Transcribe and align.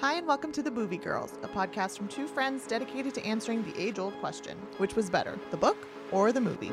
Hi, 0.00 0.14
and 0.14 0.26
welcome 0.26 0.50
to 0.52 0.62
The 0.62 0.70
Boovie 0.70 0.96
Girls, 0.96 1.34
a 1.42 1.48
podcast 1.48 1.98
from 1.98 2.08
two 2.08 2.26
friends 2.26 2.66
dedicated 2.66 3.12
to 3.16 3.26
answering 3.26 3.62
the 3.62 3.78
age 3.78 3.98
old 3.98 4.18
question 4.18 4.56
which 4.78 4.96
was 4.96 5.10
better, 5.10 5.38
the 5.50 5.58
book 5.58 5.76
or 6.10 6.32
the 6.32 6.40
movie? 6.40 6.72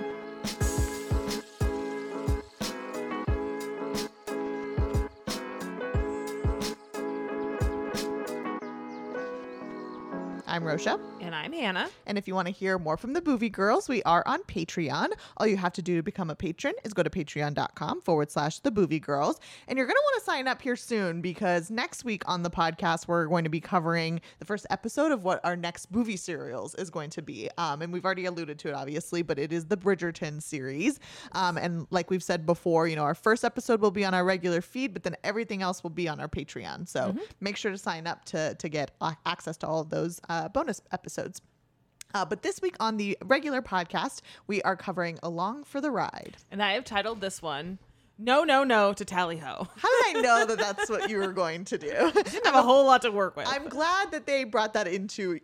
Rosha. 10.67 10.99
And 11.21 11.33
I'm 11.33 11.53
Hannah. 11.53 11.89
And 12.05 12.17
if 12.17 12.27
you 12.27 12.35
want 12.35 12.47
to 12.49 12.53
hear 12.53 12.77
more 12.77 12.97
from 12.97 13.13
the 13.13 13.21
Boovie 13.21 13.49
Girls, 13.49 13.87
we 13.87 14.03
are 14.03 14.21
on 14.25 14.43
Patreon. 14.43 15.11
All 15.37 15.47
you 15.47 15.55
have 15.55 15.71
to 15.73 15.81
do 15.81 15.95
to 15.95 16.03
become 16.03 16.29
a 16.29 16.35
patron 16.35 16.73
is 16.83 16.91
go 16.91 17.03
to 17.03 17.09
patreon.com 17.09 18.01
forward 18.01 18.29
slash 18.29 18.59
the 18.59 18.69
Boovie 18.69 19.01
Girls. 19.01 19.39
And 19.69 19.77
you're 19.77 19.87
going 19.87 19.95
to 19.95 20.03
want 20.03 20.21
to 20.21 20.25
sign 20.25 20.47
up 20.47 20.61
here 20.61 20.75
soon 20.75 21.21
because 21.21 21.71
next 21.71 22.03
week 22.03 22.23
on 22.25 22.43
the 22.43 22.49
podcast, 22.49 23.07
we're 23.07 23.27
going 23.27 23.45
to 23.45 23.49
be 23.49 23.61
covering 23.61 24.19
the 24.39 24.45
first 24.45 24.67
episode 24.69 25.13
of 25.13 25.23
what 25.23 25.39
our 25.45 25.55
next 25.55 25.89
Boovie 25.89 26.19
serials 26.19 26.75
is 26.75 26.89
going 26.89 27.11
to 27.11 27.21
be. 27.21 27.49
Um, 27.57 27.81
and 27.81 27.93
we've 27.93 28.03
already 28.03 28.25
alluded 28.25 28.59
to 28.59 28.67
it, 28.67 28.73
obviously, 28.73 29.21
but 29.21 29.39
it 29.39 29.53
is 29.53 29.67
the 29.67 29.77
Bridgerton 29.77 30.41
series. 30.41 30.99
Um, 31.31 31.57
and 31.57 31.87
like 31.91 32.09
we've 32.09 32.23
said 32.23 32.45
before, 32.45 32.89
you 32.89 32.97
know, 32.97 33.03
our 33.03 33.15
first 33.15 33.45
episode 33.45 33.79
will 33.79 33.91
be 33.91 34.03
on 34.03 34.13
our 34.13 34.25
regular 34.25 34.59
feed, 34.59 34.93
but 34.93 35.03
then 35.03 35.15
everything 35.23 35.61
else 35.61 35.81
will 35.81 35.91
be 35.91 36.09
on 36.09 36.19
our 36.19 36.27
Patreon. 36.27 36.89
So 36.89 37.15
make 37.39 37.55
sure 37.55 37.71
to 37.71 37.77
sign 37.77 38.05
up 38.05 38.25
to, 38.25 38.53
to 38.55 38.67
get 38.67 38.91
access 39.25 39.55
to 39.57 39.67
all 39.67 39.79
of 39.79 39.89
those 39.89 40.19
uh, 40.27 40.49
bonus 40.57 40.81
episodes. 40.91 41.39
Uh, 42.15 42.25
but 42.25 42.41
this 42.41 42.59
week 42.63 42.75
on 42.79 42.97
the 42.97 43.15
regular 43.23 43.61
podcast, 43.61 44.21
we 44.47 44.59
are 44.63 44.75
covering 44.75 45.19
Along 45.21 45.63
for 45.63 45.79
the 45.79 45.91
Ride. 45.91 46.35
And 46.49 46.63
I 46.63 46.73
have 46.73 46.83
titled 46.83 47.21
this 47.21 47.43
one 47.43 47.77
No, 48.17 48.43
No, 48.43 48.63
No 48.63 48.91
to 48.91 49.05
Tally 49.05 49.37
Ho. 49.37 49.67
How 49.75 50.03
did 50.11 50.17
I 50.17 50.21
know 50.23 50.45
that 50.47 50.57
that's 50.57 50.89
what 50.89 51.11
you 51.11 51.19
were 51.19 51.31
going 51.31 51.63
to 51.65 51.77
do? 51.77 52.11
Didn't 52.11 52.43
have 52.43 52.55
a 52.55 52.63
whole 52.63 52.87
lot 52.87 53.03
to 53.03 53.11
work 53.11 53.35
with. 53.37 53.47
I'm 53.47 53.69
glad 53.69 54.09
that 54.13 54.25
they 54.25 54.45
brought 54.45 54.73
that 54.73 54.87
into 54.87 55.39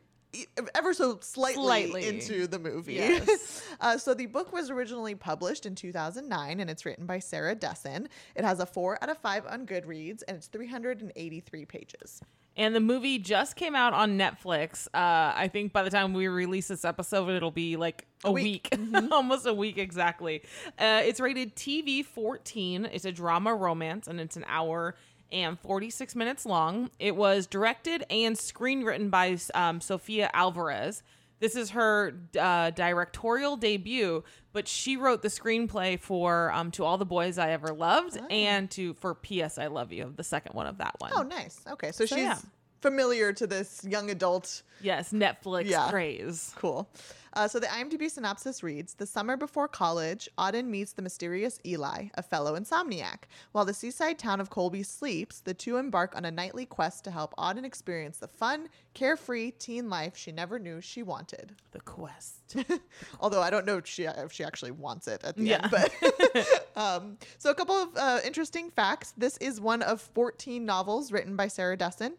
ever 0.75 0.93
so 0.93 1.19
slightly, 1.21 1.63
Slightly. 1.63 2.07
into 2.07 2.47
the 2.47 2.59
movie. 2.59 2.93
Yes. 2.95 3.63
uh, 3.81 3.97
so 3.97 4.13
the 4.13 4.25
book 4.25 4.51
was 4.51 4.69
originally 4.69 5.15
published 5.15 5.65
in 5.65 5.75
2009 5.75 6.59
and 6.59 6.69
it's 6.69 6.85
written 6.85 7.05
by 7.05 7.19
Sarah 7.19 7.55
Dessen. 7.55 8.09
It 8.35 8.43
has 8.43 8.59
a 8.59 8.65
four 8.65 8.97
out 9.01 9.09
of 9.09 9.17
five 9.17 9.45
on 9.45 9.65
Goodreads 9.65 10.21
and 10.27 10.37
it's 10.37 10.47
383 10.47 11.65
pages. 11.65 12.21
and 12.55 12.75
the 12.75 12.79
movie 12.79 13.19
just 13.19 13.55
came 13.55 13.75
out 13.75 13.93
on 13.93 14.17
Netflix. 14.17 14.87
Uh, 14.87 15.33
I 15.35 15.49
think 15.51 15.73
by 15.73 15.83
the 15.83 15.89
time 15.89 16.13
we 16.13 16.27
release 16.27 16.67
this 16.67 16.85
episode, 16.85 17.29
it'll 17.29 17.51
be 17.51 17.77
like 17.77 18.05
a, 18.23 18.31
week. 18.31 18.69
week, 18.77 18.95
almost 19.11 19.45
a 19.45 19.53
week 19.53 19.77
exactly. 19.77 20.41
Uh, 20.79 21.01
it's 21.03 21.19
rated 21.19 21.55
TV 21.55 22.05
14. 22.05 22.85
It's 22.91 23.05
a 23.05 23.11
drama 23.11 23.53
romance, 23.55 24.07
and 24.07 24.19
it's 24.19 24.37
an 24.37 24.45
hour 24.47 24.95
and 25.33 25.59
46 25.59 26.15
minutes 26.15 26.45
long. 26.45 26.89
It 26.99 27.15
was 27.15 27.47
directed 27.47 28.05
and 28.09 28.35
screenwritten 28.37 29.09
by 29.09 29.37
um, 29.53 29.81
Sofia 29.81 30.29
Alvarez. 30.33 31.03
This 31.39 31.57
is 31.57 31.71
her 31.71 32.13
uh, 32.39 32.69
directorial 32.69 33.57
debut, 33.57 34.23
but 34.53 34.65
she 34.67 34.95
wrote 34.95 35.21
the 35.23 35.27
screenplay 35.27 35.99
for 35.99 36.51
um, 36.53 36.71
"To 36.71 36.85
All 36.85 36.97
the 36.97 37.05
Boys 37.05 37.37
I 37.37 37.49
Ever 37.51 37.73
Loved" 37.73 38.17
and 38.29 38.71
to 38.71 38.93
for 38.93 39.13
"P.S. 39.15 39.57
I 39.57 39.67
Love 39.67 39.91
You," 39.91 40.13
the 40.15 40.23
second 40.23 40.53
one 40.55 40.67
of 40.67 40.77
that 40.77 40.95
one. 40.99 41.11
Oh, 41.13 41.23
nice. 41.23 41.59
Okay. 41.69 41.91
So, 41.91 42.05
So, 42.05 42.15
she's 42.15 42.23
yeah. 42.23 42.37
familiar 42.81 43.33
to 43.33 43.45
this 43.45 43.83
young 43.83 44.09
adult 44.09 44.61
Yes, 44.81 45.11
Netflix 45.11 45.65
Yeah. 45.65 45.89
craze. 45.89 46.53
Cool. 46.55 46.87
Uh, 47.35 47.47
so 47.47 47.59
the 47.59 47.67
IMDb 47.67 48.09
synopsis 48.09 48.61
reads 48.61 48.93
The 48.93 49.05
summer 49.05 49.35
before 49.35 49.67
college, 49.67 50.29
Auden 50.37 50.67
meets 50.67 50.93
the 50.93 51.01
mysterious 51.01 51.59
Eli, 51.65 52.09
a 52.13 52.21
fellow 52.23 52.57
insomniac. 52.57 53.23
While 53.51 53.65
the 53.65 53.73
seaside 53.73 54.19
town 54.19 54.39
of 54.39 54.49
Colby 54.49 54.83
sleeps, 54.83 55.39
the 55.39 55.53
two 55.53 55.77
embark 55.77 56.15
on 56.15 56.25
a 56.25 56.31
nightly 56.31 56.65
quest 56.65 57.03
to 57.05 57.11
help 57.11 57.33
Auden 57.37 57.65
experience 57.65 58.17
the 58.17 58.27
fun, 58.27 58.69
carefree 58.93 59.51
teen 59.51 59.89
life 59.89 60.15
she 60.15 60.31
never 60.31 60.59
knew 60.59 60.79
she 60.79 61.01
wanted. 61.01 61.55
The 61.71 61.81
quest. 61.81 62.55
Although 63.19 63.41
I 63.41 63.49
don't 63.49 63.65
know 63.65 63.77
if 63.77 63.87
she, 63.87 64.03
if 64.03 64.31
she 64.31 64.43
actually 64.43 64.71
wants 64.71 65.07
it 65.07 65.23
at 65.23 65.35
the 65.35 65.43
Yeah. 65.43 65.61
end. 65.63 65.71
But 65.71 66.67
um, 66.75 67.17
so 67.39 67.49
a 67.49 67.55
couple 67.55 67.75
of 67.75 67.89
uh, 67.97 68.19
interesting 68.23 68.69
facts. 68.69 69.13
This 69.17 69.37
is 69.37 69.59
one 69.59 69.81
of 69.81 70.01
14 70.01 70.63
novels 70.63 71.11
written 71.11 71.35
by 71.35 71.47
Sarah 71.47 71.77
Dessen. 71.77 72.13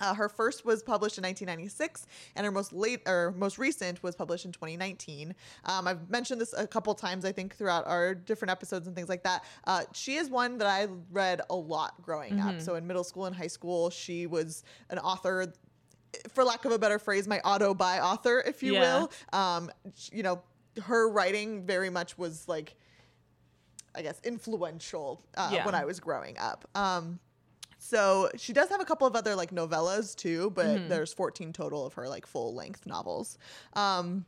Uh, 0.00 0.14
her 0.14 0.28
first 0.28 0.64
was 0.64 0.82
published 0.82 1.18
in 1.18 1.22
1996, 1.22 2.06
and 2.36 2.44
her 2.46 2.50
most 2.52 2.72
late 2.72 3.02
or 3.06 3.34
most 3.36 3.58
recent 3.58 4.02
was 4.02 4.14
published 4.16 4.44
in 4.44 4.52
2019. 4.52 5.34
Um, 5.64 5.86
I've 5.86 6.08
mentioned 6.10 6.40
this 6.40 6.54
a 6.56 6.66
couple 6.66 6.94
times, 6.94 7.24
I 7.24 7.32
think, 7.32 7.54
throughout 7.56 7.86
our 7.86 8.14
different 8.14 8.50
episodes 8.50 8.86
and 8.86 8.96
things 8.96 9.08
like 9.08 9.22
that. 9.24 9.44
Uh, 9.66 9.82
she 9.92 10.16
is 10.16 10.30
one 10.30 10.58
that 10.58 10.66
I 10.66 10.88
read 11.10 11.42
a 11.50 11.54
lot 11.54 12.00
growing 12.02 12.40
up. 12.40 12.60
So 12.60 12.74
in 12.76 12.86
middle 12.86 13.04
school 13.04 13.26
and 13.26 13.34
high 13.36 13.46
school, 13.46 13.90
she 13.90 14.26
was 14.26 14.64
an 14.88 14.98
author 14.98 15.52
for 16.30 16.42
lack 16.42 16.64
of 16.64 16.72
a 16.72 16.78
better 16.78 16.98
phrase, 16.98 17.28
my 17.28 17.38
auto 17.40 17.72
buy 17.72 18.00
author, 18.00 18.42
if 18.44 18.62
you 18.62 18.74
Yeah. 18.74 18.80
will. 18.98 19.12
Um, 19.32 19.70
you 20.10 20.22
know, 20.24 20.42
her 20.82 21.08
writing 21.08 21.64
very 21.66 21.88
much 21.90 22.18
was 22.18 22.48
like, 22.48 22.74
I 23.94 24.02
guess, 24.02 24.20
influential 24.24 25.22
uh, 25.36 25.50
Yeah. 25.52 25.66
when 25.66 25.74
I 25.74 25.84
was 25.84 26.00
growing 26.00 26.36
up. 26.38 26.66
Um, 26.74 27.20
so 27.82 28.28
she 28.36 28.52
does 28.52 28.68
have 28.68 28.80
a 28.80 28.84
couple 28.84 29.06
of 29.06 29.16
other 29.16 29.34
like 29.34 29.50
novellas 29.52 30.14
too, 30.14 30.50
but 30.50 30.66
Mm-hmm. 30.66 30.88
there's 30.88 31.12
14 31.12 31.52
total 31.52 31.84
of 31.86 31.94
her 31.94 32.08
like 32.08 32.26
full 32.26 32.54
length 32.54 32.86
novels. 32.86 33.38
Um, 33.72 34.26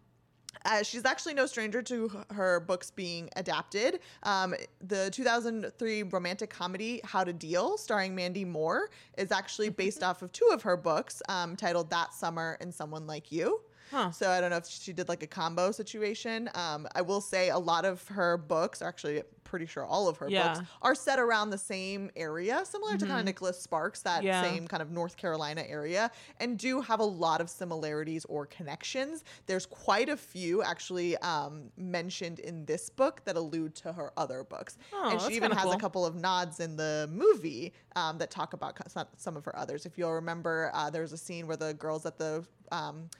uh, 0.67 0.83
she's 0.83 1.05
actually 1.05 1.35
no 1.35 1.47
stranger 1.47 1.81
to 1.83 2.11
her 2.31 2.61
books 2.61 2.91
being 2.91 3.29
adapted. 3.37 4.01
Um, 4.23 4.55
the 4.87 5.11
2003 5.11 6.03
romantic 6.05 6.51
comedy 6.51 7.01
How 7.05 7.25
to 7.25 7.33
Deal, 7.33 7.77
starring 7.79 8.15
Mandy 8.15 8.45
Moore, 8.45 8.91
is 9.17 9.33
actually 9.33 9.71
based 9.71 10.03
off 10.03 10.23
of 10.23 10.31
two 10.33 10.49
of 10.53 10.63
her 10.63 10.77
books 10.77 11.23
um, 11.29 11.57
titled 11.57 11.91
That 11.91 12.13
Summer 12.15 12.59
and 12.61 12.73
Someone 12.73 13.07
Like 13.07 13.31
You. 13.33 13.63
Huh. 13.93 14.11
So 14.11 14.31
I 14.31 14.41
don't 14.41 14.51
know 14.51 14.57
if 14.57 14.67
she 14.67 14.93
did 14.95 15.09
like 15.11 15.23
a 15.23 15.27
combo 15.27 15.71
situation. 15.71 16.49
Um, 16.55 16.89
I 16.95 17.03
will 17.03 17.21
say 17.21 17.51
a 17.51 17.59
lot 17.59 17.85
of 17.85 18.09
her 18.09 18.39
books, 18.39 18.81
or 18.81 18.87
actually 18.87 19.23
pretty 19.45 19.67
sure 19.67 19.85
all 19.85 20.09
of 20.09 20.17
her 20.17 20.31
Yeah. 20.31 20.55
books, 20.55 20.67
are 20.81 20.95
set 20.95 21.19
around 21.19 21.51
the 21.51 21.59
same 21.59 22.11
area, 22.17 22.65
similar 22.65 22.97
to 22.97 23.05
kind 23.07 23.19
of 23.21 23.27
Nicholas 23.27 23.61
Sparks, 23.61 24.01
that 24.01 24.23
Yeah. 24.23 24.41
same 24.43 24.67
kind 24.67 24.81
of 24.83 24.91
North 24.91 25.19
Carolina 25.19 25.63
area, 25.69 26.11
and 26.41 26.59
do 26.59 26.81
have 26.81 27.01
a 27.01 27.05
lot 27.05 27.43
of 27.43 27.51
similarities 27.51 28.25
or 28.31 28.47
connections. 28.47 29.25
There's 29.45 29.67
quite 29.67 30.09
a 30.09 30.17
few 30.17 30.63
actually 30.63 31.19
um, 31.19 31.71
mentioned 31.77 32.39
in 32.39 32.65
this 32.65 32.89
book 32.89 33.23
that 33.27 33.37
allude 33.37 33.75
to 33.77 33.93
her 33.93 34.11
other 34.17 34.43
books, 34.43 34.79
Oh, 34.95 35.11
and 35.11 35.21
she 35.21 35.35
even 35.35 35.51
has 35.51 35.71
a 35.71 35.77
couple 35.77 36.07
of 36.07 36.15
nods 36.15 36.59
in 36.59 36.77
the 36.77 37.11
movie 37.13 37.75
um, 37.95 38.17
that 38.19 38.31
talk 38.31 38.55
about 38.55 38.79
some- 38.91 39.07
some 39.19 39.37
of 39.37 39.45
her 39.45 39.55
others. 39.59 39.85
If 39.85 39.99
you'll 39.99 40.15
remember, 40.15 40.71
uh, 40.73 40.89
there's 40.89 41.13
a 41.13 41.19
scene 41.19 41.47
where 41.47 41.59
the 41.59 41.75
girls 41.75 42.07
at 42.07 42.17
the 42.17 42.47
um, 42.71 43.11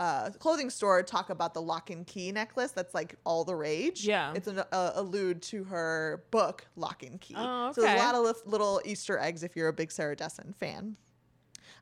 uh, 0.00 0.30
clothing 0.30 0.70
store 0.70 1.02
talk 1.02 1.28
about 1.28 1.52
the 1.52 1.60
lock 1.60 1.90
and 1.90 2.06
key 2.06 2.32
necklace 2.32 2.72
that's 2.72 2.94
like 2.94 3.16
all 3.24 3.44
the 3.44 3.54
rage. 3.54 4.04
Yeah. 4.04 4.32
It's 4.34 4.48
an 4.48 4.60
uh, 4.72 4.92
allude 4.94 5.42
to 5.42 5.62
her 5.64 6.24
book, 6.30 6.66
Lock 6.74 7.02
and 7.02 7.20
Key. 7.20 7.34
Oh, 7.36 7.66
okay. 7.66 7.74
So 7.74 7.80
there's 7.82 8.00
a 8.00 8.04
lot 8.04 8.14
of 8.14 8.36
little 8.46 8.80
Easter 8.86 9.18
eggs 9.18 9.42
if 9.42 9.54
you're 9.54 9.68
a 9.68 9.72
big 9.74 9.92
Sarah 9.92 10.16
Dessen 10.16 10.54
fan. 10.58 10.96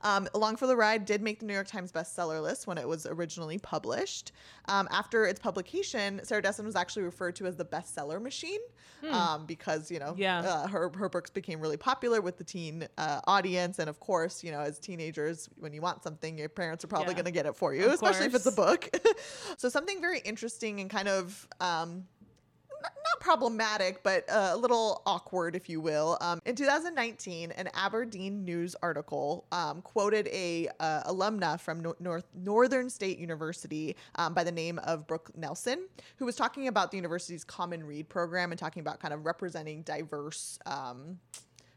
Um, 0.03 0.29
Along 0.35 0.57
for 0.57 0.67
the 0.67 0.77
Ride 0.77 1.05
did 1.05 1.23
make 1.23 1.41
the 1.41 1.47
New 1.47 1.55
York 1.55 1.67
Times 1.67 1.93
bestseller 1.93 2.43
list 2.43 2.67
when 2.67 2.79
it 2.79 2.87
was 2.87 3.07
originally 3.07 3.59
published. 3.59 4.33
Um, 4.69 4.89
after 4.91 5.25
its 5.27 5.41
publication, 5.41 6.21
Sarah 6.25 6.43
Dessen 6.43 6.65
was 6.67 6.77
actually 6.77 7.03
referred 7.03 7.37
to 7.37 7.47
as 7.47 7.57
the 7.57 7.65
bestseller 7.65 8.21
machine 8.21 8.61
um, 9.11 9.47
because, 9.47 9.91
you 9.91 9.99
know, 9.99 10.13
Hmm. 10.13 10.21
Yeah. 10.21 10.41
uh, 10.41 10.67
her, 10.69 10.91
her 10.97 11.09
books 11.09 11.31
became 11.31 11.61
really 11.61 11.77
popular 11.77 12.21
with 12.21 12.39
the 12.39 12.45
teen 12.45 12.87
uh, 12.99 13.21
audience. 13.27 13.79
And 13.79 13.89
of 13.89 14.01
course, 14.01 14.43
you 14.45 14.51
know, 14.53 14.61
as 14.61 14.79
teenagers, 14.79 15.49
when 15.59 15.73
you 15.73 15.81
want 15.81 16.03
something, 16.03 16.37
your 16.39 16.49
parents 16.49 16.85
are 16.85 16.89
probably 16.89 17.09
Yeah. 17.13 17.15
going 17.23 17.25
to 17.27 17.31
get 17.33 17.47
it 17.47 17.57
for 17.57 17.75
you, 17.75 17.87
Of 17.87 17.93
especially 17.93 18.27
if 18.27 18.35
it's 18.35 18.47
a 18.47 18.53
book. 18.53 18.89
so 19.57 19.69
something 19.69 20.01
very 20.01 20.19
interesting 20.21 20.81
and 20.81 20.91
kind 20.91 21.09
of 21.09 21.47
um, 21.61 22.07
not 22.83 23.21
problematic, 23.21 24.03
but 24.03 24.28
uh, 24.31 24.50
a 24.53 24.56
little 24.56 25.03
awkward, 25.06 25.55
if 25.55 25.69
you 25.69 25.81
will. 25.81 26.19
Um, 26.21 26.41
in 26.44 26.55
2019, 26.55 27.53
an 27.53 27.69
Aberdeen 27.75 28.44
News 28.44 28.77
article 28.83 29.47
um, 29.53 29.83
quoted 29.83 30.28
a 30.28 30.69
uh, 30.81 31.03
alumna 31.05 31.61
from 31.61 31.81
Nor- 31.81 31.97
North 32.00 32.26
Northern 32.35 32.91
State 32.91 33.19
University 33.19 33.97
um, 34.17 34.35
by 34.35 34.44
the 34.44 34.53
name 34.53 34.79
of 34.81 35.06
Brooke 35.06 35.31
Nelson, 35.37 35.88
who 36.17 36.25
was 36.25 36.37
talking 36.37 36.69
about 36.69 36.91
the 36.91 36.97
university's 36.97 37.44
Common 37.44 37.85
Read 37.85 38.08
program 38.08 38.53
and 38.53 38.58
talking 38.58 38.81
about 38.81 39.00
kind 39.00 39.14
of 39.14 39.26
representing 39.26 39.82
diverse. 39.82 40.58
Um, 40.67 41.19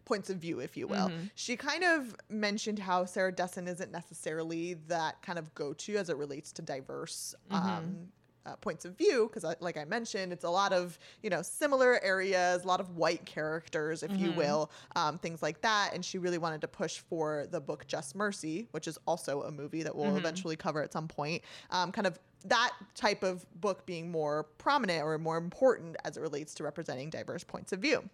points 0.03 0.29
of 0.29 0.37
view, 0.37 0.59
if 0.59 0.75
you 0.75 0.87
will. 0.87 1.09
She 1.35 1.55
kind 1.55 1.85
of 1.85 2.13
mentioned 2.29 2.79
how 2.79 3.05
Sarah 3.05 3.31
Dessen 3.31 3.65
isn't 3.65 3.93
necessarily 3.93 4.73
that 4.87 5.21
kind 5.21 5.39
of 5.39 5.53
go 5.55 5.71
to 5.71 5.95
as 5.95 6.09
it 6.09 6.17
relates 6.17 6.51
to 6.53 6.61
diverse 6.61 7.33
um, 7.49 8.07
uh, 8.45 8.55
points 8.57 8.85
of 8.85 8.97
view, 8.97 9.29
because 9.31 9.55
like 9.59 9.77
I 9.77 9.85
mentioned, 9.85 10.33
it's 10.33 10.43
a 10.43 10.49
lot 10.49 10.73
of 10.73 10.97
you 11.21 11.29
know 11.29 11.41
similar 11.41 11.99
areas, 12.03 12.63
a 12.63 12.67
lot 12.67 12.79
of 12.79 12.97
white 12.97 13.25
characters, 13.25 14.03
if 14.03 14.11
you 14.17 14.31
will, 14.31 14.71
um, 14.95 15.17
things 15.17 15.41
like 15.41 15.61
that. 15.61 15.91
And 15.93 16.03
she 16.03 16.17
really 16.17 16.37
wanted 16.37 16.61
to 16.61 16.67
push 16.67 16.99
for 16.99 17.47
the 17.51 17.61
book 17.61 17.85
Just 17.87 18.15
Mercy, 18.15 18.67
which 18.71 18.87
is 18.87 18.97
also 19.07 19.43
a 19.43 19.51
movie 19.51 19.83
that 19.83 19.95
we'll 19.95 20.15
eventually 20.17 20.55
cover 20.55 20.81
at 20.81 20.91
some 20.91 21.07
point. 21.07 21.43
Um, 21.69 21.91
kind 21.91 22.07
of 22.07 22.19
that 22.45 22.71
type 22.95 23.23
of 23.23 23.45
book 23.61 23.85
being 23.85 24.09
more 24.11 24.43
prominent 24.57 25.03
or 25.03 25.17
more 25.19 25.37
important 25.37 25.95
as 26.03 26.17
it 26.17 26.21
relates 26.21 26.55
to 26.55 26.63
representing 26.63 27.09
diverse 27.09 27.43
points 27.43 27.71
of 27.71 27.79
view. 27.79 28.09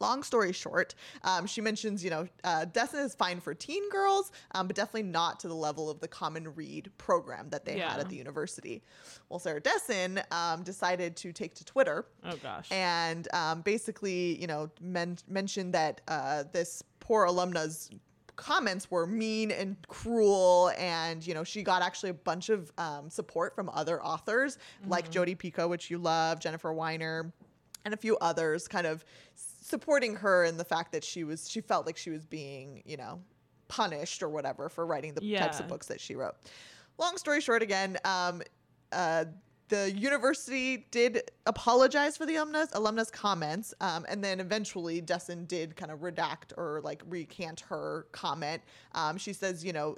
Long 0.00 0.22
story 0.22 0.52
short, 0.52 0.94
um, 1.24 1.46
she 1.46 1.60
mentions, 1.60 2.04
you 2.04 2.10
know, 2.10 2.28
uh, 2.44 2.64
Dessen 2.66 3.00
is 3.00 3.14
fine 3.14 3.40
for 3.40 3.52
teen 3.54 3.82
girls, 3.90 4.30
um, 4.52 4.66
but 4.68 4.76
definitely 4.76 5.02
not 5.10 5.40
to 5.40 5.48
the 5.48 5.54
level 5.54 5.90
of 5.90 5.98
the 6.00 6.08
common 6.08 6.54
read 6.54 6.90
program 6.98 7.48
that 7.50 7.64
they 7.64 7.78
Yeah. 7.78 7.90
had 7.90 8.00
at 8.00 8.08
the 8.08 8.16
university. 8.16 8.82
Well, 9.28 9.38
Sarah 9.38 9.60
Dessen 9.60 10.20
um, 10.30 10.62
decided 10.62 11.16
to 11.16 11.32
take 11.32 11.54
to 11.54 11.64
Twitter 11.64 12.06
Oh 12.24 12.36
gosh. 12.42 12.68
and 12.70 13.26
um, 13.34 13.62
basically, 13.62 14.40
you 14.40 14.46
know, 14.46 14.70
men- 14.80 15.18
mentioned 15.28 15.74
that 15.74 16.00
uh, 16.06 16.44
this 16.52 16.82
poor 17.00 17.24
alumna's 17.24 17.90
comments 18.36 18.88
were 18.88 19.04
mean 19.04 19.50
and 19.50 19.74
cruel 19.88 20.70
and 20.78 21.26
you 21.26 21.34
know 21.34 21.42
she 21.42 21.60
got 21.64 21.82
actually 21.82 22.10
a 22.10 22.14
bunch 22.14 22.50
of 22.50 22.70
um, 22.78 23.10
support 23.10 23.52
from 23.56 23.68
other 23.70 24.00
authors 24.04 24.58
like 24.86 25.10
Jodi 25.10 25.34
Picoult 25.34 25.68
which 25.68 25.90
you 25.90 25.98
love 25.98 26.38
jennifer 26.38 26.72
weiner 26.72 27.32
and 27.84 27.92
a 27.92 27.96
few 27.96 28.16
others 28.18 28.68
kind 28.68 28.86
of 28.86 29.04
supporting 29.68 30.16
her 30.16 30.44
in 30.44 30.56
the 30.56 30.64
fact 30.64 30.92
that 30.92 31.04
she 31.04 31.24
was 31.24 31.48
she 31.48 31.60
felt 31.60 31.86
like 31.86 31.96
she 31.96 32.10
was 32.10 32.24
being 32.26 32.82
you 32.84 32.96
know 32.96 33.20
punished 33.68 34.22
or 34.22 34.28
whatever 34.28 34.68
for 34.68 34.86
writing 34.86 35.14
the 35.14 35.20
types 35.38 35.60
of 35.60 35.68
books 35.68 35.86
that 35.86 36.00
she 36.00 36.14
wrote. 36.14 36.34
Long 36.98 37.16
story 37.16 37.40
short 37.40 37.62
again 37.62 37.98
um, 38.04 38.42
uh, 38.92 39.26
the 39.68 39.92
university 39.92 40.86
did 40.90 41.30
apologize 41.44 42.16
for 42.16 42.24
the 42.24 42.36
alumnus 42.36 42.70
alumnus 42.72 43.10
comments 43.10 43.74
um, 43.80 44.06
and 44.08 44.24
then 44.24 44.40
eventually 44.40 45.00
Dessen 45.00 45.44
did 45.44 45.76
kind 45.76 45.92
of 45.92 46.00
redact 46.00 46.56
or 46.56 46.80
like 46.82 47.02
recant 47.06 47.60
her 47.60 48.06
comment. 48.12 48.62
Um, 48.94 49.18
she 49.18 49.32
says 49.32 49.64
you 49.64 49.72
know 49.72 49.96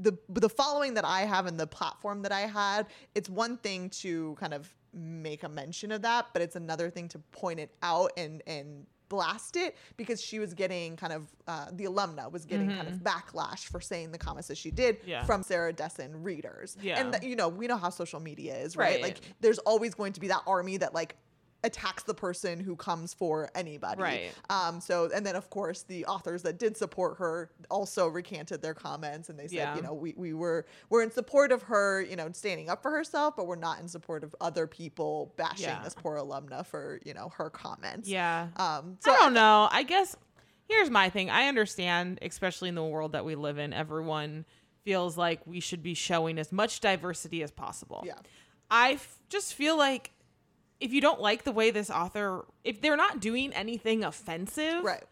the 0.00 0.16
the 0.28 0.48
following 0.48 0.94
that 0.94 1.04
I 1.04 1.22
have 1.22 1.46
and 1.46 1.58
the 1.58 1.66
platform 1.66 2.22
that 2.22 2.32
I 2.32 2.42
had, 2.42 2.86
it's 3.14 3.28
one 3.28 3.56
thing 3.58 3.90
to 3.90 4.36
kind 4.38 4.54
of 4.54 4.72
make 4.94 5.42
a 5.42 5.48
mention 5.48 5.92
of 5.92 6.02
that, 6.02 6.26
but 6.32 6.42
it's 6.42 6.56
another 6.56 6.90
thing 6.90 7.08
to 7.08 7.18
point 7.30 7.60
it 7.60 7.74
out 7.82 8.12
and 8.16 8.42
and 8.46 8.86
blast 9.08 9.56
it 9.56 9.76
because 9.98 10.22
she 10.22 10.38
was 10.38 10.54
getting 10.54 10.96
kind 10.96 11.12
of 11.12 11.26
uh, 11.46 11.66
the 11.72 11.84
alumna 11.84 12.32
was 12.32 12.46
getting 12.46 12.70
kind 12.70 12.88
of 12.88 12.94
backlash 12.94 13.66
for 13.66 13.78
saying 13.78 14.10
the 14.10 14.16
comments 14.16 14.48
that 14.48 14.56
she 14.56 14.70
did 14.70 14.98
Mm-hmm. 15.00 15.10
Yeah. 15.10 15.24
from 15.24 15.42
Sarah 15.42 15.72
Dessen 15.74 16.22
readers. 16.22 16.78
Yeah. 16.80 16.98
And 16.98 17.12
th- 17.12 17.22
you 17.22 17.36
know, 17.36 17.48
we 17.50 17.66
know 17.66 17.76
how 17.76 17.90
social 17.90 18.20
media 18.20 18.56
is, 18.56 18.74
right? 18.74 18.94
Right. 18.94 19.02
Like 19.02 19.20
there's 19.42 19.58
always 19.58 19.92
going 19.94 20.14
to 20.14 20.20
be 20.20 20.28
that 20.28 20.40
army 20.46 20.78
that 20.78 20.94
like 20.94 21.16
attacks 21.64 22.02
the 22.02 22.14
person 22.14 22.58
who 22.58 22.74
comes 22.74 23.14
for 23.14 23.48
anybody. 23.54 24.02
Right. 24.02 24.32
Um, 24.50 24.80
so, 24.80 25.08
and 25.14 25.24
then 25.24 25.36
of 25.36 25.48
course 25.50 25.82
the 25.82 26.04
authors 26.06 26.42
that 26.42 26.58
did 26.58 26.76
support 26.76 27.18
her 27.18 27.50
also 27.70 28.08
recanted 28.08 28.60
their 28.62 28.74
comments 28.74 29.28
and 29.28 29.38
they 29.38 29.46
said, 29.46 29.54
Yeah. 29.54 29.76
you 29.76 29.82
know, 29.82 29.94
we, 29.94 30.12
we 30.16 30.32
were, 30.32 30.66
we're 30.90 31.02
in 31.02 31.10
support 31.10 31.52
of 31.52 31.62
her, 31.62 32.02
you 32.02 32.16
know, 32.16 32.28
standing 32.32 32.68
up 32.68 32.82
for 32.82 32.90
herself, 32.90 33.36
but 33.36 33.46
we're 33.46 33.56
not 33.56 33.78
in 33.80 33.86
support 33.88 34.24
of 34.24 34.34
other 34.40 34.66
people 34.66 35.32
bashing 35.36 35.66
Yeah. 35.66 35.82
this 35.84 35.94
poor 35.94 36.16
alumna 36.16 36.66
for, 36.66 37.00
you 37.04 37.14
know, 37.14 37.28
her 37.36 37.48
comments. 37.50 38.08
yeah. 38.08 38.48
Um, 38.56 38.96
so 39.00 39.12
I 39.12 39.16
don't 39.18 39.34
know. 39.34 39.68
I 39.70 39.84
guess 39.84 40.16
here's 40.68 40.90
my 40.90 41.10
thing. 41.10 41.30
I 41.30 41.46
understand, 41.48 42.18
especially 42.22 42.70
in 42.70 42.74
the 42.74 42.84
world 42.84 43.12
that 43.12 43.24
we 43.24 43.34
live 43.36 43.58
in, 43.58 43.72
everyone 43.72 44.46
feels 44.84 45.16
like 45.16 45.46
we 45.46 45.60
should 45.60 45.82
be 45.82 45.94
showing 45.94 46.38
as 46.40 46.50
much 46.50 46.80
diversity 46.80 47.42
as 47.44 47.52
possible. 47.52 48.02
Yeah. 48.04 48.14
I 48.68 48.92
f- 48.94 49.18
just 49.28 49.54
feel 49.54 49.76
like 49.78 50.10
if 50.82 50.92
you 50.92 51.00
don't 51.00 51.20
like 51.20 51.44
the 51.44 51.52
way 51.52 51.70
this 51.70 51.90
author, 51.90 52.44
if 52.64 52.80
they're 52.80 52.96
not 52.96 53.20
doing 53.20 53.52
anything 53.52 54.04
offensive, 54.04 54.82
Right. 54.84 55.04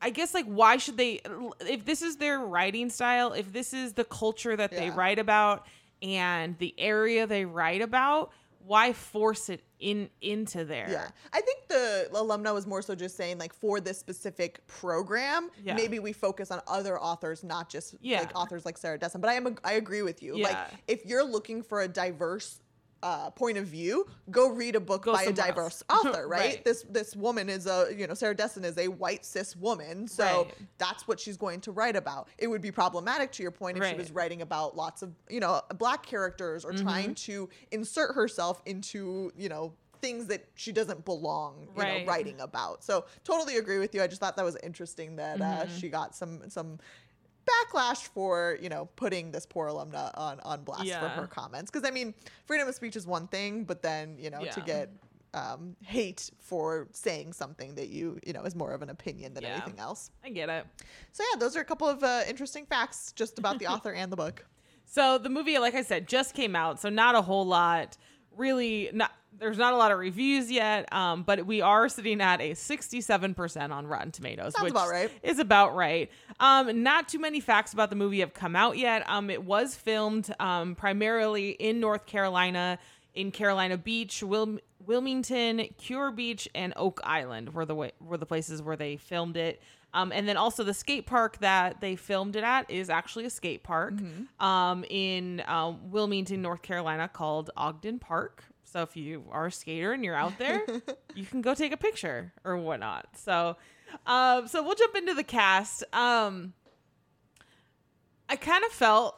I 0.00 0.10
guess 0.10 0.32
like 0.32 0.46
why 0.46 0.76
should 0.76 0.96
they 0.96 1.20
if 1.66 1.84
this 1.84 2.02
is 2.02 2.16
their 2.16 2.38
writing 2.38 2.88
style, 2.88 3.32
if 3.32 3.52
this 3.52 3.72
is 3.74 3.94
the 3.94 4.04
culture 4.04 4.56
that 4.56 4.70
they 4.70 4.90
write 4.90 5.18
about 5.18 5.66
and 6.00 6.56
the 6.58 6.72
area 6.78 7.26
they 7.26 7.44
write 7.44 7.82
about, 7.82 8.30
why 8.64 8.92
force 8.92 9.48
it 9.48 9.60
in 9.80 10.08
into 10.20 10.64
there? 10.64 10.86
Yeah. 10.88 11.08
I 11.32 11.40
think 11.40 11.66
the 11.68 12.08
alumna 12.12 12.54
was 12.54 12.64
more 12.64 12.80
so 12.80 12.94
just 12.94 13.16
saying 13.16 13.38
like 13.38 13.52
for 13.52 13.80
this 13.80 13.98
specific 13.98 14.64
program, 14.68 15.50
Yeah. 15.64 15.74
maybe 15.74 15.98
we 15.98 16.12
focus 16.12 16.52
on 16.52 16.60
other 16.68 16.96
authors, 17.00 17.42
not 17.42 17.68
just 17.68 17.96
Yeah. 18.00 18.20
like 18.20 18.36
authors 18.36 18.64
like 18.64 18.78
Sarah 18.78 18.98
dessen 18.98 19.20
But 19.20 19.30
I 19.30 19.34
am 19.34 19.56
I 19.64 19.72
agree 19.72 20.02
with 20.02 20.22
you. 20.22 20.38
Like 20.38 20.56
if 20.86 21.04
you're 21.06 21.24
looking 21.24 21.60
for 21.64 21.80
a 21.80 21.88
diverse 21.88 22.60
uh, 23.02 23.30
point 23.30 23.56
of 23.58 23.66
view, 23.66 24.06
go 24.30 24.50
read 24.50 24.74
a 24.74 24.80
book 24.80 25.04
Go 25.04 25.12
by 25.12 25.22
a 25.24 25.32
diverse 25.32 25.82
else. 25.90 26.04
author, 26.06 26.26
right? 26.26 26.38
Right. 26.40 26.64
This 26.64 26.84
this 26.90 27.14
woman 27.14 27.48
is 27.48 27.66
a 27.66 27.88
you 27.96 28.06
know 28.06 28.14
Sarah 28.14 28.34
Dessen 28.34 28.64
is 28.64 28.76
a 28.78 28.88
white 28.88 29.24
cis 29.24 29.54
woman, 29.56 30.08
so 30.08 30.24
Right. 30.24 30.54
that's 30.78 31.06
what 31.06 31.20
she's 31.20 31.36
going 31.36 31.60
to 31.62 31.72
write 31.72 31.96
about. 31.96 32.28
It 32.38 32.48
would 32.48 32.60
be 32.62 32.70
problematic 32.72 33.32
to 33.32 33.42
your 33.42 33.52
point 33.52 33.78
if 33.78 33.86
she 33.86 33.94
was 33.94 34.10
writing 34.10 34.42
about 34.42 34.76
lots 34.76 35.02
of 35.02 35.12
you 35.28 35.40
know 35.40 35.60
black 35.78 36.04
characters 36.04 36.64
or 36.64 36.72
trying 36.72 37.10
Mm-hmm. 37.10 37.12
to 37.32 37.48
insert 37.70 38.14
herself 38.14 38.60
into 38.66 39.30
you 39.36 39.48
know 39.48 39.72
things 40.00 40.26
that 40.26 40.44
she 40.54 40.70
doesn't 40.70 41.04
belong 41.04 41.68
you 41.76 41.82
Right. 41.82 42.00
know 42.00 42.06
writing 42.06 42.40
about. 42.40 42.84
So 42.84 43.04
totally 43.24 43.56
agree 43.56 43.78
with 43.78 43.94
you. 43.94 44.02
I 44.02 44.06
just 44.06 44.20
thought 44.20 44.36
that 44.36 44.44
was 44.44 44.56
interesting 44.62 45.16
that 45.16 45.40
uh, 45.40 45.44
Mm-hmm. 45.44 45.76
she 45.78 45.88
got 45.88 46.14
some 46.16 46.42
some 46.48 46.78
backlash 47.48 48.08
for 48.08 48.58
you 48.60 48.68
know 48.68 48.88
putting 48.96 49.30
this 49.30 49.46
poor 49.46 49.68
alumna 49.68 50.10
on 50.16 50.40
on 50.40 50.62
blast 50.62 50.90
for 51.00 51.08
her 51.08 51.26
comments 51.26 51.70
because 51.70 51.88
i 51.88 51.92
mean 51.92 52.14
freedom 52.46 52.68
of 52.68 52.74
speech 52.74 52.96
is 52.96 53.06
one 53.06 53.26
thing 53.28 53.64
but 53.64 53.82
then 53.82 54.16
you 54.18 54.30
know 54.30 54.44
to 54.52 54.60
get 54.60 54.90
um, 55.34 55.76
hate 55.84 56.30
for 56.40 56.88
saying 56.92 57.32
something 57.34 57.74
that 57.74 57.88
you 57.88 58.18
you 58.26 58.32
know 58.32 58.42
is 58.44 58.54
more 58.54 58.72
of 58.72 58.80
an 58.82 58.88
opinion 58.90 59.34
than 59.34 59.42
Yeah. 59.44 59.52
anything 59.52 59.78
else 59.78 60.10
I 60.24 60.30
get 60.30 60.48
it. 60.48 60.64
so 61.12 61.22
yeah 61.32 61.38
those 61.38 61.54
are 61.56 61.60
a 61.60 61.64
couple 61.66 61.86
of 61.86 62.02
uh, 62.02 62.22
interesting 62.26 62.64
facts 62.66 63.12
just 63.12 63.38
about 63.38 63.58
the 63.58 63.66
author 63.74 63.92
and 63.92 64.10
the 64.10 64.16
book 64.16 64.46
So 64.86 65.18
the 65.18 65.28
movie, 65.28 65.58
like 65.58 65.74
I 65.74 65.82
said, 65.82 66.08
just 66.08 66.34
came 66.34 66.56
out, 66.56 66.80
so 66.80 66.88
not 66.88 67.14
a 67.14 67.20
whole 67.20 67.44
lot. 67.44 67.98
Really, 68.36 68.88
not 68.94 69.12
there's 69.38 69.58
not 69.58 69.72
a 69.72 69.76
lot 69.76 69.90
of 69.92 69.98
reviews 69.98 70.50
yet, 70.50 70.92
um, 70.92 71.22
but 71.22 71.46
we 71.46 71.60
are 71.60 71.88
sitting 71.88 72.20
at 72.20 72.40
a 72.40 72.52
67% 72.52 73.70
on 73.70 73.86
Rotten 73.86 74.10
Tomatoes, 74.10 74.54
Sounds 74.54 74.64
which 74.64 74.70
about 74.72 74.88
right. 74.88 75.10
is 75.22 75.38
about 75.38 75.74
right. 75.74 76.10
Um, 76.40 76.82
not 76.82 77.08
too 77.08 77.18
many 77.18 77.40
facts 77.40 77.72
about 77.72 77.90
the 77.90 77.96
movie 77.96 78.20
have 78.20 78.34
come 78.34 78.56
out 78.56 78.78
yet. 78.78 79.08
Um, 79.08 79.30
it 79.30 79.44
was 79.44 79.74
filmed 79.74 80.34
um, 80.40 80.74
primarily 80.74 81.50
in 81.50 81.80
North 81.80 82.06
Carolina, 82.06 82.78
in 83.14 83.30
Carolina 83.30 83.76
Beach, 83.78 84.22
Wil- 84.22 84.58
Wilmington, 84.86 85.68
Kure 85.78 86.10
Beach, 86.10 86.48
and 86.54 86.72
Oak 86.76 87.00
Island 87.04 87.54
were 87.54 87.64
the 87.64 87.74
way, 87.74 87.92
were 88.00 88.16
the 88.16 88.26
places 88.26 88.62
where 88.62 88.76
they 88.76 88.96
filmed 88.96 89.36
it. 89.36 89.60
Um, 89.94 90.12
and 90.12 90.28
then 90.28 90.36
also 90.36 90.64
the 90.64 90.74
skate 90.74 91.06
park 91.06 91.38
that 91.38 91.80
they 91.80 91.96
filmed 91.96 92.36
it 92.36 92.44
at 92.44 92.70
is 92.70 92.90
actually 92.90 93.24
a 93.24 93.30
skate 93.30 93.62
park 93.62 93.94
um, 94.38 94.84
in 94.90 95.42
um, 95.46 95.90
Wilmington, 95.90 96.42
North 96.42 96.60
Carolina, 96.60 97.08
called 97.08 97.50
Ogden 97.56 97.98
Park. 97.98 98.44
So 98.72 98.82
if 98.82 98.96
you 98.96 99.24
are 99.30 99.46
a 99.46 99.52
skater 99.52 99.92
and 99.92 100.04
you're 100.04 100.14
out 100.14 100.38
there, 100.38 100.62
you 101.14 101.24
can 101.24 101.40
go 101.40 101.54
take 101.54 101.72
a 101.72 101.76
picture 101.76 102.32
or 102.44 102.56
whatnot. 102.58 103.06
So, 103.16 103.56
um, 104.06 104.46
so 104.48 104.62
we'll 104.62 104.74
jump 104.74 104.94
into 104.96 105.14
the 105.14 105.24
cast. 105.24 105.84
Um, 105.94 106.52
I 108.28 108.36
kind 108.36 108.64
of 108.64 108.72
felt, 108.72 109.16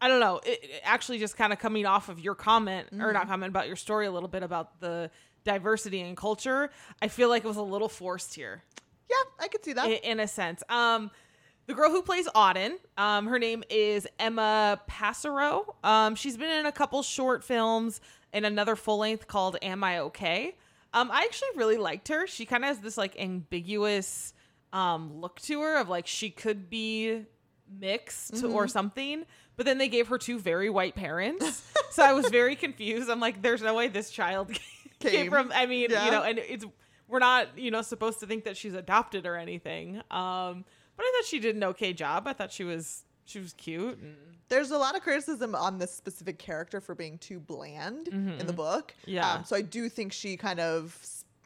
I 0.00 0.08
don't 0.08 0.20
know, 0.20 0.40
it, 0.44 0.60
it 0.62 0.80
actually 0.82 1.18
just 1.18 1.36
kind 1.36 1.52
of 1.52 1.58
coming 1.58 1.84
off 1.86 2.08
of 2.08 2.18
your 2.20 2.34
comment 2.34 2.88
or 2.98 3.12
not 3.12 3.28
comment 3.28 3.50
about 3.50 3.66
your 3.66 3.76
story 3.76 4.06
a 4.06 4.10
little 4.10 4.28
bit 4.28 4.42
about 4.42 4.80
the 4.80 5.10
diversity 5.44 6.00
and 6.00 6.16
culture. 6.16 6.70
I 7.02 7.08
feel 7.08 7.28
like 7.28 7.44
it 7.44 7.48
was 7.48 7.56
a 7.58 7.62
little 7.62 7.88
forced 7.88 8.34
here 8.34 8.62
yeah 9.10 9.16
i 9.40 9.48
could 9.48 9.64
see 9.64 9.72
that 9.72 9.86
i- 9.88 10.00
in 10.04 10.20
a 10.20 10.28
sense. 10.28 10.62
Um, 10.68 11.10
the 11.66 11.74
girl 11.74 11.90
who 11.90 12.00
plays 12.02 12.28
Auden, 12.28 12.74
um, 12.96 13.26
her 13.26 13.38
name 13.40 13.64
is 13.68 14.06
Emma 14.20 14.80
Pasarow. 14.88 15.74
Um, 15.84 16.14
she's 16.14 16.36
been 16.36 16.50
in 16.60 16.64
a 16.66 16.70
couple 16.72 17.02
short 17.02 17.42
films 17.42 18.00
and 18.32 18.44
another 18.46 18.76
full 18.76 18.98
length 18.98 19.26
called 19.26 19.56
Am 19.62 19.82
I 19.84 20.00
Okay? 20.00 20.56
Um, 20.92 21.10
I 21.12 21.22
actually 21.22 21.48
really 21.56 21.76
liked 21.76 22.08
her. 22.08 22.26
She 22.26 22.46
kind 22.46 22.64
of 22.64 22.68
has 22.68 22.78
this 22.80 22.96
like 22.98 23.18
ambiguous 23.20 24.34
um, 24.72 25.20
look 25.20 25.40
to 25.42 25.60
her 25.62 25.78
of 25.78 25.88
like 25.88 26.06
she 26.06 26.30
could 26.30 26.68
be 26.70 27.24
mixed 27.78 28.42
or 28.44 28.66
something, 28.66 29.24
but 29.56 29.66
then 29.66 29.78
they 29.78 29.88
gave 29.88 30.08
her 30.08 30.18
two 30.18 30.38
very 30.38 30.68
white 30.70 30.94
parents. 30.96 31.62
so 31.90 32.02
I 32.02 32.12
was 32.12 32.26
very 32.28 32.56
confused. 32.56 33.08
I'm 33.08 33.20
like, 33.20 33.42
there's 33.42 33.62
no 33.62 33.74
way 33.74 33.88
this 33.88 34.10
child 34.10 34.50
came, 35.00 35.10
Came. 35.12 35.30
from, 35.30 35.52
I 35.54 35.66
mean, 35.66 35.90
Yeah. 35.90 36.04
you 36.06 36.10
know, 36.10 36.22
and 36.22 36.38
it's 36.38 36.64
we're 37.08 37.18
not 37.18 37.58
you 37.58 37.70
know 37.72 37.82
supposed 37.82 38.20
to 38.20 38.26
think 38.26 38.44
that 38.44 38.56
she's 38.56 38.72
adopted 38.74 39.26
or 39.26 39.34
anything 39.34 39.96
um 40.12 40.64
but 40.96 41.02
i 41.04 41.12
thought 41.16 41.24
she 41.26 41.40
did 41.40 41.56
an 41.56 41.64
okay 41.64 41.92
job 41.92 42.28
i 42.28 42.32
thought 42.32 42.52
she 42.52 42.62
was 42.62 43.02
she 43.30 43.38
was 43.38 43.52
cute 43.54 43.98
and 43.98 44.16
there's 44.48 44.72
a 44.72 44.78
lot 44.78 44.96
of 44.96 45.02
criticism 45.02 45.54
on 45.54 45.78
this 45.78 45.94
specific 45.94 46.38
character 46.38 46.80
for 46.80 46.94
being 46.94 47.16
too 47.18 47.38
bland 47.38 48.08
in 48.08 48.46
the 48.46 48.52
book. 48.52 48.92
Mm-hmm. 49.02 49.10
Yeah. 49.12 49.32
Um, 49.32 49.44
so 49.44 49.56
I 49.56 49.62
do 49.62 49.88
think 49.88 50.12
she 50.12 50.36
kind 50.36 50.60
of 50.60 50.98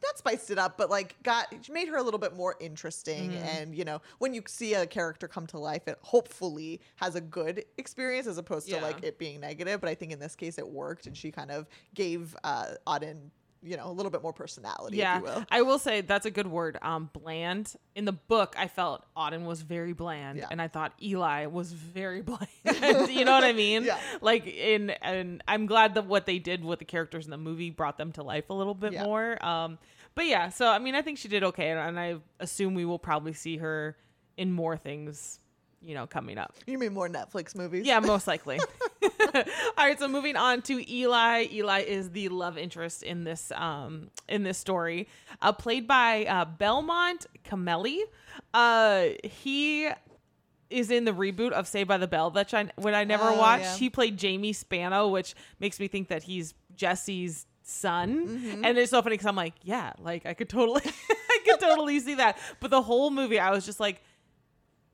not 0.03 0.17
spiced 0.17 0.51
it 0.51 0.57
up, 0.57 0.77
but 0.77 0.89
like 0.89 1.15
got 1.23 1.47
made 1.69 1.87
her 1.87 1.97
a 1.97 2.03
little 2.03 2.19
bit 2.19 2.35
more 2.35 2.55
interesting. 2.59 3.31
Mm-hmm. 3.31 3.43
And 3.43 3.75
you 3.75 3.85
know, 3.85 4.01
when 4.19 4.33
you 4.33 4.43
see 4.47 4.73
a 4.73 4.85
character 4.85 5.27
come 5.27 5.47
to 5.47 5.59
life, 5.59 5.87
it 5.87 5.97
hopefully 6.01 6.81
has 6.97 7.15
a 7.15 7.21
good 7.21 7.63
experience 7.77 8.27
as 8.27 8.37
opposed 8.37 8.67
to 8.69 8.79
like 8.79 9.03
it 9.03 9.17
being 9.17 9.39
negative. 9.39 9.79
But 9.81 9.89
I 9.89 9.95
think 9.95 10.11
in 10.11 10.19
this 10.19 10.35
case, 10.35 10.57
it 10.57 10.67
worked, 10.67 11.05
and 11.07 11.15
she 11.15 11.31
kind 11.31 11.51
of 11.51 11.67
gave 11.93 12.35
uh, 12.43 12.71
Auden, 12.87 13.29
you 13.65 13.75
know, 13.77 13.87
a 13.89 13.91
little 13.91 14.11
bit 14.11 14.21
more 14.21 14.31
personality, 14.31 14.97
yeah 14.97 15.17
if 15.17 15.23
you 15.23 15.27
will. 15.29 15.45
i 15.49 15.61
will 15.63 15.79
say 15.79 16.01
that's 16.01 16.25
a 16.27 16.31
good 16.31 16.45
word 16.45 16.77
um 16.83 17.09
bland 17.13 17.73
in 17.95 18.05
the 18.05 18.11
book 18.11 18.55
i 18.59 18.67
felt 18.67 19.03
auden 19.17 19.43
was 19.45 19.61
very 19.63 19.91
bland 19.93 20.37
Yeah. 20.37 20.47
and 20.51 20.61
i 20.61 20.67
thought 20.67 20.93
eli 21.01 21.47
was 21.47 21.71
very 21.73 22.21
bland 22.29 22.47
you 23.09 23.25
know 23.25 23.31
what 23.31 23.43
i 23.43 23.53
mean 23.53 23.83
Yeah. 23.83 23.97
like 24.21 24.45
in 24.45 24.91
and 24.91 25.43
i'm 25.47 25.65
glad 25.65 25.95
that 25.95 26.05
what 26.05 26.27
they 26.27 26.37
did 26.37 26.63
with 26.63 26.77
the 26.79 26.85
characters 26.85 27.25
in 27.25 27.31
the 27.31 27.37
movie 27.37 27.71
brought 27.71 27.97
them 27.97 28.11
to 28.13 28.23
life 28.23 28.49
a 28.51 28.53
little 28.53 28.75
bit 28.75 28.93
Yeah. 28.93 29.03
more 29.03 29.43
um 29.45 29.79
but 30.13 30.27
yeah, 30.27 30.47
so 30.47 30.69
I 30.69 30.79
mean, 30.79 30.95
I 30.95 31.01
think 31.01 31.17
she 31.17 31.27
did 31.27 31.43
okay, 31.43 31.71
and, 31.71 31.77
and 31.77 31.99
I 31.99 32.15
assume 32.39 32.73
we 32.73 32.85
will 32.85 32.97
probably 32.99 33.33
see 33.33 33.57
her 33.57 33.97
in 34.37 34.49
more 34.53 34.77
things, 34.77 35.41
you 35.81 35.93
know, 35.93 36.07
coming 36.07 36.37
up. 36.37 36.55
You 36.65 36.77
mean 36.79 36.93
more 36.93 37.09
Netflix 37.09 37.53
movies? 37.53 37.85
Yeah, 37.85 37.99
most 37.99 38.25
likely. 38.25 38.57
All 39.35 39.43
right, 39.77 39.99
so 39.99 40.07
moving 40.07 40.35
on 40.35 40.61
to 40.63 40.91
Eli. 40.91 41.47
Eli 41.51 41.81
is 41.81 42.09
the 42.11 42.29
love 42.29 42.57
interest 42.57 43.03
in 43.03 43.23
this 43.23 43.51
um 43.55 44.09
in 44.27 44.43
this 44.43 44.57
story, 44.57 45.07
uh, 45.41 45.51
played 45.51 45.87
by 45.87 46.25
uh, 46.25 46.45
Belmont 46.45 47.25
Camelli. 47.43 47.99
Uh, 48.53 49.07
he 49.23 49.89
is 50.69 50.89
in 50.89 51.05
the 51.05 51.11
reboot 51.11 51.51
of 51.51 51.67
Saved 51.67 51.87
by 51.87 51.97
the 51.97 52.07
Bell 52.07 52.31
that 52.31 52.53
I 52.53 52.69
when 52.77 52.95
I 52.95 53.03
never 53.03 53.25
Oh, 53.29 53.37
watched. 53.37 53.63
yeah. 53.63 53.77
He 53.77 53.89
played 53.89 54.17
Jamie 54.17 54.53
Spano, 54.53 55.09
which 55.09 55.35
makes 55.59 55.79
me 55.79 55.87
think 55.87 56.07
that 56.07 56.23
he's 56.23 56.53
Jesse's 56.75 57.45
son. 57.63 58.27
Mm-hmm. 58.27 58.65
And 58.65 58.77
it's 58.77 58.91
so 58.91 59.01
funny 59.01 59.13
because 59.13 59.27
I'm 59.27 59.35
like, 59.35 59.53
yeah, 59.63 59.93
like 59.99 60.25
I 60.25 60.33
could 60.33 60.49
totally, 60.49 60.81
I 61.09 61.39
could 61.45 61.59
totally 61.59 61.99
see 61.99 62.15
that. 62.15 62.37
But 62.59 62.71
the 62.71 62.81
whole 62.81 63.11
movie, 63.11 63.39
I 63.39 63.51
was 63.51 63.65
just 63.65 63.79
like, 63.79 64.01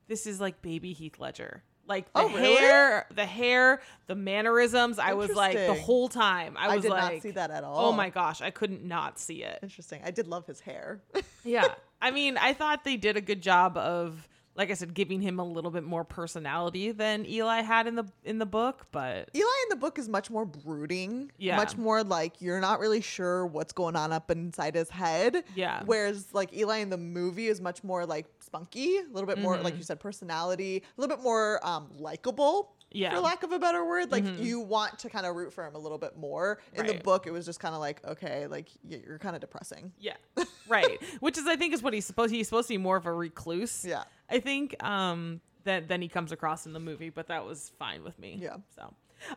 this 0.08 0.28
is 0.28 0.42
like 0.42 0.62
baby 0.62 0.92
Heath 0.94 1.20
Ledger. 1.20 1.64
Like 1.92 2.06
the 2.14 2.20
Oh, 2.22 2.30
really? 2.30 2.56
hair, 2.56 3.06
the 3.14 3.26
hair, 3.26 3.82
the 4.08 4.16
mannerisms. 4.16 4.98
I 4.98 5.12
was 5.14 5.32
like 5.32 5.58
the 5.58 5.74
whole 5.74 6.08
time. 6.08 6.56
I 6.58 6.68
I 6.68 6.76
was 6.76 6.84
did 6.84 6.92
like, 6.92 7.14
not 7.16 7.22
see 7.22 7.32
that 7.32 7.52
at 7.52 7.66
all. 7.66 7.88
Oh 7.88 7.92
my 7.92 8.10
gosh, 8.10 8.42
I 8.42 8.50
couldn't 8.50 8.86
not 8.86 9.20
see 9.20 9.44
it. 9.44 9.60
Interesting. 9.62 10.02
I 10.06 10.12
did 10.12 10.28
love 10.28 10.46
his 10.46 10.62
hair. 10.62 11.02
Yeah. 11.44 11.74
I 12.02 12.12
mean, 12.12 12.38
I 12.38 12.54
thought 12.54 12.84
they 12.84 12.98
did 12.98 13.18
a 13.18 13.22
good 13.22 13.42
job 13.42 13.76
of 13.76 14.28
like 14.56 14.70
I 14.70 14.74
said 14.74 14.94
giving 14.94 15.22
him 15.22 15.40
a 15.40 15.44
little 15.46 15.72
bit 15.72 15.84
more 15.84 16.04
personality 16.04 16.92
than 16.92 17.26
Eli 17.26 17.62
had 17.62 17.88
in 17.88 17.96
the 17.96 18.06
in 18.24 18.38
the 18.40 18.46
book, 18.46 18.88
but 18.92 19.30
Eli 19.36 19.46
in 19.64 19.70
the 19.70 19.76
book 19.78 19.98
is 19.98 20.10
much 20.10 20.30
more 20.30 20.46
brooding. 20.46 21.32
Yeah. 21.38 21.56
Much 21.56 21.78
more 21.78 22.04
like 22.04 22.42
you're 22.42 22.60
not 22.60 22.80
really 22.80 23.02
sure 23.02 23.46
what's 23.46 23.72
going 23.74 23.96
on 23.96 24.12
up 24.12 24.30
inside 24.32 24.76
his 24.76 24.90
head. 24.90 25.44
Yeah. 25.56 25.84
Whereas 25.86 26.28
like 26.34 26.54
Eli 26.54 26.78
in 26.80 26.90
the 26.90 26.98
movie 26.98 27.48
is 27.48 27.62
much 27.62 27.84
more 27.84 28.06
like 28.06 28.26
spunky, 28.40 28.98
a 28.98 29.04
little 29.14 29.28
bit 29.28 29.38
more, 29.40 29.56
Mm-hmm. 29.56 29.64
like 29.64 29.78
you 29.78 29.84
said, 29.84 30.00
personality, 30.00 30.78
a 30.98 31.02
little 31.02 31.16
bit 31.16 31.24
more 31.24 31.66
um 31.66 31.88
likable. 31.98 32.74
Yeah. 32.94 33.14
For 33.14 33.20
lack 33.22 33.44
of 33.44 33.52
a 33.52 33.60
better 33.60 33.86
word. 33.86 34.12
Like 34.12 34.26
you 34.40 34.60
want 34.60 35.00
to 35.00 35.10
kind 35.10 35.26
of 35.26 35.36
root 35.36 35.54
for 35.54 35.66
him 35.66 35.76
a 35.76 35.80
little 35.80 35.98
bit 35.98 36.18
more. 36.18 36.60
In 36.74 36.86
the 36.86 36.96
book, 36.96 37.26
it 37.28 37.32
was 37.32 37.46
just 37.46 37.60
kind 37.60 37.74
of 37.74 37.80
like, 37.82 38.06
okay, 38.06 38.48
like 38.48 38.68
you're 38.84 39.20
kind 39.20 39.36
of 39.36 39.42
depressing. 39.42 39.92
yeah. 40.00 40.16
Right. 40.68 41.02
Which 41.20 41.38
is 41.38 41.48
I 41.48 41.56
think 41.58 41.74
is 41.74 41.84
what 41.84 41.94
he's 41.94 42.06
supposed 42.06 42.34
he's 42.34 42.48
supposed 42.48 42.68
to 42.70 42.74
be 42.74 42.78
more 42.78 42.96
of 42.96 43.06
a 43.06 43.12
recluse. 43.14 43.84
Yeah. 43.84 44.04
I 44.30 44.40
think 44.40 44.82
um 44.84 45.42
that 45.66 45.88
then 45.90 46.02
he 46.02 46.08
comes 46.08 46.32
across 46.32 46.66
in 46.66 46.74
the 46.74 46.80
movie, 46.80 47.10
but 47.10 47.28
that 47.28 47.46
was 47.46 47.72
fine 47.78 48.04
with 48.04 48.18
me. 48.18 48.38
Yeah. 48.42 48.58
So 48.76 48.94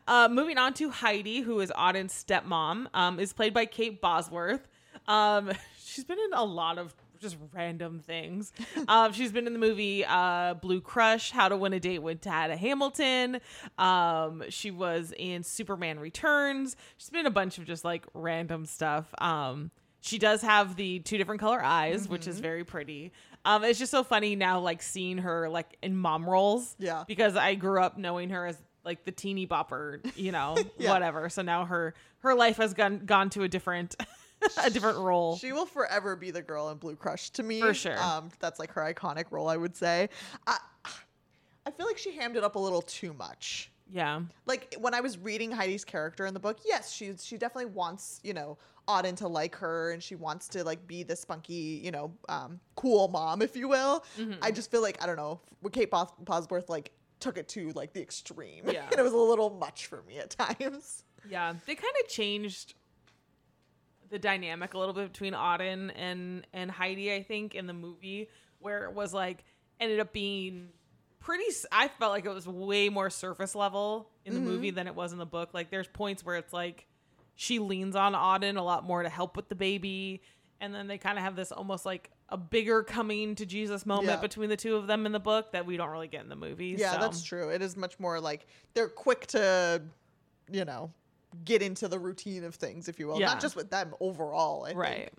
uh 0.07 0.29
moving 0.31 0.59
on 0.59 0.75
to 0.75 0.91
Heidi, 0.91 1.41
who 1.41 1.59
is 1.61 1.73
Auden's 1.77 2.13
stepmom, 2.13 2.87
um, 2.95 3.19
is 3.19 3.33
played 3.33 3.53
by 3.53 3.67
Kate 3.67 4.01
Bosworth. 4.01 4.69
Um 5.09 5.51
she's 5.85 6.05
been 6.05 6.19
in 6.19 6.33
a 6.35 6.45
lot 6.45 6.79
of 6.79 6.95
just 7.21 7.37
random 7.53 8.01
things. 8.01 8.53
Um, 8.89 9.13
she's 9.15 9.33
been 9.33 9.47
in 9.47 9.53
the 9.53 9.59
movie 9.59 10.05
uh, 10.05 10.55
Blue 10.55 10.81
Crush, 10.81 11.31
How 11.31 11.49
to 11.49 11.57
Win 11.57 11.73
a 11.73 11.81
Date 11.81 12.01
with 12.01 12.21
Tad 12.21 12.51
Hamilton. 12.51 13.41
Um, 13.79 14.45
she 14.49 14.71
was 14.71 15.13
in 15.17 15.43
Superman 15.43 15.99
Returns. 16.01 16.77
She's 16.97 17.11
been 17.11 17.21
in 17.21 17.27
a 17.27 17.31
bunch 17.31 17.59
of 17.59 17.65
just 17.65 17.85
like 17.85 18.05
random 18.15 18.67
stuff. 18.67 19.13
Um, 19.19 19.71
she 20.01 20.19
does 20.19 20.43
have 20.43 20.77
the 20.77 20.99
two 21.01 21.17
different 21.19 21.41
color 21.41 21.63
eyes, 21.63 22.09
which 22.09 22.23
Mm-hmm. 22.23 22.31
is 22.31 22.41
very 22.41 22.65
pretty. 22.65 23.13
Um, 23.47 23.65
it's 23.65 23.79
just 23.79 23.91
so 23.91 24.03
funny 24.05 24.37
now, 24.37 24.61
like 24.61 24.83
seeing 24.83 25.19
her 25.19 25.49
like 25.49 25.77
in 25.83 25.97
mom 25.97 26.29
roles. 26.29 26.77
Yeah. 26.79 27.05
Because 27.07 27.37
I 27.37 27.55
grew 27.55 27.81
up 27.83 27.97
knowing 27.99 28.31
her 28.31 28.47
as 28.47 28.59
like 28.85 29.05
the 29.05 29.13
teeny 29.13 29.47
bopper, 29.47 30.01
you 30.17 30.31
know, 30.33 30.57
Yeah. 30.79 30.91
whatever. 30.93 31.29
So 31.31 31.43
now 31.43 31.65
her 31.65 31.95
her 32.19 32.35
life 32.35 32.57
has 32.59 32.75
gone 32.75 33.07
gone 33.07 33.31
to 33.31 33.43
a 33.43 33.49
different 33.49 33.97
a 34.65 34.71
different 34.71 34.99
role. 34.99 35.37
She 35.37 35.53
will 35.53 35.67
forever 35.67 36.17
be 36.17 36.31
the 36.31 36.43
girl 36.43 36.69
in 36.71 36.79
Blue 36.79 36.97
Crush 36.97 37.31
to 37.31 37.43
me. 37.43 37.61
For 37.61 37.75
sure. 37.75 38.01
Um, 38.03 38.31
that's 38.41 38.59
like 38.59 38.71
her 38.73 38.83
iconic 38.83 39.27
role, 39.31 39.49
I 39.49 39.57
would 39.57 39.77
say. 39.77 40.09
I, 40.47 40.59
I 41.67 41.71
feel 41.71 41.87
like 41.87 41.99
she 41.99 42.13
hammed 42.13 42.37
it 42.37 42.45
up 42.45 42.57
a 42.57 42.59
little 42.59 42.83
too 42.83 43.15
much. 43.15 43.71
yeah. 43.91 44.21
Like 44.47 44.77
when 44.81 44.93
I 44.95 45.01
was 45.01 45.17
reading 45.19 45.51
Heidi's 45.51 45.85
character 45.85 46.27
in 46.27 46.35
the 46.35 46.41
book, 46.41 46.59
yes, 46.65 46.93
she 46.93 47.15
she 47.19 47.37
definitely 47.39 47.73
wants 47.73 48.21
you 48.23 48.35
know 48.35 48.59
Auden 48.87 49.17
to 49.17 49.29
like 49.29 49.55
her, 49.57 49.93
and 49.93 50.03
she 50.03 50.15
wants 50.15 50.47
to 50.49 50.63
like 50.63 50.87
be 50.87 51.03
the 51.05 51.17
spunky, 51.17 51.81
you 51.83 51.91
know, 51.91 52.13
um, 52.29 52.61
cool 52.77 53.09
mom, 53.09 53.41
if 53.41 53.57
you 53.57 53.67
will. 53.69 54.05
Mm-hmm. 54.19 54.35
I 54.43 54.51
just 54.51 54.71
feel 54.71 54.83
like 54.83 55.03
I 55.03 55.07
don't 55.07 55.17
know, 55.17 55.41
Kate 55.73 55.91
Bos- 55.91 56.13
Bosworth 56.21 56.69
like 56.69 56.93
took 57.19 57.39
it 57.39 57.49
to 57.49 57.71
like 57.75 57.95
the 57.95 58.03
extreme, 58.03 58.65
Yeah. 58.71 58.85
and 58.91 58.99
it 59.01 59.03
was 59.03 59.15
a 59.15 59.17
little 59.17 59.49
much 59.49 59.87
for 59.87 60.03
me 60.03 60.19
at 60.19 60.29
times. 60.39 61.05
Yeah, 61.31 61.55
they 61.65 61.75
kind 61.75 61.95
of 62.03 62.09
changed 62.11 62.75
the 64.11 64.19
dynamic 64.19 64.75
a 64.75 64.79
little 64.79 64.95
bit 64.95 65.13
between 65.13 65.33
Auden 65.33 65.91
and 65.95 66.47
and 66.53 66.71
Heidi. 66.71 67.13
I 67.13 67.23
think 67.23 67.55
in 67.55 67.67
the 67.67 67.73
movie 67.73 68.29
where 68.59 68.85
it 68.85 68.95
was 68.95 69.13
like 69.13 69.45
ended 69.81 70.01
up 70.01 70.13
being 70.13 70.69
pretty. 71.21 71.45
I 71.73 71.89
felt 71.89 72.13
like 72.13 72.25
it 72.25 72.33
was 72.33 72.47
way 72.47 72.89
more 72.89 73.11
surface 73.11 73.55
level 73.55 74.11
in 74.25 74.35
the 74.35 74.41
mm-hmm. 74.41 74.49
movie 74.49 74.71
than 74.71 74.87
it 74.87 74.95
was 74.95 75.13
in 75.13 75.19
the 75.19 75.27
book. 75.27 75.51
Like 75.53 75.71
there's 75.71 75.89
points 75.89 76.25
where 76.25 76.37
it's 76.37 76.53
like 76.53 76.87
she 77.35 77.59
leans 77.59 77.97
on 77.97 78.15
Auden 78.15 78.57
a 78.57 78.63
lot 78.63 78.85
more 78.85 79.03
to 79.03 79.09
help 79.09 79.37
with 79.37 79.49
the 79.49 79.55
baby, 79.55 80.23
and 80.61 80.75
then 80.75 80.87
they 80.87 80.99
kind 80.99 81.19
of 81.19 81.25
have 81.25 81.37
this 81.37 81.51
almost 81.51 81.85
like 81.85 82.11
a 82.29 82.37
bigger 82.37 82.83
coming 82.83 83.35
to 83.35 83.47
Jesus 83.47 83.85
moment 83.85 84.09
Yeah. 84.09 84.17
between 84.17 84.49
the 84.49 84.57
two 84.57 84.77
of 84.77 84.87
them 84.87 85.07
in 85.07 85.13
the 85.13 85.21
book 85.21 85.53
that 85.53 85.67
we 85.67 85.77
don't 85.77 85.91
really 85.91 86.09
get 86.09 86.23
in 86.23 86.29
the 86.29 86.37
movie. 86.37 86.77
Yeah, 86.79 86.93
so. 86.93 87.01
that's 87.01 87.23
true. 87.23 87.51
It 87.51 87.63
is 87.63 87.77
much 87.77 87.99
more 88.01 88.21
like 88.21 88.47
they're 88.73 88.89
quick 88.89 89.27
to, 89.29 89.83
you 90.51 90.65
know, 90.65 90.91
get 91.45 91.63
into 91.63 91.89
the 91.89 91.99
routine 91.99 92.45
of 92.45 92.55
things, 92.55 92.89
if 92.89 92.99
you 92.99 93.07
will. 93.09 93.19
Yeah. 93.21 93.27
Not 93.27 93.41
just 93.41 93.57
with 93.57 93.71
them 93.71 93.95
overall. 94.01 94.65
I 94.67 94.73
Right. 94.73 94.97
Think. 94.97 95.13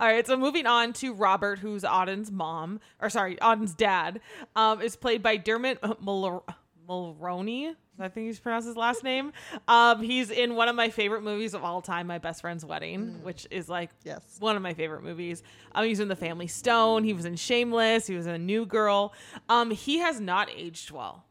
All 0.00 0.08
right, 0.08 0.26
so 0.26 0.36
moving 0.36 0.66
on 0.66 0.92
to 0.94 1.14
Robert, 1.14 1.60
who's 1.60 1.84
Auden's 1.84 2.32
mom, 2.32 2.80
or 3.00 3.08
sorry, 3.10 3.40
Auden's 3.40 3.74
dad, 3.74 4.20
um, 4.56 4.82
is 4.82 4.96
played 4.96 5.22
by 5.22 5.36
Dermot 5.36 5.80
Mulr- 6.02 6.42
Mulroney. 6.88 7.74
I 8.00 8.08
think 8.08 8.26
he's 8.26 8.38
pronounced 8.38 8.66
his 8.68 8.76
last 8.76 9.02
name. 9.02 9.32
Um, 9.66 10.00
he's 10.02 10.30
in 10.30 10.54
one 10.54 10.68
of 10.68 10.76
my 10.76 10.88
favorite 10.88 11.22
movies 11.22 11.52
of 11.54 11.64
all 11.64 11.82
time, 11.82 12.06
My 12.06 12.18
Best 12.18 12.40
Friend's 12.42 12.64
Wedding, 12.64 13.20
which 13.24 13.46
is 13.50 13.68
like 13.68 13.90
Yes. 14.04 14.22
one 14.38 14.54
of 14.56 14.62
my 14.62 14.72
favorite 14.74 15.02
movies. 15.02 15.42
Um, 15.72 15.82
he 15.84 15.90
was 15.90 15.98
in 16.00 16.06
The 16.08 16.14
Family 16.16 16.46
Stone. 16.46 17.02
He 17.04 17.12
was 17.12 17.24
in 17.24 17.34
Shameless. 17.36 18.06
He 18.06 18.14
was 18.16 18.26
in 18.26 18.34
A 18.34 18.38
New 18.38 18.66
Girl. 18.66 19.12
Um, 19.48 19.70
he 19.72 19.98
has 19.98 20.20
not 20.20 20.48
aged 20.50 20.90
well. 20.92 21.24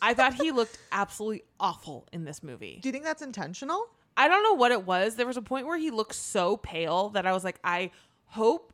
I 0.00 0.14
thought 0.14 0.34
he 0.34 0.50
looked 0.52 0.78
absolutely 0.92 1.42
awful 1.58 2.06
in 2.12 2.24
this 2.24 2.42
movie. 2.42 2.78
Do 2.82 2.88
you 2.88 2.92
think 2.92 3.04
that's 3.04 3.22
intentional? 3.22 3.86
I 4.16 4.28
don't 4.28 4.42
know 4.42 4.54
what 4.54 4.72
it 4.72 4.84
was. 4.84 5.16
There 5.16 5.26
was 5.26 5.36
a 5.36 5.42
point 5.42 5.66
where 5.66 5.78
he 5.78 5.90
looked 5.90 6.14
so 6.14 6.56
pale 6.56 7.08
that 7.10 7.26
I 7.26 7.32
was 7.32 7.44
like, 7.44 7.58
I 7.64 7.90
hope 8.26 8.72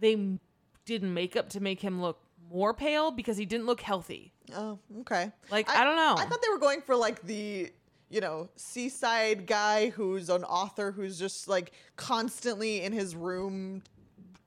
they 0.00 0.14
m- 0.14 0.40
did 0.84 1.02
makeup 1.02 1.50
to 1.50 1.60
make 1.60 1.80
him 1.80 2.00
look 2.00 2.20
more 2.50 2.72
pale 2.72 3.10
because 3.10 3.36
he 3.36 3.44
didn't 3.44 3.66
look 3.66 3.80
healthy. 3.80 4.32
Oh, 4.56 4.78
okay. 5.00 5.30
Like, 5.50 5.68
I 5.68 5.84
don't 5.84 5.96
know. 5.96 6.14
I 6.18 6.24
thought 6.24 6.40
they 6.42 6.48
were 6.48 6.58
going 6.58 6.80
for 6.80 6.96
like 6.96 7.22
the, 7.22 7.70
you 8.08 8.20
know, 8.22 8.48
seaside 8.56 9.46
guy 9.46 9.90
who's 9.90 10.30
an 10.30 10.44
author 10.44 10.90
who's 10.92 11.18
just 11.18 11.48
like 11.48 11.72
constantly 11.96 12.82
in 12.82 12.92
his 12.92 13.14
room 13.14 13.82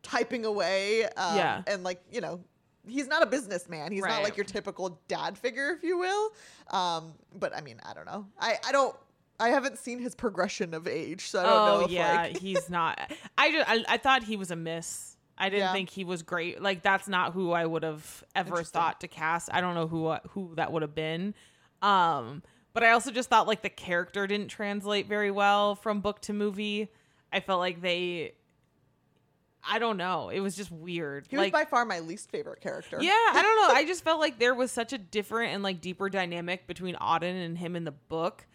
typing 0.01 0.45
away. 0.45 1.03
Um, 1.05 1.37
Yeah. 1.37 1.61
And 1.67 1.83
like, 1.83 2.01
you 2.11 2.21
know, 2.21 2.39
he's 2.87 3.07
not 3.07 3.23
a 3.23 3.25
businessman. 3.25 3.91
He's 3.91 4.03
not 4.03 4.23
like 4.23 4.37
your 4.37 4.45
typical 4.45 4.99
dad 5.07 5.37
figure, 5.37 5.71
if 5.71 5.83
you 5.83 5.97
will. 5.97 6.31
Um, 6.69 7.13
but 7.37 7.55
I 7.55 7.61
mean, 7.61 7.79
I 7.85 7.93
don't 7.93 8.05
know. 8.05 8.27
I, 8.39 8.57
I 8.67 8.71
don't. 8.71 8.95
I 9.39 9.49
haven't 9.49 9.79
seen 9.79 9.97
his 9.99 10.13
progression 10.13 10.73
of 10.75 10.87
age, 10.87 11.27
so 11.29 11.39
I 11.39 11.43
don't 11.43 11.65
know 11.65 11.77
oh 11.81 11.85
if 11.85 11.91
yeah, 11.91 12.13
like 12.13 12.37
he's 12.37 12.69
not. 12.69 13.11
I 13.37 13.51
just 13.51 13.69
I, 13.69 13.83
I 13.89 13.97
thought 13.97 14.23
he 14.23 14.37
was 14.37 14.51
a 14.51 14.55
miss. 14.55 15.17
I 15.37 15.49
didn't 15.49 15.61
Yeah. 15.61 15.73
think 15.73 15.89
he 15.89 16.03
was 16.03 16.21
great. 16.21 16.61
Like 16.61 16.83
that's 16.83 17.07
not 17.07 17.33
who 17.33 17.51
I 17.51 17.65
would 17.65 17.81
have 17.81 18.23
ever 18.35 18.63
thought 18.63 19.01
to 19.01 19.07
cast. 19.07 19.49
I 19.51 19.59
don't 19.61 19.73
know 19.73 19.87
who 19.87 20.13
who 20.29 20.53
that 20.55 20.71
would 20.71 20.83
have 20.83 20.93
been. 20.93 21.33
Um, 21.81 22.43
but 22.73 22.83
I 22.83 22.91
also 22.91 23.09
just 23.11 23.29
thought 23.29 23.47
like 23.47 23.63
the 23.63 23.69
character 23.69 24.27
didn't 24.27 24.49
translate 24.49 25.07
very 25.07 25.31
well 25.31 25.73
from 25.75 26.01
book 26.01 26.21
to 26.21 26.33
movie. 26.33 26.89
I 27.33 27.39
felt 27.39 27.59
like 27.59 27.81
they. 27.81 28.33
I 29.67 29.79
don't 29.79 29.97
know. 29.97 30.29
It 30.29 30.39
was 30.39 30.55
just 30.55 30.71
weird. 30.71 31.27
he 31.29 31.37
was 31.37 31.51
by 31.51 31.65
far 31.65 31.85
my 31.85 31.99
least 31.99 32.31
favorite 32.31 32.61
character. 32.61 32.97
yeah, 33.01 33.11
I 33.11 33.41
don't 33.41 33.67
know. 33.67 33.75
I 33.75 33.85
just 33.87 34.03
felt 34.03 34.19
like 34.19 34.39
there 34.39 34.53
was 34.53 34.71
such 34.71 34.93
a 34.93 34.97
different 34.97 35.53
and 35.53 35.63
like 35.63 35.81
deeper 35.81 36.09
dynamic 36.09 36.67
between 36.67 36.95
Auden 36.95 37.45
and 37.45 37.57
him 37.57 37.75
in 37.75 37.83
the 37.83 37.91
book 37.91 38.45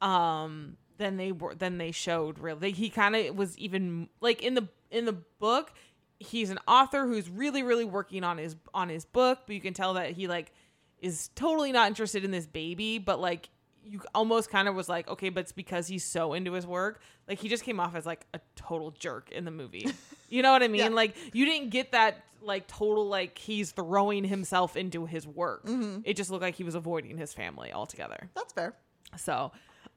um 0.00 0.76
than 0.98 1.16
they 1.16 1.32
were 1.32 1.54
than 1.54 1.78
they 1.78 1.90
showed 1.90 2.38
really. 2.38 2.72
He 2.72 2.90
kind 2.90 3.14
of 3.16 3.36
was 3.36 3.56
even 3.58 4.08
like 4.20 4.42
in 4.42 4.54
the 4.54 4.68
in 4.90 5.04
the 5.04 5.16
book, 5.38 5.72
he's 6.18 6.50
an 6.50 6.58
author 6.66 7.06
who's 7.06 7.28
really 7.28 7.62
really 7.62 7.84
working 7.84 8.24
on 8.24 8.38
his 8.38 8.56
on 8.72 8.88
his 8.88 9.04
book, 9.04 9.40
but 9.46 9.54
you 9.54 9.60
can 9.60 9.74
tell 9.74 9.94
that 9.94 10.12
he 10.12 10.28
like 10.28 10.52
is 11.00 11.28
totally 11.34 11.72
not 11.72 11.88
interested 11.88 12.24
in 12.24 12.30
this 12.30 12.46
baby, 12.46 12.98
but 12.98 13.20
like 13.20 13.50
you 13.84 14.00
almost 14.14 14.50
kind 14.50 14.68
of 14.68 14.74
was 14.74 14.88
like, 14.88 15.08
okay, 15.08 15.28
but 15.28 15.40
it's 15.40 15.52
because 15.52 15.86
he's 15.86 16.04
so 16.04 16.32
into 16.32 16.52
his 16.52 16.66
work. 16.66 17.00
Like 17.28 17.38
he 17.38 17.48
just 17.48 17.64
came 17.64 17.80
off 17.80 17.94
as 17.94 18.06
like 18.06 18.26
a 18.34 18.40
total 18.56 18.90
jerk 18.90 19.30
in 19.30 19.44
the 19.44 19.50
movie. 19.50 19.88
You 20.30 20.42
know 20.42 20.50
what 20.50 20.64
I 20.64 20.68
mean? 20.68 20.80
Yeah. 20.80 20.88
Like 20.88 21.14
you 21.32 21.44
didn't 21.44 21.70
get 21.70 21.92
that 21.92 22.24
like 22.42 22.66
total 22.66 23.06
like 23.06 23.38
he's 23.38 23.70
throwing 23.70 24.24
himself 24.24 24.76
into 24.76 25.06
his 25.06 25.28
work. 25.28 25.66
Mm-hmm. 25.66 26.00
It 26.04 26.16
just 26.16 26.28
looked 26.28 26.42
like 26.42 26.56
he 26.56 26.64
was 26.64 26.74
avoiding 26.74 27.16
his 27.18 27.32
family 27.32 27.72
altogether. 27.72 28.30
That's 28.34 28.52
fair. 28.52 28.74
So, 29.16 29.52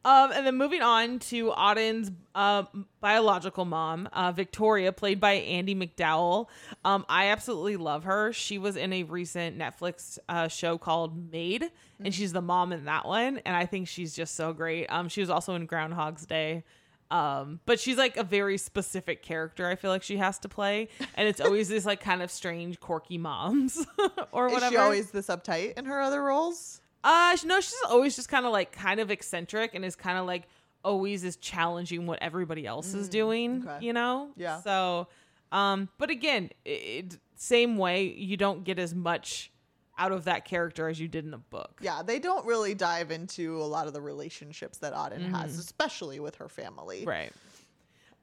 Um, 0.05 0.31
and 0.31 0.47
then 0.47 0.55
moving 0.55 0.81
on 0.81 1.19
to 1.19 1.51
Auden's 1.51 2.11
uh, 2.33 2.63
biological 3.01 3.65
mom, 3.65 4.07
uh, 4.13 4.31
Victoria, 4.31 4.93
played 4.93 5.19
by 5.19 5.33
Andie 5.33 5.75
MacDowell. 5.75 6.47
Um, 6.85 7.05
I 7.09 7.27
absolutely 7.27 7.75
love 7.75 8.05
her. 8.05 8.31
She 8.31 8.57
was 8.57 8.77
in 8.77 8.93
a 8.93 9.03
recent 9.03 9.57
Netflix 9.57 10.17
uh, 10.29 10.47
show 10.47 10.77
called 10.77 11.31
Maid, 11.31 11.71
and 12.01 12.13
she's 12.13 12.31
the 12.31 12.41
mom 12.41 12.71
in 12.71 12.85
that 12.85 13.05
one. 13.05 13.39
And 13.39 13.55
I 13.55 13.65
think 13.65 13.89
she's 13.89 14.15
just 14.15 14.35
so 14.35 14.53
great. 14.53 14.85
Um, 14.87 15.09
she 15.09 15.19
was 15.19 15.29
also 15.29 15.55
in 15.55 15.65
Groundhog's 15.65 16.25
Day. 16.25 16.63
Um, 17.09 17.59
but 17.65 17.79
she's 17.79 17.97
like 17.97 18.17
a 18.17 18.23
very 18.23 18.57
specific 18.57 19.23
character. 19.23 19.67
I 19.67 19.75
feel 19.75 19.91
like 19.91 20.03
she 20.03 20.17
has 20.17 20.39
to 20.39 20.49
play, 20.49 20.89
and 21.15 21.27
it's 21.27 21.39
always 21.41 21.69
this 21.69 21.85
like 21.85 22.01
kind 22.01 22.21
of 22.21 22.31
strange, 22.31 22.79
quirky 22.79 23.17
moms 23.17 23.85
or 24.31 24.49
whatever. 24.49 24.65
Is 24.65 24.71
she 24.71 24.77
always 24.77 25.11
this 25.11 25.27
uptight 25.27 25.77
in 25.77 25.85
her 25.85 26.01
other 26.01 26.23
roles? 26.23 26.81
Uh, 27.03 27.37
no, 27.45 27.61
she's 27.61 27.75
always 27.87 28.15
just 28.15 28.29
kind 28.29 28.45
of 28.45 28.51
like 28.51 28.71
kind 28.71 28.99
of 28.99 29.11
eccentric 29.11 29.75
and 29.75 29.85
is 29.85 29.95
kind 29.95 30.17
of 30.17 30.25
like 30.25 30.47
always 30.83 31.23
is 31.23 31.35
challenging 31.37 32.05
what 32.05 32.19
everybody 32.21 32.65
else 32.65 32.93
is 32.93 33.09
doing. 33.09 33.65
okay. 33.67 33.85
You 33.85 33.93
know? 33.93 34.29
Yeah. 34.35 34.61
So, 34.61 35.07
um, 35.51 35.89
but 35.97 36.09
again, 36.09 36.49
it, 36.65 37.17
same 37.35 37.77
way 37.77 38.05
you 38.05 38.37
don't 38.37 38.63
get 38.63 38.79
as 38.79 38.93
much 38.95 39.51
out 39.97 40.11
of 40.11 40.25
that 40.25 40.45
character 40.45 40.87
as 40.87 40.99
you 40.99 41.07
did 41.07 41.25
in 41.25 41.31
the 41.31 41.37
book. 41.37 41.79
Yeah, 41.81 42.03
they 42.03 42.19
don't 42.19 42.45
really 42.45 42.73
dive 42.73 43.11
into 43.11 43.57
a 43.61 43.65
lot 43.65 43.87
of 43.87 43.93
the 43.93 44.01
relationships 44.01 44.77
that 44.79 44.93
Auden 44.93 45.31
has, 45.31 45.57
especially 45.57 46.19
with 46.19 46.35
her 46.35 46.47
family. 46.49 47.03
Right. 47.05 47.31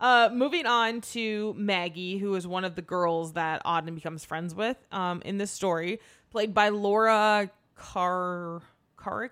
Uh, 0.00 0.28
moving 0.32 0.66
on 0.66 1.00
to 1.00 1.54
Maggie, 1.56 2.18
who 2.18 2.34
is 2.34 2.46
one 2.46 2.64
of 2.64 2.74
the 2.74 2.82
girls 2.82 3.32
that 3.32 3.64
Auden 3.64 3.94
becomes 3.94 4.24
friends 4.24 4.54
with 4.54 4.76
um, 4.92 5.22
in 5.24 5.38
this 5.38 5.50
story, 5.50 6.00
played 6.30 6.52
by 6.52 6.68
Laura 6.68 7.50
Kar 7.74 8.62
Karakuki. 8.98 9.30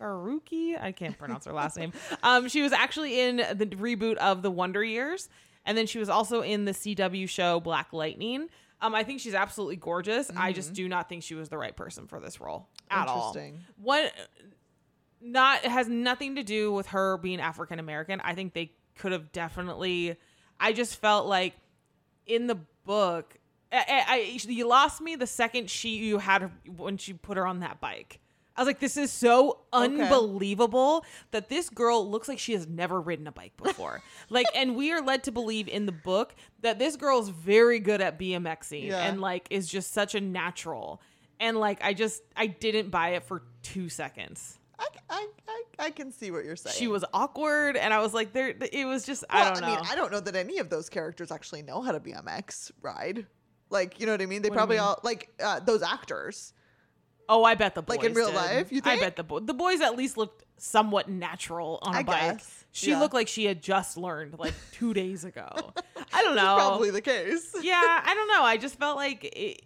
Karuki, 0.00 0.80
I 0.80 0.92
can't 0.92 1.18
pronounce 1.18 1.44
her 1.44 1.52
last 1.52 1.76
name. 1.76 1.92
Um, 2.22 2.48
she 2.48 2.62
was 2.62 2.72
actually 2.72 3.20
in 3.20 3.36
the 3.36 3.66
reboot 3.66 4.16
of 4.16 4.40
The 4.42 4.50
Wonder 4.50 4.82
Years, 4.82 5.28
and 5.66 5.76
then 5.76 5.86
she 5.86 5.98
was 5.98 6.08
also 6.08 6.40
in 6.40 6.64
the 6.64 6.72
CW 6.72 7.28
show 7.28 7.60
Black 7.60 7.92
Lightning. 7.92 8.48
Um, 8.80 8.94
I 8.94 9.04
think 9.04 9.20
she's 9.20 9.34
absolutely 9.34 9.76
gorgeous. 9.76 10.30
I 10.34 10.52
just 10.52 10.72
do 10.72 10.88
not 10.88 11.08
think 11.08 11.22
she 11.22 11.34
was 11.34 11.50
the 11.50 11.58
right 11.58 11.76
person 11.76 12.06
for 12.06 12.18
this 12.18 12.40
role 12.40 12.68
at 12.90 13.08
all. 13.08 13.28
Interesting. 13.28 13.60
What 13.76 14.12
not 15.20 15.64
has 15.64 15.88
nothing 15.88 16.36
to 16.36 16.42
do 16.42 16.72
with 16.72 16.88
her 16.88 17.18
being 17.18 17.40
African 17.40 17.78
American. 17.78 18.20
I 18.20 18.34
think 18.34 18.54
they 18.54 18.72
could 18.96 19.12
have 19.12 19.32
definitely. 19.32 20.16
I 20.58 20.72
just 20.72 21.00
felt 21.00 21.26
like 21.26 21.54
in 22.26 22.46
the 22.46 22.58
book, 22.84 23.36
I, 23.72 24.04
I, 24.08 24.40
you 24.48 24.66
lost 24.66 25.00
me 25.00 25.16
the 25.16 25.26
second 25.26 25.70
she 25.70 25.90
you 25.90 26.18
had 26.18 26.42
her 26.42 26.50
when 26.76 26.96
she 26.96 27.12
put 27.12 27.36
her 27.36 27.46
on 27.46 27.60
that 27.60 27.80
bike. 27.80 28.20
I 28.56 28.62
was 28.62 28.66
like, 28.66 28.80
this 28.80 28.96
is 28.96 29.10
so 29.12 29.60
unbelievable 29.72 31.04
that 31.30 31.48
this 31.48 31.70
girl 31.70 32.08
looks 32.08 32.28
like 32.28 32.38
she 32.38 32.52
has 32.52 32.66
never 32.66 33.00
ridden 33.00 33.26
a 33.26 33.32
bike 33.32 33.56
before. 33.56 34.02
like, 34.28 34.46
and 34.54 34.76
we 34.76 34.92
are 34.92 35.00
led 35.00 35.24
to 35.24 35.32
believe 35.32 35.68
in 35.68 35.86
the 35.86 35.92
book 35.92 36.34
that 36.60 36.78
this 36.78 36.96
girl 36.96 37.20
is 37.20 37.28
very 37.28 37.78
good 37.78 38.00
at 38.00 38.18
BMXing 38.18 38.88
Yeah. 38.88 39.06
and 39.06 39.20
like 39.20 39.46
is 39.50 39.68
just 39.68 39.92
such 39.92 40.14
a 40.14 40.20
natural. 40.20 41.00
And 41.38 41.58
like, 41.58 41.82
I 41.82 41.94
just 41.94 42.22
I 42.36 42.48
didn't 42.48 42.90
buy 42.90 43.10
it 43.10 43.24
for 43.24 43.42
two 43.62 43.88
seconds. 43.88 44.58
I, 44.78 44.86
I, 45.08 45.26
I, 45.48 45.62
I 45.78 45.90
can 45.90 46.10
see 46.10 46.30
what 46.30 46.44
you're 46.44 46.56
saying. 46.56 46.74
She 46.76 46.88
was 46.88 47.04
awkward, 47.12 47.76
and 47.76 47.92
I 47.92 48.00
was 48.00 48.14
like, 48.14 48.32
there. 48.32 48.54
It 48.72 48.86
was 48.86 49.04
just 49.04 49.24
I 49.28 49.44
don't 49.44 49.60
know. 49.60 49.66
I 49.66 49.76
mean, 49.76 49.86
I 49.90 49.94
don't 49.94 50.10
know 50.10 50.20
that 50.20 50.34
any 50.36 50.58
of 50.58 50.70
those 50.70 50.88
characters 50.88 51.30
actually 51.30 51.62
know 51.62 51.82
how 51.82 51.92
to 51.92 52.00
BMX 52.00 52.70
ride. 52.80 53.26
Like, 53.70 54.00
you 54.00 54.06
know 54.06 54.12
what 54.12 54.20
I 54.22 54.26
mean? 54.26 54.42
They 54.42 54.50
What 54.50 54.56
probably 54.56 54.76
mean? 54.76 54.84
all 54.84 55.00
like 55.02 55.30
uh, 55.42 55.60
those 55.60 55.82
actors. 55.82 56.52
oh, 57.28 57.44
I 57.44 57.54
bet 57.54 57.74
the 57.74 57.82
boys 57.82 57.98
like 57.98 58.06
in 58.06 58.14
real 58.14 58.26
did. 58.28 58.34
life, 58.36 58.72
you 58.72 58.80
I 58.84 58.98
bet 58.98 59.16
the 59.16 59.22
boys. 59.22 59.42
The 59.46 59.54
boys 59.54 59.80
at 59.80 59.96
least 59.96 60.16
looked 60.16 60.44
somewhat 60.56 61.08
natural 61.08 61.78
on 61.82 61.94
a 61.94 61.98
I 61.98 62.02
bike. 62.02 62.20
guess. 62.38 62.64
She 62.72 62.90
Yeah. 62.90 63.00
looked 63.00 63.14
like 63.14 63.28
she 63.28 63.44
had 63.44 63.62
just 63.62 63.96
learned 63.96 64.38
like 64.38 64.54
two 64.72 64.92
days 64.92 65.24
ago. 65.24 65.48
I 66.12 66.22
don't 66.22 66.34
know. 66.36 66.56
Probably 66.56 66.90
the 66.90 67.00
case. 67.00 67.54
yeah, 67.62 67.80
I 68.04 68.12
don't 68.14 68.28
know. 68.28 68.42
I 68.42 68.56
just 68.56 68.76
felt 68.78 68.96
like 68.96 69.24
it, 69.24 69.62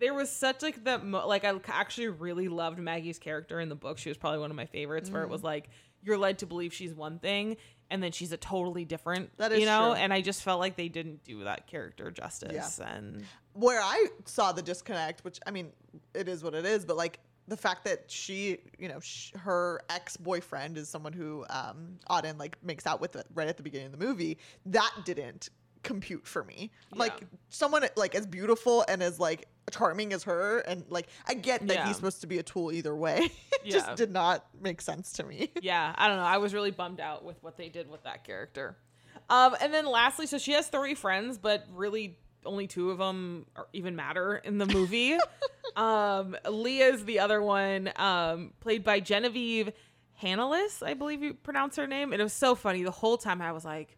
there 0.00 0.14
was 0.14 0.30
such 0.30 0.62
like 0.62 0.82
the 0.84 0.98
mo- 0.98 1.26
like 1.28 1.44
I 1.44 1.52
actually 1.68 2.08
really 2.08 2.48
loved 2.48 2.78
Maggie's 2.78 3.18
character 3.18 3.60
in 3.60 3.68
the 3.68 3.74
book. 3.76 3.98
She 3.98 4.08
was 4.08 4.16
probably 4.16 4.38
one 4.40 4.50
of 4.50 4.56
my 4.56 4.66
favorites. 4.66 5.10
Where 5.10 5.22
it 5.22 5.26
Mm. 5.28 5.32
was 5.32 5.42
like 5.42 5.68
you're 6.02 6.16
led 6.18 6.38
to 6.38 6.46
believe 6.46 6.72
she's 6.72 6.94
one 6.94 7.18
thing, 7.18 7.56
and 7.90 8.02
then 8.02 8.12
she's 8.12 8.32
a 8.32 8.36
totally 8.36 8.84
different. 8.84 9.36
That 9.38 9.52
is 9.52 9.60
you 9.60 9.66
know, 9.66 9.92
true. 9.94 10.02
and 10.02 10.12
I 10.12 10.20
just 10.20 10.42
felt 10.42 10.60
like 10.60 10.76
they 10.76 10.88
didn't 10.88 11.24
do 11.24 11.44
that 11.44 11.66
character 11.66 12.10
justice. 12.10 12.78
And 12.78 13.24
Where 13.54 13.80
I 13.80 14.06
saw 14.26 14.52
the 14.52 14.62
disconnect, 14.62 15.24
which 15.24 15.38
I 15.46 15.50
mean, 15.50 15.72
it 16.14 16.28
is 16.28 16.42
what 16.44 16.54
it 16.54 16.64
is, 16.66 16.84
but 16.84 16.96
like 16.96 17.18
the 17.46 17.56
fact 17.56 17.84
that 17.84 18.10
she, 18.10 18.58
you 18.78 18.88
know, 18.88 19.00
sh- 19.00 19.32
her 19.36 19.80
ex 19.88 20.16
boyfriend 20.18 20.76
is 20.76 20.88
someone 20.88 21.14
who 21.14 21.46
um, 21.48 21.98
Auden 22.10 22.38
like 22.38 22.62
makes 22.62 22.86
out 22.86 23.00
with 23.00 23.16
it 23.16 23.26
right 23.34 23.48
at 23.48 23.56
the 23.56 23.62
beginning 23.62 23.86
of 23.86 23.98
the 23.98 24.04
movie, 24.06 24.36
that 24.66 24.92
didn't 25.06 25.48
compute 25.82 26.26
for 26.26 26.44
me. 26.44 26.70
Like 26.94 27.22
someone 27.48 27.86
like 27.96 28.14
as 28.14 28.26
beautiful 28.26 28.84
and 28.88 29.02
as 29.02 29.18
like 29.18 29.46
charming 29.70 30.12
as 30.12 30.24
her, 30.24 30.58
and 30.60 30.84
like 30.90 31.08
I 31.26 31.32
get 31.34 31.66
that 31.68 31.74
Yeah. 31.74 31.86
he's 31.86 31.96
supposed 31.96 32.20
to 32.20 32.26
be 32.26 32.38
a 32.38 32.42
tool 32.42 32.70
either 32.70 32.94
way. 32.94 33.30
Yeah. 33.64 33.72
just 33.72 33.96
did 33.96 34.10
not 34.12 34.46
make 34.60 34.80
sense 34.80 35.12
to 35.12 35.24
me. 35.24 35.50
yeah, 35.62 35.94
I 35.96 36.08
don't 36.08 36.16
know. 36.16 36.22
I 36.24 36.38
was 36.38 36.54
really 36.54 36.70
bummed 36.70 37.00
out 37.00 37.24
with 37.24 37.42
what 37.42 37.56
they 37.56 37.68
did 37.68 37.90
with 37.90 38.04
that 38.04 38.24
character. 38.24 38.76
Um, 39.28 39.56
and 39.60 39.74
then 39.74 39.86
lastly, 39.86 40.26
so 40.26 40.38
she 40.38 40.52
has 40.52 40.68
three 40.68 40.94
friends, 40.94 41.38
but 41.38 41.66
really 41.74 42.16
only 42.46 42.66
two 42.66 42.90
of 42.90 42.98
them 42.98 43.46
are, 43.56 43.66
even 43.72 43.96
matter 43.96 44.36
in 44.36 44.58
the 44.58 44.66
movie. 44.66 45.18
um, 45.76 46.36
Leah's 46.48 47.04
the 47.04 47.18
other 47.20 47.42
one, 47.42 47.90
um, 47.96 48.52
played 48.60 48.84
by 48.84 49.00
Genevieve 49.00 49.72
Hannelius, 50.22 50.82
I 50.82 50.94
believe 50.94 51.22
you 51.22 51.34
pronounce 51.34 51.76
her 51.76 51.86
name. 51.86 52.12
And 52.12 52.20
it 52.20 52.24
was 52.24 52.32
so 52.32 52.54
funny. 52.54 52.82
The 52.82 52.90
whole 52.90 53.18
time 53.18 53.40
I 53.40 53.52
was 53.52 53.64
like, 53.64 53.96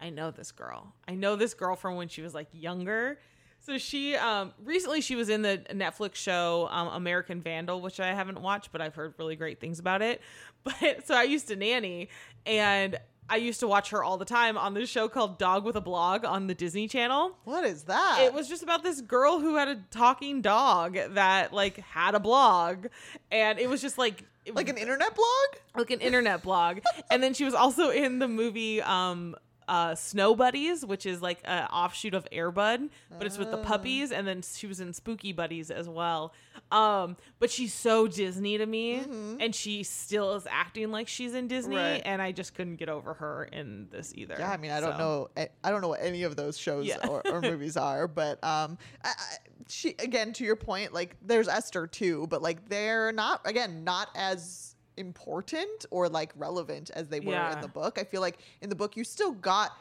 I 0.00 0.10
know 0.10 0.30
this 0.30 0.52
girl. 0.52 0.94
I 1.08 1.14
know 1.14 1.36
this 1.36 1.54
girl 1.54 1.76
from 1.76 1.96
when 1.96 2.08
she 2.08 2.22
was 2.22 2.34
like 2.34 2.48
younger. 2.52 3.18
So 3.66 3.78
she 3.78 4.14
um 4.14 4.52
recently 4.64 5.00
she 5.00 5.16
was 5.16 5.28
in 5.28 5.42
the 5.42 5.60
Netflix 5.72 6.14
show 6.14 6.68
um, 6.70 6.86
American 6.86 7.40
Vandal, 7.40 7.80
which 7.80 7.98
I 7.98 8.14
haven't 8.14 8.40
watched, 8.40 8.70
but 8.70 8.80
I've 8.80 8.94
heard 8.94 9.14
really 9.18 9.34
great 9.34 9.58
things 9.58 9.80
about 9.80 10.02
it. 10.02 10.20
But 10.62 11.06
so 11.06 11.14
I 11.14 11.22
used 11.22 11.46
to 11.48 11.54
nanny 11.56 12.08
and 12.44 12.98
I 13.28 13.36
used 13.36 13.60
to 13.60 13.68
watch 13.68 13.90
her 13.90 14.02
all 14.02 14.18
the 14.18 14.24
time 14.24 14.58
on 14.58 14.74
this 14.74 14.88
show 14.88 15.08
called 15.08 15.38
Dog 15.38 15.64
with 15.64 15.76
a 15.76 15.80
Blog 15.80 16.24
on 16.24 16.48
the 16.48 16.54
Disney 16.54 16.88
Channel. 16.88 17.36
What 17.44 17.64
is 17.64 17.84
that? 17.84 18.18
It 18.22 18.32
was 18.32 18.48
just 18.48 18.64
about 18.64 18.82
this 18.82 19.00
girl 19.00 19.38
who 19.38 19.54
had 19.54 19.68
a 19.68 19.76
talking 19.92 20.42
dog 20.42 20.98
that 21.10 21.52
like 21.52 21.78
had 21.78 22.16
a 22.16 22.20
blog 22.20 22.86
and 23.30 23.60
it 23.60 23.68
was 23.68 23.80
just 23.80 23.96
like 23.96 24.24
it 24.44 24.54
like 24.54 24.68
an 24.68 24.76
internet 24.76 25.14
blog. 25.14 25.62
like 25.76 25.90
an 25.90 26.00
internet 26.00 26.42
blog. 26.42 26.78
And 27.10 27.22
then 27.22 27.34
she 27.34 27.44
was 27.44 27.54
also 27.54 27.90
in 27.90 28.18
the 28.20 28.28
movie 28.28 28.82
um 28.82 29.36
uh 29.68 29.94
Snow 29.94 30.34
Buddies, 30.34 30.84
which 30.86 31.06
is 31.06 31.20
like 31.22 31.40
an 31.44 31.64
offshoot 31.66 32.14
of 32.14 32.26
Airbud, 32.32 32.88
but 33.18 33.26
it's 33.26 33.38
with 33.38 33.50
the 33.50 33.58
Oh. 33.58 33.62
puppies 33.64 34.12
and 34.12 34.26
then 34.26 34.42
she 34.42 34.66
was 34.66 34.80
in 34.80 34.92
Spooky 34.92 35.32
Buddies 35.32 35.70
as 35.70 35.88
well. 35.88 36.32
Um 36.70 37.16
but 37.38 37.50
she's 37.50 37.72
so 37.74 38.06
Disney 38.06 38.58
to 38.58 38.66
me 38.66 38.94
and 39.40 39.54
she 39.54 39.82
still 39.82 40.34
is 40.34 40.46
acting 40.50 40.90
like 40.90 41.08
she's 41.08 41.34
in 41.34 41.48
Disney 41.48 41.76
Mm-hmm. 41.76 41.84
Right. 41.94 42.02
and 42.04 42.22
I 42.22 42.32
just 42.32 42.54
couldn't 42.54 42.76
get 42.76 42.88
over 42.88 43.14
her 43.14 43.44
in 43.44 43.88
this 43.90 44.12
either. 44.14 44.36
Yeah, 44.38 44.50
I 44.50 44.56
mean, 44.56 44.70
I 44.70 44.80
don't 44.80 44.98
know. 44.98 45.28
I 45.36 45.48
I 45.64 45.70
don't 45.70 45.80
know 45.80 45.88
what 45.88 46.00
any 46.02 46.22
of 46.22 46.36
those 46.36 46.56
shows 46.56 46.86
Yeah. 46.86 47.06
or, 47.08 47.22
or 47.26 47.40
movies 47.52 47.76
are, 47.76 48.06
but 48.06 48.42
um, 48.44 48.78
I, 49.04 49.08
I, 49.08 49.36
she 49.68 49.90
again 49.98 50.32
to 50.34 50.44
your 50.44 50.54
point, 50.56 50.92
like 50.94 51.16
there's 51.22 51.48
Esther 51.48 51.88
too, 51.88 52.26
but 52.28 52.40
like 52.40 52.68
they're 52.68 53.10
not 53.10 53.40
again 53.44 53.82
not 53.82 54.10
as 54.14 54.75
important 54.96 55.86
or 55.90 56.08
like 56.08 56.32
relevant 56.36 56.90
as 56.94 57.08
they 57.08 57.20
were 57.20 57.32
Yeah. 57.32 57.54
in 57.54 57.60
the 57.60 57.68
book. 57.68 57.98
I 57.98 58.04
feel 58.04 58.20
like 58.20 58.38
in 58.60 58.68
the 58.68 58.74
book 58.76 58.96
you 58.96 59.04
still 59.04 59.32
got 59.32 59.72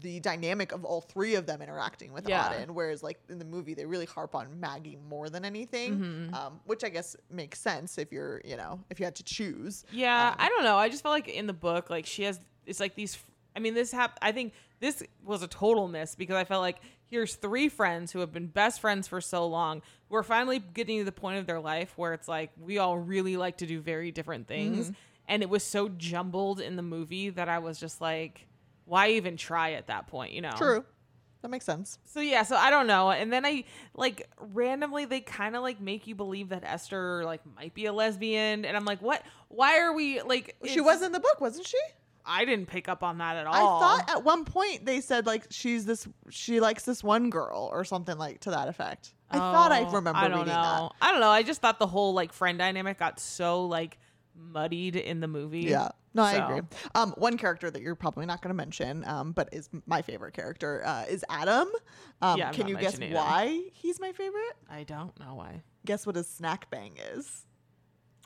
the 0.00 0.18
dynamic 0.18 0.72
of 0.72 0.84
all 0.84 1.00
three 1.00 1.36
of 1.36 1.46
them 1.46 1.62
interacting 1.62 2.12
with 2.12 2.28
Yeah. 2.28 2.52
Auden, 2.52 2.70
whereas 2.70 3.04
like 3.04 3.20
in 3.28 3.38
the 3.38 3.44
movie 3.44 3.72
they 3.72 3.86
really 3.86 4.06
harp 4.06 4.34
on 4.34 4.58
Maggie 4.58 4.98
more 5.08 5.30
than 5.30 5.44
anything, 5.44 5.98
Mm-hmm. 5.98 6.34
um, 6.34 6.60
which 6.64 6.82
I 6.82 6.88
guess 6.88 7.14
makes 7.30 7.60
sense 7.60 7.96
if 7.96 8.10
you're 8.10 8.40
you 8.44 8.56
know 8.56 8.80
if 8.90 8.98
you 8.98 9.04
had 9.04 9.14
to 9.16 9.22
choose. 9.22 9.84
Yeah, 9.92 10.30
Um, 10.30 10.36
I 10.40 10.48
don't 10.48 10.64
know. 10.64 10.76
I 10.76 10.88
just 10.88 11.02
felt 11.04 11.12
like 11.12 11.28
in 11.28 11.46
the 11.46 11.52
book, 11.52 11.88
like 11.88 12.04
she 12.06 12.24
has, 12.24 12.40
it's 12.66 12.80
like 12.80 12.96
these. 12.96 13.16
I 13.54 13.58
mean, 13.60 13.74
this 13.74 13.90
hap- 13.92 14.18
I 14.20 14.32
think 14.32 14.52
this 14.80 15.02
was 15.24 15.42
a 15.42 15.48
total 15.48 15.88
miss 15.88 16.14
because 16.16 16.36
I 16.36 16.44
felt 16.44 16.60
like 16.62 16.76
here's 17.08 17.34
three 17.34 17.68
friends 17.68 18.12
who 18.12 18.20
have 18.20 18.32
been 18.32 18.46
best 18.46 18.80
friends 18.80 19.08
for 19.08 19.20
so 19.20 19.46
long. 19.46 19.82
We're 20.08 20.22
finally 20.22 20.58
getting 20.58 20.98
to 20.98 21.04
the 21.04 21.12
point 21.12 21.38
of 21.38 21.46
their 21.46 21.60
life 21.60 21.92
where 21.96 22.12
it's 22.12 22.28
like 22.28 22.50
we 22.60 22.78
all 22.78 22.98
really 22.98 23.36
like 23.36 23.58
to 23.58 23.66
do 23.66 23.80
very 23.80 24.10
different 24.10 24.46
things, 24.46 24.86
mm-hmm. 24.86 24.94
and 25.28 25.42
it 25.42 25.50
was 25.50 25.62
so 25.62 25.88
jumbled 25.88 26.60
in 26.60 26.76
the 26.76 26.82
movie 26.82 27.30
that 27.30 27.48
I 27.48 27.58
was 27.58 27.78
just 27.80 28.00
like, 28.00 28.46
why 28.84 29.10
even 29.10 29.36
try 29.36 29.72
at 29.72 29.88
that 29.88 30.06
point? 30.06 30.32
You 30.32 30.42
know? 30.42 30.52
True, 30.56 30.84
that 31.42 31.48
makes 31.48 31.64
sense. 31.64 31.98
So 32.04 32.20
yeah, 32.20 32.42
so 32.42 32.56
I 32.56 32.70
don't 32.70 32.86
know. 32.86 33.10
And 33.10 33.32
then 33.32 33.44
I 33.44 33.64
like 33.94 34.28
randomly 34.38 35.04
they 35.04 35.20
kind 35.20 35.56
of 35.56 35.62
like 35.62 35.80
make 35.80 36.06
you 36.06 36.14
believe 36.14 36.50
that 36.50 36.64
Esther 36.64 37.24
like 37.24 37.40
might 37.56 37.74
be 37.74 37.86
a 37.86 37.92
lesbian, 37.92 38.64
and 38.64 38.76
I'm 38.76 38.84
like, 38.84 39.02
what? 39.02 39.22
Why 39.48 39.80
are 39.80 39.92
we 39.92 40.22
like? 40.22 40.56
She 40.64 40.80
was 40.80 41.02
in 41.02 41.12
the 41.12 41.20
book, 41.20 41.40
wasn't 41.40 41.66
she? 41.66 41.78
I 42.26 42.44
didn't 42.44 42.66
pick 42.66 42.88
up 42.88 43.02
on 43.02 43.18
that 43.18 43.36
at 43.36 43.46
all. 43.46 43.54
I 43.54 43.60
thought 43.80 44.10
at 44.10 44.24
one 44.24 44.44
point 44.44 44.84
they 44.84 45.00
said 45.00 45.26
like 45.26 45.46
she's 45.50 45.84
this 45.86 46.06
she 46.30 46.60
likes 46.60 46.84
this 46.84 47.02
one 47.04 47.30
girl 47.30 47.68
or 47.72 47.84
something 47.84 48.18
like 48.18 48.40
to 48.40 48.50
that 48.50 48.68
effect. 48.68 49.14
I 49.30 49.38
thought 49.38 49.72
I 49.72 49.80
Oh, 49.84 49.90
remember 49.92 50.18
I 50.18 50.28
don't 50.28 50.38
reading 50.38 50.52
know. 50.54 50.90
I 51.00 51.10
don't 51.12 51.20
know. 51.20 51.28
I 51.30 51.42
just 51.42 51.60
thought 51.60 51.78
the 51.78 51.86
whole 51.86 52.14
like 52.14 52.32
friend 52.32 52.58
dynamic 52.58 52.98
got 52.98 53.18
so 53.20 53.66
like 53.66 53.98
muddied 54.34 54.96
in 54.96 55.20
the 55.20 55.28
movie. 55.28 55.60
Yeah. 55.62 55.88
No, 56.14 56.22
I 56.22 56.32
agree. 56.32 56.62
Um, 56.94 57.12
one 57.18 57.36
character 57.36 57.70
that 57.70 57.82
you're 57.82 57.94
probably 57.94 58.24
not 58.24 58.40
going 58.40 58.48
to 58.48 58.54
mention, 58.56 59.04
um, 59.06 59.32
but 59.32 59.50
is 59.52 59.68
my 59.84 60.00
favorite 60.00 60.32
character, 60.32 60.82
uh, 60.86 61.04
is 61.06 61.22
Adam. 61.28 61.68
Um, 62.22 62.38
Yeah, 62.38 62.48
I'm 62.48 62.54
can 62.54 62.68
you 62.68 62.76
guess 62.78 62.98
why 62.98 63.60
he's 63.74 64.00
my 64.00 64.12
favorite? 64.12 64.54
I 64.70 64.84
don't 64.84 65.18
know 65.20 65.34
why. 65.34 65.62
Guess 65.84 66.06
what 66.06 66.16
his 66.16 66.26
snack 66.26 66.70
bang 66.70 66.96
is? 67.12 67.45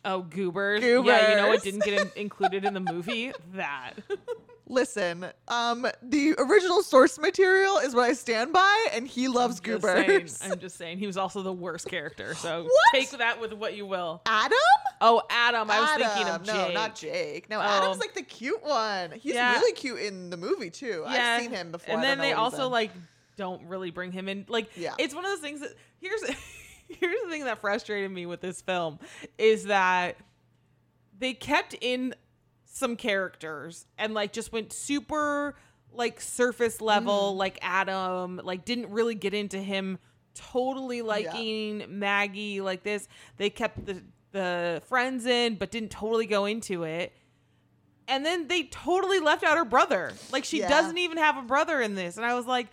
Oh, 0.04 0.22
goobers. 0.22 0.82
Yeah, 0.82 0.88
you 0.88 1.02
know 1.02 1.02
Goobers. 1.04 1.48
what 1.48 1.62
didn't 1.62 1.84
get 1.84 2.00
in- 2.00 2.10
included 2.22 2.64
in 2.64 2.74
the 2.74 2.80
movie? 2.80 3.32
That. 3.54 3.94
Listen, 4.66 5.26
um, 5.48 5.84
the 6.00 6.34
original 6.38 6.82
source 6.84 7.18
material 7.18 7.78
is 7.78 7.92
what 7.92 8.04
I 8.08 8.12
stand 8.12 8.52
by, 8.52 8.86
and 8.92 9.04
he 9.06 9.26
loves 9.26 9.60
saying- 9.64 9.80
goobers. 9.80 10.40
I'm 10.44 10.60
just 10.60 10.76
saying. 10.76 10.98
He 10.98 11.08
was 11.08 11.16
also 11.16 11.42
the 11.42 11.52
worst 11.52 11.88
character. 11.88 12.34
So 12.36 12.62
What? 12.62 12.72
take 12.92 13.10
that 13.18 13.40
with 13.40 13.52
what 13.52 13.74
you 13.74 13.84
will. 13.84 14.22
Adam? 14.26 14.56
Oh, 15.00 15.22
Adam. 15.28 15.68
I 15.70 15.80
was 15.80 15.90
thinking 15.90 16.32
of 16.32 16.44
Jake. 16.44 16.54
No, 16.54 16.72
not 16.72 16.94
Jake. 16.94 17.50
No, 17.50 17.58
Oh. 17.58 17.62
Adam's 17.62 17.98
like 17.98 18.14
the 18.14 18.22
cute 18.22 18.62
one. 18.64 19.10
He's 19.10 19.34
Yeah. 19.34 19.54
really 19.54 19.72
cute 19.72 19.98
in 20.00 20.30
the 20.30 20.36
movie 20.36 20.70
too. 20.70 21.02
I've 21.04 21.42
seen 21.42 21.50
him 21.50 21.72
before. 21.72 21.94
And 21.94 22.02
then 22.04 22.18
they 22.18 22.32
also 22.34 22.66
in. 22.66 22.72
like 22.72 22.92
don't 23.36 23.62
really 23.66 23.90
bring 23.90 24.12
him 24.12 24.28
in. 24.28 24.44
Like 24.48 24.70
Yeah. 24.76 24.94
it's 24.98 25.14
one 25.14 25.24
of 25.24 25.32
those 25.32 25.40
things 25.40 25.60
that 25.62 25.74
here's 26.00 26.22
here's 26.98 27.22
the 27.22 27.31
thing 27.31 27.44
that 27.44 27.59
frustrated 27.61 28.11
me 28.11 28.26
with 28.26 28.40
this 28.40 28.61
film 28.61 28.98
is 29.38 29.64
that 29.64 30.16
they 31.18 31.33
kept 31.35 31.74
in 31.81 32.14
some 32.64 32.96
characters 32.96 33.87
and 33.98 34.14
like 34.14 34.33
just 34.33 34.53
went 34.53 34.72
super 34.72 35.55
like 35.92 36.20
surface 36.20 36.79
Mm. 36.79 36.83
level 36.87 37.37
like 37.37 37.59
Adam 37.62 38.40
like 38.44 38.64
didn't 38.64 38.90
really 38.90 39.14
get 39.14 39.35
into 39.35 39.59
him 39.59 39.98
totally 40.35 41.03
liking 41.03 41.85
Maggie 41.88 42.61
like 42.61 42.83
this. 42.83 43.09
They 43.37 43.50
kept 43.50 43.85
the 43.87 44.03
the 44.33 44.81
friends 44.87 45.26
in 45.26 45.57
but 45.57 45.70
didn't 45.72 45.90
totally 45.90 46.26
go 46.26 46.44
into 46.46 46.85
it. 46.85 47.12
And 48.07 48.24
then 48.24 48.48
they 48.48 48.64
totally 48.64 49.18
left 49.20 49.42
out 49.44 49.57
her 49.59 49.64
brother. 49.64 50.12
Like 50.33 50.44
she 50.44 50.61
Yeah. 50.61 50.68
doesn't 50.68 50.98
even 50.98 51.18
have 51.18 51.37
a 51.37 51.42
brother 51.42 51.81
in 51.81 51.94
this. 51.96 52.16
And 52.16 52.24
I 52.24 52.35
was 52.35 52.46
like 52.46 52.68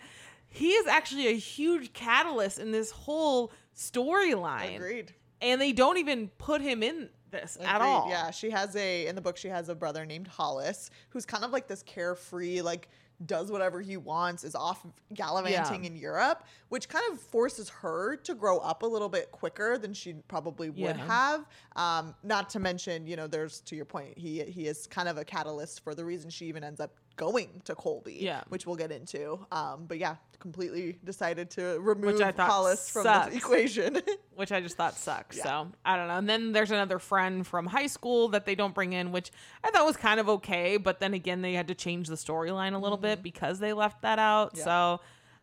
he 0.50 0.70
is 0.70 0.86
actually 0.86 1.26
a 1.26 1.36
huge 1.36 1.92
catalyst 1.92 2.58
in 2.58 2.70
this 2.72 2.90
whole 2.92 3.50
storyline 3.78 4.76
Agreed. 4.76 5.14
and 5.40 5.60
they 5.60 5.72
don't 5.72 5.96
even 5.98 6.28
put 6.38 6.60
him 6.60 6.82
in 6.82 7.08
this 7.30 7.56
at 7.62 7.80
all. 7.80 8.08
Yeah, 8.10 8.30
she 8.30 8.50
has 8.50 8.74
a 8.76 9.06
in 9.06 9.14
the 9.14 9.20
book 9.20 9.36
she 9.36 9.48
has 9.48 9.68
a 9.68 9.74
brother 9.74 10.04
named 10.04 10.26
Hollis 10.26 10.90
who's 11.10 11.24
kind 11.24 11.44
of 11.44 11.50
like 11.52 11.68
this 11.68 11.82
carefree, 11.82 12.60
like 12.62 12.88
does 13.26 13.50
whatever 13.50 13.80
he 13.80 13.96
wants, 13.96 14.44
is 14.44 14.54
off 14.54 14.86
gallivanting 15.12 15.82
Yeah. 15.84 15.90
in 15.90 15.96
Europe, 15.96 16.44
which 16.68 16.88
kind 16.88 17.04
of 17.12 17.20
forces 17.20 17.68
her 17.68 18.16
to 18.18 18.34
grow 18.34 18.58
up 18.58 18.82
a 18.82 18.86
little 18.86 19.08
bit 19.08 19.30
quicker 19.32 19.76
than 19.76 19.92
she 19.92 20.14
probably 20.28 20.70
would 20.70 20.78
Yeah. 20.96 21.06
have. 21.06 21.44
Um, 21.76 22.14
not 22.22 22.48
to 22.50 22.60
mention, 22.60 23.06
you 23.06 23.16
know, 23.16 23.26
there's 23.26 23.60
to 23.62 23.76
your 23.76 23.84
point, 23.84 24.16
he 24.18 24.42
he 24.44 24.66
is 24.66 24.86
kind 24.86 25.08
of 25.08 25.18
a 25.18 25.24
catalyst 25.24 25.82
for 25.84 25.94
the 25.94 26.04
reason 26.04 26.30
she 26.30 26.46
even 26.46 26.62
ends 26.64 26.80
up 26.80 26.92
going 27.18 27.60
to 27.64 27.74
Colby, 27.74 28.16
Yeah. 28.20 28.42
which 28.48 28.66
we'll 28.66 28.76
get 28.76 28.90
into. 28.90 29.38
Um, 29.52 29.84
but 29.86 29.98
yeah, 29.98 30.16
completely 30.38 30.98
decided 31.04 31.50
to 31.50 31.78
remove 31.80 32.20
I 32.22 32.32
thought 32.32 32.48
Hollis 32.48 32.88
from 32.88 33.04
the 33.04 33.36
equation. 33.36 34.00
which 34.36 34.52
I 34.52 34.60
just 34.62 34.76
thought 34.76 34.94
sucks. 34.94 35.36
Yeah. 35.36 35.42
So 35.42 35.68
I 35.84 35.96
don't 35.96 36.08
know. 36.08 36.16
And 36.16 36.28
then 36.28 36.52
there's 36.52 36.70
another 36.70 36.98
friend 36.98 37.46
from 37.46 37.66
high 37.66 37.88
school 37.88 38.28
that 38.28 38.46
they 38.46 38.54
don't 38.54 38.74
bring 38.74 38.94
in, 38.94 39.12
which 39.12 39.30
I 39.62 39.70
thought 39.70 39.84
was 39.84 39.96
kind 39.98 40.20
of 40.20 40.28
okay. 40.30 40.78
But 40.78 41.00
then 41.00 41.12
again, 41.12 41.42
they 41.42 41.52
had 41.52 41.68
to 41.68 41.74
change 41.74 42.08
the 42.08 42.14
storyline 42.14 42.72
a 42.74 42.78
little 42.78 42.96
bit 42.98 43.22
because 43.22 43.58
they 43.58 43.72
left 43.72 44.00
that 44.02 44.18
out. 44.18 44.50
Mm-hmm. 44.50 44.58
Yeah. 44.60 44.64
So 44.64 45.00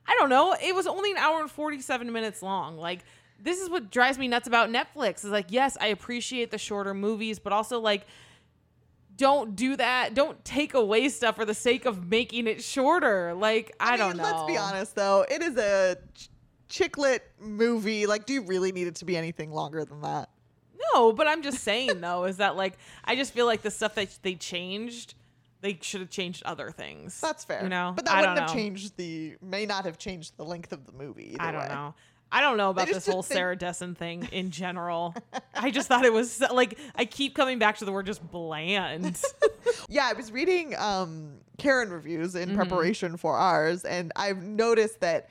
I 0.08 0.16
don't 0.18 0.30
know. 0.30 0.56
It 0.62 0.74
was 0.74 0.88
only 0.88 1.12
an 1.12 1.18
hour 1.18 1.42
and 1.42 1.52
47 1.52 2.12
minutes 2.12 2.42
long. 2.42 2.78
Like, 2.78 3.02
this 3.38 3.60
is 3.60 3.70
what 3.70 3.92
drives 3.92 4.18
me 4.18 4.28
nuts 4.30 4.48
about 4.48 4.70
Netflix 4.70 5.26
is 5.26 5.32
like, 5.32 5.48
yes, 5.50 5.78
I 5.82 5.88
appreciate 5.88 6.52
the 6.52 6.58
shorter 6.58 6.94
movies, 6.94 7.38
but 7.38 7.52
also 7.52 7.80
like, 7.80 8.06
don't 9.18 9.56
do 9.56 9.76
that. 9.78 10.14
Don't 10.14 10.44
take 10.44 10.74
away 10.74 11.10
stuff 11.10 11.36
for 11.36 11.46
the 11.46 11.54
sake 11.54 11.86
of 11.86 12.10
making 12.10 12.48
it 12.48 12.64
shorter. 12.64 13.34
Like, 13.34 13.76
I, 13.80 13.98
don't 13.98 14.18
know. 14.18 14.24
Let's 14.24 14.44
be 14.44 14.58
honest, 14.58 14.96
though. 14.96 15.26
It 15.30 15.42
is 15.42 15.58
a 15.58 15.98
ch- 16.14 16.30
chicklet 16.70 17.20
movie. 17.40 18.06
Like, 18.06 18.26
do 18.26 18.34
you 18.34 18.42
really 18.42 18.72
need 18.72 18.88
it 18.88 18.96
to 18.96 19.06
be 19.06 19.16
anything 19.16 19.52
longer 19.52 19.86
than 19.86 20.02
that? 20.02 20.30
No, 20.94 21.14
but 21.14 21.28
I'm 21.28 21.42
just 21.42 21.60
saying 21.60 22.02
though, 22.02 22.26
is 22.26 22.38
that 22.38 22.56
like 22.56 22.78
I 23.04 23.16
just 23.16 23.34
feel 23.34 23.46
like 23.46 23.62
the 23.62 23.72
stuff 23.72 23.96
that 23.96 24.18
they 24.22 24.36
changed, 24.36 25.16
they 25.62 25.78
should 25.82 26.02
have 26.02 26.10
changed 26.10 26.44
other 26.46 26.72
things. 26.72 27.20
That's 27.22 27.44
fair. 27.44 27.64
You 27.64 27.70
know, 27.70 27.94
but 27.96 28.06
that 28.06 28.14
I 28.14 28.22
wouldn't 28.22 28.40
have 28.40 28.50
know. 28.50 28.54
changed 28.54 28.98
the. 28.98 29.36
May 29.42 29.66
not 29.66 29.86
have 29.86 29.98
changed 29.98 30.38
the 30.38 30.46
length 30.46 30.74
of 30.74 30.86
the 30.86 30.92
movie. 30.92 31.36
I 31.40 31.52
don't 31.52 31.62
way. 31.62 31.68
know. 31.70 31.96
I 32.32 32.42
don't 32.42 32.58
know 32.58 32.70
about 32.72 32.88
this 32.88 33.06
whole 33.06 33.24
think- 33.24 33.38
Sarah 33.38 33.56
Dessen 33.56 33.96
thing 33.96 34.28
in 34.32 34.52
general. 34.52 35.16
I 35.56 35.72
just 35.72 35.88
thought 35.88 36.04
it 36.06 36.12
was 36.14 36.42
like 36.52 36.78
I 36.96 37.06
keep 37.06 37.36
coming 37.36 37.60
back 37.60 37.78
to 37.78 37.86
the 37.86 37.92
word 37.92 38.06
just 38.06 38.26
bland. 38.32 39.22
Yeah, 39.90 40.06
I 40.08 40.14
was 40.14 40.32
reading 40.32 40.76
um, 40.78 41.38
Karen 41.58 41.90
reviews 41.90 42.36
in 42.36 42.50
Mm-hmm. 42.50 42.58
preparation 42.58 43.18
for 43.18 43.36
ours, 43.38 43.84
and 43.86 44.12
I've 44.16 44.42
noticed 44.42 45.00
that 45.02 45.30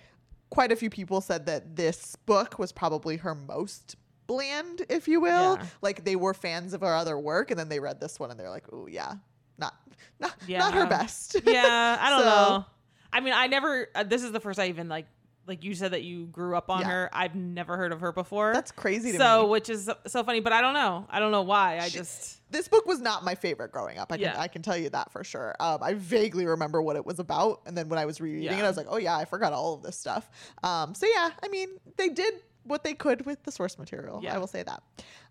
quite 0.51 0.71
a 0.73 0.77
few 0.77 0.91
people 0.91 1.21
said 1.21 1.47
that 1.47 1.77
this 1.77 2.17
book 2.27 2.59
was 2.59 2.71
probably 2.73 3.17
her 3.19 3.35
most 3.35 3.97
bland, 4.27 4.83
if 4.89 5.07
you 5.09 5.21
will. 5.21 5.57
Yeah. 5.57 5.67
Like 5.83 6.05
they 6.05 6.17
were 6.17 6.35
fans 6.35 6.73
of 6.75 6.81
her 6.83 6.95
other 6.95 7.19
work, 7.19 7.51
and 7.51 7.59
then 7.61 7.69
they 7.69 7.81
read 7.81 8.01
this 8.01 8.19
one 8.21 8.31
and 8.31 8.39
they're 8.39 8.51
like, 8.51 8.65
"Oh 8.73 8.87
yeah, 8.87 9.15
not 9.59 9.75
not 10.21 10.35
Yeah. 10.47 10.59
not 10.61 10.75
her 10.75 10.87
best." 10.87 11.37
yeah, 11.47 11.97
I 12.01 12.11
don't 12.11 12.21
So- 12.23 12.25
know. 12.25 12.65
I 13.13 13.21
mean, 13.21 13.35
I 13.35 13.47
never. 13.47 13.89
Uh, 13.95 14.03
this 14.05 14.23
is 14.25 14.33
the 14.33 14.41
first 14.41 14.59
I 14.59 14.69
even 14.69 14.89
like. 14.89 15.07
Like 15.47 15.63
you 15.63 15.75
said 15.75 15.91
that 15.93 16.03
you 16.03 16.27
grew 16.27 16.57
up 16.57 16.71
on 16.71 16.81
Yeah. 16.81 16.87
her. 16.89 17.11
I've 17.13 17.35
never 17.35 17.77
heard 17.77 17.93
of 17.93 18.01
her 18.01 18.13
before. 18.13 18.53
That's 18.55 18.73
crazy 18.73 19.13
to 19.13 19.19
so, 19.19 19.43
me. 19.43 19.49
which 19.51 19.69
is 19.69 19.91
so- 20.07 20.25
funny, 20.25 20.41
but 20.41 20.53
I 20.53 20.61
don't 20.61 20.75
know. 20.75 21.07
I 21.11 21.19
don't 21.21 21.33
know 21.33 21.43
why. 21.43 21.79
I 21.79 21.89
She- 21.89 21.99
just 21.99 22.41
this 22.51 22.69
book 22.69 22.87
was 22.87 23.01
not 23.01 23.25
my 23.25 23.35
favorite 23.35 23.73
growing 23.73 23.99
up. 23.99 24.11
I 24.13 24.17
can 24.17 24.23
Yeah. 24.23 24.41
I 24.41 24.49
can 24.49 24.63
tell 24.63 24.77
you 24.77 24.89
that 24.91 25.11
for 25.13 25.23
sure. 25.25 25.55
Um, 25.61 25.83
I 25.83 25.95
vaguely 25.95 26.47
remember 26.47 26.81
what 26.81 26.97
it 26.97 27.05
was 27.05 27.19
about, 27.19 27.61
and 27.67 27.77
then 27.77 27.89
when 27.89 27.99
I 27.99 28.07
was 28.07 28.21
rereading 28.21 28.59
it, 28.59 28.65
I 28.65 28.69
was 28.69 28.77
like, 28.77 28.87
oh 28.89 28.97
yeah, 28.97 29.17
I 29.17 29.25
forgot 29.25 29.53
all 29.53 29.75
of 29.75 29.83
this 29.83 29.99
stuff. 29.99 30.31
Um, 30.63 30.95
so 30.95 31.07
yeah, 31.07 31.31
I 31.43 31.49
mean, 31.49 31.69
they 31.97 32.09
did 32.09 32.35
what 32.67 32.83
they 32.83 32.95
could 32.95 33.27
with 33.27 33.43
the 33.43 33.53
source 33.53 33.77
material. 33.79 34.21
Yeah. 34.23 34.35
I 34.35 34.39
will 34.39 34.47
say 34.47 34.63
that. 34.63 34.83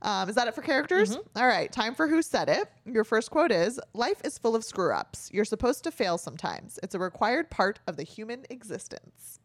Um, 0.03 0.29
is 0.29 0.35
that 0.35 0.47
it 0.47 0.53
for 0.53 0.61
characters? 0.61 1.15
All 1.35 1.47
right, 1.47 1.71
time 1.71 1.95
for 1.95 2.07
who 2.07 2.21
said 2.21 2.47
it. 2.49 2.69
Your 2.85 3.03
first 3.03 3.31
quote 3.31 3.51
is: 3.51 3.79
"Life 3.93 4.21
is 4.23 4.37
full 4.37 4.55
of 4.55 4.63
screw 4.63 4.93
ups. 4.93 5.29
You're 5.33 5.45
supposed 5.45 5.83
to 5.85 5.91
fail 5.91 6.19
sometimes. 6.19 6.77
It's 6.83 6.93
a 6.93 6.99
required 6.99 7.49
part 7.49 7.79
of 7.87 7.97
the 7.97 8.03
human 8.03 8.45
existence." 8.51 9.39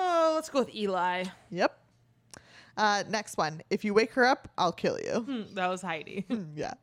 Oh, 0.00 0.32
let's 0.36 0.48
go 0.48 0.60
with 0.60 0.74
Eli. 0.74 1.24
Yep. 1.50 1.76
Uh, 2.76 3.02
next 3.08 3.36
one. 3.36 3.60
If 3.70 3.84
you 3.84 3.92
wake 3.92 4.12
her 4.12 4.24
up, 4.24 4.48
I'll 4.56 4.72
kill 4.72 4.98
you. 5.00 5.20
Hmm, 5.20 5.54
that 5.54 5.66
was 5.66 5.82
Heidi. 5.82 6.24
yeah. 6.54 6.74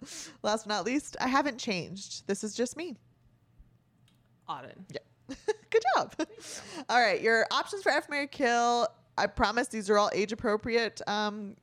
Last 0.43 0.67
but 0.67 0.73
not 0.73 0.86
least, 0.86 1.15
I 1.21 1.28
haven't 1.30 1.58
changed. 1.58 2.28
This 2.28 2.43
is 2.43 2.54
just 2.54 2.75
me. 2.75 2.97
Auden. 4.49 4.73
Yeah. 4.91 5.36
Good 5.69 5.84
job. 5.95 6.13
all 6.89 6.99
right. 7.01 7.21
Your 7.21 7.45
options 7.51 7.82
for 7.84 7.91
F 7.91 8.10
Marry 8.10 8.28
Kill. 8.28 8.88
I 9.17 9.28
promise 9.28 9.69
these 9.69 9.89
are 9.89 9.97
all 9.97 10.12
age 10.13 10.34
appropriate. 10.34 11.01
Um, 11.08 11.56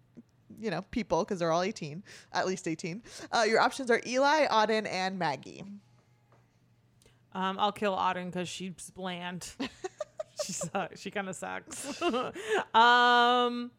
you 0.59 0.71
know, 0.71 0.83
people 0.91 1.25
because 1.25 1.39
they're 1.39 1.53
all 1.53 1.63
18, 1.63 2.03
at 2.33 2.47
least 2.47 2.67
18. 2.67 3.03
Uh, 3.31 3.45
your 3.47 3.61
options 3.61 3.91
are 3.91 4.01
Eli, 4.07 4.47
Auden, 4.47 4.89
and 4.91 5.19
Maggie. 5.19 5.65
Um, 7.35 7.59
I'll 7.59 7.73
kill 7.73 7.97
Auden 7.97 8.27
because 8.27 8.49
she's 8.49 8.91
bland. 8.95 9.51
she 10.47 10.53
sucks. 10.53 11.01
She 11.01 11.11
kind 11.11 11.29
of 11.29 11.37
sucks. 11.37 12.01
um, 12.03 13.71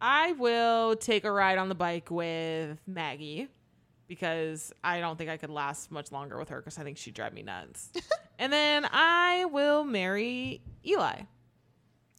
I 0.00 0.32
will 0.38 0.96
take 0.96 1.24
a 1.24 1.32
ride 1.32 1.58
on 1.58 1.68
the 1.68 1.74
bike 1.74 2.10
with 2.10 2.78
Maggie 2.86 3.48
because 4.06 4.72
I 4.82 5.00
don't 5.00 5.16
think 5.18 5.28
I 5.30 5.36
could 5.36 5.50
last 5.50 5.90
much 5.90 6.12
longer 6.12 6.38
with 6.38 6.48
her 6.50 6.58
because 6.60 6.78
I 6.78 6.82
think 6.84 6.96
she'd 6.98 7.14
drive 7.14 7.32
me 7.34 7.42
nuts. 7.42 7.90
and 8.38 8.52
then 8.52 8.86
I 8.90 9.44
will 9.46 9.84
marry 9.84 10.62
Eli 10.86 11.12
Okay. 11.12 11.26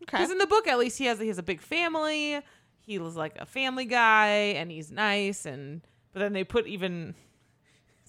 because 0.02 0.32
in 0.32 0.38
the 0.38 0.48
book, 0.48 0.68
at 0.68 0.78
least 0.80 0.98
he 0.98 1.06
has 1.06 1.20
he 1.20 1.28
has 1.28 1.38
a 1.38 1.44
big 1.44 1.62
family. 1.62 2.40
He 2.82 3.00
was 3.00 3.16
like 3.16 3.38
a 3.38 3.46
family 3.46 3.86
guy, 3.86 4.28
and 4.58 4.72
he's 4.72 4.92
nice. 4.92 5.46
And 5.46 5.82
but 6.14 6.20
then 6.20 6.34
they 6.34 6.44
put 6.44 6.68
even 6.68 7.16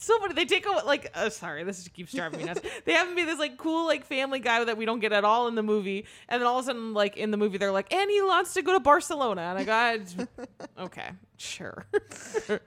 so 0.05 0.19
funny. 0.19 0.35
They 0.35 0.45
take 0.45 0.67
away 0.67 0.79
like 0.85 1.11
uh, 1.15 1.31
sorry, 1.31 1.63
this 1.65 1.79
just 1.79 1.93
keeps 1.93 2.13
driving 2.13 2.41
me 2.41 2.47
nuts. 2.47 2.61
they 2.85 2.93
have 2.93 3.09
him 3.09 3.15
be 3.15 3.25
this 3.25 3.39
like 3.39 3.57
cool 3.57 3.87
like 3.87 4.05
family 4.05 4.41
guy 4.41 4.65
that 4.65 4.77
we 4.77 4.85
don't 4.85 5.01
get 5.01 5.13
at 5.13 5.25
all 5.25 5.49
in 5.49 5.55
the 5.55 5.63
movie, 5.63 6.07
and 6.29 6.41
then 6.41 6.47
all 6.47 6.59
of 6.59 6.65
a 6.65 6.67
sudden 6.67 6.95
like 6.95 7.17
in 7.17 7.31
the 7.31 7.37
movie 7.37 7.59
they're 7.59 7.71
like, 7.73 7.93
and 7.93 8.11
he 8.11 8.21
wants 8.23 8.55
to 8.55 8.63
go 8.63 8.73
to 8.73 8.81
Barcelona, 8.81 9.43
and 9.43 9.59
I 9.59 9.65
got 9.65 10.01
okay, 10.79 11.11
sure. 11.37 11.87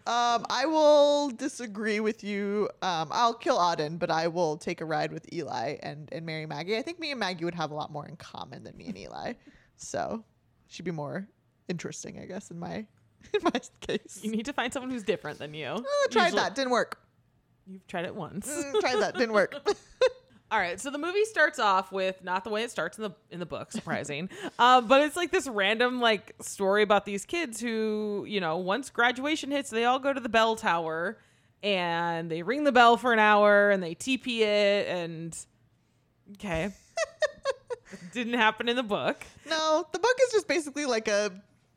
Um, 0.05 0.45
I 0.49 0.65
will 0.65 1.29
disagree 1.29 1.99
with 1.99 2.23
you. 2.23 2.69
Um, 2.81 3.09
I'll 3.11 3.33
kill 3.33 3.57
Auden, 3.57 3.97
but 3.99 4.09
I 4.11 4.27
will 4.27 4.57
take 4.57 4.81
a 4.81 4.85
ride 4.85 5.11
with 5.11 5.31
Eli 5.33 5.77
and, 5.81 6.07
and 6.11 6.25
marry 6.25 6.45
Maggie. 6.45 6.77
I 6.77 6.81
think 6.81 6.99
me 6.99 7.11
and 7.11 7.19
Maggie 7.19 7.45
would 7.45 7.55
have 7.55 7.71
a 7.71 7.73
lot 7.73 7.91
more 7.91 8.05
in 8.07 8.15
common 8.15 8.63
than 8.63 8.77
me 8.77 8.87
and 8.87 8.97
Eli. 8.97 9.33
So 9.77 10.23
she'd 10.67 10.83
be 10.83 10.91
more 10.91 11.27
interesting, 11.67 12.19
I 12.19 12.25
guess, 12.25 12.51
in 12.51 12.59
my 12.59 12.85
in 13.33 13.41
my 13.43 13.59
case. 13.81 14.19
you 14.23 14.31
need 14.31 14.45
to 14.45 14.53
find 14.53 14.71
someone 14.71 14.91
who's 14.91 15.03
different 15.03 15.39
than 15.39 15.53
you. 15.53 15.67
Oh, 15.77 16.07
tried 16.11 16.25
Usually- 16.25 16.41
that. 16.41 16.55
Didn't 16.55 16.71
work. 16.71 16.99
You've 17.67 17.87
tried 17.87 18.05
it 18.05 18.15
once. 18.15 18.49
Mm, 18.49 18.79
tried 18.79 18.99
that. 19.01 19.15
Didn't 19.15 19.33
work. 19.33 19.55
All 20.51 20.59
right, 20.59 20.79
so 20.79 20.91
the 20.91 20.99
movie 20.99 21.25
starts 21.25 21.57
off 21.57 21.91
with 21.91 22.23
not 22.23 22.43
the 22.43 22.51
way 22.51 22.61
it 22.61 22.69
starts 22.69 22.99
in 22.99 23.03
the 23.05 23.11
in 23.31 23.39
the 23.39 23.45
book, 23.45 23.71
surprising, 23.71 24.29
uh, 24.59 24.81
but 24.81 25.01
it's 25.01 25.15
like 25.15 25.31
this 25.31 25.47
random 25.47 25.99
like 25.99 26.35
story 26.41 26.83
about 26.83 27.05
these 27.05 27.25
kids 27.25 27.59
who, 27.59 28.23
you 28.27 28.39
know, 28.39 28.57
once 28.57 28.91
graduation 28.91 29.49
hits, 29.49 29.71
they 29.71 29.85
all 29.85 29.97
go 29.97 30.13
to 30.13 30.19
the 30.19 30.29
bell 30.29 30.55
tower 30.55 31.17
and 31.63 32.29
they 32.29 32.43
ring 32.43 32.65
the 32.65 32.71
bell 32.71 32.97
for 32.97 33.13
an 33.13 33.19
hour 33.19 33.71
and 33.71 33.81
they 33.81 33.95
TP 33.95 34.41
it 34.41 34.87
and 34.89 35.35
okay, 36.33 36.71
didn't 38.13 38.35
happen 38.35 38.69
in 38.69 38.75
the 38.75 38.83
book. 38.83 39.25
No, 39.49 39.87
the 39.91 39.97
book 39.97 40.15
is 40.27 40.33
just 40.33 40.47
basically 40.47 40.85
like 40.85 41.07
a 41.07 41.31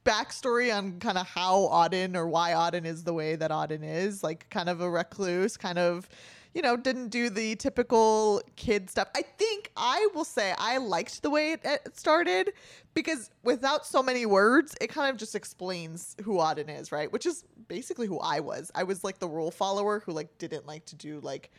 backstory 0.07 0.75
on 0.75 0.99
kind 1.01 1.19
of 1.19 1.27
how 1.27 1.69
Auden 1.73 2.17
or 2.17 2.27
why 2.27 2.53
Auden 2.53 2.87
is 2.87 3.05
the 3.05 3.13
way 3.13 3.37
that 3.37 3.51
Auden 3.51 3.83
is, 3.83 4.23
like 4.23 4.49
kind 4.49 4.69
of 4.69 4.81
a 4.81 4.89
recluse, 4.89 5.57
kind 5.57 5.79
of, 5.79 6.09
you 6.55 6.63
know, 6.63 6.77
didn't 6.77 7.09
do 7.09 7.29
the 7.29 7.57
typical 7.57 8.41
kid 8.55 8.89
stuff. 8.89 9.09
I 9.15 9.23
think 9.23 9.71
I 9.77 10.09
will 10.15 10.25
say 10.25 10.55
I 10.57 10.79
liked 10.79 11.23
the 11.23 11.29
way 11.29 11.57
it, 11.63 11.97
started 11.97 12.53
because 12.95 13.31
without 13.43 13.85
so 13.85 14.03
many 14.03 14.25
words, 14.25 14.75
it 14.81 14.87
kind 14.87 15.11
of 15.11 15.17
just 15.17 15.35
explains 15.35 16.17
who 16.23 16.37
Auden 16.37 16.71
is, 16.71 16.93
right? 16.93 17.13
Which 17.13 17.27
is 17.27 17.45
basically 17.69 18.07
who 18.07 18.19
I 18.21 18.41
was. 18.41 18.71
I 18.75 18.85
was 18.85 19.05
like 19.05 19.19
the 19.19 19.29
rule 19.29 19.51
follower 19.51 20.01
who 20.07 20.13
like 20.13 20.39
didn't 20.39 20.67
like 20.67 20.87
to 20.87 20.97
do 20.97 21.21
like 21.21 21.51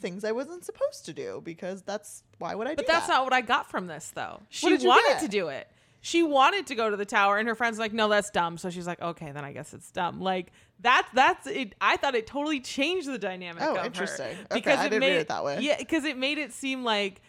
things 0.00 0.24
I 0.24 0.32
wasn't 0.32 0.64
supposed 0.64 1.06
to 1.06 1.14
do 1.14 1.40
because 1.44 1.82
that's 1.82 2.24
why 2.38 2.54
would 2.54 2.66
I 2.66 2.70
do? 2.70 2.76
But 2.76 2.88
that's 2.88 3.06
that? 3.06 3.12
not 3.12 3.24
what 3.24 3.32
I 3.32 3.40
got 3.40 3.70
from 3.70 3.86
this 3.86 4.10
though. 4.14 4.40
She 4.50 4.66
wanted 4.66 5.08
get? 5.08 5.20
to 5.20 5.28
do 5.28 5.48
it. 5.48 5.68
She 6.04 6.22
wanted 6.22 6.66
to 6.66 6.74
go 6.74 6.90
to 6.90 6.98
the 6.98 7.06
tower, 7.06 7.38
and 7.38 7.48
her 7.48 7.54
friends 7.54 7.78
like, 7.78 7.94
"No, 7.94 8.10
that's 8.10 8.28
dumb." 8.28 8.58
So 8.58 8.68
she's 8.68 8.86
like, 8.86 9.00
"Okay, 9.00 9.32
then 9.32 9.42
I 9.42 9.52
guess 9.52 9.72
it's 9.72 9.90
dumb." 9.90 10.20
Like 10.20 10.52
that's 10.78 11.08
that's 11.14 11.46
it. 11.46 11.74
I 11.80 11.96
thought 11.96 12.14
it 12.14 12.26
totally 12.26 12.60
changed 12.60 13.08
the 13.08 13.16
dynamic. 13.16 13.62
Oh, 13.62 13.70
of 13.70 13.78
her. 13.78 13.84
interesting. 13.86 14.36
Okay, 14.52 14.74
I 14.74 14.90
didn't 14.90 15.00
read 15.00 15.16
it 15.16 15.28
that 15.28 15.42
way. 15.42 15.60
Yeah, 15.62 15.78
because 15.78 16.04
it 16.04 16.18
made 16.18 16.36
it 16.36 16.52
seem 16.52 16.84
like 16.84 17.22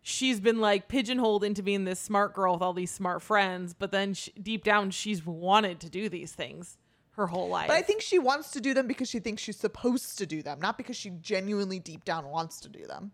she's 0.00 0.40
been 0.40 0.58
like 0.58 0.88
pigeonholed 0.88 1.44
into 1.44 1.62
being 1.62 1.84
this 1.84 2.00
smart 2.00 2.32
girl 2.32 2.54
with 2.54 2.62
all 2.62 2.72
these 2.72 2.90
smart 2.90 3.20
friends, 3.20 3.74
but 3.74 3.92
then 3.92 4.14
she, 4.14 4.30
deep 4.32 4.64
down 4.64 4.90
she's 4.90 5.26
wanted 5.26 5.80
to 5.80 5.90
do 5.90 6.08
these 6.08 6.32
things 6.32 6.78
her 7.16 7.26
whole 7.26 7.50
life. 7.50 7.68
But 7.68 7.76
I 7.76 7.82
think 7.82 8.00
she 8.00 8.18
wants 8.18 8.52
to 8.52 8.60
do 8.62 8.72
them 8.72 8.86
because 8.86 9.10
she 9.10 9.18
thinks 9.18 9.42
she's 9.42 9.58
supposed 9.58 10.16
to 10.16 10.24
do 10.24 10.42
them, 10.42 10.60
not 10.62 10.78
because 10.78 10.96
she 10.96 11.10
genuinely 11.10 11.78
deep 11.78 12.06
down 12.06 12.26
wants 12.26 12.58
to 12.60 12.70
do 12.70 12.86
them. 12.86 13.12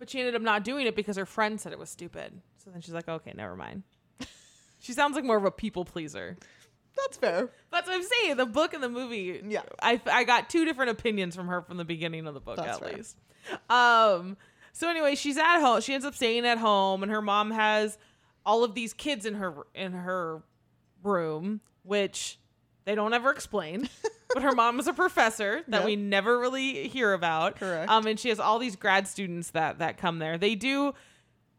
But 0.00 0.10
she 0.10 0.18
ended 0.18 0.34
up 0.34 0.42
not 0.42 0.64
doing 0.64 0.88
it 0.88 0.96
because 0.96 1.16
her 1.16 1.26
friend 1.26 1.60
said 1.60 1.72
it 1.72 1.78
was 1.78 1.90
stupid. 1.90 2.42
So 2.56 2.70
then 2.70 2.80
she's 2.80 2.92
like, 2.94 3.08
"Okay, 3.08 3.32
never 3.36 3.54
mind." 3.54 3.84
She 4.82 4.92
sounds 4.92 5.14
like 5.14 5.24
more 5.24 5.36
of 5.38 5.44
a 5.44 5.50
people 5.50 5.84
pleaser. 5.86 6.36
That's 6.96 7.16
fair. 7.16 7.48
That's 7.70 7.86
what 7.88 7.96
I'm 7.96 8.02
saying. 8.02 8.36
The 8.36 8.44
book 8.46 8.74
and 8.74 8.82
the 8.82 8.88
movie. 8.90 9.40
Yeah. 9.48 9.62
I, 9.80 9.98
I 10.06 10.24
got 10.24 10.50
two 10.50 10.66
different 10.66 10.90
opinions 10.90 11.34
from 11.34 11.48
her 11.48 11.62
from 11.62 11.78
the 11.78 11.84
beginning 11.86 12.26
of 12.26 12.34
the 12.34 12.40
book, 12.40 12.56
That's 12.58 12.76
at 12.76 12.84
fair. 12.86 12.96
least. 12.96 13.16
Um. 13.70 14.36
So 14.74 14.88
anyway, 14.88 15.14
she's 15.14 15.36
at 15.38 15.60
home. 15.60 15.80
She 15.80 15.94
ends 15.94 16.04
up 16.06 16.14
staying 16.14 16.46
at 16.46 16.58
home, 16.58 17.02
and 17.02 17.10
her 17.12 17.22
mom 17.22 17.50
has 17.50 17.96
all 18.44 18.64
of 18.64 18.74
these 18.74 18.92
kids 18.92 19.24
in 19.26 19.34
her 19.34 19.54
in 19.74 19.92
her 19.92 20.42
room, 21.02 21.60
which 21.82 22.38
they 22.84 22.94
don't 22.94 23.12
ever 23.14 23.30
explain. 23.30 23.88
but 24.34 24.42
her 24.42 24.52
mom 24.52 24.78
is 24.80 24.86
a 24.86 24.92
professor 24.92 25.62
that 25.68 25.78
Yep. 25.78 25.84
we 25.86 25.96
never 25.96 26.38
really 26.38 26.88
hear 26.88 27.12
about. 27.12 27.56
Correct. 27.56 27.90
Um, 27.90 28.06
and 28.06 28.18
she 28.18 28.28
has 28.30 28.40
all 28.40 28.58
these 28.58 28.76
grad 28.76 29.06
students 29.08 29.50
that 29.50 29.78
that 29.80 29.96
come 29.98 30.18
there. 30.18 30.38
They 30.38 30.54
do 30.54 30.94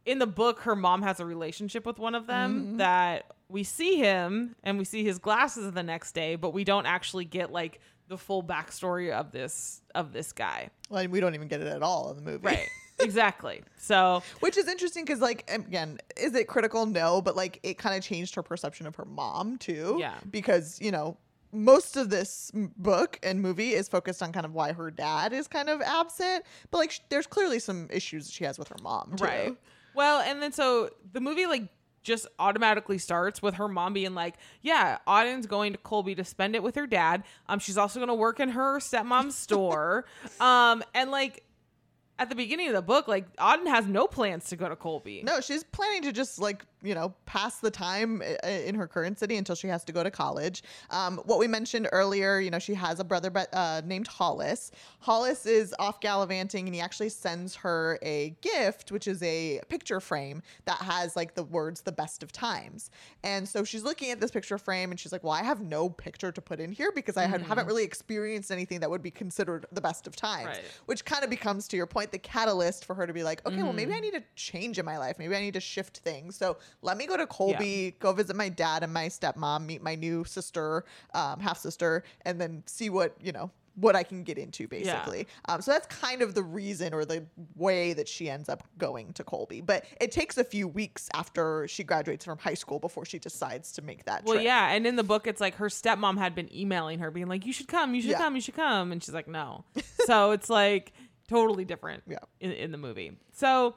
in 0.05 0.19
the 0.19 0.27
book 0.27 0.59
her 0.61 0.75
mom 0.75 1.01
has 1.01 1.19
a 1.19 1.25
relationship 1.25 1.85
with 1.85 1.97
one 1.99 2.15
of 2.15 2.27
them 2.27 2.61
Mm-hmm. 2.63 2.77
that 2.77 3.31
we 3.49 3.63
see 3.63 3.97
him 3.97 4.55
and 4.63 4.77
we 4.77 4.85
see 4.85 5.03
his 5.03 5.19
glasses 5.19 5.71
the 5.73 5.83
next 5.83 6.13
day 6.13 6.35
but 6.35 6.53
we 6.53 6.63
don't 6.63 6.85
actually 6.85 7.25
get 7.25 7.51
like 7.51 7.79
the 8.07 8.17
full 8.17 8.43
backstory 8.43 9.11
of 9.11 9.31
this 9.31 9.81
of 9.95 10.11
this 10.13 10.31
guy 10.33 10.69
Well, 10.89 11.07
we 11.07 11.19
don't 11.19 11.35
even 11.35 11.47
get 11.47 11.61
it 11.61 11.67
at 11.67 11.81
all 11.81 12.09
in 12.11 12.17
the 12.17 12.21
movie. 12.21 12.45
right 12.45 12.67
exactly 12.99 13.61
so 13.77 14.21
Which 14.39 14.57
is 14.57 14.67
interesting 14.67 15.03
because, 15.05 15.19
like, 15.21 15.49
again, 15.49 15.99
is 16.17 16.33
it 16.35 16.47
critical? 16.47 16.85
No, 16.85 17.21
but 17.21 17.35
like, 17.35 17.59
it 17.63 17.77
kind 17.77 17.95
of 17.97 18.03
changed 18.03 18.35
her 18.35 18.43
perception 18.43 18.87
of 18.87 18.95
her 18.95 19.05
mom 19.05 19.57
too. 19.57 19.97
Yeah. 19.99 20.15
Because 20.29 20.79
you 20.81 20.91
know, 20.91 21.17
most 21.51 21.97
of 21.97 22.09
this 22.09 22.51
book 22.53 23.19
and 23.23 23.41
movie 23.41 23.73
is 23.73 23.87
focused 23.89 24.23
on 24.23 24.31
kind 24.31 24.45
of 24.45 24.53
why 24.53 24.71
her 24.73 24.89
dad 24.91 25.33
is 25.33 25.47
kind 25.47 25.69
of 25.69 25.81
absent, 25.81 26.45
but 26.71 26.77
like, 26.79 26.91
sh- 26.91 26.99
there's 27.09 27.27
clearly 27.27 27.59
some 27.59 27.87
issues 27.91 28.31
she 28.31 28.43
has 28.45 28.57
with 28.57 28.67
her 28.69 28.77
mom. 28.81 29.13
Too. 29.17 29.23
right 29.25 29.55
well 29.95 30.21
and 30.21 30.41
then 30.41 30.51
so 30.51 30.89
the 31.11 31.21
movie 31.21 31.45
like 31.45 31.67
just 32.03 32.27
automatically 32.37 32.97
starts 32.97 33.41
with 33.41 33.55
her 33.55 33.67
mom 33.67 33.93
being 33.93 34.13
like, 34.13 34.35
"Yeah, 34.61 34.97
Auden's 35.07 35.47
going 35.47 35.71
to 35.71 35.77
Colby 35.79 36.15
to 36.15 36.23
spend 36.25 36.53
it 36.55 36.61
with 36.61 36.75
her 36.75 36.85
dad. 36.85 37.23
Um, 37.47 37.59
she's 37.59 37.77
also 37.77 37.99
going 37.99 38.09
to 38.09 38.13
work 38.13 38.41
in 38.41 38.49
her 38.49 38.79
stepmom's 38.79 39.35
store. 39.35 40.05
Um, 40.41 40.83
and 40.93 41.09
like 41.11 41.43
at 42.19 42.29
the 42.29 42.35
beginning 42.35 42.67
of 42.67 42.73
the 42.73 42.81
book, 42.81 43.07
like 43.07 43.33
Auden 43.37 43.67
has 43.67 43.87
no 43.87 44.07
plans 44.07 44.49
to 44.49 44.55
go 44.55 44.67
to 44.67 44.75
Colby. 44.75 45.23
No, 45.25 45.39
she's 45.39 45.63
planning 45.63 46.01
to 46.03 46.11
just 46.11 46.39
like 46.39 46.65
you 46.83 46.93
know 46.93 47.13
pass 47.25 47.59
the 47.59 47.71
time 47.71 48.21
in 48.43 48.75
her 48.75 48.87
current 48.87 49.17
city 49.19 49.37
until 49.37 49.55
she 49.55 49.67
has 49.67 49.83
to 49.85 49.93
go 49.93 50.03
to 50.03 50.11
college. 50.11 50.63
Um, 50.89 51.17
what 51.25 51.39
we 51.39 51.47
mentioned 51.47 51.87
earlier, 51.91 52.39
you 52.39 52.51
know, 52.51 52.59
she 52.59 52.73
has 52.73 52.99
a 52.99 53.03
brother 53.03 53.29
but, 53.29 53.53
uh, 53.53 53.81
named 53.85 54.07
Hollis. 54.07 54.71
Hollis 54.99 55.45
is 55.45 55.73
off 55.79 55.99
gallivanting, 56.01 56.67
and 56.67 56.75
he 56.75 56.81
actually 56.81 57.09
sends 57.09 57.55
her 57.55 57.97
a 58.01 58.35
gift, 58.41 58.91
which 58.91 59.07
is 59.07 59.21
a 59.23 59.61
picture 59.69 59.99
frame 59.99 60.41
that 60.65 60.77
has 60.77 61.15
like 61.15 61.35
the 61.35 61.43
words 61.43 61.81
"the 61.81 61.91
best 61.91 62.23
of 62.23 62.31
times." 62.31 62.89
And 63.23 63.47
so 63.47 63.63
she's 63.63 63.83
looking 63.83 64.11
at 64.11 64.19
this 64.19 64.31
picture 64.31 64.57
frame, 64.57 64.91
and 64.91 64.99
she's 64.99 65.11
like, 65.11 65.23
"Well, 65.23 65.33
I 65.33 65.43
have 65.43 65.61
no 65.61 65.89
picture 65.89 66.31
to 66.31 66.41
put 66.41 66.59
in 66.59 66.71
here 66.71 66.91
because 66.93 67.17
I 67.17 67.25
had, 67.25 67.41
haven't 67.41 67.67
really 67.67 67.83
experienced 67.83 68.51
anything 68.51 68.79
that 68.81 68.89
would 68.89 69.03
be 69.03 69.11
considered 69.11 69.65
the 69.71 69.81
best 69.81 70.07
of 70.07 70.15
times." 70.15 70.47
Right. 70.47 70.63
Which 70.85 71.05
kind 71.05 71.23
of 71.23 71.29
becomes, 71.29 71.67
to 71.69 71.77
your 71.77 71.87
point, 71.87 72.11
the 72.11 72.19
catalyst 72.19 72.85
for 72.85 72.95
her 72.95 73.07
to 73.07 73.13
be 73.13 73.23
like, 73.23 73.45
okay, 73.45 73.63
well, 73.63 73.73
maybe 73.73 73.93
I 73.93 73.99
need 73.99 74.15
a 74.15 74.23
change 74.35 74.79
in 74.79 74.85
my 74.85 74.97
life. 74.97 75.19
Maybe 75.19 75.35
I 75.35 75.41
need 75.41 75.53
to 75.53 75.59
shift 75.59 75.99
things. 75.99 76.35
So 76.35 76.57
let 76.81 76.97
me 76.97 77.05
go 77.07 77.17
to 77.17 77.27
Colby, 77.27 77.95
go 77.99 78.11
visit 78.13 78.35
my 78.35 78.49
dad 78.49 78.83
and 78.83 78.93
my 78.93 79.07
stepmom, 79.07 79.65
meet 79.65 79.81
my 79.81 79.95
new 79.95 80.23
sister, 80.25 80.85
um, 81.13 81.39
half 81.39 81.57
sister, 81.59 82.03
and 82.25 82.39
then 82.41 82.63
see 82.65 82.89
what, 82.89 83.15
you 83.21 83.31
know, 83.31 83.51
what 83.75 83.95
I 83.95 84.03
can 84.03 84.21
get 84.23 84.37
into 84.37 84.67
basically. 84.67 85.27
Um, 85.49 85.59
so 85.61 85.71
that's 85.71 85.87
kind 85.87 86.21
of 86.21 86.35
the 86.35 86.43
reason 86.43 86.93
or 86.93 87.05
the 87.05 87.25
way 87.55 87.93
that 87.93 88.07
she 88.07 88.29
ends 88.29 88.47
up 88.47 88.63
going 88.77 89.13
to 89.13 89.23
Colby. 89.23 89.61
But 89.61 89.85
it 89.99 90.11
takes 90.11 90.37
a 90.37 90.43
few 90.43 90.67
weeks 90.67 91.09
after 91.15 91.67
she 91.67 91.83
graduates 91.83 92.23
from 92.23 92.37
high 92.37 92.53
school 92.53 92.77
before 92.77 93.03
she 93.03 93.17
decides 93.17 93.71
to 93.71 93.81
make 93.81 94.05
that 94.05 94.25
Well, 94.25 94.35
trip. 94.35 94.45
yeah, 94.45 94.69
and 94.73 94.85
in 94.85 94.95
the 94.95 95.03
book, 95.03 95.25
it's 95.25 95.41
like 95.41 95.55
her 95.55 95.69
stepmom 95.69 96.19
had 96.19 96.35
been 96.35 96.53
emailing 96.55 96.99
her, 96.99 97.09
being 97.09 97.27
like, 97.27 97.47
"You 97.47 97.53
should 97.53 97.67
come, 97.67 97.95
you 97.95 98.01
should 98.03 98.11
Yeah. 98.11 98.17
come, 98.19 98.35
you 98.35 98.41
should 98.41 98.55
come," 98.55 98.91
and 98.91 99.03
she's 99.03 99.13
like, 99.15 99.27
"No." 99.27 99.65
so 100.05 100.31
it's 100.31 100.51
like 100.51 100.93
totally 101.27 101.65
different 101.65 102.03
Yeah. 102.07 102.17
in, 102.41 102.51
in 102.51 102.71
the 102.71 102.77
movie. 102.77 103.17
So, 103.31 103.73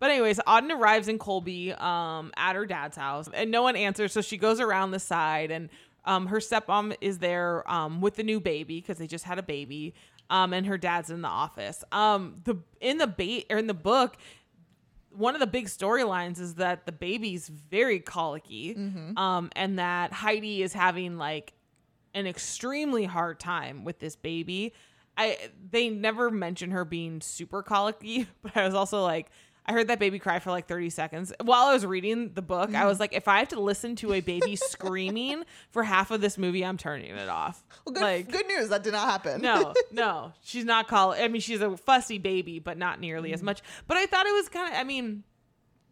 but 0.00 0.10
anyways, 0.10 0.38
Auden 0.40 0.76
arrives 0.76 1.06
in 1.06 1.18
Colby 1.18 1.72
um, 1.72 2.32
at 2.36 2.56
her 2.56 2.66
dad's 2.66 2.96
house, 2.96 3.28
and 3.32 3.50
no 3.50 3.62
one 3.62 3.76
answers, 3.76 4.12
so 4.12 4.20
she 4.20 4.36
goes 4.36 4.58
around 4.58 4.90
the 4.90 4.98
side, 4.98 5.52
and 5.52 5.68
um, 6.04 6.26
her 6.26 6.38
stepmom 6.38 6.96
is 7.00 7.18
there 7.18 7.70
um, 7.70 8.00
with 8.00 8.16
the 8.16 8.24
new 8.24 8.40
baby 8.40 8.80
because 8.80 8.98
they 8.98 9.06
just 9.06 9.24
had 9.24 9.38
a 9.38 9.42
baby, 9.42 9.94
um, 10.30 10.52
and 10.52 10.66
her 10.66 10.78
dad's 10.78 11.10
in 11.10 11.22
the 11.22 11.28
office. 11.28 11.84
Um, 11.92 12.40
the 12.44 12.56
in 12.80 12.98
the 12.98 13.06
bait 13.06 13.46
or 13.50 13.58
in 13.58 13.68
the 13.68 13.74
book 13.74 14.16
one 15.12 15.34
of 15.34 15.40
the 15.40 15.46
big 15.46 15.66
storylines 15.66 16.38
is 16.40 16.54
that 16.54 16.86
the 16.86 16.92
baby's 16.92 17.48
very 17.48 17.98
colicky 17.98 18.74
um 19.16 19.50
and 19.56 19.78
that 19.78 20.12
Heidi 20.12 20.62
is 20.62 20.72
having 20.72 21.18
like 21.18 21.52
an 22.14 22.26
extremely 22.26 23.04
hard 23.04 23.38
time 23.40 23.84
with 23.84 23.98
this 23.98 24.14
baby. 24.16 24.72
I 25.16 25.36
they 25.70 25.88
never 25.90 26.30
mention 26.30 26.70
her 26.70 26.84
being 26.84 27.20
super 27.20 27.62
colicky, 27.62 28.28
but 28.42 28.56
I 28.56 28.64
was 28.64 28.74
also 28.74 29.02
like 29.02 29.30
I 29.66 29.72
heard 29.72 29.88
that 29.88 29.98
baby 29.98 30.18
cry 30.18 30.38
for 30.40 30.50
like 30.50 30.66
30 30.66 30.90
seconds. 30.90 31.32
While 31.42 31.68
I 31.68 31.72
was 31.74 31.86
reading 31.86 32.32
the 32.34 32.42
book, 32.42 32.74
I 32.74 32.86
was 32.86 32.98
like 32.98 33.12
if 33.12 33.28
I 33.28 33.38
have 33.40 33.48
to 33.48 33.60
listen 33.60 33.94
to 33.96 34.12
a 34.14 34.20
baby 34.20 34.56
screaming 34.56 35.44
for 35.70 35.82
half 35.84 36.10
of 36.10 36.20
this 36.20 36.38
movie, 36.38 36.64
I'm 36.64 36.76
turning 36.76 37.10
it 37.14 37.28
off. 37.28 37.62
Well, 37.86 37.92
good, 37.94 38.02
like 38.02 38.30
good 38.32 38.46
news. 38.46 38.70
That 38.70 38.82
did 38.82 38.92
not 38.92 39.08
happen. 39.08 39.42
no, 39.42 39.74
no, 39.92 40.32
she's 40.42 40.64
not 40.64 40.88
call. 40.88 41.12
I 41.12 41.28
mean, 41.28 41.40
she's 41.40 41.60
a 41.60 41.76
fussy 41.76 42.18
baby, 42.18 42.58
but 42.58 42.78
not 42.78 43.00
nearly 43.00 43.30
Mm. 43.30 43.34
as 43.34 43.42
much. 43.42 43.60
But 43.86 43.96
I 43.96 44.06
thought 44.06 44.26
it 44.26 44.32
was 44.32 44.48
kind 44.48 44.72
of. 44.72 44.80
I 44.80 44.84
mean, 44.84 45.24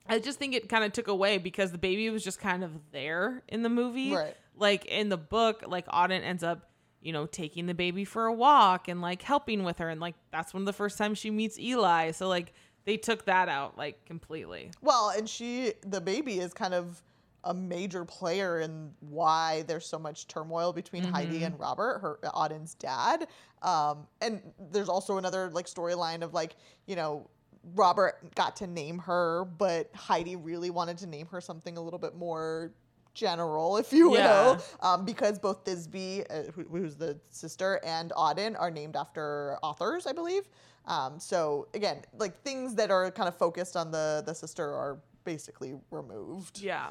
I 0.09 0.19
just 0.19 0.39
think 0.39 0.55
it 0.55 0.69
kind 0.69 0.83
of 0.85 0.93
took 0.93 1.09
away 1.09 1.39
because 1.39 1.71
the 1.71 1.79
baby 1.79 2.09
was 2.11 2.25
just 2.25 2.41
kind 2.41 2.65
of 2.65 2.73
there 2.91 3.43
in 3.49 3.63
the 3.63 3.69
movie. 3.69 4.13
Right. 4.15 4.35
Like 4.57 4.87
in 4.87 5.09
the 5.11 5.19
book, 5.19 5.63
like 5.67 5.87
Auden 5.89 6.23
ends 6.25 6.43
up, 6.43 6.71
you 7.01 7.13
know, 7.13 7.27
taking 7.27 7.67
the 7.67 7.75
baby 7.75 8.05
for 8.05 8.25
a 8.27 8.33
walk 8.33 8.89
and 8.89 9.01
like 9.03 9.23
helping 9.23 9.63
with 9.63 9.79
her, 9.79 9.89
and 9.91 10.01
like 10.01 10.15
that's 10.33 10.53
one 10.55 10.63
of 10.63 10.67
the 10.67 10.73
first 10.73 10.97
times 10.99 11.19
she 11.19 11.31
meets 11.31 11.59
Eli. 11.59 12.11
So 12.13 12.27
like 12.29 12.53
they 12.89 12.97
took 12.97 13.27
that 13.27 13.51
out 13.51 13.77
like 13.77 14.03
completely. 14.07 14.71
Well, 14.81 15.11
and 15.11 15.29
she, 15.29 15.75
the 15.83 16.01
baby, 16.01 16.39
is 16.39 16.55
kind 16.55 16.73
of 16.73 17.03
a 17.45 17.53
major 17.53 18.03
player 18.07 18.61
in 18.61 18.93
why 19.01 19.63
there's 19.69 19.85
so 19.85 19.99
much 19.99 20.27
turmoil 20.27 20.73
between 20.73 21.05
Heidi 21.05 21.45
and 21.45 21.61
Robert, 21.61 21.99
her 21.99 22.19
Auden's 22.33 22.73
dad. 22.73 23.29
Um, 23.61 24.07
and 24.23 24.41
there's 24.73 24.89
also 24.89 25.19
another 25.19 25.51
like 25.51 25.67
storyline 25.67 26.23
of 26.23 26.33
like, 26.33 26.57
you 26.87 26.97
know, 26.97 27.29
Robert 27.75 28.35
got 28.35 28.57
to 28.57 28.67
name 28.67 28.99
her, 29.01 29.45
but 29.45 29.91
Heidi 29.95 30.37
really 30.37 30.71
wanted 30.71 30.97
to 30.99 31.07
name 31.07 31.27
her 31.27 31.43
something 31.43 31.77
a 31.77 31.83
little 31.83 31.99
bit 31.99 32.17
more 32.17 32.73
general, 33.19 33.77
if 33.77 33.93
you 33.93 34.11
will, 34.11 34.19
Yeah. 34.19 34.59
um, 34.81 35.05
because 35.05 35.39
both 35.39 35.65
Thisbe, 35.65 36.25
uh, 36.31 36.51
who, 36.53 36.63
who's 36.65 36.95
the 36.97 37.19
sister, 37.31 37.81
and 37.85 38.13
Auden 38.13 38.55
are 38.59 38.71
named 38.71 38.97
after 38.97 39.59
authors, 39.63 40.07
I 40.07 40.13
believe. 40.13 40.45
Um, 40.87 41.19
so 41.21 41.67
again, 41.75 41.99
like 42.17 42.35
things 42.43 42.75
that 42.77 42.91
are 42.91 43.11
kind 43.11 43.29
of 43.29 43.37
focused 43.37 43.77
on 43.77 43.91
the 43.91 44.23
the 44.25 44.35
sister 44.35 44.65
are 44.65 44.99
basically 45.25 45.75
removed. 45.91 46.61
Yeah. 46.61 46.91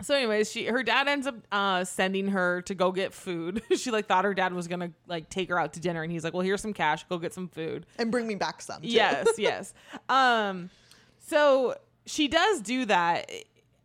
So, 0.00 0.14
anyways, 0.16 0.50
she 0.50 0.66
her 0.66 0.82
dad 0.82 1.06
ends 1.08 1.26
up 1.26 1.36
uh, 1.52 1.84
sending 1.84 2.28
her 2.28 2.62
to 2.62 2.74
go 2.74 2.90
get 2.92 3.12
food. 3.14 3.62
she 3.76 3.90
like 3.90 4.06
thought 4.06 4.24
her 4.24 4.34
dad 4.34 4.52
was 4.52 4.66
gonna 4.68 4.90
like 5.06 5.28
take 5.30 5.48
her 5.48 5.58
out 5.58 5.72
to 5.74 5.80
dinner, 5.80 6.02
and 6.02 6.10
he's 6.12 6.24
like, 6.24 6.32
"Well, 6.32 6.42
here's 6.42 6.60
some 6.60 6.72
cash. 6.72 7.04
Go 7.08 7.18
get 7.18 7.32
some 7.32 7.48
food." 7.48 7.86
And 7.98 8.10
bring 8.10 8.26
me 8.26 8.34
back 8.34 8.60
some. 8.62 8.82
Too. 8.82 8.88
Yes, 8.88 9.26
yes. 9.38 9.74
Um, 10.08 10.70
so 11.18 11.76
she 12.06 12.26
does 12.28 12.60
do 12.62 12.84
that, 12.86 13.30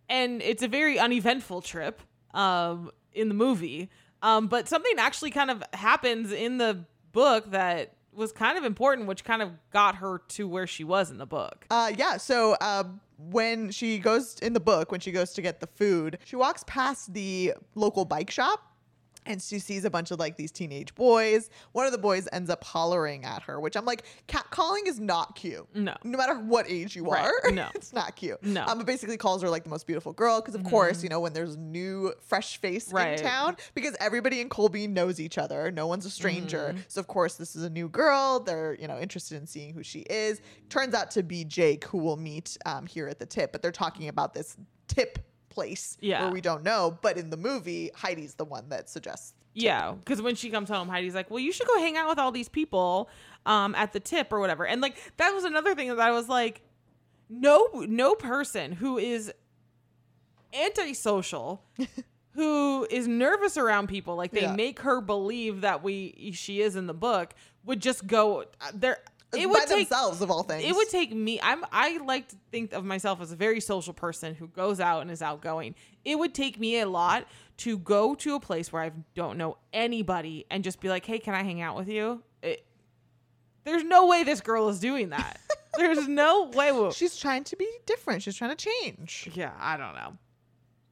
and 0.10 0.42
it's 0.42 0.64
a 0.64 0.68
very 0.68 1.00
uneventful 1.00 1.62
trip. 1.62 2.02
Um, 2.34 2.92
in 3.18 3.28
the 3.30 3.34
movie, 3.34 3.90
um, 4.22 4.48
but 4.48 4.68
something 4.68 4.94
actually 4.98 5.32
kind 5.32 5.52
of 5.52 5.64
happens 5.74 6.32
in 6.32 6.58
the 6.58 6.86
book 7.12 7.52
that 7.52 7.94
was 8.14 8.32
kind 8.32 8.58
of 8.58 8.64
important, 8.64 9.08
which 9.08 9.24
kind 9.24 9.42
of 9.42 9.52
got 9.72 9.96
her 9.96 10.22
to 10.30 10.48
where 10.48 10.68
she 10.68 10.84
was 10.84 11.12
in 11.12 11.18
the 11.18 11.26
book. 11.26 11.66
Uh, 11.70 11.92
yeah. 11.96 12.18
So 12.18 12.56
uh, 12.62 12.86
when 13.18 13.72
she 13.72 14.00
goes 14.00 14.40
in 14.40 14.54
the 14.54 14.60
book, 14.60 14.92
when 14.92 15.00
she 15.00 15.12
goes 15.12 15.34
to 15.34 15.42
get 15.42 15.60
the 15.60 15.68
food, 15.68 16.18
she 16.26 16.36
walks 16.36 16.64
past 16.68 17.14
the 17.14 17.54
local 17.76 18.06
bike 18.06 18.32
shop. 18.32 18.64
And 19.28 19.42
she 19.42 19.60
sees 19.60 19.86
a 19.86 19.90
bunch 19.90 20.12
of 20.12 20.20
like 20.20 20.38
these 20.38 20.52
teenage 20.52 20.96
boys. 20.96 21.50
One 21.74 21.86
of 21.86 21.92
the 21.92 21.98
boys 21.98 22.28
ends 22.32 22.50
up 22.50 22.64
hollering 22.64 23.26
at 23.26 23.44
her, 23.44 23.60
which 23.60 23.76
I'm 23.76 23.86
like, 23.86 24.04
catcalling 24.28 24.88
is 24.88 25.00
not 25.00 25.36
cute. 25.36 25.68
No. 25.76 25.96
No 26.04 26.18
matter 26.18 26.36
what 26.36 26.70
age 26.70 26.96
you 26.96 27.06
Right. 27.06 27.26
are. 27.44 27.52
No. 27.52 27.68
it's 27.76 27.94
not 27.94 28.16
cute. 28.16 28.42
No. 28.44 28.62
Mm-hmm. 28.62 28.70
Um, 28.70 28.82
it 28.82 28.88
basically 28.88 29.18
calls 29.18 29.42
her 29.42 29.50
like 29.50 29.64
the 29.64 29.70
most 29.70 29.86
beautiful 29.88 30.14
girl. 30.14 30.42
Because, 30.42 30.56
of 30.56 30.64
course, 30.64 31.04
you 31.04 31.10
know, 31.10 31.20
when 31.20 31.34
there's 31.34 31.58
new, 31.58 32.14
fresh 32.26 32.58
face 32.58 32.92
Right. 32.92 33.18
in 33.20 33.26
town, 33.26 33.58
because 33.74 33.96
everybody 34.00 34.42
in 34.42 34.50
Colby 34.50 34.88
knows 34.88 35.20
each 35.20 35.38
other. 35.38 35.72
No 35.72 35.88
one's 35.88 36.06
a 36.06 36.10
stranger. 36.10 36.70
Mm-hmm. 36.70 36.80
So, 36.88 37.00
of 37.00 37.08
course, 37.08 37.36
this 37.36 37.56
is 37.56 37.64
a 37.64 37.70
new 37.70 37.90
girl. 37.90 38.40
They're, 38.40 38.76
you 38.80 38.88
know, 38.88 38.98
interested 39.00 39.38
in 39.40 39.48
seeing 39.48 39.74
who 39.74 39.84
she 39.84 40.00
is. 40.02 40.42
Turns 40.70 40.94
out 40.94 41.12
to 41.12 41.24
be 41.24 41.44
Jake, 41.44 41.84
who 41.86 41.98
we'll 41.98 42.18
meet 42.18 42.58
um, 42.66 42.86
here 42.86 43.08
at 43.08 43.20
the 43.20 43.26
tip. 43.26 43.52
But 43.52 43.62
they're 43.62 43.72
talking 43.72 44.08
about 44.08 44.34
this 44.34 44.56
tip 44.88 45.20
place 45.50 45.98
Yeah. 46.02 46.24
where 46.24 46.32
we 46.32 46.42
don't 46.42 46.64
know. 46.64 46.98
But 47.02 47.18
in 47.18 47.30
the 47.30 47.38
movie, 47.38 47.92
Heidi's 47.96 48.36
the 48.36 48.46
one 48.46 48.70
that 48.70 48.90
suggests. 48.90 49.34
Yeah, 49.54 49.94
because 49.94 50.22
when 50.22 50.36
she 50.36 50.52
comes 50.52 50.70
home, 50.70 50.88
Heidi's 50.88 51.16
like, 51.16 51.32
"Well, 51.32 51.40
you 51.40 51.52
should 51.52 51.66
go 51.68 51.80
hang 51.80 51.98
out 51.98 52.08
with 52.08 52.20
all 52.20 52.32
these 52.32 52.48
people 52.50 53.10
um, 53.48 53.74
at 53.74 53.92
the 53.92 54.00
tip 54.00 54.32
or 54.32 54.40
whatever." 54.40 54.68
And 54.68 54.82
like 54.82 54.96
that 55.18 55.32
was 55.34 55.46
another 55.46 55.74
thing 55.74 55.88
that 55.90 56.00
I 56.00 56.12
was 56.12 56.30
like, 56.30 56.62
no, 57.30 57.68
no 57.88 58.14
person 58.14 58.72
who 58.74 58.98
is 59.00 59.32
antisocial, 60.54 61.64
who 62.32 62.86
is 62.90 63.08
nervous 63.08 63.58
around 63.58 63.88
people, 63.88 64.16
like 64.16 64.32
they 64.32 64.42
Yeah. 64.42 64.56
make 64.56 64.80
her 64.82 65.02
believe 65.02 65.62
that 65.62 65.84
we 65.84 66.32
she 66.34 66.62
is 66.62 66.76
in 66.76 66.88
the 66.88 66.94
book, 66.94 67.34
would 67.66 67.82
just 67.82 68.06
go 68.08 68.42
uh, 68.62 68.72
there. 68.74 69.00
It 69.34 69.40
by 69.42 69.46
would 69.48 69.68
take 69.68 69.90
themselves, 69.90 70.22
of 70.22 70.32
all 70.32 70.44
things. 70.44 70.64
it 70.64 70.74
would 70.76 70.90
take 70.90 71.14
me 71.14 71.40
i'm 71.44 71.64
i 71.72 71.98
like 71.98 72.30
to 72.30 72.36
think 72.52 72.72
of 72.74 72.86
myself 72.86 73.20
as 73.22 73.32
a 73.32 73.36
very 73.36 73.60
social 73.60 73.94
person 73.94 74.34
who 74.36 74.48
goes 74.48 74.80
out 74.80 75.02
and 75.02 75.12
is 75.12 75.22
outgoing 75.22 75.76
it 76.06 76.18
would 76.18 76.34
take 76.34 76.58
me 76.60 76.80
a 76.80 76.86
lot 76.88 77.28
to 77.58 77.78
go 77.80 78.16
to 78.16 78.36
a 78.36 78.40
place 78.40 78.72
where 78.72 78.82
i 78.84 78.92
don't 79.16 79.38
know 79.38 79.58
anybody 79.74 80.46
and 80.50 80.64
just 80.64 80.80
be 80.80 80.88
like 80.88 81.06
hey 81.06 81.20
can 81.20 81.34
i 81.34 81.44
hang 81.44 81.62
out 81.62 81.76
with 81.76 81.90
you 81.90 82.24
it, 82.42 82.66
there's 83.66 83.84
no 83.84 84.08
way 84.08 84.24
this 84.24 84.40
girl 84.40 84.70
is 84.70 84.80
doing 84.80 85.10
that 85.10 85.40
there's 85.78 86.08
no 86.08 86.46
way 86.54 86.90
She's 86.92 87.18
trying 87.18 87.44
to 87.44 87.56
be 87.56 87.70
different. 87.86 88.24
She's 88.24 88.36
trying 88.36 88.56
to 88.56 88.70
change. 88.84 89.30
yeah 89.34 89.52
i 89.60 89.76
don't 89.78 89.94
know 89.96 90.18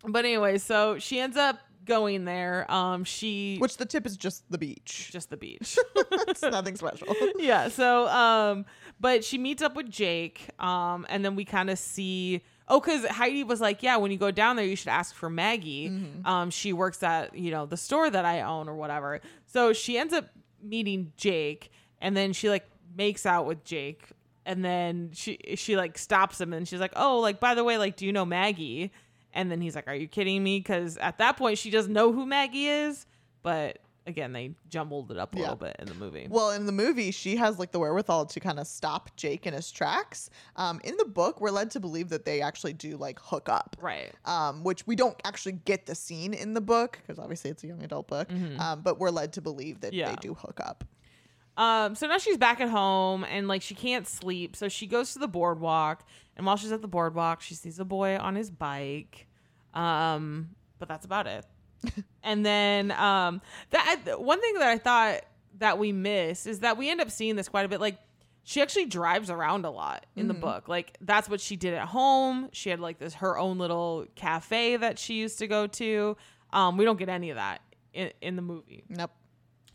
but 0.07 0.25
anyway 0.25 0.57
so 0.57 0.99
she 0.99 1.19
ends 1.19 1.37
up 1.37 1.57
going 1.85 2.25
there. 2.25 2.69
Um 2.71 3.03
she 3.03 3.57
Which 3.59 3.77
the 3.77 3.85
tip 3.85 4.05
is 4.05 4.17
just 4.17 4.49
the 4.51 4.57
beach. 4.57 5.09
just 5.11 5.29
the 5.29 5.37
beach. 5.37 5.77
It's 6.27 6.41
nothing 6.41 6.75
special. 6.75 7.07
yeah 7.39 7.67
so 7.69 8.07
um 8.07 8.65
but 8.99 9.23
she 9.23 9.37
meets 9.37 9.61
up 9.61 9.75
with 9.75 9.89
jake 9.89 10.47
um 10.59 11.05
and 11.09 11.23
then 11.23 11.35
we 11.35 11.45
kind 11.45 11.69
of 11.69 11.77
see 11.79 12.41
oh 12.67 12.79
because 12.79 13.05
heidi 13.05 13.43
was 13.43 13.61
like 13.61 13.83
yeah 13.83 13.97
when 13.97 14.11
you 14.11 14.17
go 14.17 14.31
down 14.31 14.55
there 14.55 14.65
you 14.65 14.75
should 14.75 14.89
ask 14.89 15.13
for 15.15 15.29
maggie. 15.29 15.91
Um 16.25 16.49
she 16.49 16.73
works 16.73 17.03
at 17.03 17.37
you 17.37 17.51
know 17.51 17.65
the 17.65 17.77
store 17.77 18.09
that 18.09 18.25
i 18.25 18.41
own 18.41 18.67
or 18.67 18.75
whatever. 18.75 19.21
So 19.45 19.71
she 19.73 19.97
ends 19.97 20.13
up 20.13 20.29
meeting 20.61 21.11
jake 21.17 21.71
and 22.01 22.17
then 22.17 22.33
she 22.33 22.49
like 22.49 22.65
makes 22.97 23.25
out 23.25 23.45
with 23.45 23.63
jake 23.63 24.09
and 24.45 24.63
then 24.65 25.11
she 25.13 25.37
she 25.55 25.75
like 25.77 25.97
stops 25.97 26.39
him 26.41 26.53
and 26.53 26.67
she's 26.67 26.79
like 26.79 26.93
oh 26.95 27.19
like 27.19 27.39
by 27.39 27.53
the 27.55 27.63
way 27.63 27.77
like 27.77 27.95
do 27.97 28.05
you 28.05 28.11
know 28.13 28.25
maggie 28.25 28.91
and 29.35 29.51
then 29.51 29.61
he's 29.61 29.75
like 29.75 29.87
are 29.87 29.93
you 29.95 30.07
kidding 30.07 30.43
me 30.43 30.57
because 30.59 30.97
at 30.97 31.19
that 31.19 31.37
point 31.37 31.57
she 31.59 31.69
doesn't 31.69 31.93
know 31.93 32.11
who 32.11 32.25
maggie 32.25 32.67
is 32.67 33.05
but 33.43 33.77
again 34.07 34.33
they 34.33 34.51
jumbled 34.69 35.11
it 35.11 35.17
up 35.17 35.33
a 35.33 35.37
Yeah. 35.37 35.41
little 35.43 35.57
bit 35.57 35.75
in 35.79 35.87
the 35.87 35.93
movie 35.95 36.27
Well, 36.29 36.51
in 36.51 36.65
the 36.67 36.71
movie, 36.71 37.09
she 37.11 37.37
has 37.37 37.57
like 37.57 37.71
the 37.71 37.79
wherewithal 37.79 38.27
to 38.27 38.39
kind 38.39 38.59
of 38.59 38.67
stop 38.67 39.15
Jake 39.15 39.47
in 39.47 39.53
his 39.55 39.71
tracks. 39.71 40.29
Um, 40.55 40.79
in 40.83 40.95
the 40.97 41.05
book, 41.05 41.41
we're 41.41 41.49
led 41.49 41.71
to 41.71 41.79
believe 41.79 42.09
that 42.09 42.23
they 42.23 42.39
actually 42.41 42.73
do 42.73 42.97
like 42.97 43.17
hook 43.19 43.49
up. 43.49 43.75
right 43.81 44.11
Um, 44.25 44.63
which 44.63 44.85
we 44.85 44.95
don't 44.95 45.19
actually 45.25 45.53
get 45.53 45.87
the 45.87 45.95
scene 45.95 46.35
in 46.35 46.53
the 46.53 46.61
book 46.61 46.99
because 47.01 47.17
obviously 47.17 47.49
it's 47.49 47.63
a 47.63 47.67
young 47.67 47.83
adult 47.83 48.07
book. 48.07 48.29
Um, 48.59 48.81
but 48.83 48.99
we're 48.99 49.09
led 49.09 49.33
to 49.33 49.41
believe 49.41 49.81
that 49.81 49.87
Mm-hmm. 49.91 49.99
Yeah. 49.99 50.09
they 50.11 50.15
do 50.17 50.35
hook 50.35 50.59
up. 50.63 50.83
Um, 51.57 51.95
so 51.95 52.05
now 52.07 52.17
she's 52.19 52.37
back 52.37 52.59
at 52.61 52.69
home 52.69 53.23
and 53.23 53.47
like 53.47 53.61
she 53.63 53.73
can't 53.75 54.05
sleep, 54.07 54.55
so 54.55 54.67
she 54.69 54.85
goes 54.87 55.13
to 55.13 55.19
the 55.19 55.27
boardwalk. 55.27 56.05
And 56.37 56.45
while 56.45 56.57
she's 56.57 56.71
at 56.73 56.81
the 56.81 56.87
boardwalk, 56.87 57.41
she 57.41 57.55
sees 57.55 57.79
a 57.79 57.85
boy 57.85 58.17
on 58.17 58.35
his 58.35 58.51
bike. 58.51 59.24
Um, 59.75 60.49
but 60.79 60.88
that's 60.88 61.05
about 61.05 61.27
it. 61.27 61.45
and 62.23 62.45
then 62.45 62.91
um, 62.91 63.41
that 63.71 64.19
one 64.19 64.41
thing 64.41 64.55
that 64.55 64.69
I 64.69 64.77
thought 64.77 65.21
that 65.59 65.77
we 65.77 65.91
miss 65.91 66.45
is 66.45 66.59
that 66.59 66.77
we 66.77 66.89
end 66.89 67.01
up 67.01 67.11
seeing 67.11 67.35
this 67.35 67.49
quite 67.49 67.65
a 67.65 67.69
bit. 67.69 67.79
Like 67.79 67.97
she 68.43 68.61
actually 68.61 68.85
drives 68.85 69.29
around 69.29 69.65
a 69.65 69.71
lot 69.71 70.05
in 70.15 70.27
the 70.27 70.33
book. 70.33 70.67
Like 70.67 70.97
that's 71.01 71.27
what 71.27 71.41
she 71.41 71.55
did 71.55 71.73
at 71.73 71.88
home. 71.88 72.49
She 72.53 72.69
had 72.69 72.79
like 72.79 72.99
this 72.99 73.15
her 73.15 73.38
own 73.38 73.57
little 73.57 74.05
cafe 74.15 74.77
that 74.77 74.99
she 74.99 75.15
used 75.15 75.39
to 75.39 75.47
go 75.47 75.67
to. 75.67 76.15
Um, 76.53 76.77
we 76.77 76.85
don't 76.85 76.97
get 76.97 77.09
any 77.09 77.31
of 77.31 77.38
that 77.38 77.61
in, 77.93 78.11
in 78.21 78.35
the 78.35 78.41
movie. 78.41 78.83
Nope. 78.88 79.11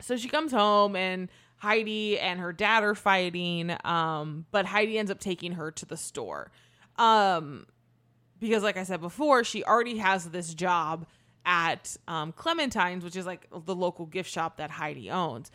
So 0.01 0.17
she 0.17 0.29
comes 0.29 0.53
home 0.53 0.97
and 0.97 1.29
Heidi 1.57 2.19
and 2.19 2.41
her 2.41 2.53
dad 2.53 2.85
are 2.85 2.95
fighting. 2.95 3.77
Um, 3.85 4.47
but 4.51 4.67
Heidi 4.67 4.99
ends 4.99 5.11
up 5.11 5.19
taking 5.19 5.53
her 5.53 5.71
to 5.73 5.85
the 5.85 5.97
store. 5.97 6.51
Um, 6.97 7.67
because 8.41 8.63
like 8.63 8.77
I 8.77 8.83
said 8.85 9.01
before, 9.01 9.45
she 9.45 9.63
already 9.65 9.99
has 9.99 10.25
this 10.31 10.53
job 10.55 11.07
at 11.47 11.97
um, 12.09 12.33
Clementine's, 12.33 13.05
which 13.05 13.17
is 13.17 13.27
like 13.27 13.47
the 13.65 13.75
local 13.75 14.07
gift 14.07 14.31
shop 14.31 14.57
that 14.59 14.71
Heidi 14.71 15.11
owns. 15.11 15.51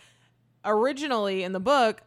Originally 0.64 1.44
in 1.44 1.52
the 1.52 1.60
book, 1.60 2.02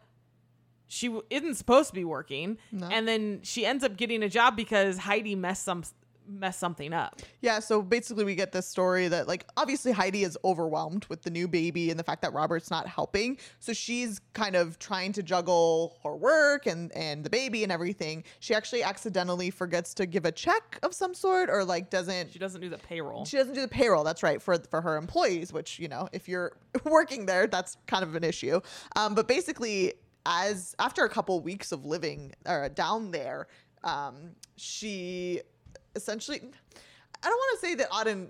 she 0.87 1.07
w- 1.07 1.23
isn't 1.29 1.55
supposed 1.55 1.89
to 1.89 1.93
be 1.95 2.03
working, 2.03 2.57
No. 2.71 2.87
and 2.87 3.07
then 3.07 3.39
she 3.43 3.65
ends 3.65 3.83
up 3.83 3.95
getting 3.95 4.23
a 4.23 4.29
job 4.29 4.55
because 4.55 4.97
Heidi 4.97 5.35
messed 5.35 5.63
some 5.63 5.83
messed 6.29 6.59
something 6.59 6.93
up. 6.93 7.21
Yeah, 7.41 7.59
so 7.59 7.81
basically 7.81 8.23
we 8.23 8.35
get 8.35 8.51
this 8.51 8.67
story 8.67 9.07
that 9.07 9.27
like 9.27 9.45
obviously 9.57 9.91
Heidi 9.91 10.23
is 10.23 10.37
overwhelmed 10.43 11.05
with 11.09 11.23
the 11.23 11.29
new 11.29 11.47
baby 11.47 11.89
and 11.89 11.99
the 11.99 12.03
fact 12.03 12.21
that 12.21 12.33
Robert's 12.33 12.69
not 12.69 12.87
helping. 12.87 13.37
So 13.59 13.73
she's 13.73 14.21
kind 14.33 14.55
of 14.55 14.79
trying 14.79 15.11
to 15.13 15.23
juggle 15.23 15.97
her 16.03 16.15
work 16.15 16.65
and 16.65 16.91
and 16.95 17.23
the 17.23 17.29
baby 17.29 17.63
and 17.63 17.71
everything. 17.71 18.23
She 18.39 18.53
actually 18.53 18.83
accidentally 18.83 19.49
forgets 19.49 19.93
to 19.95 20.05
give 20.05 20.25
a 20.25 20.31
check 20.31 20.79
of 20.83 20.93
some 20.93 21.13
sort 21.13 21.49
or 21.49 21.63
like 21.63 21.89
doesn't 21.89 22.31
She 22.31 22.39
doesn't 22.39 22.61
do 22.61 22.69
the 22.69 22.77
payroll. 22.77 23.25
she 23.25 23.37
doesn't 23.37 23.53
do 23.53 23.61
the 23.61 23.67
payroll. 23.67 24.03
That's 24.03 24.23
right 24.23 24.41
for 24.41 24.57
for 24.69 24.81
her 24.81 24.97
employees, 24.97 25.51
which 25.51 25.79
you 25.79 25.87
know, 25.87 26.07
if 26.13 26.27
you're 26.27 26.53
working 26.85 27.25
there, 27.25 27.47
that's 27.47 27.77
kind 27.87 28.03
of 28.03 28.15
an 28.15 28.23
issue. 28.23 28.59
Um, 28.95 29.15
but 29.15 29.27
basically, 29.27 29.93
as 30.25 30.75
after 30.79 31.05
a 31.05 31.09
couple 31.09 31.39
weeks 31.41 31.71
of 31.71 31.85
living 31.85 32.33
or 32.45 32.69
down 32.69 33.11
there, 33.11 33.47
um, 33.83 34.31
she 34.57 35.41
essentially, 35.95 36.39
I 36.41 37.27
don't 37.27 37.37
want 37.37 37.59
to 37.59 37.65
say 37.67 37.75
that 37.75 37.89
Auden. 37.91 38.27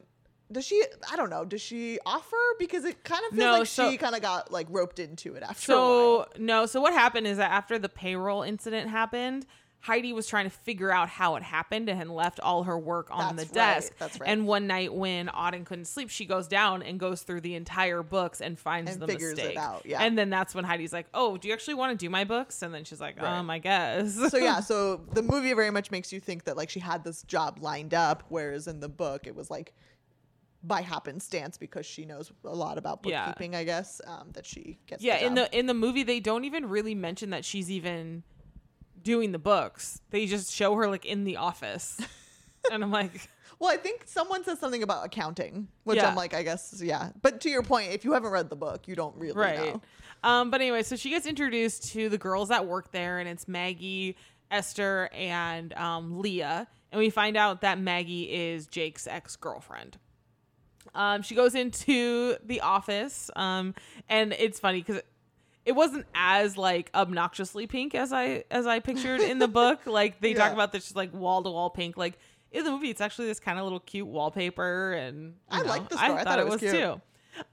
Does 0.52 0.66
she? 0.66 0.84
I 1.12 1.16
don't 1.16 1.30
know. 1.30 1.46
Does 1.46 1.62
she 1.62 2.00
offer? 2.08 2.36
Because 2.58 2.84
it 2.84 3.04
kind 3.04 3.22
of 3.30 3.38
feels 3.38 3.40
No, 3.46 3.52
like 3.60 3.68
so- 3.68 3.92
she 3.92 3.98
kind 3.98 4.16
of 4.16 4.22
got 4.22 4.52
like 4.52 4.66
roped 4.70 4.98
into 5.00 5.36
it 5.36 5.44
after. 5.44 5.62
So 5.62 6.28
no, 6.38 6.66
so 6.66 6.82
what 6.82 6.94
happened 6.94 7.28
is 7.28 7.38
that 7.38 7.52
after 7.52 7.78
the 7.78 7.90
payroll 7.90 8.42
incident 8.42 8.90
happened, 8.90 9.46
Heidi 9.82 10.12
was 10.12 10.28
trying 10.28 10.44
to 10.44 10.50
figure 10.50 10.92
out 10.92 11.08
how 11.08 11.38
it 11.38 11.44
happened 11.44 11.88
and 11.88 11.98
had 11.98 12.10
left 12.10 12.42
all 12.42 12.64
her 12.64 12.78
work 12.78 13.08
on 13.12 13.36
That's 13.38 13.50
the 13.50 13.60
right, 13.60 13.76
desk. 13.76 13.94
that's 13.98 14.20
right. 14.20 14.30
And 14.30 14.46
one 14.46 14.68
night 14.68 14.94
when 14.94 15.28
Auden 15.28 15.66
couldn't 15.66 15.86
sleep, 15.86 16.10
she 16.10 16.26
goes 16.26 16.50
down 16.50 16.84
and 16.84 17.00
goes 17.00 17.22
through 17.22 17.40
the 17.42 17.56
entire 17.56 18.04
books 18.04 18.42
and 18.42 18.60
finds 18.60 18.92
And 18.92 19.02
the 19.02 19.08
figures 19.08 19.34
it 19.34 19.38
mistake. 19.38 19.58
out, 19.58 19.86
yeah. 19.86 20.02
And 20.04 20.18
then 20.18 20.30
that's 20.30 20.54
when 20.54 20.66
Heidi's 20.66 20.92
like, 20.92 21.08
"Oh, 21.14 21.38
do 21.38 21.48
you 21.48 21.54
actually 21.54 21.76
want 21.76 21.98
to 21.98 22.06
do 22.06 22.10
my 22.10 22.26
books?" 22.26 22.62
And 22.62 22.74
then 22.74 22.84
she's 22.84 23.00
like, 23.00 23.22
Right. 23.22 23.38
"Um, 23.38 23.50
I 23.50 23.60
guess." 23.60 24.16
so 24.32 24.38
yeah, 24.38 24.60
so 24.72 24.98
the 25.14 25.22
movie 25.24 25.54
very 25.54 25.72
much 25.72 25.92
makes 25.92 26.12
you 26.12 26.20
think 26.20 26.44
that 26.44 26.58
like 26.58 26.70
she 26.70 26.82
had 26.82 27.06
this 27.06 27.24
job 27.24 27.60
lined 27.62 27.94
up, 27.94 28.24
whereas 28.28 28.68
in 28.68 28.82
the 28.82 28.90
book 28.90 29.28
it 29.28 29.36
was 29.36 29.50
like 29.50 29.74
by 30.62 30.82
happenstance 30.82 31.58
because 31.58 31.86
she 31.86 32.04
knows 32.06 32.34
a 32.44 32.54
lot 32.54 32.78
about 32.78 33.00
Yeah. 33.06 33.28
bookkeeping, 33.28 33.56
I 33.56 33.64
guess, 33.64 34.02
um, 34.06 34.32
that 34.34 34.46
she 34.46 34.78
gets. 34.88 35.02
yeah, 35.02 35.20
the 35.20 35.26
in 35.26 35.36
the 35.36 35.58
in 35.60 35.66
the 35.68 35.74
movie 35.74 36.04
they 36.04 36.20
don't 36.20 36.44
even 36.44 36.68
really 36.68 36.96
mention 36.96 37.30
that 37.30 37.46
she's 37.46 37.72
even 37.72 38.24
doing 39.04 39.32
the 39.32 39.40
books. 39.40 40.02
They 40.10 40.26
just 40.26 40.54
show 40.54 40.76
her 40.76 40.88
like 40.88 41.06
in 41.06 41.24
the 41.24 41.38
office. 41.38 42.00
and 42.72 42.84
I'm 42.84 42.92
like, 42.92 43.30
Well, 43.60 43.72
I 43.72 43.78
think 43.78 44.04
someone 44.06 44.44
says 44.44 44.60
something 44.60 44.84
about 44.84 45.06
accounting, 45.06 45.68
which 45.84 45.98
Yeah. 45.98 46.08
I'm 46.10 46.16
like, 46.16 46.34
I 46.34 46.44
guess, 46.44 46.82
yeah. 46.84 47.10
But 47.22 47.42
to 47.42 47.50
your 47.50 47.64
point, 47.64 47.92
if 47.92 48.06
you 48.06 48.14
haven't 48.14 48.32
read 48.32 48.50
the 48.50 48.56
book, 48.56 48.88
you 48.88 48.96
don't 48.96 49.16
really 49.18 49.34
right. 49.34 49.74
know. 49.74 49.82
Um, 50.24 50.52
but 50.52 50.62
anyway, 50.62 50.84
so 50.84 50.96
she 50.96 51.10
gets 51.10 51.26
introduced 51.26 51.92
to 51.92 52.10
the 52.10 52.18
girls 52.18 52.50
that 52.50 52.66
work 52.66 52.92
there, 52.92 53.20
and 53.20 53.30
it's 53.30 53.48
Maggie, 53.48 54.18
Esther, 54.52 55.10
and 55.14 55.74
um, 55.74 56.20
Leah. 56.20 56.68
And 56.92 57.00
we 57.00 57.10
find 57.10 57.38
out 57.38 57.62
that 57.62 57.80
Maggie 57.80 58.24
is 58.24 58.68
Jake's 58.68 59.08
ex 59.08 59.36
girlfriend. 59.36 59.98
Um, 60.96 61.22
she 61.22 61.36
goes 61.36 61.56
into 61.56 62.36
the 62.44 62.62
office, 62.62 63.30
um, 63.36 63.76
and 64.10 64.34
it's 64.34 64.60
funny 64.60 64.82
because 64.82 65.02
it 65.66 65.74
wasn't 65.74 66.06
as 66.16 66.58
like 66.58 66.90
obnoxiously 66.94 67.68
pink 67.68 67.94
as 67.96 68.12
I 68.14 68.44
as 68.50 68.66
I 68.68 68.80
pictured 68.80 69.22
in 69.22 69.40
the 69.40 69.48
book. 69.60 69.86
Like 69.86 70.22
they 70.22 70.34
talk 70.34 70.54
about 70.54 70.72
this 70.72 70.84
just 70.86 70.96
like 70.96 71.14
wall 71.14 71.44
to 71.44 71.50
wall 71.50 71.70
pink. 71.70 71.98
Like 71.98 72.18
in 72.52 72.64
the 72.64 72.72
movie, 72.72 72.90
it's 72.90 73.02
actually 73.02 73.28
this 73.28 73.40
kind 73.40 73.60
of 73.60 73.64
little 73.66 73.80
cute 73.80 74.08
wallpaper, 74.08 74.94
and 74.94 75.36
I 75.50 75.62
know, 75.62 75.70
like 75.70 75.90
the 75.90 75.98
store. 75.98 76.18
I 76.20 76.24
thought 76.24 76.40
it 76.40 76.48
was 76.48 76.60
cute. 76.60 76.72
too. 76.72 77.02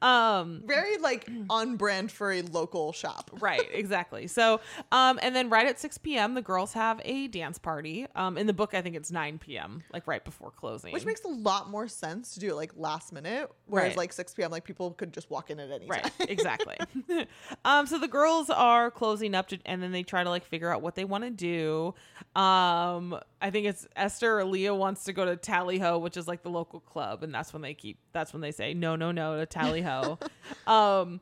Um, 0.03 0.63
Very 0.67 0.99
like 0.99 1.29
on 1.51 1.77
brand 1.77 2.11
for 2.11 2.33
a 2.33 2.43
local 2.43 2.93
shop. 2.93 3.31
right 3.41 3.69
exactly 3.73 4.27
so 4.27 4.61
um 4.93 5.19
and 5.23 5.35
then 5.35 5.49
right 5.51 5.67
at 5.67 5.79
6 5.79 5.99
p.m 5.99 6.35
the 6.35 6.43
girls 6.43 6.73
have 6.73 7.01
a 7.05 7.29
dance 7.29 7.59
party 7.59 8.07
um 8.15 8.37
in 8.39 8.47
the 8.47 8.53
book 8.53 8.73
i 8.75 8.81
think 8.83 8.97
it's 8.97 9.11
9 9.11 9.39
p.m 9.39 9.83
like 9.93 10.07
right 10.07 10.25
before 10.25 10.51
closing 10.51 10.93
Which 10.93 11.05
makes 11.05 11.23
a 11.25 11.29
lot 11.29 11.71
more 11.71 11.89
sense 11.89 12.35
to 12.35 12.41
do 12.41 12.51
it 12.51 12.55
like 12.55 12.73
last 12.77 13.13
minute, 13.13 13.51
whereas 13.67 13.91
Right. 13.91 13.97
like 13.99 14.13
6 14.13 14.35
p.m. 14.35 14.51
like 14.51 14.65
people 14.65 14.91
could 14.93 15.13
just 15.13 15.31
walk 15.31 15.51
in 15.51 15.61
at 15.61 15.71
any 15.71 15.87
right 15.87 16.03
time. 16.03 16.13
exactly 16.29 16.77
um 17.65 17.87
so 17.87 17.99
the 17.99 18.09
girls 18.09 18.49
are 18.51 18.91
closing 18.91 19.35
up 19.35 19.49
to 19.49 19.59
and 19.67 19.83
then 19.83 19.93
they 19.93 20.03
try 20.03 20.25
to 20.25 20.31
like 20.31 20.45
figure 20.45 20.71
out 20.71 20.83
what 20.83 20.95
they 20.95 21.05
want 21.05 21.25
to 21.25 21.31
do 21.31 21.95
um 22.41 23.19
i 23.41 23.51
think 23.51 23.67
it's 23.67 23.87
esther 23.97 24.39
or 24.39 24.45
leah 24.45 24.75
wants 24.75 25.05
to 25.05 25.13
go 25.13 25.25
to 25.25 25.37
tally 25.37 25.79
ho 25.79 25.99
which 25.99 26.17
is 26.17 26.27
like 26.29 26.43
the 26.43 26.51
local 26.51 26.81
club 26.81 27.23
and 27.23 27.35
that's 27.35 27.53
when 27.53 27.63
they 27.63 27.75
keep 27.75 27.99
that's 28.13 28.33
when 28.33 28.41
they 28.41 28.53
say 28.53 28.75
no 28.75 28.97
no 28.97 29.13
no 29.13 29.37
to 29.37 29.47
tally 29.47 29.76
ho 29.83 30.19
um 30.67 31.21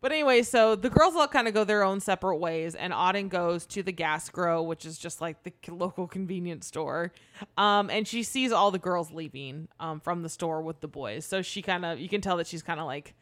But 0.00 0.12
anyway, 0.12 0.42
so 0.42 0.76
the 0.76 0.90
girls 0.90 1.16
all 1.16 1.26
kind 1.26 1.48
of 1.48 1.54
go 1.54 1.64
their 1.64 1.82
own 1.82 1.98
separate 1.98 2.36
ways, 2.36 2.76
and 2.76 2.92
Auden 2.92 3.28
goes 3.28 3.66
to 3.66 3.82
the 3.82 3.90
gas 3.90 4.28
grow, 4.30 4.62
which 4.62 4.86
is 4.86 4.96
just 4.96 5.20
like 5.20 5.42
the 5.42 5.52
local 5.74 6.06
convenience 6.06 6.68
store. 6.68 7.10
Um, 7.56 7.90
and 7.90 8.06
she 8.06 8.22
sees 8.22 8.52
all 8.52 8.70
the 8.70 8.78
girls 8.78 9.10
leaving 9.10 9.66
um, 9.80 9.98
from 9.98 10.22
the 10.22 10.28
store 10.28 10.62
with 10.62 10.80
the 10.80 10.86
boys. 10.86 11.26
So 11.26 11.42
she 11.42 11.62
kind 11.62 11.84
of, 11.84 11.98
you 11.98 12.08
can 12.08 12.20
tell 12.20 12.36
that 12.36 12.46
she's 12.46 12.62
kind 12.62 12.78
of 12.78 12.86
like 12.86 13.14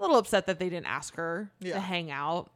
a 0.00 0.02
little 0.02 0.16
upset 0.16 0.46
that 0.46 0.58
they 0.58 0.70
didn't 0.70 0.86
ask 0.86 1.14
her 1.16 1.50
Yeah. 1.60 1.74
to 1.74 1.80
hang 1.80 2.10
out. 2.10 2.50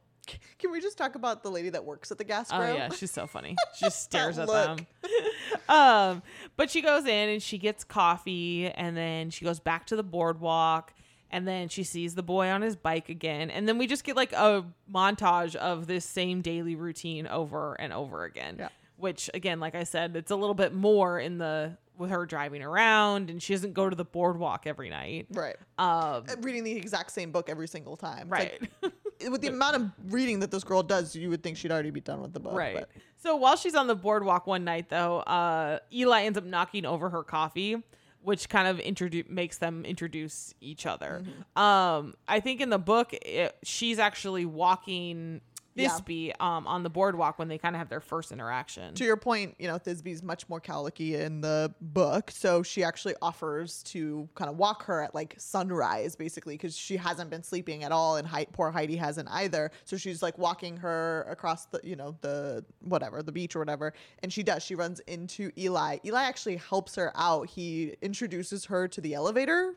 Can 0.57 0.71
we 0.71 0.81
just 0.81 0.97
talk 0.97 1.13
about 1.13 1.43
the 1.43 1.51
lady 1.51 1.69
that 1.69 1.85
works 1.85 2.09
at 2.11 2.17
the 2.17 2.23
gas 2.23 2.49
Oh 2.51 2.57
grow? 2.57 2.73
yeah, 2.73 2.89
she's 2.89 3.11
so 3.11 3.27
funny. 3.27 3.55
She 3.75 3.85
just 3.85 4.01
stares 4.01 4.39
at 4.39 4.47
them. 4.47 4.87
um, 5.69 6.23
but 6.57 6.69
she 6.71 6.81
goes 6.81 7.05
in 7.05 7.29
and 7.29 7.41
she 7.41 7.57
gets 7.59 7.83
coffee, 7.83 8.67
and 8.67 8.97
then 8.97 9.29
she 9.29 9.45
goes 9.45 9.59
back 9.59 9.85
to 9.87 9.95
the 9.95 10.03
boardwalk, 10.03 10.93
and 11.31 11.47
then 11.47 11.67
she 11.69 11.83
sees 11.83 12.15
the 12.15 12.23
boy 12.23 12.49
on 12.49 12.61
his 12.61 12.75
bike 12.75 13.09
again, 13.09 13.49
and 13.49 13.67
then 13.67 13.77
we 13.77 13.87
just 13.87 14.03
get 14.03 14.15
like 14.15 14.33
a 14.33 14.65
montage 14.91 15.55
of 15.55 15.87
this 15.87 16.05
same 16.05 16.41
daily 16.41 16.75
routine 16.75 17.27
over 17.27 17.73
and 17.79 17.93
over 17.93 18.23
again. 18.23 18.55
Yeah. 18.59 18.69
Which 18.97 19.29
again, 19.33 19.59
like 19.59 19.75
I 19.75 19.83
said, 19.83 20.15
it's 20.15 20.31
a 20.31 20.35
little 20.35 20.55
bit 20.55 20.73
more 20.73 21.19
in 21.19 21.37
the 21.37 21.77
with 21.97 22.09
her 22.11 22.25
driving 22.25 22.61
around, 22.63 23.29
and 23.29 23.43
she 23.43 23.53
doesn't 23.53 23.73
go 23.73 23.89
to 23.89 23.95
the 23.95 24.05
boardwalk 24.05 24.65
every 24.65 24.89
night. 24.89 25.27
Right. 25.33 25.57
Um, 25.77 26.23
Uh, 26.29 26.35
Reading 26.39 26.63
the 26.63 26.71
exact 26.71 27.11
same 27.11 27.31
book 27.31 27.49
every 27.49 27.67
single 27.67 27.97
time. 27.97 28.29
It's 28.31 28.31
like- 28.31 28.71
right. 28.81 29.29
with 29.31 29.41
the 29.41 29.49
amount 29.49 29.75
of 29.75 29.91
reading 30.07 30.39
that 30.39 30.49
this 30.49 30.63
girl 30.63 30.81
does, 30.81 31.13
you 31.13 31.29
would 31.29 31.43
think 31.43 31.57
she'd 31.57 31.71
already 31.73 31.91
be 31.91 31.99
done 31.99 32.21
with 32.21 32.31
the 32.31 32.39
book. 32.39 32.53
Right. 32.53 32.75
but- 32.75 32.89
So 33.17 33.35
while 33.35 33.57
she's 33.57 33.75
on 33.75 33.87
the 33.87 33.95
boardwalk 33.95 34.47
one 34.47 34.63
night, 34.63 34.87
though, 34.87 35.19
uh, 35.19 35.79
Eli 35.93 36.23
ends 36.23 36.37
up 36.37 36.45
knocking 36.45 36.85
over 36.85 37.09
her 37.09 37.21
coffee, 37.21 37.83
which 38.21 38.49
kind 38.49 38.67
of 38.67 38.79
introduce 38.79 39.25
makes 39.29 39.57
them 39.57 39.85
introduce 39.85 40.53
each 40.61 40.85
other. 40.85 41.23
Um, 41.55 42.15
I 42.27 42.39
think 42.39 42.61
in 42.61 42.69
the 42.69 42.79
book, 42.79 43.13
it, 43.13 43.55
she's 43.63 43.99
actually 43.99 44.45
walking 44.45 45.41
Yeah. 45.79 45.89
Thisbe 45.89 46.41
um, 46.41 46.67
on 46.67 46.83
the 46.83 46.89
boardwalk 46.89 47.39
when 47.39 47.47
they 47.47 47.57
kind 47.57 47.75
of 47.75 47.79
have 47.79 47.89
their 47.89 47.99
first 47.99 48.31
interaction. 48.31 48.93
to 48.95 49.03
your 49.03 49.17
point, 49.17 49.55
you 49.59 49.67
know, 49.67 49.79
Thisbe's 49.79 50.21
much 50.21 50.47
more 50.49 50.59
colicky 50.59 51.15
in 51.15 51.41
the 51.41 51.73
book. 51.81 52.31
So 52.31 52.63
she 52.63 52.83
actually 52.83 53.15
offers 53.21 53.83
to 53.83 54.27
kind 54.35 54.49
of 54.49 54.57
walk 54.57 54.83
her 54.83 55.01
at 55.01 55.15
like 55.15 55.35
sunrise, 55.37 56.15
basically, 56.15 56.55
because 56.55 56.75
she 56.77 56.97
hasn't 56.97 57.29
been 57.29 57.43
sleeping 57.43 57.83
at 57.83 57.91
all, 57.91 58.17
and 58.17 58.27
Hei- 58.27 58.47
poor 58.51 58.71
Heidi 58.71 58.95
hasn't 58.95 59.29
either. 59.31 59.71
So 59.85 59.97
she's 59.97 60.21
like 60.21 60.37
walking 60.37 60.77
her 60.77 61.25
across 61.29 61.65
the, 61.65 61.79
you 61.83 61.95
know, 61.95 62.15
the 62.21 62.63
whatever, 62.81 63.23
the 63.23 63.31
beach 63.31 63.55
or 63.55 63.59
whatever. 63.59 63.93
And 64.23 64.31
she 64.31 64.43
does. 64.43 64.63
She 64.63 64.75
runs 64.75 64.99
into 65.01 65.51
Eli. 65.57 65.97
Eli 66.05 66.23
actually 66.23 66.57
helps 66.57 66.95
her 66.95 67.11
out. 67.15 67.49
He 67.49 67.95
introduces 68.01 68.65
her 68.65 68.87
to 68.87 69.01
the 69.01 69.13
elevator 69.13 69.75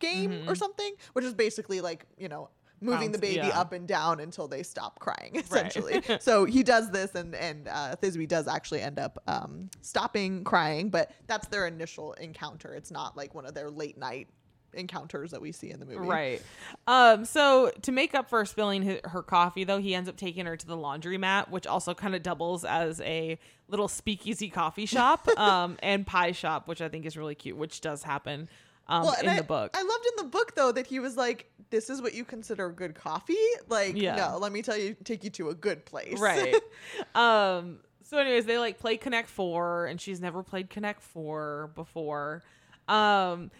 game 0.00 0.48
or 0.48 0.54
something, 0.54 0.94
which 1.14 1.24
is 1.24 1.34
basically 1.34 1.80
like, 1.80 2.04
you 2.18 2.28
know, 2.28 2.50
moving 2.80 3.12
the 3.12 3.18
baby 3.18 3.36
yeah. 3.36 3.58
up 3.58 3.72
and 3.72 3.88
down 3.88 4.20
until 4.20 4.46
they 4.48 4.62
stop 4.62 4.98
crying 4.98 5.32
essentially 5.34 6.02
so 6.20 6.44
he 6.44 6.62
does 6.62 6.90
this 6.90 7.14
and 7.14 7.34
and 7.34 7.68
uh, 7.68 7.94
Thisbe 8.02 8.28
does 8.28 8.46
actually 8.46 8.80
end 8.80 8.98
up 8.98 9.22
um, 9.26 9.70
stopping 9.80 10.44
crying 10.44 10.90
but 10.90 11.10
that's 11.26 11.48
their 11.48 11.66
initial 11.66 12.12
encounter 12.14 12.74
it's 12.74 12.90
not 12.90 13.16
like 13.16 13.34
one 13.34 13.46
of 13.46 13.54
their 13.54 13.70
late 13.70 13.98
night 13.98 14.28
encounters 14.76 15.30
that 15.30 15.40
we 15.40 15.52
see 15.52 15.70
in 15.70 15.80
the 15.80 15.86
movie 15.86 15.98
Right. 15.98 16.42
Um, 16.86 17.24
so 17.24 17.70
to 17.82 17.92
make 17.92 18.14
up 18.14 18.28
for 18.28 18.44
spilling 18.44 18.82
hi- 18.82 19.00
her 19.04 19.22
coffee, 19.22 19.64
though, 19.64 19.78
he 19.78 19.94
ends 19.94 20.08
up 20.08 20.16
taking 20.16 20.46
her 20.46 20.56
to 20.56 20.66
the 20.66 20.76
laundromat, 20.76 21.50
which 21.50 21.66
also 21.66 21.94
kind 21.94 22.14
of 22.14 22.22
doubles 22.22 22.64
as 22.64 23.00
a 23.02 23.38
little 23.68 23.88
speakeasy 23.88 24.50
coffee 24.50 24.86
shop 24.86 25.26
um, 25.38 25.76
and 25.82 26.06
pie 26.06 26.32
shop, 26.32 26.68
which 26.68 26.80
I 26.80 26.88
think 26.88 27.06
is 27.06 27.16
really 27.16 27.34
cute, 27.34 27.56
which 27.56 27.80
does 27.80 28.02
happen 28.02 28.48
um, 28.86 29.04
Well, 29.04 29.16
in 29.20 29.28
I, 29.28 29.36
the 29.36 29.42
book. 29.42 29.70
I 29.74 29.82
loved 29.82 30.06
in 30.06 30.24
the 30.24 30.30
book 30.30 30.54
though 30.54 30.72
that 30.72 30.86
he 30.86 30.98
was 30.98 31.16
like, 31.16 31.50
"This 31.70 31.88
is 31.90 32.02
what 32.02 32.14
you 32.14 32.24
consider 32.24 32.70
good 32.70 32.94
coffee." 32.94 33.36
Like, 33.68 33.96
Yeah. 33.96 34.16
no, 34.16 34.38
let 34.38 34.52
me 34.52 34.62
tell 34.62 34.76
you, 34.76 34.96
take 35.04 35.24
you 35.24 35.30
to 35.30 35.48
a 35.50 35.54
good 35.54 35.84
place. 35.84 36.18
right. 36.18 36.54
um, 37.14 37.80
so, 38.02 38.18
anyways, 38.18 38.44
they 38.44 38.58
like 38.58 38.78
play 38.78 38.96
Connect 38.96 39.28
Four, 39.28 39.86
and 39.86 40.00
she's 40.00 40.20
never 40.20 40.42
played 40.42 40.68
Connect 40.68 41.00
Four 41.00 41.70
before. 41.74 42.42
Um, 42.86 43.50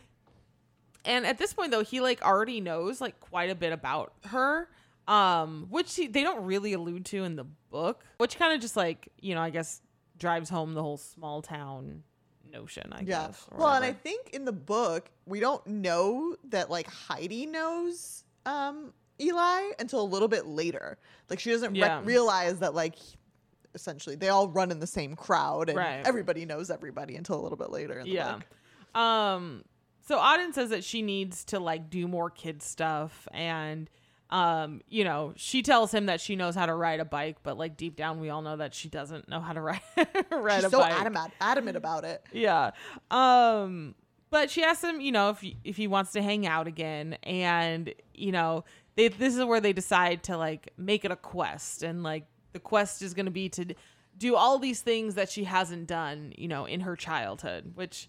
and 1.06 1.26
at 1.26 1.38
this 1.38 1.52
point, 1.52 1.70
though, 1.70 1.82
he 1.84 2.00
like 2.00 2.22
already 2.22 2.60
knows 2.60 3.00
like 3.00 3.18
quite 3.20 3.50
a 3.50 3.54
bit 3.54 3.72
about 3.72 4.12
her, 4.26 4.68
um, 5.08 5.66
which 5.70 5.94
he, 5.96 6.06
they 6.06 6.22
don't 6.22 6.44
really 6.44 6.74
allude 6.74 7.06
to 7.06 7.24
in 7.24 7.36
the 7.36 7.46
book, 7.70 8.04
which 8.18 8.38
kind 8.38 8.54
of 8.54 8.60
just 8.60 8.76
like 8.76 9.08
you 9.20 9.34
know, 9.34 9.40
I 9.40 9.50
guess 9.50 9.80
drives 10.18 10.50
home 10.50 10.74
the 10.74 10.82
whole 10.82 10.96
small 10.96 11.42
town 11.42 12.02
notion. 12.54 12.92
I 12.92 13.00
yeah. 13.00 13.26
guess. 13.26 13.46
Well, 13.52 13.72
and 13.74 13.84
I 13.84 13.92
think 13.92 14.30
in 14.30 14.44
the 14.44 14.52
book 14.52 15.10
we 15.26 15.40
don't 15.40 15.66
know 15.66 16.36
that 16.50 16.70
like 16.70 16.86
Heidi 16.88 17.46
knows 17.46 18.24
um 18.46 18.92
Eli 19.20 19.70
until 19.78 20.00
a 20.00 20.08
little 20.14 20.28
bit 20.28 20.46
later. 20.46 20.98
Like 21.30 21.38
she 21.40 21.50
doesn't 21.50 21.74
Yeah. 21.74 22.00
realize 22.04 22.58
that 22.60 22.74
like 22.74 22.96
essentially 23.74 24.16
they 24.16 24.28
all 24.28 24.48
run 24.48 24.70
in 24.70 24.78
the 24.80 24.86
same 24.86 25.16
crowd 25.16 25.68
and 25.68 25.78
Right. 25.78 26.06
everybody 26.06 26.44
knows 26.44 26.70
everybody 26.70 27.16
until 27.16 27.40
a 27.40 27.42
little 27.42 27.58
bit 27.58 27.70
later 27.70 27.98
in 27.98 28.06
the 28.06 28.12
yeah. 28.12 28.36
book. 28.94 29.00
Um 29.00 29.64
so 30.06 30.18
Auden 30.18 30.52
says 30.52 30.70
that 30.70 30.84
she 30.84 31.00
needs 31.02 31.44
to 31.46 31.58
like 31.58 31.90
do 31.90 32.06
more 32.06 32.30
kid 32.30 32.62
stuff 32.62 33.26
and 33.32 33.88
um 34.34 34.80
you 34.88 35.04
know, 35.04 35.32
she 35.36 35.62
tells 35.62 35.92
him 35.94 36.06
that 36.06 36.20
she 36.20 36.34
knows 36.34 36.54
how 36.56 36.66
to 36.66 36.74
ride 36.74 36.98
a 36.98 37.04
bike, 37.04 37.36
but 37.42 37.56
like 37.56 37.76
deep 37.76 37.94
down 37.96 38.18
we 38.20 38.30
all 38.30 38.42
know 38.42 38.56
that 38.56 38.74
she 38.74 38.88
doesn't 38.88 39.28
know 39.28 39.40
how 39.40 39.52
to 39.52 39.60
ride 39.70 39.80
ride 40.30 40.56
She's 40.56 40.64
a 40.64 40.70
so 40.70 40.80
bike. 40.80 40.92
adamant 40.92 41.32
adamant 41.40 41.76
about 41.76 42.04
it. 42.04 42.22
Yeah. 42.32 42.72
Um 43.10 43.94
but 44.30 44.50
she 44.50 44.64
asks 44.64 44.82
him, 44.82 45.00
you 45.00 45.12
know, 45.12 45.30
if 45.30 45.40
he, 45.40 45.56
if 45.62 45.76
he 45.76 45.86
wants 45.86 46.10
to 46.12 46.20
hang 46.22 46.44
out 46.44 46.66
again 46.66 47.16
and 47.22 47.94
you 48.12 48.32
know, 48.32 48.64
they 48.96 49.08
this 49.08 49.36
is 49.36 49.44
where 49.44 49.60
they 49.60 49.72
decide 49.72 50.24
to 50.24 50.36
like 50.36 50.72
make 50.76 51.04
it 51.04 51.12
a 51.12 51.16
quest 51.16 51.84
and 51.84 52.02
like 52.02 52.26
the 52.52 52.58
quest 52.58 53.02
is 53.02 53.14
going 53.14 53.26
to 53.26 53.32
be 53.32 53.48
to 53.50 53.74
do 54.18 54.34
all 54.36 54.58
these 54.58 54.80
things 54.80 55.14
that 55.14 55.30
she 55.30 55.44
hasn't 55.44 55.86
done, 55.86 56.32
you 56.36 56.48
know, 56.48 56.64
in 56.64 56.80
her 56.80 56.96
childhood, 56.96 57.72
which 57.74 58.08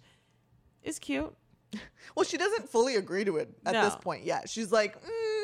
is 0.82 0.98
cute. 1.00 1.34
Well, 2.16 2.24
she 2.24 2.38
doesn't 2.38 2.70
fully 2.70 2.96
agree 2.96 3.26
to 3.26 3.36
it 3.38 3.50
at 3.66 3.74
this 3.74 3.96
point 3.98 4.24
yet. 4.24 4.48
She's 4.48 4.72
like, 4.72 4.96
mm, 5.04 5.35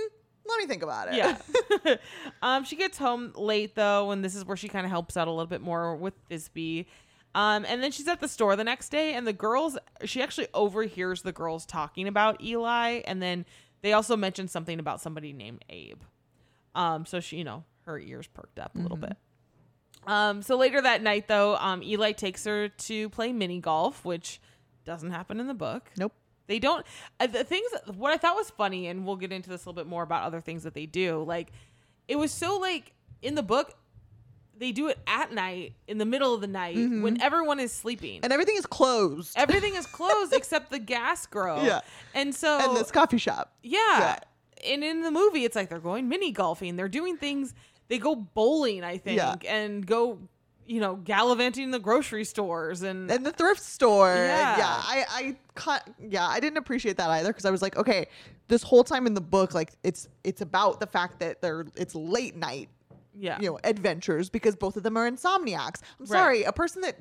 let 0.52 0.60
me 0.60 0.68
think 0.68 0.84
about 0.84 1.08
it. 1.12 1.16
Yeah. 1.16 1.96
um, 2.42 2.64
she 2.64 2.76
gets 2.76 2.98
home 2.98 3.34
late 3.36 3.76
though, 3.76 4.12
and 4.12 4.24
this 4.24 4.36
is 4.36 4.46
where 4.46 4.58
she 4.58 4.68
kind 4.68 4.86
of 4.86 4.92
helps 4.92 5.18
out 5.18 5.28
a 5.28 5.32
little 5.32 5.48
bit 5.48 5.62
more 5.62 5.96
with 5.96 6.14
Thisbe. 6.30 6.86
Um, 7.34 7.66
and 7.68 7.82
then 7.82 7.92
she's 7.92 8.08
at 8.08 8.20
the 8.20 8.28
store 8.28 8.56
the 8.56 8.64
next 8.64 8.90
day, 8.90 9.14
and 9.14 9.26
the 9.26 9.34
girls, 9.34 9.78
she 10.04 10.22
actually 10.22 10.48
overhears 10.54 11.22
the 11.22 11.32
girls 11.32 11.66
talking 11.66 12.08
about 12.08 12.44
Eli, 12.44 13.02
and 13.06 13.22
then 13.22 13.46
they 13.82 13.94
also 13.94 14.18
mention 14.18 14.48
something 14.48 14.80
about 14.80 15.02
somebody 15.02 15.32
named 15.32 15.64
Abe. 15.70 16.02
Um, 16.76 17.06
so 17.06 17.20
she, 17.20 17.38
you 17.38 17.44
know, 17.44 17.64
her 17.86 17.98
ears 17.98 18.28
perked 18.28 18.60
up 18.60 18.76
a 18.76 18.80
little 18.80 18.98
bit. 18.98 19.16
Um, 20.08 20.42
so 20.42 20.58
later 20.58 20.82
that 20.82 21.02
night, 21.02 21.28
though, 21.28 21.56
um, 21.56 21.84
Eli 21.84 22.12
takes 22.12 22.46
her 22.46 22.70
to 22.70 23.10
play 23.10 23.32
mini 23.32 23.60
golf, 23.60 24.04
which 24.04 24.42
doesn't 24.86 25.12
happen 25.12 25.40
in 25.40 25.48
the 25.48 25.54
book. 25.54 25.90
Nope. 25.98 26.14
They 26.52 26.60
don't. 26.60 26.86
Uh, 27.22 27.28
the 27.28 27.46
things. 27.46 27.70
What 27.96 28.12
I 28.12 28.18
thought 28.18 28.36
was 28.36 28.50
funny, 28.50 28.88
and 28.88 29.06
we'll 29.06 29.16
get 29.16 29.32
into 29.32 29.50
this 29.50 29.64
a 29.64 29.70
little 29.70 29.82
bit 29.82 29.88
more 29.90 30.04
about 30.04 30.24
other 30.24 30.42
things 30.42 30.64
that 30.64 30.74
they 30.74 30.86
do. 30.86 31.24
Like, 31.24 31.54
it 32.10 32.18
was 32.18 32.30
so 32.34 32.58
like 32.58 32.92
in 33.22 33.36
the 33.36 33.42
book, 33.44 33.74
they 34.58 34.74
do 34.74 34.90
it 34.90 35.00
at 35.08 35.32
night 35.32 35.76
in 35.88 35.98
the 35.98 36.06
middle 36.06 36.34
of 36.34 36.42
the 36.42 36.48
night 36.48 36.76
when 36.76 37.22
everyone 37.22 37.62
is 37.62 37.72
sleeping. 37.72 38.20
And 38.22 38.34
everything 38.34 38.58
is 38.58 38.66
closed. 38.66 39.32
Everything 39.38 39.76
is 39.76 39.86
closed 39.86 40.34
except 40.40 40.72
the 40.72 40.80
gas 40.80 41.26
grow. 41.26 41.64
Yeah. 41.64 41.80
And 42.14 42.36
so 42.36 42.60
and 42.60 42.76
this 42.78 42.92
coffee 42.92 43.18
shop. 43.18 43.54
yeah. 43.64 44.20
And 44.70 44.84
in 44.84 45.02
the 45.04 45.10
movie, 45.12 45.46
it's 45.46 45.56
like 45.56 45.70
they're 45.70 45.80
going 45.80 46.10
mini 46.10 46.32
golfing. 46.32 46.76
They're 46.76 46.90
doing 46.90 47.16
things. 47.18 47.54
They 47.88 47.98
go 47.98 48.14
bowling, 48.16 48.84
I 48.84 48.98
think, 48.98 49.18
Yeah. 49.18 49.36
and 49.48 49.84
go, 49.88 50.20
you 50.72 50.80
know, 50.80 50.96
gallivanting 50.96 51.66
in 51.66 51.72
the 51.72 51.80
grocery 51.80 52.24
stores 52.24 52.82
and 52.82 53.12
and 53.12 53.26
the 53.26 53.32
thrift 53.34 53.62
store. 53.62 54.14
Yeah. 54.16 54.58
Yeah, 54.58 54.66
I, 54.68 55.36
I, 55.68 55.80
yeah, 56.00 56.26
I 56.26 56.40
didn't 56.40 56.58
appreciate 56.58 56.96
that 56.98 57.10
either 57.10 57.30
because 57.30 57.44
I 57.44 57.52
was 57.52 57.62
like, 57.62 57.76
okay, 57.76 58.08
this 58.48 58.64
whole 58.64 58.84
time 58.86 59.06
in 59.06 59.14
the 59.14 59.20
book, 59.22 59.54
like 59.54 59.74
it's 59.84 60.08
it's 60.24 60.40
about 60.42 60.80
the 60.80 60.88
fact 60.88 61.20
that 61.20 61.42
they're 61.42 61.66
it's 61.76 61.94
late 61.94 62.38
night, 62.38 62.70
yeah, 63.14 63.38
you 63.42 63.50
know, 63.50 63.60
adventures 63.66 64.30
because 64.30 64.56
both 64.56 64.78
of 64.78 64.84
them 64.84 64.96
are 64.98 65.10
insomniacs. 65.12 65.82
I'm 66.00 66.06
Right. 66.06 66.08
sorry, 66.08 66.44
a 66.44 66.54
person 66.54 66.82
that 66.84 66.96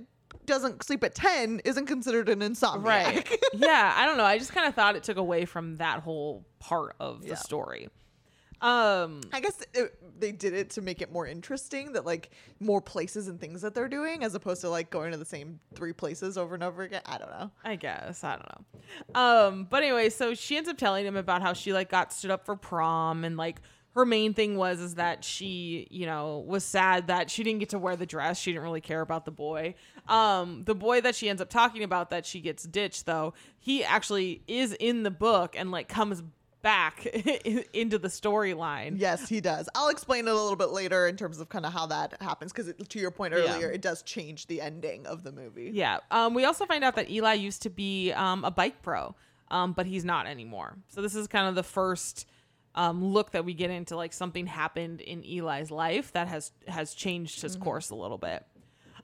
doesn't 0.47 0.83
sleep 0.83 1.05
at 1.05 1.14
ten 1.14 1.61
isn't 1.64 1.87
considered 1.87 2.29
an 2.29 2.41
insomniac. 2.41 2.85
right. 2.85 3.39
yeah, 3.55 3.95
I 3.97 4.05
don't 4.05 4.16
know. 4.16 4.25
I 4.25 4.37
just 4.39 4.53
kind 4.53 4.66
of 4.66 4.75
thought 4.75 4.97
it 4.97 5.05
took 5.05 5.16
away 5.16 5.45
from 5.45 5.77
that 5.77 6.01
whole 6.01 6.45
part 6.59 6.97
of 6.99 7.25
the 7.25 7.37
story. 7.37 7.89
Um, 8.63 9.23
I 9.33 9.41
guess 9.41 9.63
it, 9.73 9.95
they 10.21 10.33
did 10.33 10.53
it 10.53 10.71
to 10.71 10.83
make 10.83 11.01
it 11.01 11.11
more 11.11 11.27
interesting 11.27 11.93
that 11.93 12.05
like 12.05 12.31
more 12.59 12.81
places 12.81 13.29
and 13.29 13.41
things 13.41 13.63
that 13.63 13.75
they're 13.75 13.89
doing 13.89 14.23
as 14.23 14.35
opposed 14.35 14.61
to 14.61 14.69
like 14.69 14.91
going 14.91 15.13
to 15.13 15.19
the 15.19 15.25
same 15.25 15.61
three 15.75 15.93
places 15.93 16.37
over 16.37 16.55
and 16.55 16.63
over 16.63 16.83
again. 16.83 17.03
I 17.07 17.19
don't 17.19 17.31
know. 17.31 17.51
I 17.65 17.77
guess 17.77 18.23
I 18.23 18.37
don't 18.37 18.49
know. 19.15 19.21
Um, 19.21 19.67
but 19.71 19.83
anyway, 19.83 20.11
so 20.11 20.35
she 20.35 20.57
ends 20.57 20.69
up 20.69 20.77
telling 20.77 21.07
him 21.07 21.17
about 21.17 21.41
how 21.41 21.55
she 21.55 21.73
like 21.73 21.89
got 21.89 22.13
stood 22.13 22.31
up 22.31 22.45
for 22.45 22.55
prom 22.57 23.25
and 23.25 23.37
like 23.37 23.61
her 23.95 24.07
main 24.07 24.35
thing 24.35 24.57
was 24.57 24.81
is 24.81 24.95
that 24.97 25.25
she 25.25 25.89
you 25.91 26.07
know 26.07 26.45
was 26.47 26.65
sad 26.65 27.09
that 27.09 27.31
she 27.31 27.43
didn't 27.43 27.61
get 27.61 27.71
to 27.71 27.79
wear 27.79 27.97
the 27.97 28.07
dress. 28.07 28.39
She 28.39 28.53
didn't 28.53 28.65
really 28.65 28.81
care 28.81 29.01
about 29.01 29.25
the 29.25 29.31
boy. 29.31 29.75
Um, 30.09 30.65
the 30.65 30.75
boy 30.75 31.01
that 31.01 31.15
she 31.15 31.29
ends 31.29 31.41
up 31.41 31.51
talking 31.51 31.83
about 31.83 32.11
that 32.11 32.27
she 32.27 32.41
gets 32.41 32.65
ditched 32.65 33.07
though, 33.07 33.35
he 33.59 33.85
actually 33.85 34.43
is 34.47 34.75
in 34.75 35.03
the 35.03 35.11
book 35.11 35.57
and 35.59 35.71
like 35.71 35.89
comes 35.89 36.23
back 36.63 37.07
into 37.73 37.99
the 37.99 38.09
storyline. 38.09 38.95
Yes, 38.99 39.29
he 39.29 39.41
does. 39.41 39.69
I'll 39.75 39.89
explain 39.89 40.27
it 40.29 40.31
a 40.31 40.35
little 40.35 40.57
bit 40.57 40.71
later 40.71 41.07
in 41.07 41.17
terms 41.17 41.41
of 41.41 41.49
kind 41.49 41.65
of 41.67 41.73
how 41.73 41.87
that 41.87 42.21
happens 42.21 42.53
because 42.53 42.73
to 42.89 42.99
your 42.99 43.11
point 43.11 43.35
Yeah. 43.35 43.41
earlier, 43.55 43.71
it 43.71 43.81
does 43.83 44.03
change 44.03 44.47
the 44.47 44.61
ending 44.61 45.07
of 45.07 45.23
the 45.23 45.33
movie. 45.33 45.71
Yeah. 45.73 45.99
Um, 46.11 46.35
we 46.35 46.45
also 46.45 46.67
find 46.67 46.85
out 46.85 46.97
that 46.97 47.11
Eli 47.11 47.35
used 47.35 47.63
to 47.63 47.71
be 47.71 48.13
um, 48.13 48.45
a 48.45 48.51
bike 48.51 48.83
pro, 48.83 49.15
um, 49.51 49.73
but 49.73 49.87
he's 49.87 50.05
not 50.05 50.27
anymore. 50.27 50.77
So 50.89 51.03
this 51.03 51.15
is 51.15 51.27
kind 51.27 51.47
of 51.49 51.55
the 51.55 51.63
first 51.63 52.27
um, 52.75 53.05
look 53.05 53.33
that 53.33 53.45
we 53.45 53.53
get 53.55 53.71
into 53.71 53.97
like 53.97 54.13
something 54.13 54.47
happened 54.47 55.01
in 55.01 55.25
Eli's 55.25 55.71
life 55.73 56.13
that 56.13 56.29
has 56.29 56.53
has 56.69 56.95
changed 56.95 57.43
his 57.43 57.57
course 57.57 57.91
a 57.91 57.97
little 57.97 58.19
bit. 58.19 58.45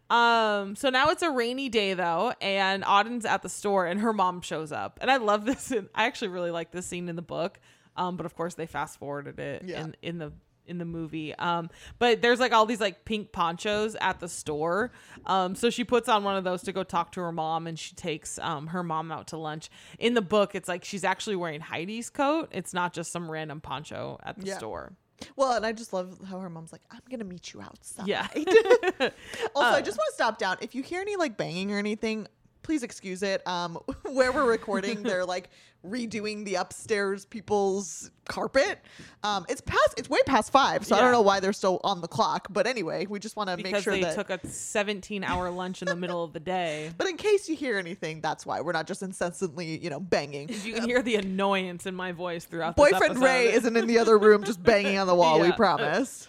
Um, 0.08 0.76
so 0.76 0.88
now 0.90 1.10
it's 1.10 1.22
a 1.22 1.30
rainy 1.30 1.68
day 1.68 1.94
though, 1.94 2.32
and 2.40 2.84
Auden's 2.84 3.24
at 3.24 3.42
the 3.42 3.48
store, 3.48 3.86
and 3.86 4.00
her 4.00 4.12
mom 4.12 4.40
shows 4.40 4.72
up, 4.72 4.98
and 5.02 5.10
I 5.10 5.16
love 5.16 5.44
this. 5.46 5.70
And 5.70 5.88
I 5.94 6.04
actually 6.06 6.28
really 6.28 6.50
like 6.50 6.70
this 6.70 6.86
scene 6.86 7.08
in 7.08 7.16
the 7.16 7.22
book, 7.22 7.58
um, 7.96 8.16
but 8.16 8.26
of 8.26 8.34
course 8.36 8.54
they 8.54 8.66
fast 8.66 8.98
forwarded 8.98 9.38
it 9.38 9.64
Yeah. 9.66 9.80
in 9.82 9.96
in 10.02 10.18
the 10.18 10.32
in 10.68 10.78
the 10.78 10.84
movie. 10.84 11.32
Um, 11.36 11.70
but 12.00 12.22
there's 12.22 12.40
like 12.40 12.52
all 12.52 12.66
these 12.66 12.80
like 12.80 13.04
pink 13.04 13.30
ponchos 13.30 13.94
at 14.00 14.18
the 14.18 14.28
store. 14.28 14.90
Um, 15.24 15.54
so 15.54 15.70
she 15.70 15.84
puts 15.84 16.08
on 16.08 16.24
one 16.24 16.36
of 16.36 16.42
those 16.42 16.62
to 16.62 16.72
go 16.72 16.82
talk 16.82 17.12
to 17.12 17.20
her 17.20 17.30
mom, 17.32 17.66
and 17.66 17.78
she 17.78 17.94
takes 17.94 18.38
um 18.38 18.68
her 18.68 18.82
mom 18.82 19.10
out 19.12 19.28
to 19.28 19.36
lunch. 19.36 19.70
In 19.98 20.14
the 20.14 20.22
book, 20.22 20.54
it's 20.54 20.68
like 20.68 20.84
she's 20.84 21.04
actually 21.04 21.36
wearing 21.36 21.60
Heidi's 21.60 22.10
coat. 22.10 22.48
It's 22.52 22.72
not 22.74 22.92
just 22.92 23.10
some 23.12 23.30
random 23.30 23.60
poncho 23.60 24.18
at 24.22 24.38
the 24.38 24.46
Yeah. 24.46 24.58
store. 24.58 24.92
Well, 25.36 25.52
and 25.52 25.64
I 25.64 25.72
just 25.72 25.92
love 25.92 26.18
how 26.28 26.38
her 26.40 26.50
mom's 26.50 26.72
like, 26.72 26.82
"I'm 26.90 27.00
gonna 27.10 27.24
meet 27.24 27.52
you 27.52 27.60
outside." 27.60 28.06
Yeah. 28.06 28.26
also, 28.34 29.76
I 29.76 29.80
just 29.84 29.98
want 29.98 30.08
to 30.10 30.14
stop 30.14 30.38
down. 30.38 30.56
If 30.60 30.74
you 30.74 30.82
hear 30.82 31.00
any 31.00 31.16
like 31.16 31.36
banging 31.36 31.72
or 31.72 31.78
anything, 31.78 32.26
please 32.66 32.82
excuse 32.82 33.22
it. 33.22 33.46
Um, 33.46 33.78
where 34.02 34.32
we're 34.32 34.44
recording, 34.44 35.04
they're 35.04 35.24
like 35.24 35.50
redoing 35.86 36.44
the 36.44 36.56
upstairs 36.56 37.24
people's 37.24 38.10
carpet. 38.24 38.80
Um, 39.22 39.46
it's 39.48 39.60
past. 39.60 39.94
It's 39.96 40.10
way 40.10 40.18
past 40.26 40.50
five, 40.50 40.84
so 40.84 40.96
I 40.96 41.00
don't 41.00 41.12
know 41.12 41.22
why 41.22 41.38
they're 41.38 41.52
still 41.52 41.80
on 41.84 42.00
the 42.00 42.08
clock. 42.08 42.48
But 42.50 42.66
anyway, 42.66 43.06
we 43.06 43.20
just 43.20 43.36
want 43.36 43.50
to 43.50 43.56
make 43.56 43.76
sure 43.76 43.94
they 43.94 44.02
that. 44.02 44.16
took 44.16 44.30
a 44.30 44.44
17 44.46 45.22
hour 45.22 45.48
lunch 45.48 45.80
in 45.80 45.86
the 45.86 45.94
middle 45.94 46.24
of 46.24 46.32
the 46.32 46.40
day. 46.40 46.90
but 46.98 47.06
in 47.06 47.16
case 47.16 47.48
you 47.48 47.54
hear 47.54 47.78
anything, 47.78 48.20
that's 48.20 48.44
why 48.44 48.60
we're 48.60 48.72
not 48.72 48.88
just 48.88 49.00
incessantly, 49.00 49.78
you 49.78 49.88
know, 49.88 50.00
banging. 50.00 50.50
You 50.64 50.74
can 50.74 50.88
hear 50.88 51.02
the 51.02 51.14
annoyance 51.14 51.86
in 51.86 51.94
my 51.94 52.10
voice 52.10 52.46
throughout. 52.46 52.74
Boyfriend. 52.74 53.22
Ray 53.22 53.52
isn't 53.52 53.76
in 53.76 53.86
the 53.86 53.98
other 53.98 54.18
room 54.18 54.42
just 54.42 54.60
banging 54.60 54.98
on 54.98 55.06
the 55.06 55.14
wall. 55.22 55.38
We 55.38 55.52
promise. 55.52 56.26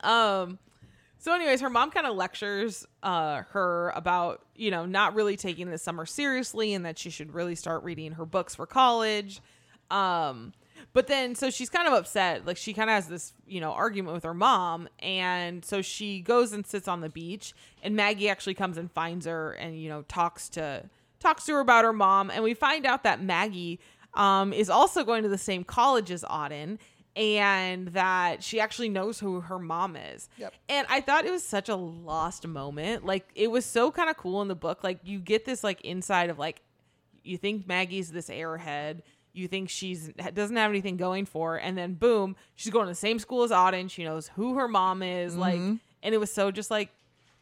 Um. 0.00 0.58
So, 1.22 1.32
anyways, 1.32 1.60
her 1.60 1.70
mom 1.70 1.92
kind 1.92 2.04
of 2.04 2.16
lectures 2.16 2.84
uh, 3.04 3.42
her 3.50 3.92
about 3.94 4.44
you 4.56 4.72
know 4.72 4.86
not 4.86 5.14
really 5.14 5.36
taking 5.36 5.70
the 5.70 5.78
summer 5.78 6.04
seriously 6.04 6.74
and 6.74 6.84
that 6.84 6.98
she 6.98 7.10
should 7.10 7.32
really 7.32 7.54
start 7.54 7.84
reading 7.84 8.12
her 8.12 8.26
books 8.26 8.56
for 8.56 8.66
college. 8.66 9.40
Um. 9.88 10.52
But 10.94 11.06
then, 11.06 11.36
so 11.36 11.48
she's 11.48 11.70
kind 11.70 11.86
of 11.86 11.94
upset. 11.94 12.44
Like 12.44 12.56
she 12.56 12.74
kind 12.74 12.90
of 12.90 12.94
has 12.94 13.06
this, 13.06 13.32
you 13.46 13.60
know, 13.60 13.70
argument 13.70 14.14
with 14.14 14.24
her 14.24 14.34
mom, 14.34 14.88
and 14.98 15.64
so 15.64 15.80
she 15.80 16.20
goes 16.20 16.52
and 16.52 16.66
sits 16.66 16.88
on 16.88 17.00
the 17.00 17.08
beach. 17.08 17.54
And 17.84 17.94
Maggie 17.94 18.28
actually 18.28 18.54
comes 18.54 18.76
and 18.76 18.90
finds 18.90 19.24
her, 19.24 19.52
and 19.52 19.80
you 19.80 19.88
know, 19.88 20.02
talks 20.08 20.48
to 20.50 20.90
talks 21.20 21.46
to 21.46 21.52
her 21.52 21.60
about 21.60 21.84
her 21.84 21.92
mom. 21.92 22.32
And 22.32 22.42
we 22.42 22.52
find 22.52 22.84
out 22.84 23.04
that 23.04 23.22
Maggie 23.22 23.78
um, 24.14 24.52
is 24.52 24.68
also 24.68 25.04
going 25.04 25.22
to 25.22 25.28
the 25.28 25.38
same 25.38 25.62
college 25.62 26.10
as 26.10 26.24
Auden, 26.24 26.78
and 27.14 27.88
that 27.88 28.42
she 28.42 28.60
actually 28.60 28.88
knows 28.88 29.18
who 29.20 29.40
her 29.40 29.58
mom 29.58 29.96
is. 29.96 30.28
Yep. 30.38 30.54
And 30.68 30.86
I 30.88 31.00
thought 31.00 31.26
it 31.26 31.30
was 31.30 31.44
such 31.44 31.68
a 31.68 31.76
lost 31.76 32.46
moment. 32.46 33.04
Like 33.04 33.28
it 33.34 33.50
was 33.50 33.64
so 33.64 33.90
kind 33.90 34.08
of 34.08 34.16
cool 34.16 34.42
in 34.42 34.48
the 34.48 34.54
book. 34.54 34.82
Like 34.82 35.00
you 35.04 35.18
get 35.18 35.44
this 35.44 35.62
like 35.62 35.80
inside 35.82 36.30
of 36.30 36.38
like 36.38 36.62
you 37.22 37.36
think 37.36 37.66
Maggie's 37.66 38.10
this 38.10 38.28
airhead. 38.28 39.00
You 39.34 39.48
think 39.48 39.70
she's 39.70 40.10
doesn't 40.34 40.56
have 40.56 40.70
anything 40.70 40.98
going 40.98 41.24
for 41.24 41.52
her, 41.52 41.58
and 41.58 41.76
then 41.76 41.94
boom, 41.94 42.36
she's 42.54 42.70
going 42.70 42.84
to 42.84 42.90
the 42.90 42.94
same 42.94 43.18
school 43.18 43.44
as 43.44 43.50
Auden. 43.50 43.90
She 43.90 44.04
knows 44.04 44.28
who 44.28 44.56
her 44.56 44.68
mom 44.68 45.02
is, 45.02 45.34
like, 45.34 45.58
and 45.58 45.80
it 46.02 46.18
was 46.18 46.30
so 46.30 46.50
just 46.50 46.70
like 46.70 46.90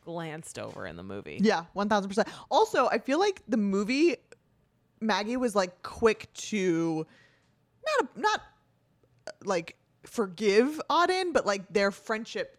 glanced 0.05 0.57
over 0.57 0.87
in 0.87 0.95
the 0.97 1.03
movie. 1.03 1.41
Yeah, 1.43 1.64
one 1.73 1.89
thousand 1.89 2.09
percent. 2.09 2.29
Also, 2.49 2.87
I 2.87 2.99
feel 2.99 3.18
like 3.18 3.43
the 3.49 3.57
movie 3.57 4.18
Maggie 5.01 5.37
was 5.37 5.57
like 5.57 5.83
quick 5.83 6.33
to 6.35 7.07
not 7.99 8.16
not 8.16 8.41
uh, 8.41 8.43
like 9.45 9.76
forgive 10.05 10.80
Auden, 10.91 11.32
but 11.32 11.47
like 11.47 11.72
their 11.72 11.91
friendship 11.91 12.57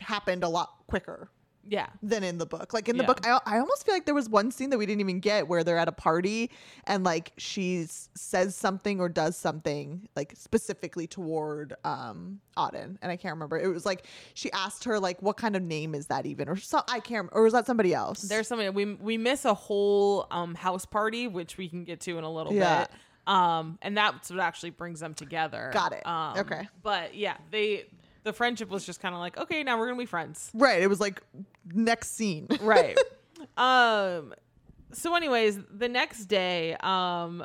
happened 0.00 0.42
a 0.44 0.48
lot 0.48 0.70
quicker 0.86 1.28
Yeah, 1.66 1.86
than 2.02 2.22
in 2.24 2.36
the 2.38 2.46
book. 2.46 2.74
Like 2.74 2.88
in 2.88 2.96
the 2.98 3.02
Yeah. 3.04 3.06
book, 3.06 3.26
I, 3.26 3.38
I 3.46 3.58
almost 3.58 3.86
feel 3.86 3.94
like 3.94 4.04
there 4.04 4.14
was 4.14 4.28
one 4.28 4.50
scene 4.50 4.70
that 4.70 4.78
we 4.78 4.84
didn't 4.86 5.00
even 5.00 5.18
get 5.20 5.48
where 5.48 5.64
they're 5.64 5.78
at 5.78 5.88
a 5.88 5.92
party 5.92 6.50
and 6.86 7.04
like 7.04 7.32
she 7.38 7.86
says 7.88 8.54
something 8.54 9.00
or 9.00 9.08
does 9.08 9.36
something 9.36 10.08
like 10.14 10.34
specifically 10.36 11.06
toward 11.06 11.74
um 11.84 12.40
Auden, 12.56 12.98
and 13.02 13.10
I 13.10 13.16
can't 13.16 13.32
remember. 13.34 13.58
It 13.58 13.68
was 13.68 13.84
like 13.86 14.06
she 14.34 14.52
asked 14.52 14.84
her 14.84 15.00
like, 15.00 15.20
"What 15.22 15.36
kind 15.36 15.56
of 15.56 15.62
name 15.62 15.94
is 15.94 16.06
that 16.06 16.26
even?" 16.26 16.48
or 16.48 16.56
so 16.56 16.82
I 16.88 17.00
can't. 17.00 17.28
Or 17.32 17.42
was 17.42 17.52
that 17.52 17.66
somebody 17.66 17.92
else? 17.94 18.22
there's 18.22 18.46
something 18.46 18.72
we 18.74 18.94
we 18.94 19.16
miss 19.18 19.44
a 19.44 19.54
whole 19.54 20.26
um 20.30 20.54
house 20.54 20.84
party, 20.86 21.26
which 21.28 21.56
we 21.56 21.68
can 21.68 21.82
get 21.84 21.98
to 22.02 22.18
in 22.18 22.24
a 22.24 22.30
little 22.30 22.52
Yeah. 22.52 22.82
bit. 22.82 22.90
Um, 23.26 23.78
and 23.82 23.96
that's 23.96 24.30
what 24.30 24.40
actually 24.40 24.70
brings 24.70 25.00
them 25.00 25.14
together. 25.14 25.70
Got 25.72 25.92
it. 25.92 26.06
Um, 26.06 26.38
Okay. 26.38 26.68
but 26.82 27.14
yeah, 27.14 27.36
they 27.50 27.86
the 28.22 28.32
friendship 28.32 28.70
was 28.70 28.86
just 28.86 29.00
kind 29.00 29.14
of 29.14 29.20
like, 29.20 29.36
okay, 29.38 29.62
now 29.62 29.78
we're 29.78 29.86
gonna 29.86 29.98
be 29.98 30.06
friends. 30.06 30.50
Right. 30.54 30.82
It 30.82 30.88
was 30.88 31.00
like 31.00 31.22
next 31.72 32.14
scene. 32.16 32.48
right 32.60 32.96
um 33.58 34.32
so 34.92 35.14
anyways 35.14 35.58
the 35.70 35.88
next 35.88 36.26
day 36.26 36.76
um 36.80 37.44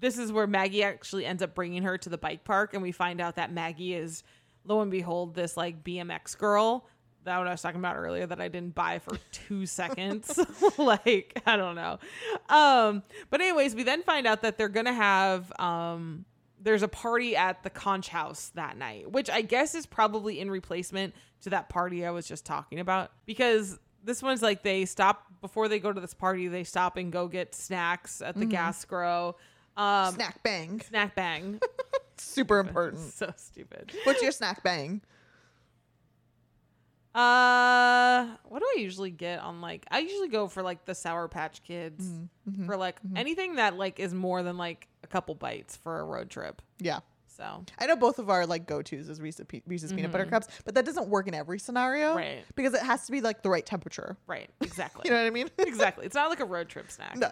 this 0.00 0.16
is 0.18 0.32
where 0.32 0.46
maggie 0.46 0.82
actually 0.82 1.26
ends 1.26 1.42
up 1.42 1.54
bringing 1.54 1.82
her 1.82 1.98
to 1.98 2.08
the 2.08 2.16
bike 2.16 2.42
park 2.44 2.72
and 2.74 2.82
we 2.82 2.90
find 2.90 3.20
out 3.20 3.36
that 3.36 3.52
maggie 3.52 3.94
is 3.94 4.22
lo 4.64 4.80
and 4.80 4.90
behold 4.90 5.34
this 5.34 5.56
like 5.56 5.84
bmx 5.84 6.38
girl 6.38 6.86
that 7.24 7.38
what 7.38 7.46
I 7.46 7.50
was 7.50 7.62
talking 7.62 7.80
about 7.80 7.96
earlier 7.96 8.26
that 8.26 8.40
I 8.40 8.48
didn't 8.48 8.74
buy 8.74 8.98
for 8.98 9.16
two 9.32 9.66
seconds. 9.66 10.38
like, 10.78 11.40
I 11.46 11.56
don't 11.56 11.74
know. 11.74 11.98
Um, 12.48 13.02
but 13.30 13.40
anyways, 13.40 13.74
we 13.74 13.82
then 13.82 14.02
find 14.02 14.26
out 14.26 14.42
that 14.42 14.58
they're 14.58 14.68
gonna 14.68 14.92
have 14.92 15.52
um 15.58 16.24
there's 16.60 16.82
a 16.82 16.88
party 16.88 17.36
at 17.36 17.62
the 17.62 17.70
conch 17.70 18.08
house 18.08 18.50
that 18.54 18.78
night, 18.78 19.10
which 19.10 19.28
I 19.28 19.42
guess 19.42 19.74
is 19.74 19.84
probably 19.84 20.40
in 20.40 20.50
replacement 20.50 21.14
to 21.42 21.50
that 21.50 21.68
party 21.68 22.06
I 22.06 22.10
was 22.10 22.26
just 22.26 22.46
talking 22.46 22.80
about. 22.80 23.10
Because 23.26 23.78
this 24.02 24.22
one's 24.22 24.40
like 24.40 24.62
they 24.62 24.86
stop 24.86 25.26
before 25.42 25.68
they 25.68 25.78
go 25.78 25.92
to 25.92 26.00
this 26.00 26.14
party, 26.14 26.48
they 26.48 26.64
stop 26.64 26.96
and 26.96 27.12
go 27.12 27.28
get 27.28 27.54
snacks 27.54 28.22
at 28.22 28.34
the 28.34 28.46
gas 28.46 28.84
grow. 28.84 29.36
Um 29.76 30.14
snack 30.14 30.42
bang. 30.42 30.80
snack 30.80 31.14
bang. 31.14 31.60
Super 32.16 32.60
important. 32.60 33.12
so 33.12 33.32
stupid. 33.36 33.92
What's 34.04 34.22
your 34.22 34.30
snack 34.32 34.62
bang? 34.62 35.02
Uh, 37.14 38.26
what 38.48 38.58
do 38.60 38.66
I 38.76 38.80
usually 38.80 39.10
get 39.10 39.40
on 39.40 39.60
like? 39.60 39.86
I 39.90 40.00
usually 40.00 40.28
go 40.28 40.48
for 40.48 40.62
like 40.62 40.84
the 40.84 40.94
Sour 40.94 41.28
Patch 41.28 41.62
Kids 41.62 42.04
Mm-hmm. 42.48 42.66
for 42.66 42.76
like 42.76 42.96
anything 43.16 43.54
that 43.54 43.76
like 43.78 43.98
is 43.98 44.12
more 44.12 44.42
than 44.42 44.58
like 44.58 44.86
a 45.02 45.06
couple 45.06 45.34
bites 45.34 45.76
for 45.76 46.00
a 46.00 46.04
road 46.04 46.28
trip. 46.28 46.60
Yeah. 46.78 47.00
So 47.26 47.64
I 47.78 47.86
know 47.86 47.96
both 47.96 48.18
of 48.18 48.28
our 48.30 48.46
like 48.46 48.66
go 48.66 48.82
tos 48.82 49.08
is 49.08 49.20
Reese's, 49.20 49.46
Pe- 49.48 49.62
Reese's 49.66 49.92
peanut 49.92 50.12
butter 50.12 50.26
cups, 50.26 50.46
but 50.64 50.74
that 50.74 50.84
doesn't 50.84 51.08
work 51.08 51.26
in 51.26 51.32
every 51.34 51.58
scenario, 51.58 52.08
Mm-hmm. 52.10 52.16
Right. 52.18 52.44
Because 52.54 52.74
it 52.74 52.82
has 52.82 53.06
to 53.06 53.12
be 53.12 53.20
like 53.22 53.42
the 53.42 53.48
right 53.50 53.64
temperature. 53.64 54.16
right, 54.26 54.50
exactly. 54.60 55.02
You 55.06 55.10
know 55.12 55.20
what 55.22 55.26
I 55.26 55.30
mean? 55.30 55.48
exactly. 55.58 56.04
It's 56.06 56.14
not 56.14 56.28
like 56.30 56.40
a 56.40 56.44
road 56.44 56.68
trip 56.68 56.90
snack. 56.90 57.16
no, 57.16 57.30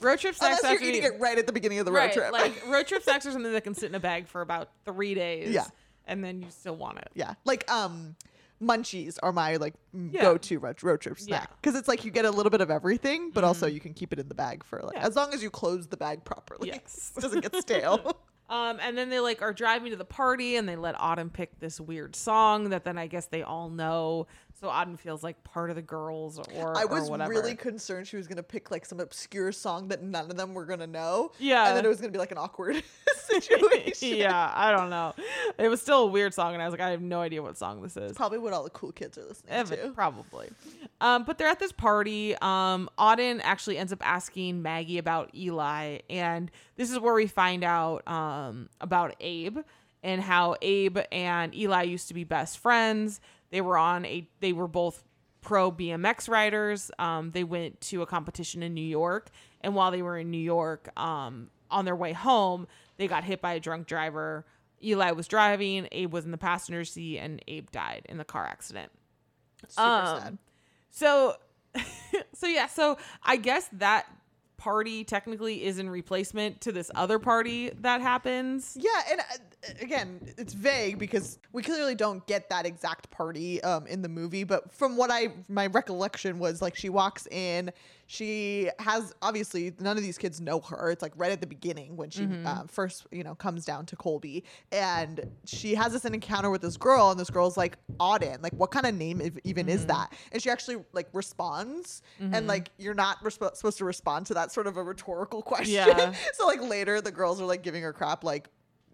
Road 0.00 0.18
trip 0.18 0.34
snacks 0.34 0.60
unless 0.64 0.80
you're 0.80 0.88
eating 0.88 1.02
be- 1.02 1.06
it 1.16 1.20
right 1.20 1.38
at 1.38 1.46
the 1.46 1.52
beginning 1.52 1.78
of 1.78 1.84
the 1.86 1.92
road 1.92 2.10
trip. 2.12 2.32
like 2.32 2.66
road 2.68 2.86
trip 2.86 3.02
snacks 3.02 3.26
are 3.26 3.30
something 3.32 3.52
that 3.52 3.62
can 3.64 3.74
sit 3.74 3.88
in 3.90 3.94
a 3.94 4.00
bag 4.00 4.26
for 4.26 4.40
about 4.40 4.70
three 4.86 5.14
days. 5.14 5.50
Yeah. 5.50 5.66
and 6.06 6.24
then 6.24 6.40
you 6.42 6.48
still 6.50 6.74
want 6.76 6.98
it. 6.98 7.08
yeah, 7.14 7.34
like 7.44 7.70
um, 7.70 8.16
munchies 8.64 9.18
are 9.22 9.32
my 9.32 9.56
like 9.56 9.74
Yeah. 9.92 10.22
go 10.22 10.38
to 10.38 10.58
road, 10.58 10.82
road 10.82 11.00
trip 11.00 11.18
snack 11.20 11.50
because 11.60 11.78
it's 11.78 11.88
like 11.88 12.04
you 12.04 12.10
get 12.10 12.24
a 12.24 12.30
little 12.30 12.50
bit 12.50 12.60
of 12.60 12.70
everything, 12.70 13.30
but 13.30 13.44
also 13.44 13.66
you 13.66 13.80
can 13.80 13.94
keep 13.94 14.12
it 14.12 14.18
in 14.18 14.28
the 14.28 14.34
bag 14.34 14.64
for 14.64 14.80
like 14.82 14.96
Yeah. 14.96 15.06
as 15.06 15.16
long 15.16 15.32
as 15.34 15.42
you 15.42 15.50
close 15.50 15.86
the 15.86 15.96
bag 15.96 16.24
properly. 16.24 16.68
Yes. 16.68 17.12
it 17.16 17.20
doesn't 17.20 17.40
get 17.40 17.54
stale. 17.56 18.16
Um, 18.46 18.78
and 18.78 18.96
then 18.96 19.08
they 19.08 19.20
like 19.20 19.40
are 19.40 19.54
driving 19.54 19.90
to 19.92 19.96
the 19.96 20.04
party 20.04 20.56
and 20.56 20.68
they 20.68 20.76
let 20.76 20.94
Auden 20.96 21.32
pick 21.32 21.58
this 21.60 21.80
weird 21.80 22.14
song 22.14 22.68
that 22.68 22.84
then 22.84 22.98
I 22.98 23.06
guess 23.06 23.24
they 23.24 23.42
all 23.42 23.70
know. 23.70 24.26
So 24.64 24.70
Auden 24.70 24.98
feels 24.98 25.22
like 25.22 25.44
part 25.44 25.68
of 25.68 25.76
the 25.76 25.82
girls 25.82 26.38
or 26.38 26.74
I 26.74 26.84
or 26.84 26.86
was 26.88 27.10
whatever. 27.10 27.28
really 27.30 27.54
concerned 27.54 28.06
she 28.06 28.16
was 28.16 28.26
gonna 28.26 28.42
pick 28.42 28.70
like 28.70 28.86
some 28.86 28.98
obscure 28.98 29.52
song 29.52 29.88
that 29.88 30.02
none 30.02 30.30
of 30.30 30.38
them 30.38 30.54
were 30.54 30.64
gonna 30.64 30.86
know. 30.86 31.32
Yeah. 31.38 31.68
and 31.68 31.76
then 31.76 31.84
it 31.84 31.88
was 31.88 32.00
gonna 32.00 32.12
be 32.12 32.18
like 32.18 32.32
an 32.32 32.38
awkward 32.38 32.82
situation. 33.16 34.16
yeah, 34.16 34.50
I 34.54 34.72
don't 34.72 34.88
know. 34.88 35.12
It 35.58 35.68
was 35.68 35.82
still 35.82 36.04
a 36.04 36.06
weird 36.06 36.32
song, 36.32 36.54
and 36.54 36.62
I 36.62 36.66
was 36.66 36.72
like, 36.72 36.80
I 36.80 36.90
have 36.90 37.02
no 37.02 37.20
idea 37.20 37.42
what 37.42 37.58
song 37.58 37.82
this 37.82 37.94
is. 37.96 38.12
Probably 38.16 38.38
what 38.38 38.54
all 38.54 38.64
the 38.64 38.70
cool 38.70 38.92
kids 38.92 39.18
are 39.18 39.24
listening 39.24 39.52
Evan, 39.52 39.78
to. 39.80 39.88
probably. 39.90 40.48
Um, 41.02 41.24
but 41.24 41.36
they're 41.36 41.48
at 41.48 41.58
this 41.58 41.72
party. 41.72 42.34
Um, 42.40 42.88
Auden 42.98 43.40
actually 43.42 43.76
ends 43.76 43.92
up 43.92 44.00
asking 44.06 44.62
Maggie 44.62 44.96
about 44.96 45.30
Eli, 45.34 45.98
and 46.08 46.50
this 46.76 46.90
is 46.90 46.98
where 46.98 47.12
we 47.12 47.26
find 47.26 47.64
out 47.64 48.06
um, 48.08 48.70
about 48.80 49.14
Abe 49.20 49.58
and 50.02 50.20
how 50.20 50.54
Abe 50.60 50.98
and 51.10 51.54
Eli 51.54 51.82
used 51.84 52.08
to 52.08 52.14
be 52.14 52.24
best 52.24 52.58
friends. 52.58 53.20
They 53.54 53.60
were 53.60 53.78
on 53.78 54.04
a. 54.04 54.28
They 54.40 54.52
were 54.52 54.66
both 54.66 55.04
pro 55.40 55.70
BMX 55.70 56.28
riders. 56.28 56.90
Um, 56.98 57.30
they 57.30 57.44
went 57.44 57.80
to 57.82 58.02
a 58.02 58.06
competition 58.06 58.64
in 58.64 58.74
New 58.74 58.80
York, 58.80 59.28
and 59.60 59.76
while 59.76 59.92
they 59.92 60.02
were 60.02 60.18
in 60.18 60.32
New 60.32 60.38
York, 60.38 60.90
um, 60.98 61.50
on 61.70 61.84
their 61.84 61.94
way 61.94 62.12
home, 62.12 62.66
they 62.96 63.06
got 63.06 63.22
hit 63.22 63.40
by 63.40 63.52
a 63.52 63.60
drunk 63.60 63.86
driver. 63.86 64.44
Eli 64.82 65.12
was 65.12 65.28
driving, 65.28 65.86
Abe 65.92 66.12
was 66.12 66.24
in 66.24 66.32
the 66.32 66.36
passenger 66.36 66.84
seat, 66.84 67.20
and 67.20 67.40
Abe 67.46 67.70
died 67.70 68.02
in 68.08 68.18
the 68.18 68.24
car 68.24 68.44
accident. 68.44 68.90
Super 69.68 69.86
Um, 69.86 70.20
sad. 70.20 70.38
So, 70.90 71.36
so 72.34 72.48
yeah, 72.48 72.66
so 72.66 72.98
I 73.22 73.36
guess 73.36 73.68
that 73.74 74.06
party 74.56 75.04
technically 75.04 75.64
is 75.64 75.78
in 75.78 75.88
replacement 75.90 76.60
to 76.62 76.72
this 76.72 76.90
other 76.96 77.20
party 77.20 77.70
that 77.82 78.00
happens. 78.00 78.76
Yeah, 78.80 78.90
and 79.12 79.20
uh, 79.20 79.24
again, 79.80 80.20
it's 80.38 80.52
vague 80.52 80.98
because 80.98 81.38
we 81.52 81.62
clearly 81.62 81.94
don't 81.94 82.26
get 82.26 82.48
that 82.50 82.66
exact 82.66 83.10
party 83.10 83.62
um, 83.62 83.86
in 83.86 84.02
the 84.02 84.08
movie. 84.08 84.44
But 84.44 84.72
from 84.72 84.96
what 84.96 85.10
I, 85.10 85.32
my 85.48 85.66
recollection 85.68 86.38
was 86.38 86.60
like 86.62 86.74
she 86.76 86.88
walks 86.88 87.26
in, 87.28 87.72
she 88.06 88.68
has 88.78 89.14
obviously 89.22 89.72
none 89.80 89.96
of 89.96 90.02
these 90.02 90.18
kids 90.18 90.40
know 90.40 90.60
her. 90.60 90.90
It's 90.90 91.02
like 91.02 91.12
right 91.16 91.32
at 91.32 91.40
the 91.40 91.46
beginning 91.46 91.96
when 91.96 92.10
she 92.10 92.28
uh, 92.44 92.64
first, 92.66 93.06
you 93.10 93.24
know, 93.24 93.34
comes 93.34 93.64
down 93.64 93.86
to 93.86 93.96
Colby, 93.96 94.44
and 94.72 95.24
she 95.46 95.74
has 95.74 95.92
this 95.92 96.04
encounter 96.04 96.50
with 96.50 96.60
this 96.60 96.76
girl, 96.76 97.10
and 97.10 97.18
this 97.18 97.30
girl's 97.30 97.56
like 97.56 97.78
Auden, 97.98 98.42
like 98.42 98.52
what 98.52 98.70
kind 98.70 98.84
of 98.86 98.94
name 98.94 99.20
ev- 99.22 99.38
even 99.44 99.68
is 99.68 99.86
that? 99.86 100.12
And 100.32 100.42
she 100.42 100.50
actually 100.50 100.84
like 100.92 101.08
responds, 101.12 102.02
and 102.20 102.46
like 102.46 102.70
you're 102.78 102.94
not 102.94 103.22
resp- 103.24 103.56
supposed 103.56 103.78
to 103.78 103.84
respond 103.84 104.26
to 104.26 104.34
that 104.34 104.52
sort 104.52 104.66
of 104.66 104.76
a 104.76 104.82
rhetorical 104.82 105.40
question. 105.54 105.74
Yeah. 105.74 106.12
so 106.34 106.46
like 106.46 106.60
later, 106.60 107.00
the 107.00 107.10
girls 107.12 107.40
are 107.40 107.46
like 107.46 107.62
giving 107.62 107.82
her 107.82 107.92
crap, 107.92 108.22
like 108.22 108.48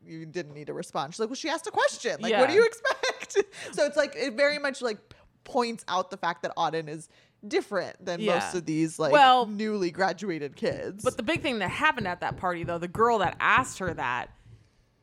you 0.05 0.27
didn't 0.27 0.55
need 0.55 0.67
to 0.69 0.73
respond. 0.75 1.13
She's 1.15 1.21
like, 1.21 1.29
well, 1.29 1.37
she 1.37 1.49
asked 1.49 1.67
a 1.67 1.71
question. 1.71 2.21
Like, 2.21 2.35
what 2.37 2.49
do 2.49 2.55
you 2.55 2.65
expect? 2.65 3.33
so 3.73 3.85
it's 3.85 3.97
like 3.97 4.15
it 4.17 4.35
very 4.35 4.59
much 4.59 4.83
like 4.83 4.99
points 5.45 5.85
out 5.89 6.11
the 6.11 6.17
fact 6.17 6.43
that 6.43 6.55
Auden 6.57 6.89
is 6.89 7.09
different 7.47 8.05
than 8.05 8.21
Yeah. 8.21 8.35
most 8.39 8.55
of 8.55 8.67
these 8.67 8.99
like 8.99 9.13
Well- 9.13 9.47
newly 9.47 9.91
graduated 9.91 10.57
kids. 10.57 11.03
But 11.05 11.17
the 11.17 11.23
big 11.23 11.43
thing 11.43 11.59
that 11.61 11.71
happened 11.71 12.07
at 12.09 12.21
that 12.21 12.37
party, 12.37 12.65
though, 12.65 12.79
the 12.79 12.89
girl 12.89 13.19
that 13.19 13.37
asked 13.41 13.79
her 13.79 13.93
that 13.95 14.31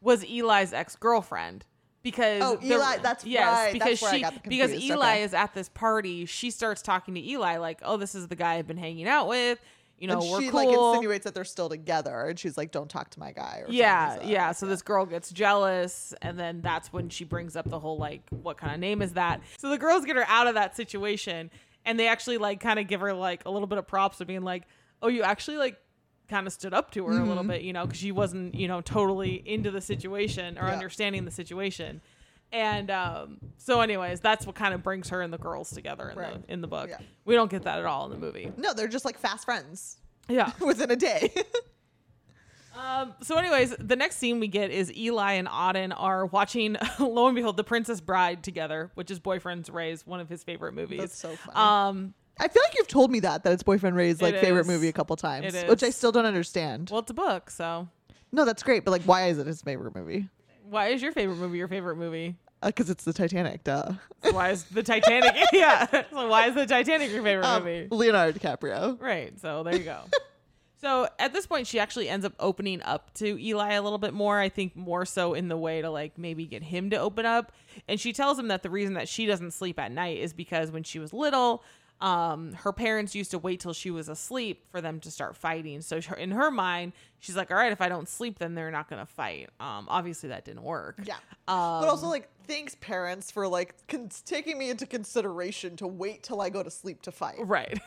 was 0.02 0.24
Eli's 0.24 0.74
ex 0.74 0.96
girlfriend. 0.96 1.66
Because 2.04 2.42
Oh, 2.42 2.58
Eli- 2.64 2.98
that's 3.00 3.26
yes, 3.26 3.46
right, 3.48 3.74
because 3.74 4.00
that's 4.00 4.14
she 4.14 4.50
because 4.50 4.72
Eli 4.72 5.14
okay. 5.16 5.24
is 5.24 5.34
at 5.34 5.54
this 5.54 5.68
party. 5.68 6.26
She 6.26 6.52
starts 6.52 6.82
talking 6.82 7.16
to 7.16 7.20
Eli 7.22 7.58
like, 7.58 7.80
"Oh, 7.84 7.98
this 7.98 8.16
is 8.16 8.30
the 8.30 8.36
guy 8.36 8.54
I've 8.54 8.68
been 8.68 8.78
hanging 8.78 9.10
out 9.10 9.28
with. 9.28 9.60
You 10.00 10.08
know, 10.08 10.20
and 10.22 10.30
we're 10.32 10.42
she 10.42 10.50
cool." 10.52 10.60
like 10.60 10.70
insinuates 10.70 11.24
that 11.26 11.34
they're 11.34 11.44
still 11.44 11.70
together, 11.70 12.28
and 12.28 12.38
she's 12.40 12.56
like, 12.58 12.72
"Don't 12.72 12.90
talk 12.90 13.10
to 13.12 13.20
my 13.20 13.32
guy." 13.32 13.64
Or 13.66 13.72
yeah 13.72 14.12
something 14.12 14.30
yeah 14.30 14.52
so 14.52 14.66
this 14.68 14.82
girl 14.82 15.06
gets 15.06 15.32
jealous 15.32 16.14
and 16.22 16.38
then 16.40 16.62
that's 16.62 16.94
when 16.94 17.10
she 17.10 17.24
brings 17.24 17.56
up 17.56 17.68
the 17.70 17.80
whole 17.80 17.98
like 17.98 18.22
what 18.30 18.58
kind 18.58 18.74
of 18.74 18.80
name 18.80 19.02
is 19.02 19.14
that 19.14 19.42
so 19.58 19.70
the 19.70 19.78
girls 19.78 20.06
get 20.06 20.16
her 20.16 20.26
out 20.28 20.46
of 20.48 20.54
that 20.56 20.76
situation 20.76 21.50
and 21.86 22.00
they 22.00 22.08
actually 22.08 22.38
like 22.38 22.60
kind 22.60 22.78
of 22.80 22.88
give 22.88 23.00
her 23.02 23.14
like 23.14 23.42
a 23.46 23.50
little 23.52 23.68
bit 23.68 23.78
of 23.80 23.88
props 23.88 24.22
of 24.22 24.28
being 24.28 24.44
like 24.44 24.64
oh 25.02 25.08
you 25.08 25.24
actually 25.24 25.58
like 25.58 25.78
kind 26.30 26.46
of 26.46 26.54
stood 26.54 26.74
up 26.74 26.92
to 26.92 27.06
her 27.06 27.14
a 27.20 27.24
little 27.24 27.38
Mm-hmm. 27.44 27.48
bit 27.52 27.62
you 27.64 27.74
know 27.74 27.86
because 27.86 28.00
she 28.00 28.12
wasn't 28.12 28.54
you 28.54 28.68
know 28.68 28.82
totally 28.82 29.36
into 29.48 29.72
the 29.72 29.82
situation 29.82 30.58
or 30.58 30.68
Yeah. 30.68 30.74
understanding 30.74 31.26
the 31.26 31.32
situation 31.32 32.02
and 32.52 32.90
um, 32.92 33.38
so 33.58 33.82
anyways 33.82 34.20
that's 34.22 34.46
what 34.46 34.56
kind 34.56 34.74
of 34.74 34.82
brings 34.84 35.10
her 35.10 35.22
and 35.22 35.34
the 35.34 35.38
girls 35.38 35.70
together 35.72 36.10
in 36.10 36.18
Right. 36.18 36.48
the 36.48 36.54
in 36.54 36.62
the 36.62 36.68
book 36.68 36.90
Yeah. 36.90 36.98
we 37.26 37.36
don't 37.36 37.52
get 37.52 37.64
that 37.64 37.80
at 37.80 37.86
all 37.86 38.06
in 38.06 38.12
the 38.12 38.18
movie 38.18 38.52
No, 38.58 38.74
they're 38.74 38.88
just 38.88 39.06
like 39.06 39.18
fast 39.20 39.46
friends 39.46 39.98
yeah 40.30 40.52
within 40.60 40.90
a 40.92 40.96
day. 40.96 41.34
Um, 42.76 43.16
so, 43.24 43.38
anyways, 43.38 43.76
the 43.80 43.96
next 43.96 44.18
scene 44.18 44.40
we 44.40 44.48
get 44.48 44.70
is 44.70 44.96
Eli 44.96 45.34
and 45.34 45.48
Auden 45.48 45.92
are 45.98 46.28
watching, 46.28 46.78
lo 47.00 47.26
and 47.26 47.36
behold, 47.36 47.58
The 47.58 47.64
Princess 47.64 48.00
Bride 48.02 48.44
together, 48.44 48.92
which 48.94 49.10
is 49.10 49.18
Boyfriend's 49.20 49.72
Ray's 49.72 50.06
one 50.06 50.20
of 50.20 50.30
his 50.30 50.44
favorite 50.44 50.74
movies. 50.74 51.00
That's 51.00 51.18
so 51.18 51.36
funny. 51.36 51.56
Um, 51.58 52.14
I 52.40 52.48
feel 52.48 52.62
like 52.64 52.78
you've 52.78 52.88
told 52.88 53.10
me 53.10 53.20
that 53.22 53.44
that 53.46 53.54
it's 53.54 53.64
boyfriend 53.64 53.96
Ray's 53.96 54.22
like 54.22 54.36
It 54.36 54.42
favorite 54.42 54.62
is. 54.62 54.68
movie 54.68 54.90
a 54.90 54.94
couple 54.94 55.16
times, 55.16 55.56
It 55.56 55.68
which 55.68 55.82
I 55.82 55.88
is. 55.88 55.96
still 55.96 56.12
don't 56.12 56.28
understand. 56.28 56.90
well, 56.92 57.00
it's 57.00 57.10
a 57.10 57.16
book, 57.16 57.50
so 57.50 57.88
no, 58.32 58.46
that's 58.46 58.62
great, 58.62 58.86
but 58.86 58.92
like, 58.92 59.02
why 59.04 59.30
is 59.30 59.40
it 59.40 59.48
his 59.48 59.60
favorite 59.64 59.96
movie? 59.96 60.30
Why 60.70 60.88
is 60.90 61.02
your 61.02 61.12
favorite 61.12 61.38
movie 61.38 61.58
your 61.58 61.68
favorite 61.68 61.96
movie? 61.98 62.36
Because 62.64 62.90
it's 62.90 63.04
the 63.04 63.14
Titanic, 63.14 63.64
duh. 63.64 63.92
So 64.24 64.32
why 64.34 64.50
is 64.50 64.64
the 64.66 64.82
Titanic? 64.84 65.36
yeah. 65.54 65.86
So 66.12 66.28
why 66.28 66.48
is 66.48 66.56
the 66.56 66.66
Titanic 66.66 67.12
your 67.12 67.22
favorite 67.24 67.46
Um, 67.46 67.64
movie? 67.64 67.88
Leonardo 67.92 68.38
DiCaprio. 68.38 69.00
Right. 69.00 69.40
So 69.40 69.62
there 69.64 69.76
you 69.76 69.84
go. 69.84 70.00
so 70.82 71.08
at 71.20 71.34
this 71.34 71.46
point, 71.46 71.68
she 71.68 71.80
actually 71.80 72.10
ends 72.10 72.26
up 72.26 72.34
opening 72.40 72.82
up 72.82 73.14
to 73.16 73.40
Eli 73.40 73.74
a 73.74 73.82
little 73.82 74.00
bit 74.00 74.14
more. 74.14 74.40
I 74.40 74.50
think 74.50 74.76
more 74.76 75.06
so 75.06 75.34
in 75.36 75.48
the 75.50 75.58
way 75.58 75.82
to 75.82 75.90
like 75.92 76.18
maybe 76.18 76.46
get 76.48 76.64
him 76.64 76.90
to 76.90 76.98
open 76.98 77.26
up. 77.28 77.52
And 77.88 78.00
she 78.00 78.12
tells 78.12 78.40
him 78.40 78.48
that 78.48 78.64
the 78.64 78.70
reason 78.72 78.96
that 78.96 79.08
she 79.08 79.26
doesn't 79.28 79.52
sleep 79.52 79.80
at 79.80 79.92
night 79.92 80.18
is 80.18 80.34
because 80.34 80.72
when 80.72 80.82
she 80.84 80.98
was 80.98 81.14
little, 81.14 81.64
um, 82.00 82.54
her 82.54 82.72
parents 82.72 83.16
used 83.16 83.32
to 83.32 83.40
wait 83.40 83.60
till 83.60 83.74
she 83.74 83.90
was 83.90 84.08
asleep 84.08 84.66
for 84.72 84.82
them 84.82 85.00
to 85.00 85.12
start 85.12 85.36
fighting. 85.36 85.82
So 85.82 86.00
in 86.18 86.32
her 86.32 86.52
mind, 86.52 86.94
she's 87.20 87.36
like, 87.36 87.50
"All 87.50 87.58
right, 87.58 87.72
if 87.72 87.82
I 87.82 87.90
don't 87.90 88.08
sleep, 88.08 88.38
then 88.40 88.54
they're 88.54 88.72
not 88.72 88.90
gonna 88.90 89.06
fight." 89.06 89.50
Um, 89.60 89.88
obviously 89.90 90.30
that 90.30 90.46
didn't 90.46 90.64
work. 90.64 91.00
Yeah. 91.04 91.16
Um, 91.48 91.82
but 91.82 91.88
also, 91.88 92.08
like, 92.08 92.30
thanks, 92.48 92.76
parents, 92.76 93.32
for 93.32 93.48
like 93.48 93.76
con- 93.88 94.10
taking 94.26 94.58
me 94.58 94.70
into 94.70 94.86
consideration 94.86 95.76
to 95.78 95.88
wait 95.88 96.22
till 96.24 96.40
I 96.40 96.50
go 96.50 96.62
to 96.62 96.70
sleep 96.70 97.02
to 97.04 97.12
fight. 97.12 97.38
Right. 97.40 97.80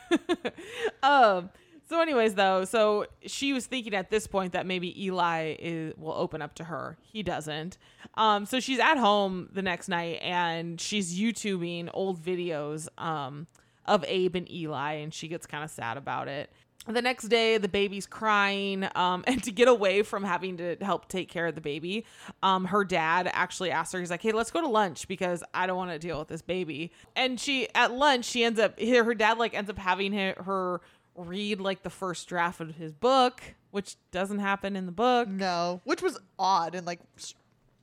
um. 1.03 1.49
So, 1.87 1.99
anyways, 1.99 2.35
though, 2.35 2.63
so 2.63 3.05
she 3.25 3.51
was 3.51 3.65
thinking 3.65 3.93
at 3.93 4.09
this 4.09 4.25
point 4.25 4.53
that 4.53 4.65
maybe 4.65 5.03
Eli 5.05 5.55
is, 5.59 5.93
will 5.97 6.13
open 6.13 6.41
up 6.41 6.55
to 6.55 6.63
her. 6.63 6.97
He 7.01 7.23
doesn't. 7.23 7.77
Um. 8.15 8.45
So 8.45 8.59
she's 8.59 8.79
at 8.79 8.97
home 8.97 9.49
the 9.53 9.61
next 9.61 9.87
night 9.87 10.19
and 10.21 10.79
she's 10.81 11.17
YouTubing 11.17 11.89
old 11.93 12.21
videos 12.21 12.87
um 12.97 13.47
of 13.91 14.05
Abe 14.07 14.37
and 14.37 14.49
Eli, 14.49 14.93
and 14.93 15.13
she 15.13 15.27
gets 15.27 15.45
kind 15.45 15.63
of 15.63 15.69
sad 15.69 15.97
about 15.97 16.29
it. 16.29 16.49
The 16.87 17.01
next 17.01 17.25
day, 17.25 17.57
the 17.57 17.67
baby's 17.67 18.07
crying, 18.07 18.87
um, 18.95 19.23
and 19.27 19.43
to 19.43 19.51
get 19.51 19.67
away 19.67 20.01
from 20.01 20.23
having 20.23 20.57
to 20.57 20.77
help 20.81 21.09
take 21.09 21.29
care 21.29 21.45
of 21.47 21.55
the 21.55 21.61
baby, 21.61 22.05
um, 22.41 22.65
her 22.65 22.85
dad 22.85 23.29
actually 23.33 23.69
asked 23.69 23.91
her, 23.93 23.99
he's 23.99 24.09
like, 24.09 24.21
"Hey, 24.21 24.31
let's 24.31 24.49
go 24.49 24.61
to 24.61 24.67
lunch 24.67 25.07
because 25.07 25.43
I 25.53 25.67
don't 25.67 25.75
want 25.75 25.91
to 25.91 25.99
deal 25.99 26.17
with 26.17 26.29
this 26.29 26.41
baby." 26.41 26.91
And 27.15 27.39
she, 27.39 27.67
at 27.75 27.91
lunch, 27.91 28.25
she 28.25 28.43
ends 28.45 28.59
up, 28.59 28.79
her 28.79 29.13
dad 29.13 29.37
like 29.37 29.53
ends 29.53 29.69
up 29.69 29.77
having 29.77 30.13
her, 30.13 30.35
her 30.43 30.81
read 31.15 31.59
like 31.59 31.83
the 31.83 31.89
first 31.89 32.29
draft 32.29 32.61
of 32.61 32.75
his 32.75 32.93
book, 32.93 33.41
which 33.71 33.97
doesn't 34.11 34.39
happen 34.39 34.77
in 34.77 34.85
the 34.85 34.91
book. 34.93 35.27
No, 35.27 35.81
which 35.83 36.01
was 36.01 36.17
odd 36.39 36.73
and 36.73 36.87
like 36.87 37.01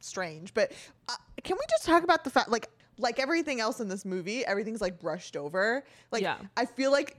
strange. 0.00 0.54
But 0.54 0.72
uh, 1.08 1.14
can 1.44 1.56
we 1.56 1.64
just 1.70 1.84
talk 1.84 2.02
about 2.02 2.24
the 2.24 2.30
fact, 2.30 2.48
like, 2.48 2.68
like 2.98 3.18
everything 3.18 3.60
else 3.60 3.80
in 3.80 3.88
this 3.88 4.04
movie, 4.04 4.44
everything's 4.44 4.80
like 4.80 4.98
brushed 4.98 5.36
over. 5.36 5.84
Like, 6.12 6.22
Yeah. 6.22 6.38
I 6.56 6.64
feel 6.66 6.90
like 6.92 7.16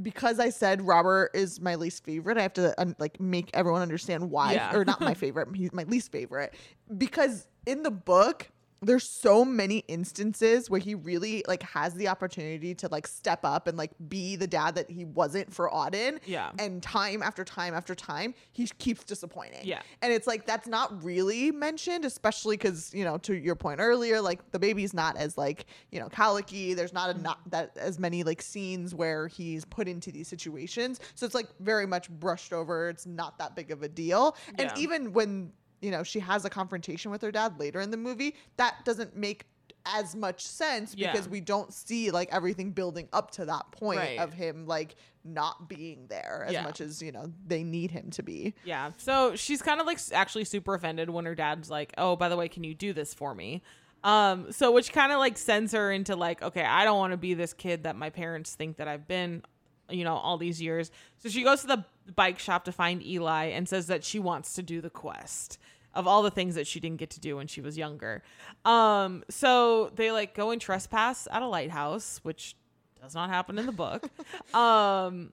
because 0.00 0.38
I 0.38 0.50
said 0.50 0.86
Robert 0.86 1.32
is 1.34 1.60
my 1.60 1.74
least 1.74 2.04
favorite, 2.04 2.38
I 2.38 2.42
have 2.42 2.52
to 2.54 2.80
um, 2.80 2.94
like 3.00 3.18
make 3.20 3.50
everyone 3.52 3.82
understand 3.82 4.30
why, 4.30 4.52
Yeah. 4.54 4.74
or 4.76 4.84
not 4.84 5.00
my 5.00 5.14
favorite, 5.24 5.48
he's 5.56 5.72
my 5.72 5.82
least 5.84 6.12
favorite. 6.12 6.54
Because 6.96 7.48
in 7.66 7.82
the 7.82 7.90
book, 7.90 8.48
there's 8.80 9.08
so 9.08 9.44
many 9.44 9.78
instances 9.88 10.70
where 10.70 10.80
he 10.80 10.94
really 10.94 11.44
like 11.48 11.62
has 11.62 11.94
the 11.94 12.08
opportunity 12.08 12.74
to 12.76 12.88
like 12.88 13.06
step 13.06 13.40
up 13.44 13.66
and 13.66 13.76
like 13.76 13.90
be 14.08 14.36
the 14.36 14.46
dad 14.46 14.76
that 14.76 14.90
he 14.90 15.04
wasn't 15.04 15.52
for 15.52 15.68
Auden. 15.70 16.18
Yeah. 16.26 16.50
And 16.58 16.82
time 16.82 17.22
after 17.22 17.44
time 17.44 17.74
after 17.74 17.94
time, 17.94 18.34
he 18.52 18.66
keeps 18.78 19.04
disappointing. 19.04 19.62
Yeah. 19.64 19.82
And 20.02 20.12
it's 20.12 20.26
like 20.26 20.46
that's 20.46 20.68
not 20.68 21.02
really 21.02 21.50
mentioned, 21.50 22.04
especially 22.04 22.56
because 22.56 22.92
you 22.94 23.04
know 23.04 23.18
to 23.18 23.34
your 23.34 23.56
point 23.56 23.80
earlier, 23.80 24.20
like 24.20 24.50
the 24.52 24.58
baby's 24.58 24.94
not 24.94 25.16
as 25.16 25.36
like 25.36 25.66
you 25.90 25.98
know 25.98 26.08
colicky. 26.08 26.74
There's 26.74 26.92
not 26.92 27.10
a 27.10 27.14
mm-hmm. 27.14 27.22
not 27.24 27.50
that 27.50 27.76
as 27.76 27.98
many 27.98 28.22
like 28.22 28.42
scenes 28.42 28.94
where 28.94 29.28
he's 29.28 29.64
put 29.64 29.88
into 29.88 30.12
these 30.12 30.28
situations, 30.28 31.00
so 31.14 31.26
it's 31.26 31.34
like 31.34 31.48
very 31.60 31.86
much 31.86 32.08
brushed 32.10 32.52
over. 32.52 32.88
It's 32.88 33.06
not 33.06 33.38
that 33.38 33.56
big 33.56 33.70
of 33.70 33.82
a 33.82 33.88
deal. 33.88 34.36
And 34.58 34.70
Yeah. 34.74 34.82
even 34.82 35.12
when 35.12 35.52
you 35.80 35.90
know 35.90 36.02
she 36.02 36.20
has 36.20 36.44
a 36.44 36.50
confrontation 36.50 37.10
with 37.10 37.22
her 37.22 37.30
dad 37.32 37.58
later 37.58 37.80
in 37.80 37.90
the 37.90 37.96
movie, 37.96 38.34
that 38.56 38.84
doesn't 38.84 39.16
make 39.16 39.46
as 39.86 40.14
much 40.14 40.44
sense 40.44 40.94
Yeah. 40.94 41.12
because 41.12 41.28
we 41.28 41.40
don't 41.40 41.72
see 41.72 42.10
like 42.10 42.28
everything 42.30 42.72
building 42.72 43.08
up 43.12 43.30
to 43.32 43.44
that 43.46 43.70
point 43.70 44.00
Right. 44.00 44.18
of 44.18 44.34
him 44.34 44.66
like 44.66 44.96
not 45.24 45.68
being 45.68 46.06
there 46.08 46.44
as 46.46 46.52
Yeah. 46.52 46.62
much 46.62 46.80
as 46.80 47.00
you 47.00 47.12
know 47.12 47.32
they 47.46 47.62
need 47.64 47.90
him 47.90 48.10
to 48.10 48.22
be. 48.22 48.54
Yeah. 48.64 48.90
So 48.98 49.34
she's 49.36 49.62
kind 49.62 49.80
of 49.80 49.86
like 49.86 49.98
actually 50.12 50.44
super 50.44 50.74
offended 50.74 51.08
when 51.10 51.24
her 51.24 51.34
dad's 51.34 51.70
like, 51.70 51.92
"Oh, 51.96 52.16
by 52.16 52.28
the 52.28 52.36
way, 52.36 52.48
can 52.48 52.64
you 52.64 52.74
do 52.74 52.92
this 52.92 53.14
for 53.14 53.34
me?" 53.34 53.62
Um, 54.04 54.52
so 54.52 54.70
which 54.72 54.92
kind 54.92 55.10
of 55.12 55.18
like 55.18 55.38
sends 55.38 55.72
her 55.72 55.90
into 55.90 56.16
like, 56.16 56.42
okay, 56.42 56.62
I 56.64 56.84
don't 56.84 56.98
want 56.98 57.12
to 57.12 57.16
be 57.16 57.34
this 57.34 57.52
kid 57.52 57.82
that 57.84 57.96
my 57.96 58.10
parents 58.10 58.54
think 58.54 58.76
that 58.76 58.86
I've 58.88 59.08
been, 59.08 59.42
you 59.90 60.04
know, 60.04 60.14
all 60.16 60.38
these 60.38 60.60
years. 60.62 60.90
So 61.18 61.28
she 61.28 61.42
goes 61.42 61.62
to 61.62 61.66
the 61.66 61.84
bike 62.14 62.38
shop 62.38 62.64
to 62.64 62.72
find 62.72 63.04
Eli 63.04 63.46
and 63.46 63.68
says 63.68 63.86
that 63.88 64.04
she 64.04 64.18
wants 64.18 64.54
to 64.54 64.62
do 64.62 64.80
the 64.80 64.90
quest 64.90 65.58
of 65.94 66.06
all 66.06 66.22
the 66.22 66.30
things 66.30 66.54
that 66.54 66.66
she 66.66 66.80
didn't 66.80 66.98
get 66.98 67.10
to 67.10 67.20
do 67.20 67.36
when 67.36 67.46
she 67.46 67.60
was 67.60 67.76
younger. 67.76 68.22
Um, 68.64 69.24
so 69.28 69.90
they 69.94 70.12
like 70.12 70.34
go 70.34 70.50
and 70.50 70.60
trespass 70.60 71.26
at 71.30 71.42
a 71.42 71.46
lighthouse, 71.46 72.20
which 72.22 72.56
does 73.00 73.14
not 73.14 73.30
happen 73.30 73.58
in 73.58 73.66
the 73.66 73.72
book. 73.72 74.08
um, 74.54 75.32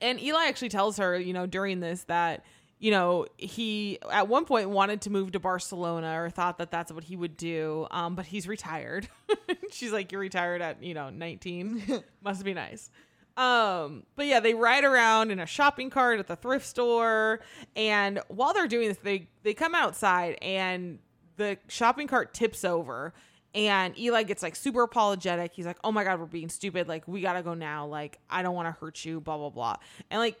and 0.00 0.20
Eli 0.20 0.46
actually 0.46 0.68
tells 0.70 0.98
her, 0.98 1.18
you 1.18 1.32
know, 1.32 1.46
during 1.46 1.80
this 1.80 2.04
that, 2.04 2.44
you 2.78 2.90
know, 2.90 3.26
he 3.36 3.98
at 4.10 4.28
one 4.28 4.44
point 4.44 4.70
wanted 4.70 5.02
to 5.02 5.10
move 5.10 5.32
to 5.32 5.40
Barcelona 5.40 6.20
or 6.20 6.30
thought 6.30 6.58
that 6.58 6.70
that's 6.70 6.92
what 6.92 7.04
he 7.04 7.16
would 7.16 7.36
do, 7.36 7.86
um, 7.90 8.14
but 8.14 8.26
he's 8.26 8.46
retired. 8.46 9.08
She's 9.70 9.92
like, 9.92 10.12
"You're 10.12 10.20
retired 10.20 10.60
at 10.60 10.82
you 10.82 10.92
know 10.92 11.08
19. 11.08 12.02
Must 12.22 12.44
be 12.44 12.52
nice." 12.52 12.90
Um, 13.36 14.04
but 14.16 14.26
yeah, 14.26 14.40
they 14.40 14.54
ride 14.54 14.84
around 14.84 15.30
in 15.30 15.38
a 15.38 15.46
shopping 15.46 15.90
cart 15.90 16.18
at 16.18 16.26
the 16.26 16.36
thrift 16.36 16.66
store, 16.66 17.40
and 17.74 18.20
while 18.28 18.54
they're 18.54 18.66
doing 18.66 18.88
this, 18.88 18.98
they 18.98 19.28
they 19.42 19.52
come 19.52 19.74
outside 19.74 20.38
and 20.40 20.98
the 21.36 21.58
shopping 21.68 22.06
cart 22.06 22.32
tips 22.32 22.64
over 22.64 23.12
and 23.56 23.98
Eli 23.98 24.22
gets 24.22 24.42
like 24.42 24.54
super 24.54 24.82
apologetic. 24.82 25.52
He's 25.54 25.64
like, 25.64 25.78
"Oh 25.82 25.90
my 25.90 26.04
god, 26.04 26.20
we're 26.20 26.26
being 26.26 26.50
stupid. 26.50 26.88
Like 26.88 27.08
we 27.08 27.22
got 27.22 27.32
to 27.32 27.42
go 27.42 27.54
now. 27.54 27.86
Like 27.86 28.18
I 28.28 28.42
don't 28.42 28.54
want 28.54 28.66
to 28.68 28.78
hurt 28.78 29.02
you, 29.04 29.18
blah 29.18 29.38
blah 29.38 29.48
blah." 29.48 29.76
And 30.10 30.20
like 30.20 30.38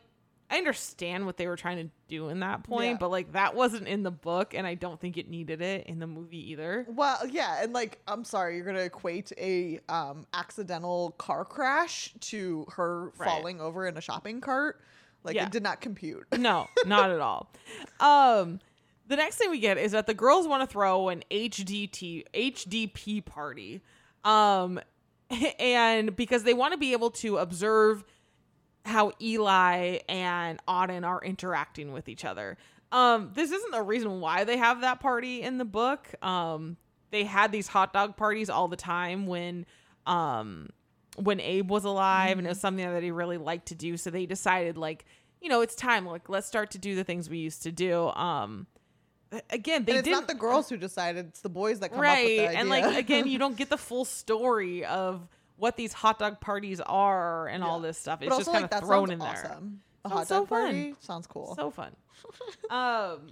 I 0.50 0.58
understand 0.58 1.26
what 1.26 1.36
they 1.36 1.46
were 1.48 1.56
trying 1.56 1.78
to 1.88 1.90
do 2.08 2.28
in 2.28 2.40
that 2.40 2.62
point, 2.62 2.90
Yeah. 2.92 2.96
but 3.00 3.10
like 3.10 3.32
that 3.32 3.54
wasn't 3.56 3.88
in 3.88 4.02
the 4.04 4.10
book 4.12 4.54
and 4.54 4.66
I 4.66 4.74
don't 4.74 5.00
think 5.00 5.16
it 5.18 5.28
needed 5.28 5.60
it 5.60 5.86
in 5.86 5.98
the 5.98 6.06
movie 6.06 6.52
either. 6.52 6.86
Well, 6.88 7.26
yeah, 7.28 7.62
and 7.62 7.72
like 7.72 8.00
I'm 8.06 8.22
sorry, 8.24 8.56
you're 8.56 8.64
gonna 8.66 8.78
equate 8.80 9.32
a 9.38 9.80
um, 9.88 10.26
accidental 10.32 11.10
car 11.18 11.44
crash 11.44 12.14
to 12.20 12.64
her 12.76 13.06
Right. 13.18 13.28
falling 13.28 13.60
over 13.60 13.86
in 13.88 13.96
a 13.96 14.00
shopping 14.00 14.40
cart. 14.40 14.80
Like 15.24 15.34
Yeah. 15.34 15.46
it 15.46 15.50
did 15.50 15.64
not 15.64 15.80
compute. 15.80 16.26
No, 16.38 16.68
not 16.86 17.10
at 17.10 17.20
all. 17.20 17.50
Um, 18.00 18.60
the 19.08 19.16
next 19.16 19.36
thing 19.36 19.50
we 19.50 19.58
get 19.58 19.78
is 19.78 19.92
that 19.92 20.06
the 20.06 20.14
girls 20.14 20.46
want 20.46 20.62
to 20.62 20.66
throw 20.72 21.08
an 21.08 21.24
HDT 21.30 22.24
HDP 22.34 23.24
party, 23.24 23.80
um, 24.24 24.80
and 25.58 26.14
because 26.14 26.42
they 26.44 26.54
want 26.54 26.72
to 26.72 26.78
be 26.78 26.92
able 26.92 27.10
to 27.10 27.38
observe 27.38 28.04
how 28.86 29.12
Eli 29.20 29.98
and 30.08 30.64
Auden 30.66 31.04
are 31.04 31.22
interacting 31.22 31.92
with 31.92 32.08
each 32.08 32.24
other. 32.24 32.56
Um, 32.92 33.32
this 33.34 33.50
isn't 33.50 33.72
the 33.72 33.82
reason 33.82 34.20
why 34.20 34.44
they 34.44 34.56
have 34.56 34.82
that 34.82 35.00
party 35.00 35.42
in 35.42 35.58
the 35.58 35.64
book. 35.64 36.14
Um, 36.24 36.76
they 37.10 37.24
had 37.24 37.52
these 37.52 37.66
hot 37.66 37.92
dog 37.92 38.16
parties 38.16 38.48
all 38.48 38.68
the 38.68 38.76
time 38.76 39.26
when, 39.26 39.66
um, 40.06 40.70
when 41.16 41.40
Abe 41.40 41.68
was 41.70 41.84
alive, 41.84 42.38
and 42.38 42.46
it 42.46 42.50
was 42.50 42.60
something 42.60 42.88
that 42.88 43.02
he 43.02 43.10
really 43.10 43.38
liked 43.38 43.68
to 43.68 43.74
do. 43.74 43.96
So 43.96 44.10
they 44.10 44.26
decided, 44.26 44.76
like, 44.76 45.04
you 45.40 45.48
know, 45.48 45.60
it's 45.62 45.74
time. 45.74 46.06
Like, 46.06 46.28
let's 46.28 46.46
start 46.46 46.70
to 46.72 46.78
do 46.78 46.94
the 46.94 47.04
things 47.04 47.28
we 47.28 47.38
used 47.38 47.64
to 47.64 47.72
do. 47.72 48.08
Um, 48.10 48.66
again, 49.50 49.84
they 49.84 49.92
and 49.92 49.98
it's 49.98 50.08
didn't 50.08 50.28
the 50.28 50.34
girls 50.34 50.68
who 50.68 50.76
decided; 50.76 51.26
it's 51.26 51.40
the 51.40 51.48
boys 51.48 51.80
that 51.80 51.90
come 51.90 52.00
up 52.00 52.04
with 52.18 52.26
the 52.26 52.40
idea. 52.48 52.58
and 52.58 52.68
like 52.68 52.96
again 52.96 53.26
you 53.26 53.38
don't 53.44 53.56
get 53.56 53.68
the 53.70 53.76
full 53.78 54.04
story 54.04 54.84
of 54.84 55.26
what 55.56 55.76
these 55.76 55.92
hot 55.92 56.18
dog 56.18 56.40
parties 56.40 56.80
are 56.80 57.48
and 57.48 57.62
all 57.64 57.80
this 57.80 57.96
stuff. 57.98 58.20
It's 58.22 58.30
also, 58.30 58.44
just 58.44 58.52
kind 58.52 58.64
of 58.64 58.70
that 58.70 58.84
thrown 58.84 59.10
in 59.10 59.18
there. 59.18 59.58
A 60.04 60.08
Sounds 60.08 60.18
hot 60.18 60.28
so 60.28 60.40
dog 60.40 60.48
fun. 60.48 60.62
party 60.62 60.94
sounds 61.00 61.26
cool. 61.26 61.54
so 61.56 61.70
fun 61.70 61.90
um 62.70 63.26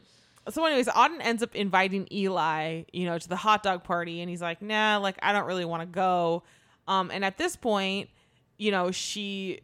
so 0.50 0.64
anyways 0.64 0.88
auden 0.88 1.18
ends 1.20 1.42
up 1.42 1.54
inviting 1.54 2.08
eli 2.12 2.82
you 2.92 3.06
know 3.06 3.16
to 3.16 3.28
the 3.28 3.36
hot 3.36 3.62
dog 3.62 3.84
party 3.84 4.20
and 4.20 4.28
he's 4.28 4.42
like 4.42 4.60
nah 4.60 4.98
like 4.98 5.16
i 5.22 5.32
don't 5.32 5.46
really 5.46 5.64
want 5.64 5.82
to 5.82 5.86
go 5.86 6.42
um 6.88 7.10
and 7.12 7.24
at 7.24 7.38
this 7.38 7.54
point 7.54 8.10
you 8.58 8.72
know 8.72 8.90
she 8.90 9.60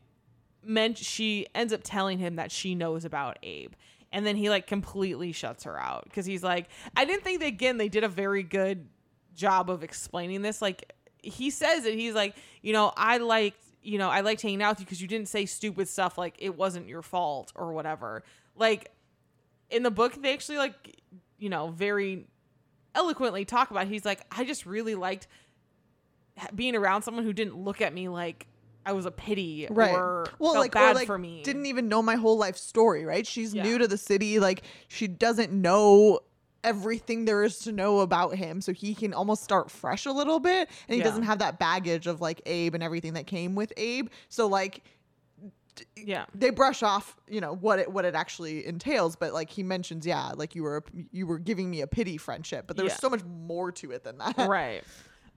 meant 0.64 0.96
she 0.98 1.46
ends 1.52 1.72
up 1.72 1.80
telling 1.82 2.18
him 2.18 2.36
that 2.36 2.52
she 2.52 2.74
knows 2.76 3.04
about 3.04 3.38
abe 3.42 3.72
and 4.12 4.24
then 4.24 4.36
he 4.36 4.48
like 4.48 4.66
completely 4.66 5.32
shuts 5.32 5.64
her 5.64 5.78
out 5.78 6.04
because 6.04 6.26
he's 6.26 6.42
like 6.44 6.68
i 6.96 7.04
didn't 7.04 7.24
think 7.24 7.40
that 7.40 7.46
again 7.46 7.76
they 7.76 7.88
did 7.88 8.04
a 8.04 8.08
very 8.08 8.42
good 8.42 8.88
job 9.34 9.68
of 9.68 9.82
explaining 9.82 10.42
this 10.42 10.62
like 10.62 10.92
he 11.22 11.50
says 11.50 11.84
it 11.84 11.94
he's 11.94 12.14
like 12.14 12.34
you 12.62 12.72
know 12.72 12.92
i 12.96 13.18
liked 13.18 13.62
you 13.82 13.98
know 13.98 14.08
i 14.08 14.20
liked 14.20 14.42
hanging 14.42 14.62
out 14.62 14.70
with 14.70 14.80
you 14.80 14.84
because 14.86 15.00
you 15.00 15.08
didn't 15.08 15.28
say 15.28 15.46
stupid 15.46 15.88
stuff 15.88 16.18
like 16.18 16.34
it 16.38 16.56
wasn't 16.56 16.86
your 16.86 17.02
fault 17.02 17.52
or 17.54 17.72
whatever 17.72 18.22
like 18.56 18.90
in 19.70 19.82
the 19.82 19.90
book 19.90 20.20
they 20.22 20.32
actually 20.32 20.58
like 20.58 21.00
you 21.38 21.48
know 21.48 21.68
very 21.68 22.26
eloquently 22.94 23.44
talk 23.44 23.70
about 23.70 23.86
it. 23.86 23.88
he's 23.88 24.04
like 24.04 24.20
i 24.30 24.44
just 24.44 24.66
really 24.66 24.94
liked 24.94 25.26
being 26.54 26.74
around 26.74 27.02
someone 27.02 27.24
who 27.24 27.32
didn't 27.32 27.56
look 27.56 27.80
at 27.80 27.92
me 27.92 28.08
like 28.08 28.46
i 28.86 28.92
was 28.92 29.04
a 29.06 29.10
pity 29.10 29.66
right. 29.70 29.94
or 29.94 30.26
well, 30.38 30.54
felt 30.54 30.62
like 30.62 30.72
bad 30.72 30.92
or 30.92 30.94
like 30.94 31.06
for 31.06 31.18
me 31.18 31.42
didn't 31.42 31.66
even 31.66 31.88
know 31.88 32.02
my 32.02 32.16
whole 32.16 32.38
life 32.38 32.56
story. 32.56 33.04
Right? 33.04 33.26
She's 33.26 33.54
Yeah. 33.54 33.62
new 33.62 33.78
to 33.78 33.86
the 33.86 33.98
city. 33.98 34.38
Like 34.38 34.62
she 34.88 35.06
doesn't 35.06 35.52
know 35.52 36.20
everything 36.64 37.24
there 37.24 37.42
is 37.42 37.58
to 37.60 37.72
know 37.72 38.00
about 38.00 38.34
him 38.34 38.60
so 38.60 38.72
he 38.72 38.94
can 38.94 39.14
almost 39.14 39.42
start 39.42 39.70
fresh 39.70 40.04
a 40.06 40.12
little 40.12 40.38
bit 40.40 40.68
and 40.88 40.94
he 40.94 40.98
Yeah. 40.98 41.04
doesn't 41.04 41.22
have 41.22 41.38
that 41.38 41.58
baggage 41.58 42.06
of 42.06 42.20
like 42.20 42.42
abe 42.46 42.74
and 42.74 42.82
everything 42.82 43.14
that 43.14 43.26
came 43.26 43.54
with 43.54 43.72
abe 43.76 44.08
so 44.28 44.46
like 44.46 44.82
yeah 45.96 46.26
they 46.34 46.50
brush 46.50 46.82
off 46.82 47.16
you 47.28 47.40
know 47.40 47.54
what 47.54 47.78
it 47.78 47.90
what 47.90 48.04
it 48.04 48.14
actually 48.14 48.66
entails 48.66 49.16
but 49.16 49.32
like 49.32 49.48
he 49.48 49.62
mentions 49.62 50.04
yeah 50.06 50.32
like 50.36 50.54
you 50.54 50.62
were 50.62 50.78
a, 50.78 50.82
you 51.12 51.26
were 51.26 51.38
giving 51.38 51.70
me 51.70 51.80
a 51.80 51.86
pity 51.86 52.18
friendship 52.18 52.66
but 52.66 52.76
there 52.76 52.84
was 52.84 52.92
Yeah. 52.92 52.98
so 52.98 53.08
much 53.08 53.22
more 53.24 53.72
to 53.72 53.90
it 53.92 54.04
than 54.04 54.18
that 54.18 54.36
right. 54.48 54.82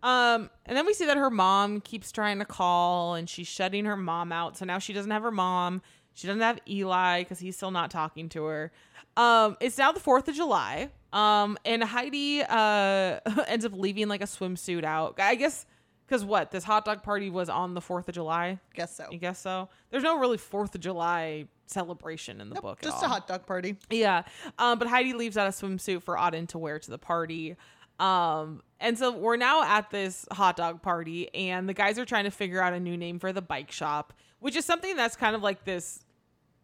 Um, 0.02 0.50
and 0.66 0.76
then 0.76 0.86
we 0.86 0.94
see 0.94 1.06
that 1.06 1.16
her 1.16 1.30
mom 1.30 1.80
keeps 1.80 2.12
trying 2.12 2.40
to 2.40 2.46
call 2.46 3.14
and 3.16 3.30
she's 3.30 3.48
shutting 3.48 3.86
her 3.86 3.96
mom 3.96 4.34
out. 4.34 4.58
So 4.58 4.66
now 4.66 4.78
she 4.78 4.92
doesn't 4.92 5.12
have 5.12 5.24
her 5.24 5.32
mom. 5.32 5.82
She 6.14 6.28
doesn't 6.28 6.42
have 6.42 6.60
Eli 6.68 7.22
because 7.22 7.40
he's 7.40 7.56
still 7.56 7.72
not 7.72 7.90
talking 7.90 8.28
to 8.28 8.44
her. 8.44 8.74
Um, 9.16 9.56
it's 9.62 9.78
now 9.78 9.94
the 9.94 10.02
4th 10.02 10.28
of 10.28 10.36
July. 10.36 10.90
Um, 11.14 11.58
and 11.64 11.82
Heidi 11.84 12.42
uh 12.42 13.20
ends 13.48 13.64
up 13.66 13.72
leaving 13.74 14.08
like 14.10 14.22
a 14.22 14.26
swimsuit 14.26 14.84
out. 14.84 15.20
I 15.20 15.36
guess 15.36 15.66
because 16.06 16.26
what? 16.26 16.52
This 16.52 16.64
hot 16.66 16.84
dog 16.86 17.02
party 17.04 17.30
was 17.30 17.48
on 17.50 17.74
the 17.76 17.82
4th 17.82 18.08
of 18.10 18.16
July? 18.16 18.60
guess 18.74 18.98
so 18.98 19.06
I 19.12 19.16
guess 19.16 19.40
so. 19.40 19.70
There's 19.90 20.04
no 20.04 20.18
really 20.20 20.38
4th 20.38 20.76
of 20.76 20.82
July 20.82 21.46
celebration 21.68 22.42
in 22.42 22.50
the 22.50 22.56
Nope, 22.56 22.64
book. 22.64 22.82
just 22.82 23.02
a 23.04 23.08
hot 23.08 23.28
dog 23.28 23.46
party 23.46 23.78
Yeah. 23.90 24.24
Um, 24.58 24.80
but 24.80 24.88
Heidi 24.90 25.14
leaves 25.14 25.38
out 25.38 25.48
a 25.48 25.52
swimsuit 25.52 26.04
for 26.04 26.16
Auden 26.18 26.48
to 26.50 26.58
wear 26.58 26.78
to 26.80 26.90
the 26.92 26.98
party. 26.98 27.56
Um, 28.00 28.62
and 28.80 28.98
so 28.98 29.16
we're 29.16 29.38
now 29.38 29.64
at 29.64 29.92
this 29.92 30.26
hot 30.32 30.58
dog 30.58 30.82
party, 30.82 31.34
and 31.34 31.70
the 31.70 31.74
guys 31.74 31.98
are 32.00 32.06
trying 32.06 32.24
to 32.26 32.32
figure 32.32 32.62
out 32.62 32.74
a 32.74 32.80
new 32.80 32.98
name 32.98 33.18
for 33.20 33.32
the 33.32 33.42
bike 33.42 33.72
shop, 33.72 34.14
which 34.40 34.56
is 34.56 34.66
something 34.66 34.96
that's 34.98 35.16
kind 35.16 35.36
of 35.36 35.44
like 35.44 35.64
this 35.64 36.04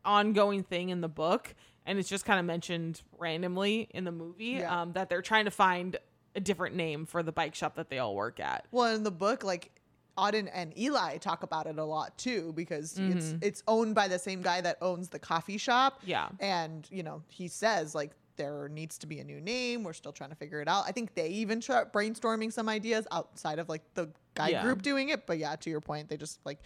ongoing 0.04 0.64
thing 0.64 0.89
in 0.89 1.02
the 1.02 1.08
book. 1.08 1.54
And 1.90 1.98
it's 1.98 2.08
just 2.08 2.24
kind 2.24 2.40
of 2.40 2.46
mentioned 2.46 3.02
randomly 3.18 3.88
in 3.96 4.04
the 4.04 4.12
movie 4.12 4.58
Yeah. 4.60 4.82
um, 4.82 4.94
that 4.94 5.10
they're 5.10 5.24
trying 5.24 5.46
to 5.46 5.52
find 5.52 5.98
a 6.36 6.40
different 6.40 6.76
name 6.76 7.08
for 7.08 7.24
the 7.24 7.32
bike 7.32 7.56
shop 7.56 7.76
that 7.78 7.90
they 7.90 7.98
all 7.98 8.14
work 8.16 8.40
at. 8.40 8.66
Well, 8.72 8.94
in 8.96 9.02
the 9.02 9.10
book, 9.12 9.44
like 9.44 9.72
Auden 10.16 10.48
and 10.54 10.78
Eli 10.78 11.18
talk 11.18 11.42
about 11.42 11.66
it 11.66 11.80
a 11.80 11.84
lot 11.84 12.16
too 12.18 12.54
because 12.56 12.98
it's 13.00 13.26
Mm-hmm. 13.28 13.38
it's 13.42 13.64
owned 13.68 13.96
by 13.96 14.08
the 14.08 14.20
same 14.20 14.44
guy 14.44 14.62
that 14.62 14.78
owns 14.84 15.10
the 15.10 15.18
coffee 15.18 15.58
shop. 15.58 16.02
Yeah. 16.06 16.30
And, 16.40 16.88
you 16.92 17.02
know, 17.02 17.24
he 17.28 17.48
says 17.48 17.96
like 17.96 18.12
there 18.36 18.70
needs 18.70 19.00
to 19.00 19.08
be 19.08 19.20
a 19.20 19.24
new 19.24 19.42
name. 19.42 19.84
We're 19.84 19.94
still 19.94 20.12
trying 20.14 20.30
to 20.30 20.36
figure 20.36 20.62
it 20.62 20.68
out. 20.68 20.84
I 20.88 20.92
think 20.92 21.16
they 21.16 21.30
even 21.30 21.60
try 21.60 21.84
brainstorming 21.86 22.54
some 22.54 22.70
ideas 22.70 23.08
outside 23.12 23.58
of 23.58 23.68
like 23.68 23.82
the 23.96 24.10
guy 24.36 24.50
Yeah. 24.50 24.62
group 24.62 24.84
doing 24.84 25.10
it. 25.10 25.26
But 25.26 25.40
yeah, 25.40 25.56
to 25.56 25.70
your 25.72 25.82
point, 25.82 26.08
they 26.08 26.18
just 26.18 26.40
like 26.46 26.60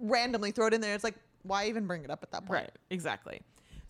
randomly 0.00 0.50
throw 0.50 0.66
it 0.66 0.74
in 0.74 0.80
there. 0.80 0.94
It's 0.96 1.04
like, 1.04 1.14
why 1.44 1.66
even 1.68 1.86
bring 1.86 2.02
it 2.04 2.10
up 2.10 2.22
at 2.24 2.32
that 2.32 2.46
point? 2.46 2.62
Right, 2.62 2.70
exactly. 2.90 3.40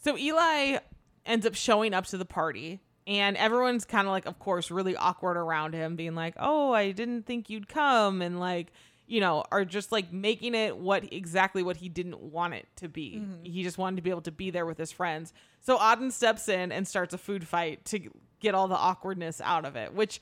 So 0.05 0.19
Eli 0.19 0.79
ends 1.25 1.47
up 1.47 1.55
showing 1.55 1.95
up 1.95 2.05
to 2.07 2.19
the 2.19 2.27
party 2.27 2.81
and 3.07 3.37
everyone's 3.37 3.85
kind 3.85 4.07
of 4.07 4.13
like, 4.13 4.27
of 4.27 4.39
course, 4.39 4.71
really 4.71 4.97
awkward 4.97 5.37
around 5.37 5.75
him, 5.75 5.97
being 5.97 6.15
like, 6.15 6.35
"Oh, 6.39 6.73
I 6.73 6.93
didn't 6.93 7.27
think 7.27 7.51
you'd 7.51 7.69
come," 7.69 8.23
and 8.23 8.39
like, 8.41 8.73
you 9.07 9.21
know, 9.21 9.45
are 9.51 9.65
just 9.65 9.93
like 9.93 10.13
making 10.13 10.55
it 10.55 10.77
what 10.77 11.13
exactly 11.13 11.63
what 11.63 11.77
he 11.79 11.89
didn't 11.89 12.21
want 12.21 12.55
it 12.55 12.67
to 12.77 12.89
be. 12.89 13.21
Mm-hmm. 13.21 13.45
He 13.45 13.63
just 13.63 13.79
wanted 13.79 13.97
to 13.97 14.03
be 14.03 14.11
able 14.11 14.23
to 14.23 14.33
be 14.33 14.51
there 14.51 14.67
with 14.67 14.79
his 14.79 14.93
friends. 14.93 15.33
So 15.61 15.79
Auden 15.79 16.13
steps 16.13 16.49
in 16.49 16.73
and 16.73 16.87
starts 16.87 17.13
a 17.13 17.19
food 17.19 17.47
fight 17.47 17.85
to 17.87 18.11
get 18.41 18.55
all 18.55 18.69
the 18.69 18.77
awkwardness 18.77 19.41
out 19.43 19.65
of 19.65 19.77
it, 19.77 19.95
which 19.95 20.21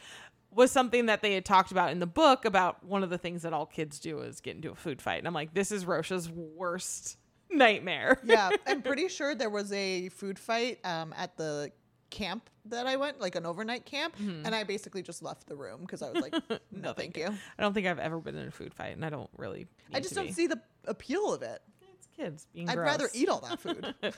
was 0.50 0.70
something 0.70 1.06
that 1.06 1.22
they 1.22 1.34
had 1.34 1.44
talked 1.44 1.70
about 1.70 1.90
in 1.90 1.98
the 1.98 2.06
book 2.06 2.44
about 2.44 2.84
one 2.84 3.02
of 3.02 3.10
the 3.10 3.18
things 3.18 3.42
that 3.42 3.52
all 3.52 3.66
kids 3.66 3.98
do 3.98 4.20
is 4.20 4.40
get 4.40 4.54
into 4.54 4.70
a 4.70 4.74
food 4.74 5.00
fight. 5.00 5.18
And 5.18 5.26
I'm 5.26 5.34
like, 5.34 5.54
this 5.54 5.72
is 5.72 5.84
Rosha's 5.84 6.28
worst 6.28 7.16
nightmare. 7.54 8.18
yeah, 8.24 8.50
I'm 8.66 8.82
pretty 8.82 9.08
sure 9.08 9.34
there 9.34 9.50
was 9.50 9.72
a 9.72 10.08
food 10.10 10.38
fight 10.38 10.78
um, 10.84 11.14
at 11.16 11.36
the 11.36 11.72
camp 12.10 12.50
that 12.66 12.86
I 12.86 12.96
went, 12.96 13.20
like 13.20 13.34
an 13.34 13.46
overnight 13.46 13.84
camp, 13.86 14.14
and 14.18 14.54
I 14.54 14.64
basically 14.64 15.02
just 15.02 15.22
left 15.22 15.46
the 15.48 15.56
room 15.56 15.80
because 15.80 16.02
I 16.02 16.10
was 16.10 16.22
like, 16.22 16.34
no, 16.70 16.92
thank 16.92 17.16
you. 17.16 17.26
I 17.26 17.62
don't 17.62 17.72
think 17.72 17.86
I've 17.86 17.98
ever 17.98 18.18
been 18.20 18.36
in 18.36 18.48
a 18.48 18.50
food 18.50 18.72
fight, 18.74 18.94
and 18.94 19.04
I 19.04 19.10
don't 19.10 19.30
really. 19.36 19.66
I 19.92 20.00
just 20.00 20.14
don't 20.14 20.26
be. 20.26 20.32
see 20.32 20.46
the 20.46 20.60
appeal 20.86 21.32
of 21.32 21.42
it. 21.42 21.60
It's 21.94 22.06
kids 22.16 22.46
being. 22.54 22.68
I'd 22.68 22.78
rather 22.78 23.08
eat 23.14 23.28
all 23.28 23.40
that 23.40 23.60
food. 23.60 23.94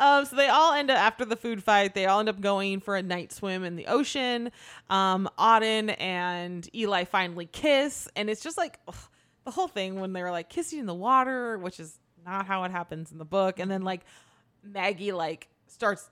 Um, 0.00 0.24
so 0.26 0.36
they 0.36 0.46
all 0.46 0.74
end 0.74 0.90
up 0.90 0.98
after 0.98 1.24
the 1.24 1.34
food 1.34 1.62
fight. 1.62 1.94
They 1.94 2.06
all 2.06 2.20
end 2.20 2.28
up 2.28 2.40
going 2.40 2.78
for 2.78 2.94
a 2.94 3.02
night 3.02 3.32
swim 3.32 3.64
in 3.64 3.74
the 3.74 3.86
ocean. 3.86 4.52
Um, 4.88 5.28
Auden 5.36 5.96
and 6.00 6.68
Eli 6.72 7.02
finally 7.02 7.46
kiss, 7.46 8.08
and 8.14 8.30
it's 8.30 8.40
just 8.40 8.56
like 8.56 8.78
ugh, 8.86 8.94
the 9.44 9.50
whole 9.50 9.66
thing 9.66 9.98
when 9.98 10.12
they 10.12 10.22
were 10.22 10.30
like 10.30 10.48
kissing 10.48 10.78
in 10.78 10.86
the 10.86 10.94
water, 10.94 11.58
which 11.58 11.80
is 11.80 11.98
not 12.28 12.46
how 12.46 12.64
it 12.64 12.70
happens 12.70 13.12
in 13.12 13.18
the 13.18 13.24
book. 13.24 13.58
And 13.58 13.70
then 13.70 13.82
like 13.82 14.02
Maggie 14.62 15.12
like 15.12 15.48
starts 15.66 16.08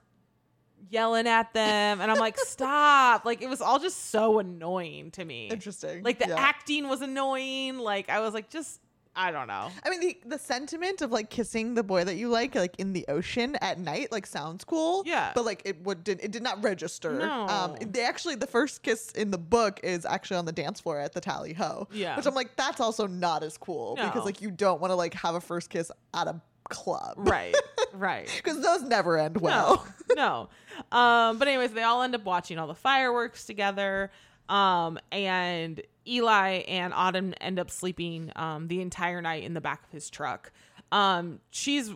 yelling 0.90 1.26
at 1.26 1.52
them, 1.54 2.00
and 2.00 2.10
I'm 2.10 2.18
like, 2.18 2.38
stop! 2.54 3.24
Like 3.24 3.42
it 3.42 3.48
was 3.48 3.60
all 3.60 3.78
just 3.78 4.10
so 4.10 4.38
annoying 4.38 5.10
to 5.12 5.24
me. 5.24 5.48
Interesting. 5.48 6.02
Like 6.02 6.18
the 6.18 6.28
Yeah. 6.28 6.36
acting 6.38 6.88
was 6.88 7.00
annoying. 7.02 7.78
Like 7.78 8.08
I 8.08 8.20
was 8.20 8.34
like, 8.34 8.50
just 8.50 8.80
I 9.18 9.30
don't 9.30 9.46
know. 9.46 9.70
I 9.84 9.90
mean, 9.90 10.00
the 10.00 10.18
the 10.26 10.38
sentiment 10.38 11.00
of 11.00 11.10
like 11.10 11.30
kissing 11.30 11.74
the 11.74 11.82
boy 11.82 12.04
that 12.04 12.16
you 12.16 12.28
like, 12.28 12.54
like 12.54 12.76
in 12.78 12.92
the 12.92 13.04
ocean 13.08 13.56
at 13.62 13.78
night, 13.80 14.12
like 14.12 14.26
sounds 14.26 14.62
cool. 14.62 15.02
Yeah. 15.06 15.32
But 15.34 15.44
like 15.46 15.62
it 15.64 15.82
would 15.84 16.04
did 16.04 16.20
it 16.22 16.30
did 16.32 16.42
not 16.42 16.62
register. 16.62 17.18
No. 17.18 17.46
Um, 17.48 17.76
they 17.80 18.04
actually 18.04 18.34
the 18.34 18.46
first 18.46 18.82
kiss 18.82 19.10
in 19.12 19.30
the 19.30 19.38
book 19.38 19.80
is 19.82 20.04
actually 20.04 20.36
on 20.36 20.44
the 20.44 20.52
dance 20.52 20.80
floor 20.80 21.00
at 21.00 21.14
the 21.14 21.20
Tallyho. 21.20 21.86
Yeah. 21.92 22.16
Which 22.16 22.26
I'm 22.26 22.34
like, 22.34 22.56
that's 22.56 22.80
also 22.80 23.06
not 23.06 23.42
as 23.42 23.56
cool 23.56 23.96
No. 23.96 24.04
because 24.04 24.24
like 24.26 24.42
you 24.42 24.50
don't 24.50 24.80
want 24.80 24.90
to 24.90 24.96
like 24.96 25.14
have 25.14 25.34
a 25.34 25.40
first 25.40 25.70
kiss 25.70 25.90
at 26.12 26.26
a 26.28 26.40
club. 26.68 27.14
Right, 27.16 27.54
right. 27.92 28.28
Because 28.36 28.60
those 28.60 28.82
never 28.82 29.16
end 29.18 29.40
well. 29.40 29.86
no, 30.14 30.48
no. 30.90 30.98
Um, 30.98 31.38
but 31.38 31.48
anyways, 31.48 31.72
they 31.72 31.82
all 31.84 32.02
end 32.02 32.14
up 32.14 32.24
watching 32.24 32.58
all 32.58 32.66
the 32.66 32.74
fireworks 32.74 33.44
together. 33.44 34.10
Um, 34.48 34.98
and 35.10 35.82
Eli 36.06 36.62
and 36.68 36.92
Auden 36.92 37.34
end 37.40 37.58
up 37.58 37.70
sleeping 37.70 38.32
um, 38.36 38.68
the 38.68 38.80
entire 38.80 39.20
night 39.20 39.42
in 39.42 39.54
the 39.54 39.60
back 39.60 39.84
of 39.84 39.90
his 39.90 40.08
truck. 40.10 40.52
Um, 40.92 41.40
she's 41.50 41.92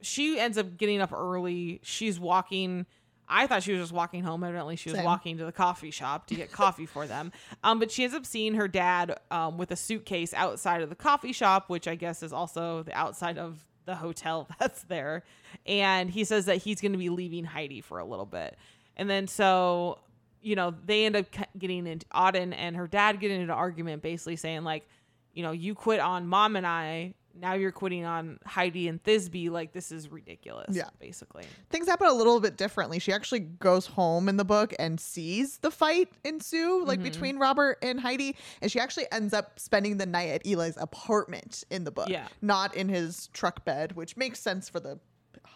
she 0.00 0.38
ends 0.38 0.58
up 0.58 0.76
getting 0.76 1.00
up 1.00 1.12
early. 1.12 1.80
She's 1.82 2.20
walking. 2.20 2.86
I 3.26 3.46
thought 3.46 3.62
she 3.62 3.72
was 3.72 3.80
just 3.80 3.92
walking 3.92 4.22
home. 4.22 4.44
Evidently, 4.44 4.76
she 4.76 4.90
was 4.90 4.98
Same. 4.98 5.04
walking 5.04 5.38
to 5.38 5.44
the 5.44 5.52
coffee 5.52 5.90
shop 5.90 6.26
to 6.26 6.34
get 6.34 6.52
coffee 6.52 6.86
for 6.86 7.06
them. 7.06 7.32
Um, 7.64 7.78
but 7.78 7.90
she 7.90 8.04
ends 8.04 8.14
up 8.14 8.26
seeing 8.26 8.54
her 8.54 8.68
dad 8.68 9.18
um, 9.30 9.56
with 9.56 9.70
a 9.70 9.76
suitcase 9.76 10.34
outside 10.34 10.82
of 10.82 10.90
the 10.90 10.94
coffee 10.94 11.32
shop, 11.32 11.70
which 11.70 11.88
I 11.88 11.94
guess 11.94 12.22
is 12.22 12.30
also 12.30 12.82
the 12.82 12.92
outside 12.92 13.38
of 13.38 13.64
the 13.86 13.94
hotel 13.94 14.46
that's 14.60 14.82
there. 14.82 15.24
And 15.64 16.10
he 16.10 16.24
says 16.24 16.44
that 16.44 16.58
he's 16.58 16.82
going 16.82 16.92
to 16.92 16.98
be 16.98 17.08
leaving 17.08 17.44
Heidi 17.44 17.80
for 17.80 17.98
a 17.98 18.04
little 18.04 18.26
bit. 18.26 18.58
And 18.98 19.08
then 19.08 19.26
so, 19.28 20.00
you 20.44 20.56
know, 20.56 20.74
they 20.84 21.06
end 21.06 21.16
up 21.16 21.26
getting 21.58 21.86
into 21.86 22.06
Auden 22.08 22.54
and 22.56 22.76
her 22.76 22.86
dad 22.86 23.18
get 23.18 23.30
into 23.30 23.44
an 23.44 23.50
argument, 23.50 24.02
basically 24.02 24.36
saying 24.36 24.62
like, 24.62 24.86
you 25.32 25.42
know, 25.42 25.52
you 25.52 25.74
quit 25.74 26.00
on 26.00 26.26
mom 26.26 26.54
and 26.54 26.66
I. 26.66 27.14
Now 27.36 27.54
you're 27.54 27.72
quitting 27.72 28.04
on 28.04 28.38
Heidi 28.46 28.86
and 28.86 29.02
Thisbe. 29.02 29.50
Like 29.50 29.72
this 29.72 29.90
is 29.90 30.08
ridiculous. 30.08 30.76
Yeah. 30.76 30.90
basically. 31.00 31.44
Things 31.70 31.88
happen 31.88 32.06
a 32.06 32.12
little 32.12 32.38
bit 32.38 32.56
differently. 32.56 33.00
She 33.00 33.12
actually 33.12 33.40
goes 33.40 33.86
home 33.86 34.28
in 34.28 34.36
the 34.36 34.44
book 34.44 34.72
and 34.78 35.00
sees 35.00 35.58
the 35.58 35.70
fight 35.70 36.10
ensue, 36.24 36.84
like 36.84 37.00
mm-hmm. 37.00 37.08
between 37.08 37.38
Robert 37.38 37.78
and 37.82 37.98
Heidi, 37.98 38.36
and 38.62 38.70
she 38.70 38.78
actually 38.78 39.06
ends 39.10 39.34
up 39.34 39.58
spending 39.58 39.96
the 39.96 40.06
night 40.06 40.28
at 40.28 40.46
Eli's 40.46 40.76
apartment 40.76 41.64
in 41.70 41.82
the 41.82 41.90
book, 41.90 42.08
Yeah. 42.08 42.28
not 42.40 42.76
in 42.76 42.88
his 42.88 43.28
truck 43.32 43.64
bed, 43.64 43.96
which 43.96 44.16
makes 44.16 44.38
sense 44.38 44.68
for 44.68 44.78
the 44.78 45.00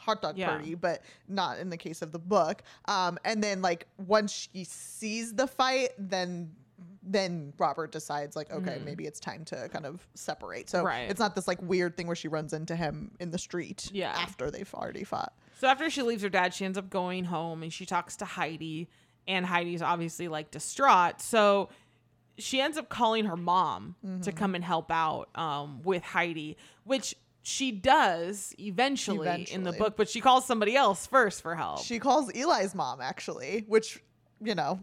hot 0.08 0.22
dog 0.22 0.38
Yeah. 0.38 0.48
party, 0.48 0.74
but 0.74 1.02
not 1.28 1.58
in 1.58 1.68
the 1.70 1.76
case 1.76 2.00
of 2.02 2.12
the 2.12 2.18
book. 2.18 2.62
Um, 2.86 3.18
and 3.24 3.42
then 3.44 3.60
like 3.62 3.86
once 3.98 4.48
she 4.52 4.64
sees 4.64 5.34
the 5.34 5.46
fight, 5.46 5.90
then 5.98 6.50
then 7.02 7.52
Robert 7.58 7.90
decides 7.90 8.36
like, 8.36 8.52
okay, 8.52 8.80
maybe 8.84 9.06
it's 9.06 9.18
time 9.18 9.42
to 9.46 9.68
kind 9.70 9.86
of 9.86 10.06
separate. 10.14 10.68
So. 10.68 10.82
Right. 10.82 11.08
it's 11.10 11.18
not 11.18 11.34
this 11.34 11.48
like 11.48 11.60
weird 11.62 11.96
thing 11.96 12.06
where 12.06 12.14
she 12.16 12.28
runs 12.28 12.52
into 12.52 12.76
him 12.76 13.12
in 13.18 13.30
the 13.30 13.38
street 13.38 13.88
Yeah. 13.92 14.10
after 14.10 14.50
they've 14.50 14.72
already 14.74 15.04
fought. 15.04 15.32
So 15.58 15.68
after 15.68 15.88
she 15.88 16.02
leaves 16.02 16.22
her 16.22 16.28
dad, 16.28 16.52
she 16.52 16.64
ends 16.66 16.76
up 16.76 16.90
going 16.90 17.24
home 17.24 17.62
and 17.62 17.72
she 17.72 17.86
talks 17.86 18.16
to 18.18 18.24
Heidi, 18.26 18.88
and 19.26 19.46
Heidi's 19.46 19.80
obviously 19.82 20.28
like 20.28 20.50
distraught. 20.50 21.20
So 21.22 21.70
she 22.36 22.60
ends 22.60 22.76
up 22.76 22.88
calling 22.90 23.24
her 23.24 23.36
mom 23.36 23.96
Mm-hmm. 24.04 24.20
to 24.22 24.32
come 24.32 24.54
and 24.54 24.62
help 24.62 24.90
out 24.92 25.30
um, 25.34 25.80
with 25.82 26.02
Heidi, 26.02 26.56
which 26.84 27.14
she 27.48 27.72
does 27.72 28.54
eventually, 28.60 29.46
in 29.50 29.62
the 29.62 29.72
book, 29.72 29.96
but 29.96 30.08
she 30.08 30.20
calls 30.20 30.44
somebody 30.46 30.76
else 30.76 31.06
first 31.06 31.40
for 31.42 31.54
help. 31.54 31.82
She 31.82 31.98
calls 31.98 32.30
Eli's 32.34 32.74
mom 32.74 33.00
actually, 33.00 33.64
which 33.66 34.02
you 34.42 34.54
know, 34.54 34.78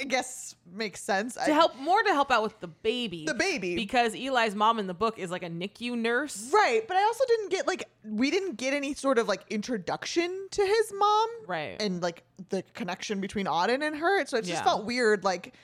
I 0.00 0.04
guess 0.04 0.54
makes 0.70 1.00
sense. 1.00 1.34
to 1.34 1.52
help 1.54 1.76
more 1.76 2.02
to 2.02 2.10
help 2.10 2.30
out 2.30 2.42
with 2.42 2.60
the 2.60 2.68
baby. 2.68 3.24
The 3.24 3.34
baby. 3.34 3.74
Because 3.74 4.14
Eli's 4.14 4.54
mom 4.54 4.78
in 4.78 4.86
the 4.86 4.94
book 4.94 5.18
is 5.18 5.30
like 5.30 5.42
a 5.42 5.48
NICU 5.48 5.96
nurse. 5.96 6.50
right, 6.52 6.86
but 6.86 6.96
I 6.96 7.02
also 7.04 7.24
didn't 7.26 7.50
get 7.50 7.66
like 7.66 7.88
we 8.04 8.30
didn't 8.30 8.56
get 8.56 8.74
any 8.74 8.94
sort 8.94 9.18
of 9.18 9.28
like 9.28 9.44
introduction 9.50 10.48
to 10.50 10.62
his 10.62 10.92
mom, 10.96 11.28
Right. 11.46 11.80
And 11.80 12.02
like 12.02 12.22
the 12.50 12.62
connection 12.74 13.20
between 13.20 13.46
Auden 13.46 13.82
and 13.86 13.96
her, 13.96 14.24
so 14.26 14.36
it 14.36 14.42
just 14.42 14.52
Yeah. 14.52 14.64
felt 14.64 14.84
weird, 14.84 15.24
like 15.24 15.54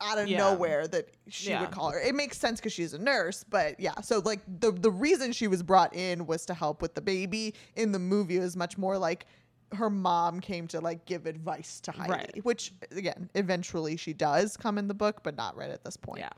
out 0.00 0.18
of 0.18 0.28
Yeah. 0.28 0.38
nowhere 0.38 0.86
that 0.88 1.08
she 1.28 1.50
Yeah. 1.50 1.60
would 1.62 1.70
call 1.70 1.90
her. 1.90 2.00
It 2.00 2.14
makes 2.14 2.38
sense 2.38 2.58
because 2.60 2.72
she's 2.72 2.94
a 2.94 2.98
nurse, 2.98 3.44
but 3.44 3.78
yeah. 3.78 4.00
So 4.00 4.20
like 4.24 4.40
the 4.60 4.72
the 4.72 4.90
reason 4.90 5.32
she 5.32 5.46
was 5.48 5.62
brought 5.62 5.94
in 5.94 6.26
was 6.26 6.46
to 6.46 6.54
help 6.54 6.82
with 6.82 6.94
the 6.94 7.00
baby. 7.02 7.54
In 7.76 7.92
the 7.92 7.98
movie, 7.98 8.36
it 8.36 8.40
was 8.40 8.56
much 8.56 8.78
more 8.78 8.98
like 8.98 9.26
her 9.72 9.90
mom 9.90 10.40
came 10.40 10.66
to 10.68 10.80
like 10.80 11.04
give 11.04 11.26
advice 11.26 11.80
to 11.80 11.92
Heidi, 11.92 12.10
Right. 12.10 12.44
which 12.44 12.72
again, 12.90 13.30
eventually 13.34 13.96
she 13.96 14.12
does 14.12 14.56
come 14.56 14.78
in 14.78 14.88
the 14.88 14.94
book, 14.94 15.22
but 15.22 15.36
not 15.36 15.56
right 15.56 15.70
at 15.70 15.84
this 15.84 15.96
point. 15.96 16.20
Yeah. 16.20 16.30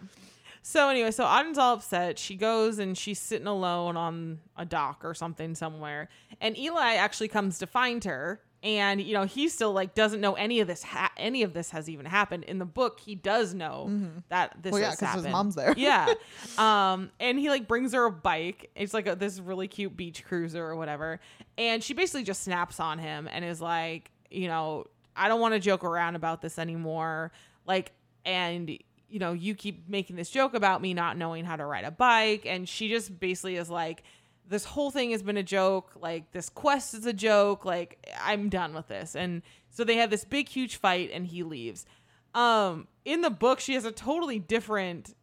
So 0.64 0.88
anyway, 0.90 1.10
so 1.10 1.24
Auden's 1.24 1.58
all 1.58 1.74
upset. 1.74 2.18
She 2.18 2.36
goes 2.36 2.78
and 2.78 2.96
she's 2.96 3.18
sitting 3.18 3.48
alone 3.48 3.96
on 3.96 4.40
a 4.56 4.64
dock 4.64 5.04
or 5.04 5.12
something 5.14 5.54
somewhere, 5.54 6.08
and 6.40 6.56
Eli 6.58 6.94
actually 6.94 7.28
comes 7.28 7.58
to 7.58 7.66
find 7.66 8.04
her. 8.04 8.40
And 8.64 9.00
you 9.00 9.12
know 9.14 9.24
he 9.24 9.48
still 9.48 9.72
like 9.72 9.94
doesn't 9.94 10.20
know 10.20 10.34
any 10.34 10.60
of 10.60 10.68
this. 10.68 10.84
Ha- 10.84 11.10
any 11.16 11.42
of 11.42 11.52
this 11.52 11.70
has 11.70 11.90
even 11.90 12.06
happened 12.06 12.44
in 12.44 12.58
the 12.60 12.64
book. 12.64 13.00
He 13.00 13.16
does 13.16 13.54
know 13.54 13.86
that 14.28 14.54
this 14.62 14.70
happened. 14.70 14.72
Well, 14.72 14.80
yeah, 14.80 14.86
has 14.90 14.98
'cause 15.00 15.14
his 15.24 15.32
mom's 15.32 15.54
there. 15.56 15.74
yeah, 15.76 16.14
um, 16.58 17.10
and 17.18 17.38
he 17.40 17.48
like 17.50 17.66
brings 17.66 17.92
her 17.92 18.04
a 18.04 18.10
bike. 18.12 18.70
It's 18.76 18.94
like 18.94 19.08
a, 19.08 19.16
this 19.16 19.40
really 19.40 19.66
cute 19.66 19.96
beach 19.96 20.24
cruiser 20.24 20.64
or 20.64 20.76
whatever. 20.76 21.18
And 21.58 21.82
she 21.82 21.92
basically 21.92 22.22
just 22.22 22.44
snaps 22.44 22.78
on 22.78 22.98
him 23.00 23.28
and 23.30 23.44
is 23.44 23.60
like, 23.60 24.10
you 24.30 24.46
know, 24.46 24.86
I 25.16 25.26
don't 25.26 25.40
want 25.40 25.54
to 25.54 25.60
joke 25.60 25.82
around 25.82 26.14
about 26.14 26.40
this 26.40 26.56
anymore. 26.58 27.32
Like, 27.66 27.90
and 28.24 28.70
you 29.08 29.18
know, 29.18 29.32
you 29.32 29.54
keep 29.56 29.88
making 29.88 30.16
this 30.16 30.30
joke 30.30 30.54
about 30.54 30.80
me 30.80 30.94
not 30.94 31.18
knowing 31.18 31.44
how 31.44 31.56
to 31.56 31.66
ride 31.66 31.84
a 31.84 31.90
bike. 31.90 32.46
And 32.46 32.66
she 32.68 32.88
just 32.88 33.18
basically 33.20 33.56
is 33.56 33.68
like, 33.68 34.04
this 34.52 34.64
whole 34.64 34.90
thing 34.90 35.10
has 35.10 35.22
been 35.22 35.36
a 35.36 35.42
joke. 35.42 35.92
Like, 36.00 36.30
this 36.32 36.48
quest 36.48 36.94
is 36.94 37.06
a 37.06 37.12
joke. 37.12 37.64
Like, 37.64 38.06
I'm 38.22 38.48
done 38.48 38.74
with 38.74 38.88
this. 38.88 39.16
And 39.16 39.42
so 39.70 39.82
they 39.82 39.96
have 39.96 40.10
this 40.10 40.24
big, 40.24 40.48
huge 40.48 40.76
fight, 40.76 41.10
and 41.12 41.26
he 41.26 41.42
leaves. 41.42 41.86
Um, 42.34 42.86
in 43.04 43.22
the 43.22 43.30
book, 43.30 43.58
she 43.58 43.74
has 43.74 43.84
a 43.84 43.92
totally 43.92 44.38
different. 44.38 45.14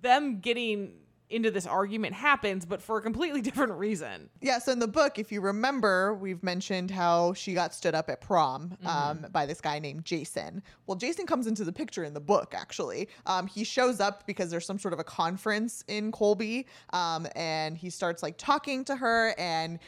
Them 0.00 0.40
getting 0.40 0.94
into 1.28 1.50
this 1.50 1.66
argument 1.66 2.14
happens, 2.14 2.64
but 2.64 2.80
for 2.80 2.98
a 2.98 3.02
completely 3.02 3.40
different 3.42 3.72
reason. 3.72 4.30
Yeah, 4.40 4.58
so 4.58 4.72
in 4.72 4.78
the 4.78 4.88
book, 4.88 5.18
if 5.18 5.32
you 5.32 5.40
remember, 5.40 6.14
we've 6.14 6.42
mentioned 6.42 6.90
how 6.90 7.32
she 7.34 7.54
got 7.54 7.74
stood 7.74 7.94
up 7.94 8.08
at 8.08 8.20
prom 8.20 8.76
um, 8.84 9.26
by 9.32 9.46
this 9.46 9.60
guy 9.60 9.78
named 9.78 10.04
Jason. 10.04 10.62
Well, 10.86 10.96
Jason 10.96 11.26
comes 11.26 11.46
into 11.46 11.64
the 11.64 11.72
picture 11.72 12.04
in 12.04 12.14
the 12.14 12.20
book, 12.20 12.54
actually. 12.56 13.08
Um, 13.26 13.46
he 13.46 13.64
shows 13.64 14.00
up 14.00 14.26
because 14.26 14.50
there's 14.50 14.66
some 14.66 14.78
sort 14.78 14.94
of 14.94 15.00
a 15.00 15.04
conference 15.04 15.84
in 15.88 16.12
Colby, 16.12 16.66
um, 16.90 17.26
and 17.34 17.76
he 17.76 17.90
starts 17.90 18.22
like 18.22 18.36
talking 18.38 18.84
to 18.84 18.96
her 18.96 19.34
and 19.38 19.78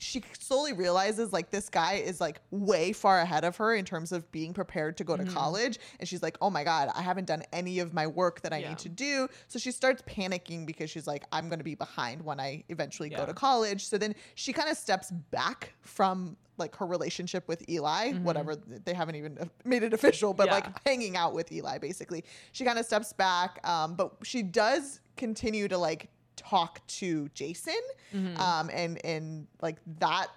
she 0.00 0.22
slowly 0.38 0.72
realizes 0.72 1.32
like 1.32 1.50
this 1.50 1.68
guy 1.68 1.94
is 1.94 2.20
like 2.20 2.40
way 2.52 2.92
far 2.92 3.18
ahead 3.20 3.44
of 3.44 3.56
her 3.56 3.74
in 3.74 3.84
terms 3.84 4.12
of 4.12 4.30
being 4.30 4.54
prepared 4.54 4.96
to 4.96 5.04
go 5.04 5.14
Mm-hmm. 5.16 5.26
to 5.26 5.34
college 5.34 5.78
and 5.98 6.08
she's 6.08 6.22
like 6.22 6.38
oh 6.40 6.50
my 6.50 6.62
god 6.62 6.88
i 6.94 7.02
haven't 7.02 7.26
done 7.26 7.42
any 7.52 7.80
of 7.80 7.92
my 7.92 8.06
work 8.06 8.40
that 8.42 8.52
i 8.52 8.58
Yeah. 8.58 8.68
need 8.68 8.78
to 8.78 8.88
do 8.88 9.26
so 9.48 9.58
she 9.58 9.72
starts 9.72 10.00
panicking 10.02 10.64
because 10.66 10.88
she's 10.90 11.06
like 11.08 11.24
i'm 11.32 11.48
going 11.48 11.58
to 11.58 11.64
be 11.64 11.74
behind 11.74 12.22
when 12.24 12.38
i 12.38 12.62
eventually 12.68 13.08
go 13.08 13.26
to 13.26 13.34
college 13.34 13.86
so 13.86 13.98
then 13.98 14.14
she 14.36 14.52
kind 14.52 14.68
of 14.68 14.76
steps 14.76 15.10
back 15.10 15.72
from 15.80 16.36
like 16.58 16.76
her 16.76 16.86
relationship 16.86 17.48
with 17.48 17.68
eli 17.68 18.12
whatever 18.12 18.54
they 18.56 18.94
haven't 18.94 19.16
even 19.16 19.36
made 19.64 19.82
it 19.82 19.92
official 19.92 20.32
but 20.32 20.48
Mm-hmm. 20.48 20.54
Yeah. 20.58 20.72
like 20.72 20.86
hanging 20.86 21.16
out 21.16 21.34
with 21.34 21.50
eli 21.50 21.78
basically 21.78 22.24
she 22.52 22.64
kind 22.64 22.78
of 22.78 22.86
steps 22.86 23.12
back 23.12 23.58
um, 23.68 23.94
but 23.96 24.12
she 24.22 24.42
does 24.44 25.00
continue 25.16 25.66
to 25.68 25.76
like 25.78 26.08
talk 26.38 26.80
to 26.86 27.28
jason 27.34 27.74
Mm-hmm. 28.14 28.40
um, 28.40 28.70
and 28.72 29.04
and 29.04 29.46
like 29.60 29.76
that 29.98 30.28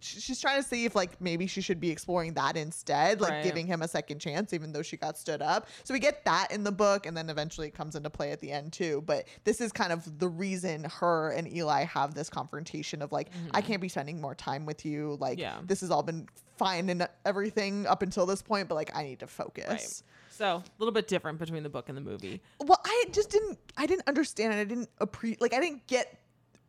she's 0.00 0.40
trying 0.40 0.60
to 0.60 0.66
see 0.66 0.86
if 0.86 0.94
like 0.96 1.20
maybe 1.20 1.46
she 1.46 1.60
should 1.60 1.78
be 1.78 1.90
exploring 1.90 2.32
that 2.34 2.56
instead 2.56 3.20
like 3.20 3.30
Right. 3.30 3.44
giving 3.44 3.66
him 3.66 3.82
a 3.82 3.86
second 3.88 4.18
chance 4.20 4.52
even 4.54 4.72
though 4.72 4.80
she 4.82 4.96
got 4.96 5.18
stood 5.18 5.42
up 5.42 5.68
so 5.84 5.92
we 5.92 6.00
get 6.00 6.24
that 6.24 6.50
in 6.50 6.64
the 6.64 6.72
book 6.72 7.04
and 7.04 7.14
then 7.16 7.28
eventually 7.28 7.68
it 7.68 7.74
comes 7.74 7.94
into 7.94 8.08
play 8.08 8.32
at 8.32 8.40
the 8.40 8.50
end 8.50 8.72
too 8.72 9.02
but 9.06 9.28
this 9.44 9.60
is 9.60 9.70
kind 9.70 9.92
of 9.92 10.18
the 10.18 10.26
reason 10.28 10.84
her 10.84 11.30
and 11.32 11.46
eli 11.54 11.84
have 11.84 12.14
this 12.14 12.30
confrontation 12.30 13.02
of 13.02 13.12
like 13.12 13.28
i 13.52 13.60
can't 13.60 13.82
be 13.82 13.88
spending 13.88 14.18
more 14.20 14.34
time 14.34 14.64
with 14.64 14.84
you 14.86 15.16
like 15.20 15.32
Mm-hmm. 15.38 15.40
Yeah. 15.40 15.58
this 15.66 15.82
has 15.82 15.90
all 15.90 16.02
been 16.02 16.26
fine 16.56 16.88
and 16.88 17.06
everything 17.26 17.86
up 17.86 18.00
until 18.02 18.24
this 18.26 18.40
point 18.42 18.68
but 18.68 18.74
like 18.76 18.96
i 18.96 19.02
need 19.04 19.20
to 19.20 19.26
focus 19.26 19.68
Right. 19.68 20.02
So 20.42 20.56
a 20.56 20.62
little 20.78 20.92
bit 20.92 21.06
different 21.06 21.38
between 21.38 21.62
the 21.62 21.68
book 21.68 21.88
and 21.88 21.96
the 21.96 22.00
movie. 22.02 22.42
well 22.58 22.80
i 22.84 23.04
just 23.12 23.30
didn't 23.30 23.58
i 23.76 23.86
didn't 23.86 24.08
understand 24.08 24.52
and 24.52 24.60
i 24.60 24.64
didn't 24.64 24.88
appreciate 24.98 25.40
like 25.40 25.54
i 25.54 25.60
didn't 25.60 25.86
get 25.86 26.18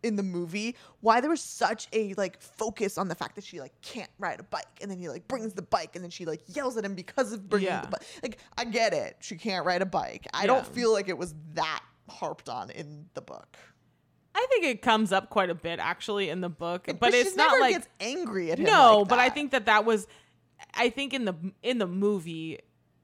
in 0.04 0.16
the 0.16 0.22
movie 0.22 0.76
why 1.00 1.20
there 1.22 1.30
was 1.30 1.42
such 1.42 1.88
a 1.92 2.14
like 2.14 2.40
focus 2.40 3.00
on 3.00 3.08
the 3.08 3.16
fact 3.16 3.34
that 3.36 3.44
she 3.44 3.60
like 3.60 3.72
can't 3.82 4.12
ride 4.20 4.40
a 4.40 4.44
bike 4.44 4.68
and 4.82 4.92
then 4.92 5.00
he 5.00 5.10
like 5.10 5.28
brings 5.28 5.54
the 5.54 5.62
bike 5.64 5.96
and 5.96 6.04
then 6.04 6.12
she 6.12 6.24
like 6.24 6.42
yells 6.56 6.78
at 6.78 6.86
him 6.86 6.94
because 6.94 7.34
of 7.34 7.50
bringing 7.50 7.70
Yeah. 7.70 7.82
the 7.82 7.88
bike 7.88 8.04
like 8.22 8.38
i 8.60 8.64
get 8.66 8.94
it 8.94 9.16
she 9.22 9.38
can't 9.38 9.66
ride 9.66 9.82
a 9.82 9.88
bike 9.88 10.28
i 10.36 10.46
don't 10.46 10.68
feel 10.68 10.92
like 10.94 11.10
it 11.10 11.18
was 11.18 11.34
that 11.56 11.82
harped 12.10 12.50
on 12.50 12.70
in 12.70 13.06
the 13.16 13.22
book 13.22 13.58
I 14.36 14.46
think 14.50 14.66
it 14.66 14.82
comes 14.82 15.12
up 15.12 15.30
quite 15.30 15.50
a 15.52 15.56
bit 15.56 15.80
actually 15.80 16.30
in 16.30 16.42
the 16.42 16.50
book, 16.50 16.88
but, 17.00 17.14
she 17.14 17.20
it's 17.20 17.36
not 17.36 17.50
never 17.52 17.62
like 17.62 17.74
gets 17.76 17.88
angry 18.00 18.52
at 18.52 18.58
him 18.58 18.66
no. 18.66 19.00
like 19.00 19.08
but 19.08 19.20
I 19.20 19.30
think 19.30 19.52
that 19.52 19.68
that 19.68 19.86
was, 19.86 20.08
I 20.74 20.90
think 20.90 21.14
in 21.14 21.26
the 21.26 21.36
in 21.62 21.78
the 21.78 21.86
movie. 21.86 22.60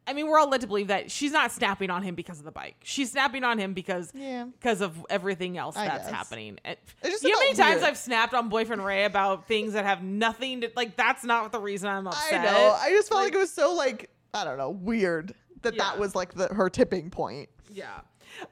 I 0.10 0.14
mean, 0.14 0.28
we're 0.28 0.40
all 0.40 0.50
led 0.50 0.62
to 0.62 0.68
believe 0.68 0.88
that 0.88 1.12
she's 1.12 1.32
not 1.32 1.52
snapping 1.52 1.90
on 1.92 2.02
him 2.02 2.16
because 2.16 2.40
of 2.40 2.46
the 2.46 2.52
bike. 2.52 2.76
She's 2.84 3.12
snapping 3.12 3.44
on 3.44 3.60
him 3.60 3.74
because 3.74 4.12
Yeah. 4.16 4.46
because 4.46 4.82
of 4.82 5.06
everything 5.10 5.58
else 5.58 5.78
I 5.78 5.86
that's 5.86 6.06
guess. 6.06 6.14
happening. 6.16 6.60
It, 6.66 6.80
It 7.04 7.10
just 7.12 7.24
you 7.24 7.30
know 7.30 7.36
how 7.38 7.44
many 7.44 7.56
times 7.56 7.76
weird. 7.82 7.90
I've 7.92 7.98
snapped 7.98 8.34
on 8.34 8.50
boyfriend 8.50 8.84
Ray 8.84 9.06
about 9.06 9.48
things 9.48 9.74
that 9.74 9.86
have 9.86 10.02
nothing 10.02 10.62
to 10.62 10.72
like. 10.76 10.96
That's 10.98 11.24
not 11.24 11.52
the 11.52 11.60
reason 11.62 11.90
I'm 11.90 12.08
upset. 12.08 12.42
i 12.42 12.44
know 12.44 12.76
i 12.82 12.90
just 12.90 13.10
felt 13.10 13.20
like, 13.22 13.28
Like- 13.28 13.36
it 13.36 13.38
was 13.40 13.54
so 13.54 13.74
like 13.74 14.10
i 14.34 14.44
don't 14.44 14.58
know 14.58 14.72
weird 14.72 15.34
that 15.62 15.78
that 15.78 16.00
was 16.00 16.16
like 16.16 16.34
the 16.34 16.48
her 16.48 16.70
tipping 16.70 17.10
point 17.12 17.50
Yeah. 17.72 18.00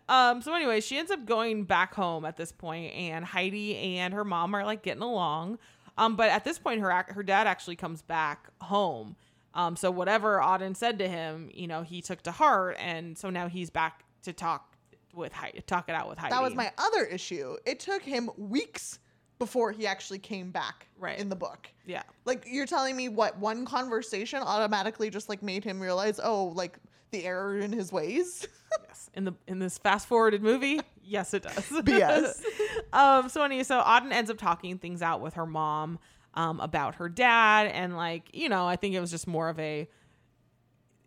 Um, 0.10 0.42
so 0.42 0.54
anyway, 0.54 0.82
she 0.82 0.98
ends 0.98 1.12
up 1.12 1.26
going 1.26 1.64
back 1.64 1.94
home 1.94 2.26
at 2.26 2.36
this 2.36 2.52
point, 2.52 2.94
and 2.96 3.24
Heidi 3.24 3.76
and 4.00 4.14
her 4.14 4.24
mom 4.26 4.56
are 4.56 4.66
like 4.66 4.82
getting 4.84 5.04
along. 5.04 5.60
Um, 6.00 6.16
but 6.16 6.30
at 6.30 6.44
this 6.44 6.58
point, 6.60 6.82
her 6.82 7.06
her 7.10 7.24
dad 7.24 7.48
actually 7.48 7.76
comes 7.76 8.02
back 8.02 8.50
home. 8.62 9.16
Um, 9.58 9.76
so 9.76 9.92
whatever 9.92 10.38
Auden 10.40 10.78
said 10.78 11.00
to 11.00 11.10
him, 11.10 11.50
you 11.54 11.68
know, 11.68 11.82
he 11.82 12.02
took 12.02 12.22
to 12.24 12.32
heart, 12.32 12.78
and 12.80 13.18
so 13.18 13.30
now 13.30 13.48
he's 13.50 13.70
back 13.70 14.04
to 14.24 14.32
talk 14.32 14.76
with 15.14 15.34
Heidi, 15.34 15.62
talk 15.62 15.90
it 15.90 15.96
out 15.96 16.08
with 16.08 16.20
Heidi. 16.20 16.32
That 16.34 16.44
was 16.44 16.54
my 16.56 16.72
other 16.78 17.04
issue. 17.04 17.58
It 17.66 17.80
took 17.80 18.04
him 18.04 18.30
weeks 18.38 19.00
before 19.40 19.72
he 19.72 19.86
actually 19.88 20.20
came 20.20 20.52
back 20.52 20.88
Right. 21.00 21.18
in 21.20 21.28
the 21.30 21.36
book. 21.36 21.68
yeah. 21.86 22.04
Like 22.26 22.46
you're 22.48 22.66
telling 22.68 22.96
me 22.96 23.10
what 23.10 23.38
one 23.40 23.66
conversation 23.66 24.42
automatically 24.44 25.10
just 25.10 25.28
like 25.30 25.42
made 25.44 25.64
him 25.64 25.80
realize, 25.80 26.20
oh, 26.24 26.46
like 26.56 26.78
the 27.12 27.24
error 27.26 27.58
in 27.60 27.72
his 27.74 27.92
ways. 27.92 28.48
Yes. 28.86 29.10
In 29.14 29.24
the 29.24 29.34
in 29.48 29.60
this 29.60 29.78
fast 29.78 30.08
forwarded 30.08 30.44
movie, 30.44 30.82
yes, 31.02 31.34
it 31.34 31.44
does. 31.44 31.56
BS. 31.72 32.42
um. 32.94 33.30
So 33.30 33.42
anyway, 33.42 33.64
so 33.64 33.80
Auden 33.82 34.12
ends 34.12 34.30
up 34.30 34.38
talking 34.38 34.78
things 34.78 35.02
out 35.02 35.22
with 35.22 35.36
her 35.36 35.46
mom, 35.46 36.00
um, 36.38 36.60
about 36.62 36.96
her 36.96 37.10
dad, 37.10 37.68
and 37.68 37.98
like 37.98 38.30
you 38.34 38.48
know, 38.48 38.66
I 38.66 38.78
think 38.78 38.96
it 38.96 39.02
was 39.02 39.12
just 39.12 39.28
more 39.28 39.50
of 39.50 39.60
a. 39.60 39.90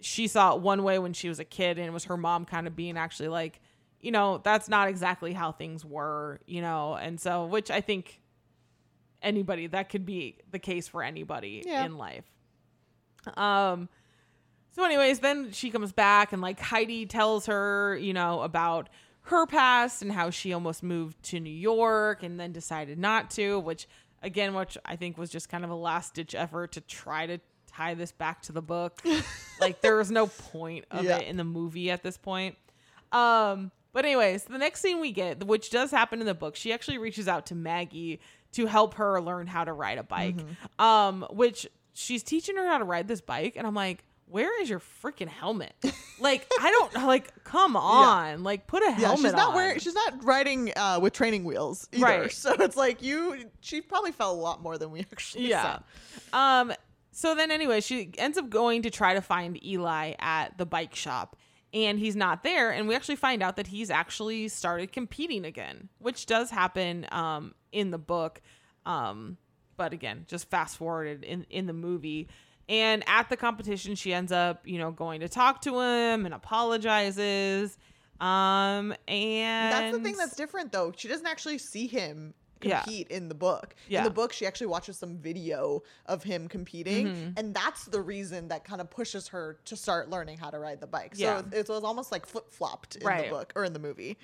She 0.02 0.26
saw 0.28 0.54
it 0.56 0.60
one 0.62 0.82
way 0.82 0.98
when 0.98 1.12
she 1.12 1.28
was 1.28 1.38
a 1.40 1.44
kid, 1.44 1.78
and 1.78 1.86
it 1.86 1.92
was 1.92 2.04
her 2.04 2.16
mom 2.16 2.44
kind 2.44 2.66
of 2.66 2.74
being 2.74 2.96
actually 2.98 3.28
like, 3.28 3.60
you 4.00 4.10
know, 4.10 4.40
that's 4.42 4.68
not 4.68 4.88
exactly 4.88 5.32
how 5.34 5.52
things 5.52 5.84
were, 5.84 6.40
you 6.46 6.62
know, 6.62 6.94
and 6.94 7.20
so 7.20 7.46
which 7.46 7.70
I 7.70 7.80
think 7.80 8.20
anybody 9.22 9.66
that 9.66 9.88
could 9.90 10.06
be 10.06 10.38
the 10.50 10.58
case 10.58 10.88
for 10.88 11.02
anybody 11.02 11.62
Yeah. 11.66 11.84
in 11.84 11.96
life. 11.98 12.24
Um. 13.34 13.88
So, 14.72 14.84
anyways, 14.84 15.18
then 15.18 15.50
she 15.52 15.70
comes 15.70 15.92
back 15.92 16.32
and 16.32 16.40
like 16.40 16.60
Heidi 16.60 17.04
tells 17.04 17.46
her, 17.46 17.96
you 18.00 18.12
know, 18.14 18.40
about 18.42 18.88
her 19.22 19.44
past 19.46 20.00
and 20.00 20.10
how 20.12 20.30
she 20.30 20.52
almost 20.52 20.82
moved 20.82 21.22
to 21.24 21.40
New 21.40 21.50
York 21.52 22.22
and 22.22 22.38
then 22.40 22.52
decided 22.52 22.96
not 22.98 23.30
to, 23.32 23.58
which 23.58 23.86
again, 24.22 24.54
which 24.54 24.76
I 24.84 24.96
think 24.96 25.16
was 25.18 25.30
just 25.30 25.48
kind 25.48 25.64
of 25.64 25.70
a 25.70 25.74
last 25.74 26.14
ditch 26.14 26.34
effort 26.34 26.72
to 26.72 26.80
try 26.80 27.26
to 27.26 27.38
tie 27.66 27.94
this 27.94 28.12
back 28.12 28.42
to 28.42 28.52
the 28.52 28.62
book. 28.62 29.00
like 29.60 29.80
there 29.80 29.96
was 29.96 30.10
no 30.10 30.26
point 30.26 30.84
of 30.90 31.04
Yeah. 31.04 31.18
it 31.18 31.28
in 31.28 31.36
the 31.36 31.44
movie 31.44 31.90
at 31.90 32.02
this 32.02 32.16
point. 32.16 32.56
Um, 33.12 33.70
but 33.92 34.04
anyways, 34.04 34.44
the 34.44 34.58
next 34.58 34.80
scene 34.82 35.00
we 35.00 35.12
get, 35.12 35.44
which 35.46 35.70
does 35.70 35.90
happen 35.90 36.20
in 36.20 36.26
the 36.26 36.34
book, 36.34 36.54
she 36.56 36.72
actually 36.72 36.98
reaches 36.98 37.26
out 37.28 37.46
to 37.46 37.54
Maggie 37.54 38.20
to 38.52 38.66
help 38.66 38.94
her 38.94 39.20
learn 39.20 39.46
how 39.46 39.64
to 39.64 39.72
ride 39.72 39.98
a 39.98 40.02
bike. 40.02 40.36
Um, 40.78 41.26
which 41.30 41.66
she's 41.92 42.22
teaching 42.22 42.56
her 42.56 42.66
how 42.66 42.78
to 42.78 42.84
ride 42.84 43.08
this 43.08 43.20
bike, 43.20 43.54
and 43.56 43.66
I'm 43.66 43.74
like, 43.74 44.04
where 44.30 44.62
is 44.62 44.70
your 44.70 44.80
freaking 45.02 45.28
helmet? 45.28 45.74
like, 46.20 46.46
I 46.60 46.70
don't 46.70 47.06
like. 47.06 47.44
Come 47.44 47.76
on, 47.76 48.42
like 48.42 48.66
put 48.66 48.82
a 48.82 48.90
helmet. 48.90 49.20
yeah, 49.20 49.28
she's 49.28 49.32
not 49.32 49.48
on. 49.48 49.54
wearing 49.54 49.78
she's 49.78 49.94
not 49.94 50.24
riding 50.24 50.72
uh, 50.76 50.98
with 51.02 51.12
training 51.12 51.44
wheels 51.44 51.88
either. 51.92 52.04
Right. 52.04 52.32
So 52.40 52.52
it's 52.54 52.76
like 52.76 53.02
you 53.02 53.44
she 53.60 53.80
probably 53.80 54.12
fell 54.12 54.32
a 54.32 54.40
lot 54.40 54.62
more 54.62 54.78
than 54.78 54.90
we 54.90 55.00
actually 55.12 55.48
yeah. 55.48 55.80
saw. 56.32 56.60
Um. 56.60 56.72
So 57.12 57.34
then, 57.34 57.50
anyway, 57.50 57.80
she 57.80 58.12
ends 58.18 58.38
up 58.38 58.48
going 58.48 58.82
to 58.82 58.90
try 58.90 59.14
to 59.14 59.20
find 59.20 59.62
Eli 59.64 60.12
at 60.20 60.56
the 60.56 60.64
bike 60.64 60.94
shop, 60.94 61.36
and 61.74 61.98
he's 61.98 62.14
not 62.14 62.44
there. 62.44 62.70
And 62.70 62.86
we 62.86 62.94
actually 62.94 63.16
find 63.16 63.42
out 63.42 63.56
that 63.56 63.66
he's 63.66 63.90
actually 63.90 64.46
started 64.48 64.92
competing 64.92 65.44
again, 65.44 65.88
which 65.98 66.26
does 66.26 66.50
happen 66.50 67.06
um 67.10 67.54
in 67.72 67.90
the 67.90 67.98
book. 67.98 68.40
Um, 68.86 69.38
but 69.76 69.92
again, 69.92 70.24
just 70.28 70.48
fast 70.50 70.76
forwarded 70.76 71.24
in 71.24 71.46
in 71.50 71.66
the 71.66 71.72
movie. 71.72 72.28
And 72.70 73.02
at 73.08 73.28
the 73.28 73.36
competition, 73.36 73.96
she 73.96 74.14
ends 74.14 74.30
up, 74.32 74.66
you 74.66 74.78
know, 74.78 74.92
going 74.92 75.20
to 75.20 75.28
talk 75.28 75.60
to 75.62 75.80
him 75.80 76.24
and 76.24 76.32
apologizes. 76.32 77.76
Um, 78.20 78.94
and 79.08 79.72
That's 79.72 79.92
the 79.96 79.98
thing 80.02 80.16
that's 80.16 80.36
different 80.36 80.72
though. 80.72 80.92
She 80.96 81.08
doesn't 81.08 81.26
actually 81.26 81.58
see 81.58 81.86
him 81.86 82.32
Yeah. 82.62 82.82
compete 82.82 83.08
in 83.08 83.28
the 83.28 83.34
book. 83.34 83.74
Yeah. 83.88 83.98
In 83.98 84.04
the 84.04 84.10
book, 84.10 84.32
she 84.32 84.46
actually 84.46 84.66
watches 84.68 84.98
some 84.98 85.16
video 85.16 85.82
of 86.06 86.22
him 86.22 86.46
competing, 86.46 87.08
Mm-hmm. 87.08 87.30
and 87.38 87.54
that's 87.54 87.86
the 87.86 88.00
reason 88.02 88.48
that 88.48 88.64
kind 88.64 88.80
of 88.80 88.90
pushes 88.90 89.28
her 89.28 89.58
to 89.64 89.76
start 89.76 90.10
learning 90.10 90.36
how 90.38 90.50
to 90.50 90.58
ride 90.58 90.80
the 90.80 90.86
bike. 90.86 91.16
So 91.16 91.22
Yeah. 91.22 91.42
it 91.52 91.68
was 91.68 91.82
almost 91.82 92.12
like 92.12 92.24
flip 92.26 92.52
flopped 92.52 92.96
in 92.96 93.06
Right. 93.06 93.24
the 93.24 93.30
book 93.30 93.52
or 93.56 93.64
in 93.64 93.72
the 93.72 93.78
movie. 93.78 94.18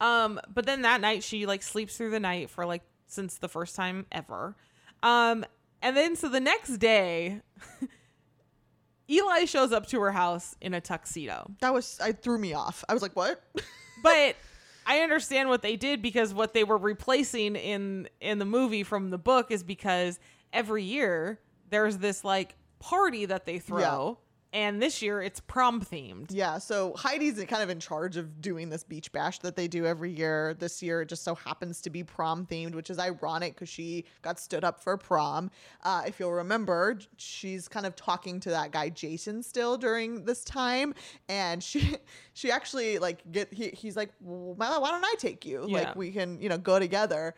Um, 0.00 0.38
but 0.52 0.66
then 0.66 0.82
that 0.82 1.00
night 1.00 1.24
she 1.24 1.46
like 1.46 1.62
sleeps 1.62 1.96
through 1.96 2.10
the 2.10 2.20
night 2.20 2.50
for 2.50 2.64
like 2.66 2.82
since 3.06 3.38
the 3.38 3.48
first 3.48 3.74
time 3.74 4.04
ever. 4.12 4.54
Um, 5.02 5.44
and 5.82 5.96
then 5.96 6.16
so 6.16 6.28
the 6.28 6.40
next 6.40 6.78
day, 6.78 7.40
Eli 9.10 9.44
shows 9.46 9.72
up 9.72 9.86
to 9.88 10.00
her 10.00 10.12
house 10.12 10.54
in 10.60 10.74
a 10.74 10.80
tuxedo. 10.80 11.50
That 11.60 11.72
was 11.72 11.98
I 12.00 12.12
threw 12.12 12.38
me 12.38 12.54
off. 12.54 12.84
I 12.88 12.94
was 12.94 13.02
like, 13.02 13.16
what? 13.16 13.42
But 14.00 14.36
I 14.86 15.00
understand 15.00 15.48
what 15.48 15.60
they 15.60 15.74
did 15.74 16.02
because 16.02 16.32
what 16.32 16.54
they 16.54 16.62
were 16.62 16.78
replacing 16.78 17.56
in 17.56 18.08
in 18.20 18.38
the 18.38 18.44
movie 18.44 18.84
from 18.84 19.10
the 19.10 19.18
book 19.18 19.50
is 19.50 19.64
because 19.64 20.20
every 20.52 20.84
year 20.84 21.40
there's 21.68 21.98
this 21.98 22.22
like 22.22 22.54
party 22.78 23.26
that 23.26 23.44
they 23.44 23.58
throw 23.58 24.18
and 24.52 24.80
this 24.80 25.02
year 25.02 25.20
it's 25.20 25.40
prom 25.40 25.80
themed. 25.80 26.26
Yeah, 26.30 26.58
so 26.58 26.92
Heidi's 26.96 27.42
kind 27.44 27.62
of 27.62 27.70
in 27.70 27.80
charge 27.80 28.16
of 28.16 28.40
doing 28.40 28.68
this 28.70 28.82
beach 28.82 29.12
bash 29.12 29.38
that 29.40 29.56
they 29.56 29.68
do 29.68 29.84
every 29.84 30.10
year. 30.10 30.54
This 30.54 30.82
year, 30.82 31.02
it 31.02 31.08
just 31.08 31.22
so 31.24 31.34
happens 31.34 31.80
to 31.82 31.90
be 31.90 32.02
prom 32.02 32.46
themed, 32.46 32.74
which 32.74 32.90
is 32.90 32.98
ironic 32.98 33.54
because 33.54 33.68
she 33.68 34.04
got 34.22 34.38
stood 34.38 34.64
up 34.64 34.82
for 34.82 34.96
prom. 34.96 35.50
Uh, 35.82 36.02
if 36.06 36.18
you'll 36.18 36.32
remember, 36.32 36.98
she's 37.16 37.68
kind 37.68 37.86
of 37.86 37.94
talking 37.94 38.40
to 38.40 38.50
that 38.50 38.72
guy 38.72 38.88
Jason 38.88 39.42
still 39.42 39.76
during 39.76 40.24
this 40.24 40.44
time, 40.44 40.94
and 41.28 41.62
she 41.62 41.96
she 42.32 42.50
actually 42.50 42.98
like 42.98 43.30
get 43.30 43.52
he, 43.52 43.68
he's 43.68 43.96
like, 43.96 44.10
well, 44.20 44.54
why 44.54 44.90
don't 44.90 45.04
I 45.04 45.14
take 45.18 45.44
you? 45.44 45.66
Yeah. 45.68 45.78
Like 45.78 45.96
we 45.96 46.10
can 46.10 46.40
you 46.40 46.48
know 46.48 46.58
go 46.58 46.78
together. 46.78 47.34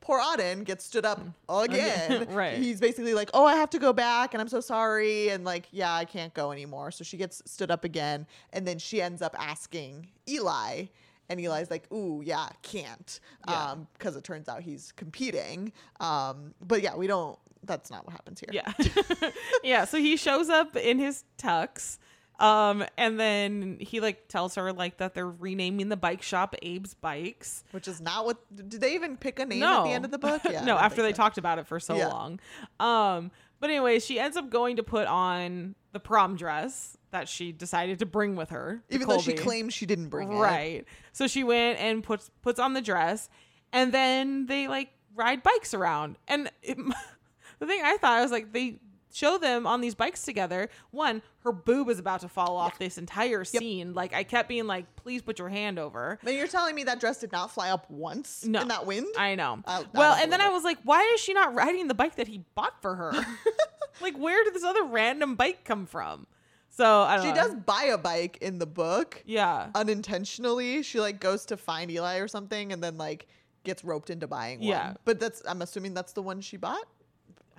Poor 0.00 0.20
Auden 0.20 0.64
gets 0.64 0.84
stood 0.84 1.04
up 1.04 1.20
again. 1.48 2.22
Mm. 2.26 2.32
Right. 2.34 2.56
He's 2.58 2.80
basically 2.80 3.14
like, 3.14 3.30
"Oh, 3.34 3.44
I 3.44 3.54
have 3.56 3.70
to 3.70 3.78
go 3.78 3.92
back, 3.92 4.32
and 4.34 4.40
I'm 4.40 4.48
so 4.48 4.60
sorry," 4.60 5.28
and 5.30 5.44
like, 5.44 5.66
"Yeah, 5.70 5.92
I 5.92 6.04
can't 6.04 6.32
go 6.34 6.52
anymore." 6.52 6.90
So 6.90 7.04
she 7.04 7.16
gets 7.16 7.42
stood 7.46 7.70
up 7.70 7.84
again, 7.84 8.26
and 8.52 8.66
then 8.66 8.78
she 8.78 9.02
ends 9.02 9.22
up 9.22 9.34
asking 9.38 10.08
Eli, 10.28 10.86
and 11.28 11.40
Eli's 11.40 11.70
like, 11.70 11.90
"Ooh, 11.92 12.22
yeah, 12.24 12.48
can't," 12.62 13.20
Yeah. 13.48 13.70
um, 13.72 13.88
because 13.94 14.16
it 14.16 14.24
turns 14.24 14.48
out 14.48 14.62
he's 14.62 14.92
competing. 14.92 15.72
Um, 16.00 16.54
but 16.66 16.80
yeah, 16.82 16.94
we 16.96 17.06
don't. 17.06 17.38
That's 17.64 17.90
not 17.90 18.06
what 18.06 18.12
happens 18.12 18.40
here. 18.40 18.50
Yeah. 18.52 19.30
yeah. 19.64 19.84
So 19.84 19.98
he 19.98 20.16
shows 20.16 20.48
up 20.48 20.76
in 20.76 20.98
his 20.98 21.24
tux. 21.38 21.98
Um, 22.40 22.84
and 22.96 23.18
then 23.18 23.78
he 23.80 24.00
like 24.00 24.28
tells 24.28 24.54
her 24.54 24.72
like 24.72 24.98
that 24.98 25.14
they're 25.14 25.28
renaming 25.28 25.88
the 25.88 25.96
bike 25.96 26.22
shop 26.22 26.54
Abe's 26.62 26.94
Bikes. 26.94 27.64
which 27.72 27.88
is 27.88 28.00
not 28.00 28.24
what. 28.26 28.38
Did 28.54 28.80
they 28.80 28.94
even 28.94 29.16
pick 29.16 29.38
a 29.40 29.44
name 29.46 29.60
no. 29.60 29.80
at 29.80 29.84
the 29.84 29.90
end 29.90 30.04
of 30.04 30.10
the 30.10 30.18
book? 30.18 30.42
Yeah, 30.50 30.64
no, 30.64 30.76
after 30.78 31.02
they 31.02 31.12
so. 31.12 31.16
talked 31.16 31.38
about 31.38 31.58
it 31.58 31.66
for 31.66 31.80
so 31.80 31.96
Yeah. 31.96 32.08
long. 32.08 32.40
Um, 32.78 33.30
but 33.60 33.70
anyway, 33.70 33.98
she 33.98 34.20
ends 34.20 34.36
up 34.36 34.50
going 34.50 34.76
to 34.76 34.82
put 34.84 35.06
on 35.08 35.74
the 35.92 35.98
prom 36.00 36.36
dress 36.36 36.96
that 37.10 37.28
she 37.28 37.50
decided 37.52 37.98
to 37.98 38.06
bring 38.06 38.36
with 38.36 38.50
her. 38.50 38.82
even 38.90 39.08
though 39.08 39.18
she 39.18 39.32
claims 39.32 39.74
she 39.74 39.86
didn't 39.86 40.08
bring 40.08 40.30
it. 40.32 40.36
Right. 40.36 40.84
So 41.12 41.26
she 41.26 41.42
went 41.42 41.80
and 41.80 42.04
puts 42.04 42.30
puts 42.42 42.60
on 42.60 42.74
the 42.74 42.80
dress, 42.82 43.28
and 43.72 43.92
then 43.92 44.46
they 44.46 44.68
like 44.68 44.90
ride 45.16 45.42
bikes 45.42 45.74
around. 45.74 46.16
And 46.28 46.50
it, 46.62 46.76
the 47.58 47.66
thing 47.66 47.80
I 47.82 47.96
thought 47.96 48.12
I 48.12 48.22
was 48.22 48.30
like 48.30 48.52
they 48.52 48.76
show 49.12 49.38
them 49.38 49.66
on 49.66 49.80
these 49.80 49.94
bikes 49.94 50.22
together. 50.22 50.68
One, 50.90 51.22
her 51.44 51.52
boob 51.52 51.88
is 51.88 51.98
about 51.98 52.20
to 52.20 52.28
fall 52.28 52.56
off 52.56 52.78
this 52.78 52.98
entire 52.98 53.44
scene. 53.44 53.94
Like 53.94 54.12
I 54.14 54.22
kept 54.24 54.48
being 54.48 54.66
like, 54.66 54.94
please 54.96 55.22
put 55.22 55.38
your 55.38 55.48
hand 55.48 55.78
over. 55.78 56.18
But 56.22 56.34
you're 56.34 56.46
telling 56.48 56.74
me 56.74 56.84
that 56.84 57.00
dress 57.00 57.18
did 57.18 57.32
not 57.32 57.50
fly 57.50 57.70
up 57.70 57.90
once 57.90 58.44
No. 58.44 58.60
in 58.62 58.68
that 58.68 58.86
wind? 58.86 59.06
I 59.16 59.34
know. 59.34 59.60
Oh, 59.66 59.70
I- 59.72 59.80
I 59.80 59.84
well, 59.94 60.14
and 60.14 60.32
then 60.32 60.40
I 60.40 60.48
was 60.50 60.64
like, 60.64 60.78
why 60.84 61.10
is 61.14 61.20
she 61.20 61.32
not 61.34 61.54
riding 61.54 61.88
the 61.88 61.94
bike 61.94 62.16
that 62.16 62.28
he 62.28 62.44
bought 62.54 62.80
for 62.82 62.94
her? 62.96 63.12
like, 64.00 64.16
where 64.18 64.42
did 64.44 64.54
this 64.54 64.64
other 64.64 64.84
random 64.84 65.34
bike 65.36 65.64
come 65.64 65.86
from? 65.86 66.26
So 66.70 67.00
I 67.02 67.16
don't 67.16 67.24
she 67.24 67.30
know. 67.32 67.34
does 67.34 67.54
buy 67.54 67.84
a 67.92 67.98
bike 67.98 68.38
in 68.40 68.58
the 68.58 68.66
book 68.66 69.22
Yeah. 69.26 69.70
unintentionally. 69.74 70.82
She 70.82 71.00
like 71.00 71.20
goes 71.20 71.44
to 71.46 71.56
find 71.56 71.90
Eli 71.90 72.18
or 72.18 72.28
something, 72.28 72.72
and 72.72 72.82
then 72.82 72.96
like 72.98 73.26
gets 73.64 73.82
roped 73.84 74.10
into 74.10 74.26
buying 74.28 74.60
one. 74.60 74.68
Yeah. 74.68 74.94
But 75.04 75.18
that's 75.20 75.42
I'm 75.46 75.60
assuming 75.62 75.94
that's 75.94 76.12
the 76.12 76.22
one 76.22 76.40
she 76.40 76.56
bought. 76.56 76.84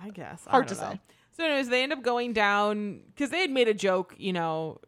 I 0.02 0.08
guess. 0.10 0.42
I 0.46 0.50
Hard 0.52 0.66
don't 0.68 0.76
to 0.78 0.82
know. 0.82 0.90
say. 0.92 1.00
So, 1.40 1.46
anyways, 1.46 1.70
they 1.70 1.82
end 1.82 1.94
up 1.94 2.02
going 2.02 2.34
down 2.34 3.00
because 3.06 3.30
they 3.30 3.40
had 3.40 3.50
made 3.50 3.66
a 3.66 3.72
joke, 3.72 4.14
you 4.18 4.34
know, 4.34 4.78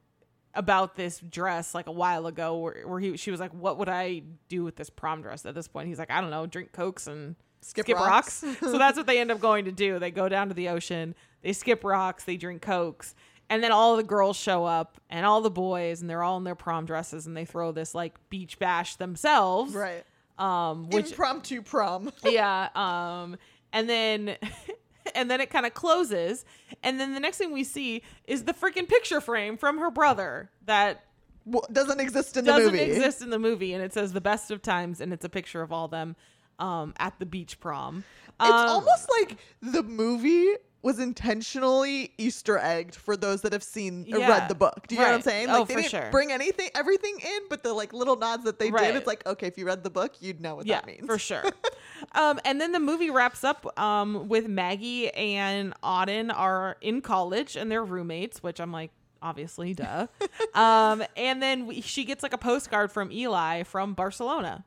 about 0.53 0.97
this 0.97 1.19
dress 1.19 1.75
like 1.75 1.87
a 1.87 1.93
while 1.93 2.27
ago, 2.27 2.59
where, 2.59 2.87
where 2.87 3.01
he 3.01 3.17
she 3.17 3.31
was 3.31 3.41
like, 3.41 3.53
"What 3.55 3.79
would 3.79 3.89
I 3.89 4.23
do 4.51 4.63
with 4.63 4.77
this 4.77 4.91
prom 4.91 5.23
dress?" 5.23 5.47
At 5.47 5.55
this 5.55 5.67
point, 5.67 5.89
he's 5.89 5.99
like, 5.99 6.11
"I 6.11 6.21
don't 6.21 6.29
know, 6.29 6.45
drink 6.45 6.73
cokes 6.73 7.07
and 7.07 7.37
Skip 7.63 7.89
rocks." 7.89 8.43
rocks. 8.43 8.59
so 8.61 8.77
that's 8.77 8.99
what 8.99 9.07
they 9.07 9.19
end 9.19 9.31
up 9.31 9.41
going 9.41 9.65
to 9.65 9.73
do. 9.73 9.99
They 9.99 10.11
go 10.11 10.29
down 10.29 10.49
to 10.49 10.55
the 10.55 10.69
ocean, 10.69 11.15
they 11.41 11.55
skip 11.55 11.85
rocks, 11.85 12.25
they 12.25 12.37
drink 12.37 12.61
cokes. 12.61 13.15
And 13.49 13.65
then 13.65 13.73
all 13.73 13.97
the 13.97 14.03
girls 14.03 14.37
show 14.37 14.67
up 14.67 15.01
and 15.09 15.25
all 15.25 15.41
the 15.41 15.51
boys 15.51 16.03
and 16.03 16.11
they're 16.11 16.23
all 16.23 16.37
in 16.37 16.45
their 16.45 16.55
prom 16.55 16.85
dresses 16.85 17.27
and 17.27 17.35
they 17.35 17.47
throw 17.47 17.73
this 17.73 17.95
like 17.95 18.17
beach 18.29 18.59
bash 18.59 18.97
themselves. 18.97 19.73
Right. 19.73 20.05
Um 20.39 20.91
which 20.91 21.13
Impromptu 21.13 21.63
prom. 21.63 22.13
yeah 22.25 22.69
um 22.75 23.37
and 23.73 23.89
then 23.89 24.37
and 25.15 25.31
then 25.31 25.41
it 25.41 25.51
kind 25.51 25.67
of 25.67 25.75
closes 25.75 26.45
and 26.83 26.99
then 27.01 27.15
the 27.15 27.21
next 27.21 27.39
thing 27.39 27.53
we 27.53 27.65
see 27.65 28.03
is 28.27 28.45
the 28.45 28.53
freaking 28.55 28.89
picture 28.89 29.21
frame 29.21 29.57
from 29.57 29.79
her 29.79 29.91
brother 29.91 30.51
that 30.67 31.05
Well, 31.45 31.65
doesn't 31.73 32.01
exist 32.01 32.37
in 32.37 32.45
the 32.45 32.53
movie. 32.53 32.79
doesn't 32.79 32.91
exist 32.97 33.23
in 33.23 33.31
the 33.31 33.39
movie 33.39 33.73
and 33.75 33.83
it 33.83 33.93
says 33.93 34.13
the 34.13 34.21
best 34.21 34.51
of 34.51 34.63
times 34.63 35.01
and 35.01 35.13
it's 35.13 35.25
a 35.25 35.29
picture 35.29 35.63
of 35.63 35.73
all 35.73 35.89
them 35.89 36.17
um 36.59 36.95
at 36.99 37.19
the 37.19 37.27
beach 37.27 37.59
prom 37.61 38.05
It's 38.41 38.49
Um, 38.51 38.69
almost 38.69 39.09
like 39.21 39.39
the 39.61 39.83
movie 39.83 40.49
was 40.83 40.99
intentionally 40.99 42.13
Easter 42.19 42.59
egged 42.59 42.95
for 42.95 43.17
those 43.17 43.43
that 43.43 43.53
have 43.53 43.63
seen 43.63 44.07
or 44.13 44.19
Yeah, 44.19 44.29
read 44.29 44.49
the 44.49 44.55
book. 44.55 44.87
Do 44.89 44.95
you 44.95 45.01
know 45.01 45.07
what 45.07 45.11
I'm 45.13 45.17
right. 45.19 45.25
saying? 45.25 45.49
Oh, 45.51 45.61
Like 45.61 45.69
they 45.69 45.75
for 45.75 45.81
didn't 45.81 45.91
sure. 45.91 46.11
bring 46.11 46.33
anything 46.33 46.69
everything 46.75 47.19
in, 47.21 47.41
but 47.49 47.63
the 47.63 47.73
like 47.73 47.93
little 47.93 48.17
nods 48.17 48.45
that 48.45 48.59
they 48.59 48.71
Right. 48.71 48.87
did, 48.87 48.97
it's 48.97 49.07
like, 49.07 49.25
okay, 49.27 49.47
if 49.47 49.57
you 49.59 49.67
read 49.67 49.85
the 49.85 49.91
book, 49.91 50.15
you'd 50.21 50.41
know 50.41 50.57
what 50.57 50.67
yeah 50.67 50.77
that 50.77 50.87
means. 50.87 51.07
for 51.07 51.19
sure 51.19 51.45
um 52.15 52.41
and 52.45 52.61
then 52.61 52.73
the 52.73 52.81
movie 52.81 53.11
wraps 53.11 53.45
up 53.45 53.79
um 53.79 54.29
with 54.29 54.49
maggie 54.49 55.11
and 55.15 55.73
auden 55.83 56.33
are 56.35 56.77
in 56.81 57.01
college 57.01 57.57
and 57.57 57.71
they're 57.71 57.85
roommates 57.85 58.43
which 58.43 58.61
i'm 58.61 58.73
like 58.73 58.91
obviously 59.23 59.73
duh 59.75 60.07
um 60.55 61.03
and 61.17 61.41
then 61.43 61.67
we, 61.67 61.81
she 61.81 62.05
gets 62.05 62.23
like 62.23 62.33
a 62.33 62.39
postcard 62.39 62.91
from 62.91 63.13
eli 63.13 63.63
from 63.63 63.95
barcelona. 63.95 64.65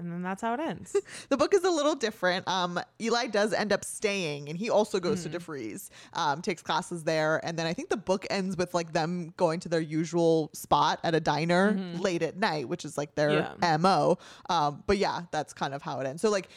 And 0.00 0.10
then 0.10 0.22
that's 0.22 0.42
how 0.42 0.54
it 0.54 0.60
ends. 0.60 0.96
The 1.28 1.36
book 1.36 1.54
is 1.54 1.62
a 1.64 1.70
little 1.70 1.94
different. 1.94 2.48
Um, 2.48 2.80
Eli 3.00 3.26
does 3.28 3.52
end 3.52 3.72
up 3.72 3.84
staying, 3.84 4.48
and 4.48 4.58
he 4.58 4.68
also 4.70 4.98
goes 4.98 5.20
Mm-hmm. 5.24 5.32
to 5.32 5.38
Defriese, 5.38 5.90
um, 6.14 6.40
takes 6.42 6.62
classes 6.62 7.04
there, 7.04 7.40
and 7.44 7.58
then 7.58 7.66
I 7.66 7.72
think 7.74 7.88
the 7.90 7.96
book 7.96 8.26
ends 8.30 8.56
with 8.56 8.74
like 8.74 8.92
them 8.92 9.32
going 9.36 9.60
to 9.60 9.68
their 9.68 9.80
usual 9.80 10.50
spot 10.54 10.98
at 11.04 11.14
a 11.14 11.20
diner 11.20 11.78
late 12.00 12.22
at 12.22 12.36
night, 12.36 12.68
which 12.68 12.84
is 12.84 12.96
like 12.98 13.14
their 13.14 13.30
Mm-hmm. 13.42 13.62
Yeah. 13.62 13.76
mo. 13.76 14.18
Um, 14.48 14.82
but 14.86 14.96
yeah, 14.98 15.22
that's 15.30 15.52
kind 15.52 15.74
of 15.74 15.82
how 15.82 16.00
it 16.00 16.06
ends. 16.06 16.22
So 16.22 16.30
like, 16.30 16.48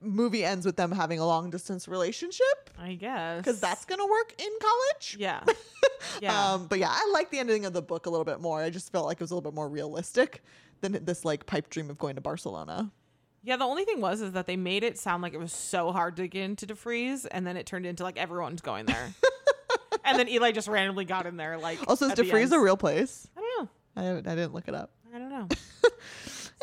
movie 0.00 0.44
ends 0.44 0.64
with 0.64 0.76
them 0.76 0.92
having 0.92 1.18
a 1.18 1.26
long 1.26 1.50
distance 1.50 1.88
relationship 1.88 2.70
I 2.78 2.94
guess 2.94 3.38
because 3.38 3.60
that's 3.60 3.84
gonna 3.84 4.06
work 4.06 4.34
in 4.38 4.48
college. 4.60 5.16
yeah, 5.18 5.42
yeah, 6.22 6.52
Um, 6.52 6.66
but 6.66 6.78
yeah, 6.78 6.90
I 6.90 7.10
like 7.12 7.30
the 7.30 7.38
ending 7.40 7.64
of 7.64 7.72
the 7.72 7.82
book 7.82 8.06
a 8.06 8.10
little 8.10 8.24
bit 8.24 8.40
more. 8.40 8.60
I 8.62 8.70
just 8.70 8.92
felt 8.92 9.06
like 9.06 9.16
it 9.16 9.20
was 9.22 9.30
a 9.32 9.34
little 9.34 9.50
bit 9.50 9.54
more 9.56 9.68
realistic 9.68 10.42
than 10.80 11.04
this 11.04 11.24
like 11.24 11.46
pipe 11.46 11.68
dream 11.70 11.90
of 11.90 11.98
going 11.98 12.14
to 12.14 12.20
Barcelona. 12.20 12.92
yeah. 13.42 13.56
The 13.56 13.64
only 13.64 13.84
thing 13.84 14.00
was 14.00 14.20
is 14.20 14.32
that 14.32 14.46
they 14.46 14.56
made 14.56 14.84
it 14.84 14.96
sound 14.98 15.22
like 15.24 15.34
it 15.34 15.40
was 15.40 15.52
so 15.52 15.90
hard 15.90 16.14
to 16.16 16.28
get 16.28 16.42
into 16.44 16.66
Defriese, 16.66 17.26
and 17.30 17.44
then 17.44 17.56
it 17.56 17.66
turned 17.66 17.84
into 17.84 18.04
like 18.04 18.16
everyone's 18.16 18.60
going 18.60 18.86
there, 18.86 19.12
and 20.04 20.16
then 20.16 20.28
Eli 20.28 20.52
just 20.52 20.68
randomly 20.68 21.04
got 21.04 21.26
in 21.26 21.36
there. 21.36 21.58
Like 21.58 21.80
Also, 21.88 22.06
is 22.06 22.12
Defriese 22.12 22.52
a 22.52 22.60
real 22.60 22.76
place? 22.76 23.26
I 23.36 23.40
don't 23.40 23.64
know. 23.64 23.68
I, 23.96 24.32
I 24.32 24.34
didn't 24.36 24.54
look 24.54 24.68
it 24.68 24.74
up. 24.74 24.92
I 25.12 25.18
don't 25.18 25.30
know. 25.30 25.48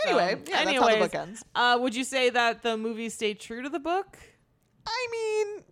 Anyway, 0.05 0.35
So, 0.45 0.51
yeah, 0.51 0.65
that's 0.65 0.77
how 0.79 0.89
the 0.89 0.97
book 0.97 1.15
ends. 1.15 1.45
Uh, 1.55 1.77
would 1.81 1.95
you 1.95 2.03
say 2.03 2.29
that 2.29 2.61
the 2.63 2.77
movie 2.77 3.09
stayed 3.09 3.39
true 3.39 3.61
to 3.61 3.69
the 3.69 3.79
book? 3.79 4.17
I 4.87 5.07
mean, 5.11 5.63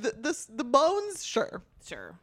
the 0.00 0.10
the, 0.12 0.46
the 0.56 0.64
bones, 0.64 1.24
sure, 1.24 1.62
Sure. 1.84 2.18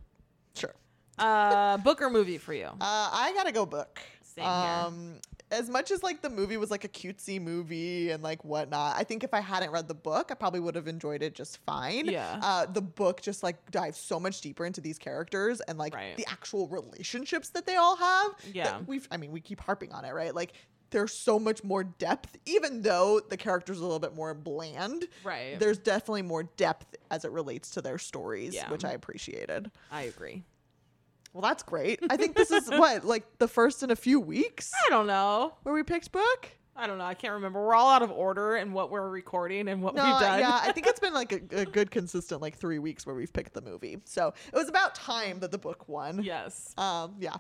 sure. 0.56 0.76
Uh, 1.18 1.78
book 1.88 2.02
or 2.02 2.10
movie 2.10 2.38
for 2.38 2.54
you? 2.54 2.66
Uh, 2.68 2.72
I 2.82 3.32
gotta 3.36 3.52
go 3.52 3.66
book. 3.66 4.00
Same 4.24 4.44
here. 4.44 4.54
Um, 4.54 5.16
as 5.50 5.70
much 5.70 5.92
as 5.92 6.04
like 6.04 6.22
the 6.22 6.30
movie 6.30 6.58
was 6.58 6.70
like 6.70 6.84
a 6.84 6.90
cutesy 6.90 7.42
movie 7.42 8.12
and 8.12 8.22
like 8.22 8.44
whatnot, 8.44 8.98
I 8.98 9.06
think 9.06 9.24
if 9.24 9.34
I 9.34 9.40
hadn't 9.40 9.72
read 9.72 9.88
the 9.88 9.94
book, 9.96 10.28
I 10.30 10.34
probably 10.34 10.60
would 10.60 10.76
have 10.76 10.90
enjoyed 10.90 11.24
it 11.24 11.34
just 11.36 11.60
fine. 11.66 12.06
Yeah. 12.08 12.38
Uh, 12.44 12.66
the 12.66 12.82
book 12.82 13.22
just 13.22 13.44
like 13.44 13.72
dives 13.72 13.98
so 13.98 14.20
much 14.20 14.42
deeper 14.42 14.66
into 14.66 14.82
these 14.82 15.00
characters 15.00 15.62
and 15.62 15.78
like 15.78 15.96
Right. 15.96 16.18
the 16.18 16.26
actual 16.28 16.68
relationships 16.68 17.48
that 17.52 17.66
they 17.66 17.78
all 17.78 17.96
have. 17.96 18.32
Yeah. 18.54 18.80
We've, 18.86 19.08
I 19.10 19.16
mean, 19.16 19.32
we 19.32 19.40
keep 19.40 19.62
harping 19.62 19.94
on 19.94 20.04
it, 20.04 20.12
right? 20.14 20.36
Like 20.36 20.52
there's 20.90 21.14
so 21.14 21.38
much 21.40 21.64
more 21.64 21.84
depth, 21.84 22.38
even 22.46 22.82
though 22.82 23.20
the 23.20 23.38
characters 23.38 23.78
are 23.80 23.82
a 23.82 23.84
little 23.84 24.00
bit 24.00 24.16
more 24.16 24.34
bland. 24.34 25.06
Right. 25.24 25.60
There's 25.60 25.78
definitely 25.78 26.22
more 26.22 26.44
depth 26.44 26.96
as 27.12 27.26
it 27.26 27.32
relates 27.32 27.72
to 27.72 27.82
their 27.82 27.98
stories, 27.98 28.54
Yeah. 28.56 28.70
which 28.72 28.86
I 28.86 28.92
appreciated. 28.92 29.72
I 29.92 30.04
agree. 30.04 30.44
Well, 31.34 31.42
that's 31.42 31.62
great. 31.64 32.00
I 32.10 32.18
think 32.18 32.36
this 32.36 32.52
is 32.52 32.68
what, 32.70 33.06
like 33.06 33.26
the 33.38 33.48
first 33.48 33.84
in 33.84 33.92
a 33.92 33.96
few 33.96 34.20
weeks 34.20 34.72
I 34.88 34.90
don't 34.90 35.08
know. 35.08 35.54
where 35.64 35.76
we 35.76 35.84
picked 35.84 36.12
book? 36.12 36.50
I 36.78 36.86
don't 36.88 36.98
know. 37.00 37.06
I 37.06 37.16
can't 37.16 37.34
remember. 37.34 37.60
We're 37.66 37.74
all 37.76 37.90
out 37.90 38.02
of 38.04 38.12
order 38.12 38.56
and 38.56 38.74
what 38.74 38.92
we're 38.92 39.10
recording 39.10 39.68
and 39.68 39.82
what 39.82 39.96
No, 39.96 40.04
we've 40.04 40.20
done. 40.20 40.40
yeah, 40.40 40.60
I 40.62 40.72
think 40.74 40.86
it's 40.86 41.00
been 41.00 41.14
like 41.14 41.32
a, 41.32 41.62
a 41.62 41.66
good 41.66 41.90
consistent 41.90 42.42
like 42.42 42.56
three 42.58 42.78
weeks 42.80 43.06
where 43.06 43.16
we've 43.16 43.34
picked 43.34 43.54
the 43.54 43.62
movie. 43.62 43.98
So 44.06 44.34
it 44.54 44.56
was 44.56 44.70
about 44.70 44.94
time 44.94 45.40
that 45.40 45.52
the 45.52 45.58
book 45.58 45.88
won. 45.90 46.22
yes. 46.24 46.74
Um, 46.78 47.16
yeah. 47.20 47.32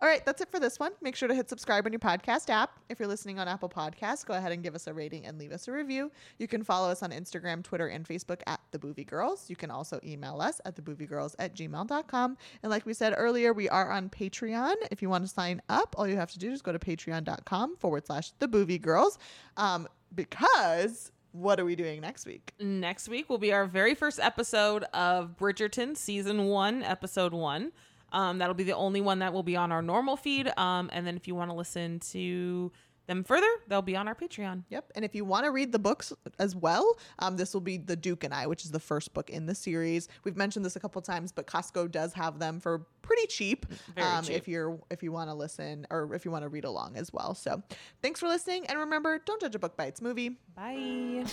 All 0.00 0.08
right, 0.08 0.24
that's 0.24 0.40
it 0.40 0.50
for 0.50 0.58
this 0.58 0.78
one. 0.78 0.92
Make 1.02 1.14
sure 1.14 1.28
to 1.28 1.34
hit 1.34 1.48
subscribe 1.50 1.84
on 1.86 1.92
your 1.92 2.00
podcast 2.00 2.48
app. 2.48 2.78
If 2.88 2.98
you're 2.98 3.08
listening 3.08 3.38
on 3.38 3.48
Apple 3.48 3.68
Podcasts, 3.68 4.24
go 4.24 4.34
ahead 4.34 4.52
and 4.52 4.62
give 4.62 4.74
us 4.74 4.86
a 4.86 4.94
rating 4.94 5.26
and 5.26 5.38
leave 5.38 5.52
us 5.52 5.68
a 5.68 5.72
review. 5.72 6.10
You 6.38 6.48
can 6.48 6.62
follow 6.64 6.88
us 6.90 7.02
on 7.02 7.10
Instagram, 7.10 7.62
Twitter, 7.62 7.88
and 7.88 8.06
Facebook 8.06 8.40
at 8.46 8.60
The 8.70 8.78
Boovie 8.78 9.06
Girls. 9.06 9.50
You 9.50 9.56
can 9.56 9.70
also 9.70 10.00
email 10.04 10.40
us 10.40 10.60
at 10.64 10.74
thebooviegirls 10.76 11.34
at 11.38 11.54
gmail.com. 11.54 12.36
And 12.62 12.70
like 12.70 12.86
we 12.86 12.94
said 12.94 13.14
earlier, 13.16 13.52
we 13.52 13.68
are 13.68 13.90
on 13.92 14.08
Patreon. 14.08 14.74
If 14.90 15.02
you 15.02 15.10
want 15.10 15.24
to 15.24 15.28
sign 15.32 15.60
up, 15.68 15.94
all 15.98 16.08
you 16.08 16.16
have 16.16 16.30
to 16.32 16.38
do 16.38 16.50
is 16.50 16.62
go 16.62 16.72
to 16.72 16.78
patreon.com 16.78 17.76
forward 17.76 18.06
slash 18.06 18.32
The 18.38 18.48
Boovie 18.48 18.80
Girls. 18.86 19.18
Um, 19.58 19.86
because 20.14 21.12
what 21.32 21.60
are 21.60 21.64
we 21.64 21.76
doing 21.76 22.00
next 22.00 22.24
week? 22.24 22.54
Next 22.58 23.08
week 23.08 23.28
will 23.28 23.38
be 23.38 23.52
our 23.52 23.66
very 23.66 23.94
first 23.94 24.18
episode 24.18 24.84
of 24.94 25.36
Bridgerton 25.36 25.96
season 25.96 26.44
one, 26.46 26.82
episode 26.82 27.34
one. 27.34 27.72
Um, 28.12 28.38
that'll 28.38 28.54
be 28.54 28.64
the 28.64 28.76
only 28.76 29.00
one 29.00 29.18
that 29.18 29.32
will 29.32 29.42
be 29.42 29.56
on 29.56 29.72
our 29.72 29.82
normal 29.82 30.16
feed. 30.16 30.50
Um, 30.56 30.88
and 30.92 31.06
then 31.06 31.16
if 31.16 31.28
you 31.28 31.34
want 31.34 31.50
to 31.50 31.56
listen 31.56 32.00
to 32.12 32.72
them 33.06 33.24
further, 33.24 33.48
they'll 33.68 33.82
be 33.82 33.96
on 33.96 34.08
our 34.08 34.14
Patreon. 34.14 34.64
Yep. 34.68 34.92
And 34.94 35.04
if 35.04 35.14
you 35.14 35.24
want 35.24 35.44
to 35.44 35.50
read 35.50 35.72
the 35.72 35.78
books 35.78 36.12
as 36.38 36.56
well, 36.56 36.96
um, 37.18 37.36
this 37.36 37.54
will 37.54 37.60
be 37.60 37.76
The 37.76 37.96
Duke 37.96 38.24
and 38.24 38.34
I, 38.34 38.46
which 38.46 38.64
is 38.64 38.70
the 38.70 38.80
first 38.80 39.14
book 39.14 39.30
in 39.30 39.46
the 39.46 39.54
series. 39.54 40.08
We've 40.24 40.36
mentioned 40.36 40.64
this 40.64 40.76
a 40.76 40.80
couple 40.80 41.00
times, 41.02 41.32
but 41.32 41.46
Costco 41.46 41.90
does 41.90 42.12
have 42.14 42.38
them 42.38 42.60
for 42.60 42.86
pretty 43.02 43.26
cheap. 43.26 43.66
Very 43.94 44.06
um, 44.06 44.24
cheap. 44.24 44.36
If 44.36 44.48
you're 44.48 44.78
if 44.90 45.02
you 45.02 45.12
want 45.12 45.30
to 45.30 45.34
listen 45.34 45.86
or 45.90 46.12
if 46.14 46.24
you 46.24 46.30
want 46.30 46.42
to 46.42 46.48
read 46.48 46.64
along 46.64 46.96
as 46.96 47.12
well. 47.12 47.34
So 47.34 47.62
thanks 48.02 48.20
for 48.20 48.28
listening, 48.28 48.66
and 48.66 48.78
remember, 48.78 49.18
don't 49.24 49.40
judge 49.40 49.54
a 49.54 49.58
book 49.58 49.76
by 49.76 49.86
its 49.86 50.02
movie. 50.02 50.38
Bye. 50.54 51.24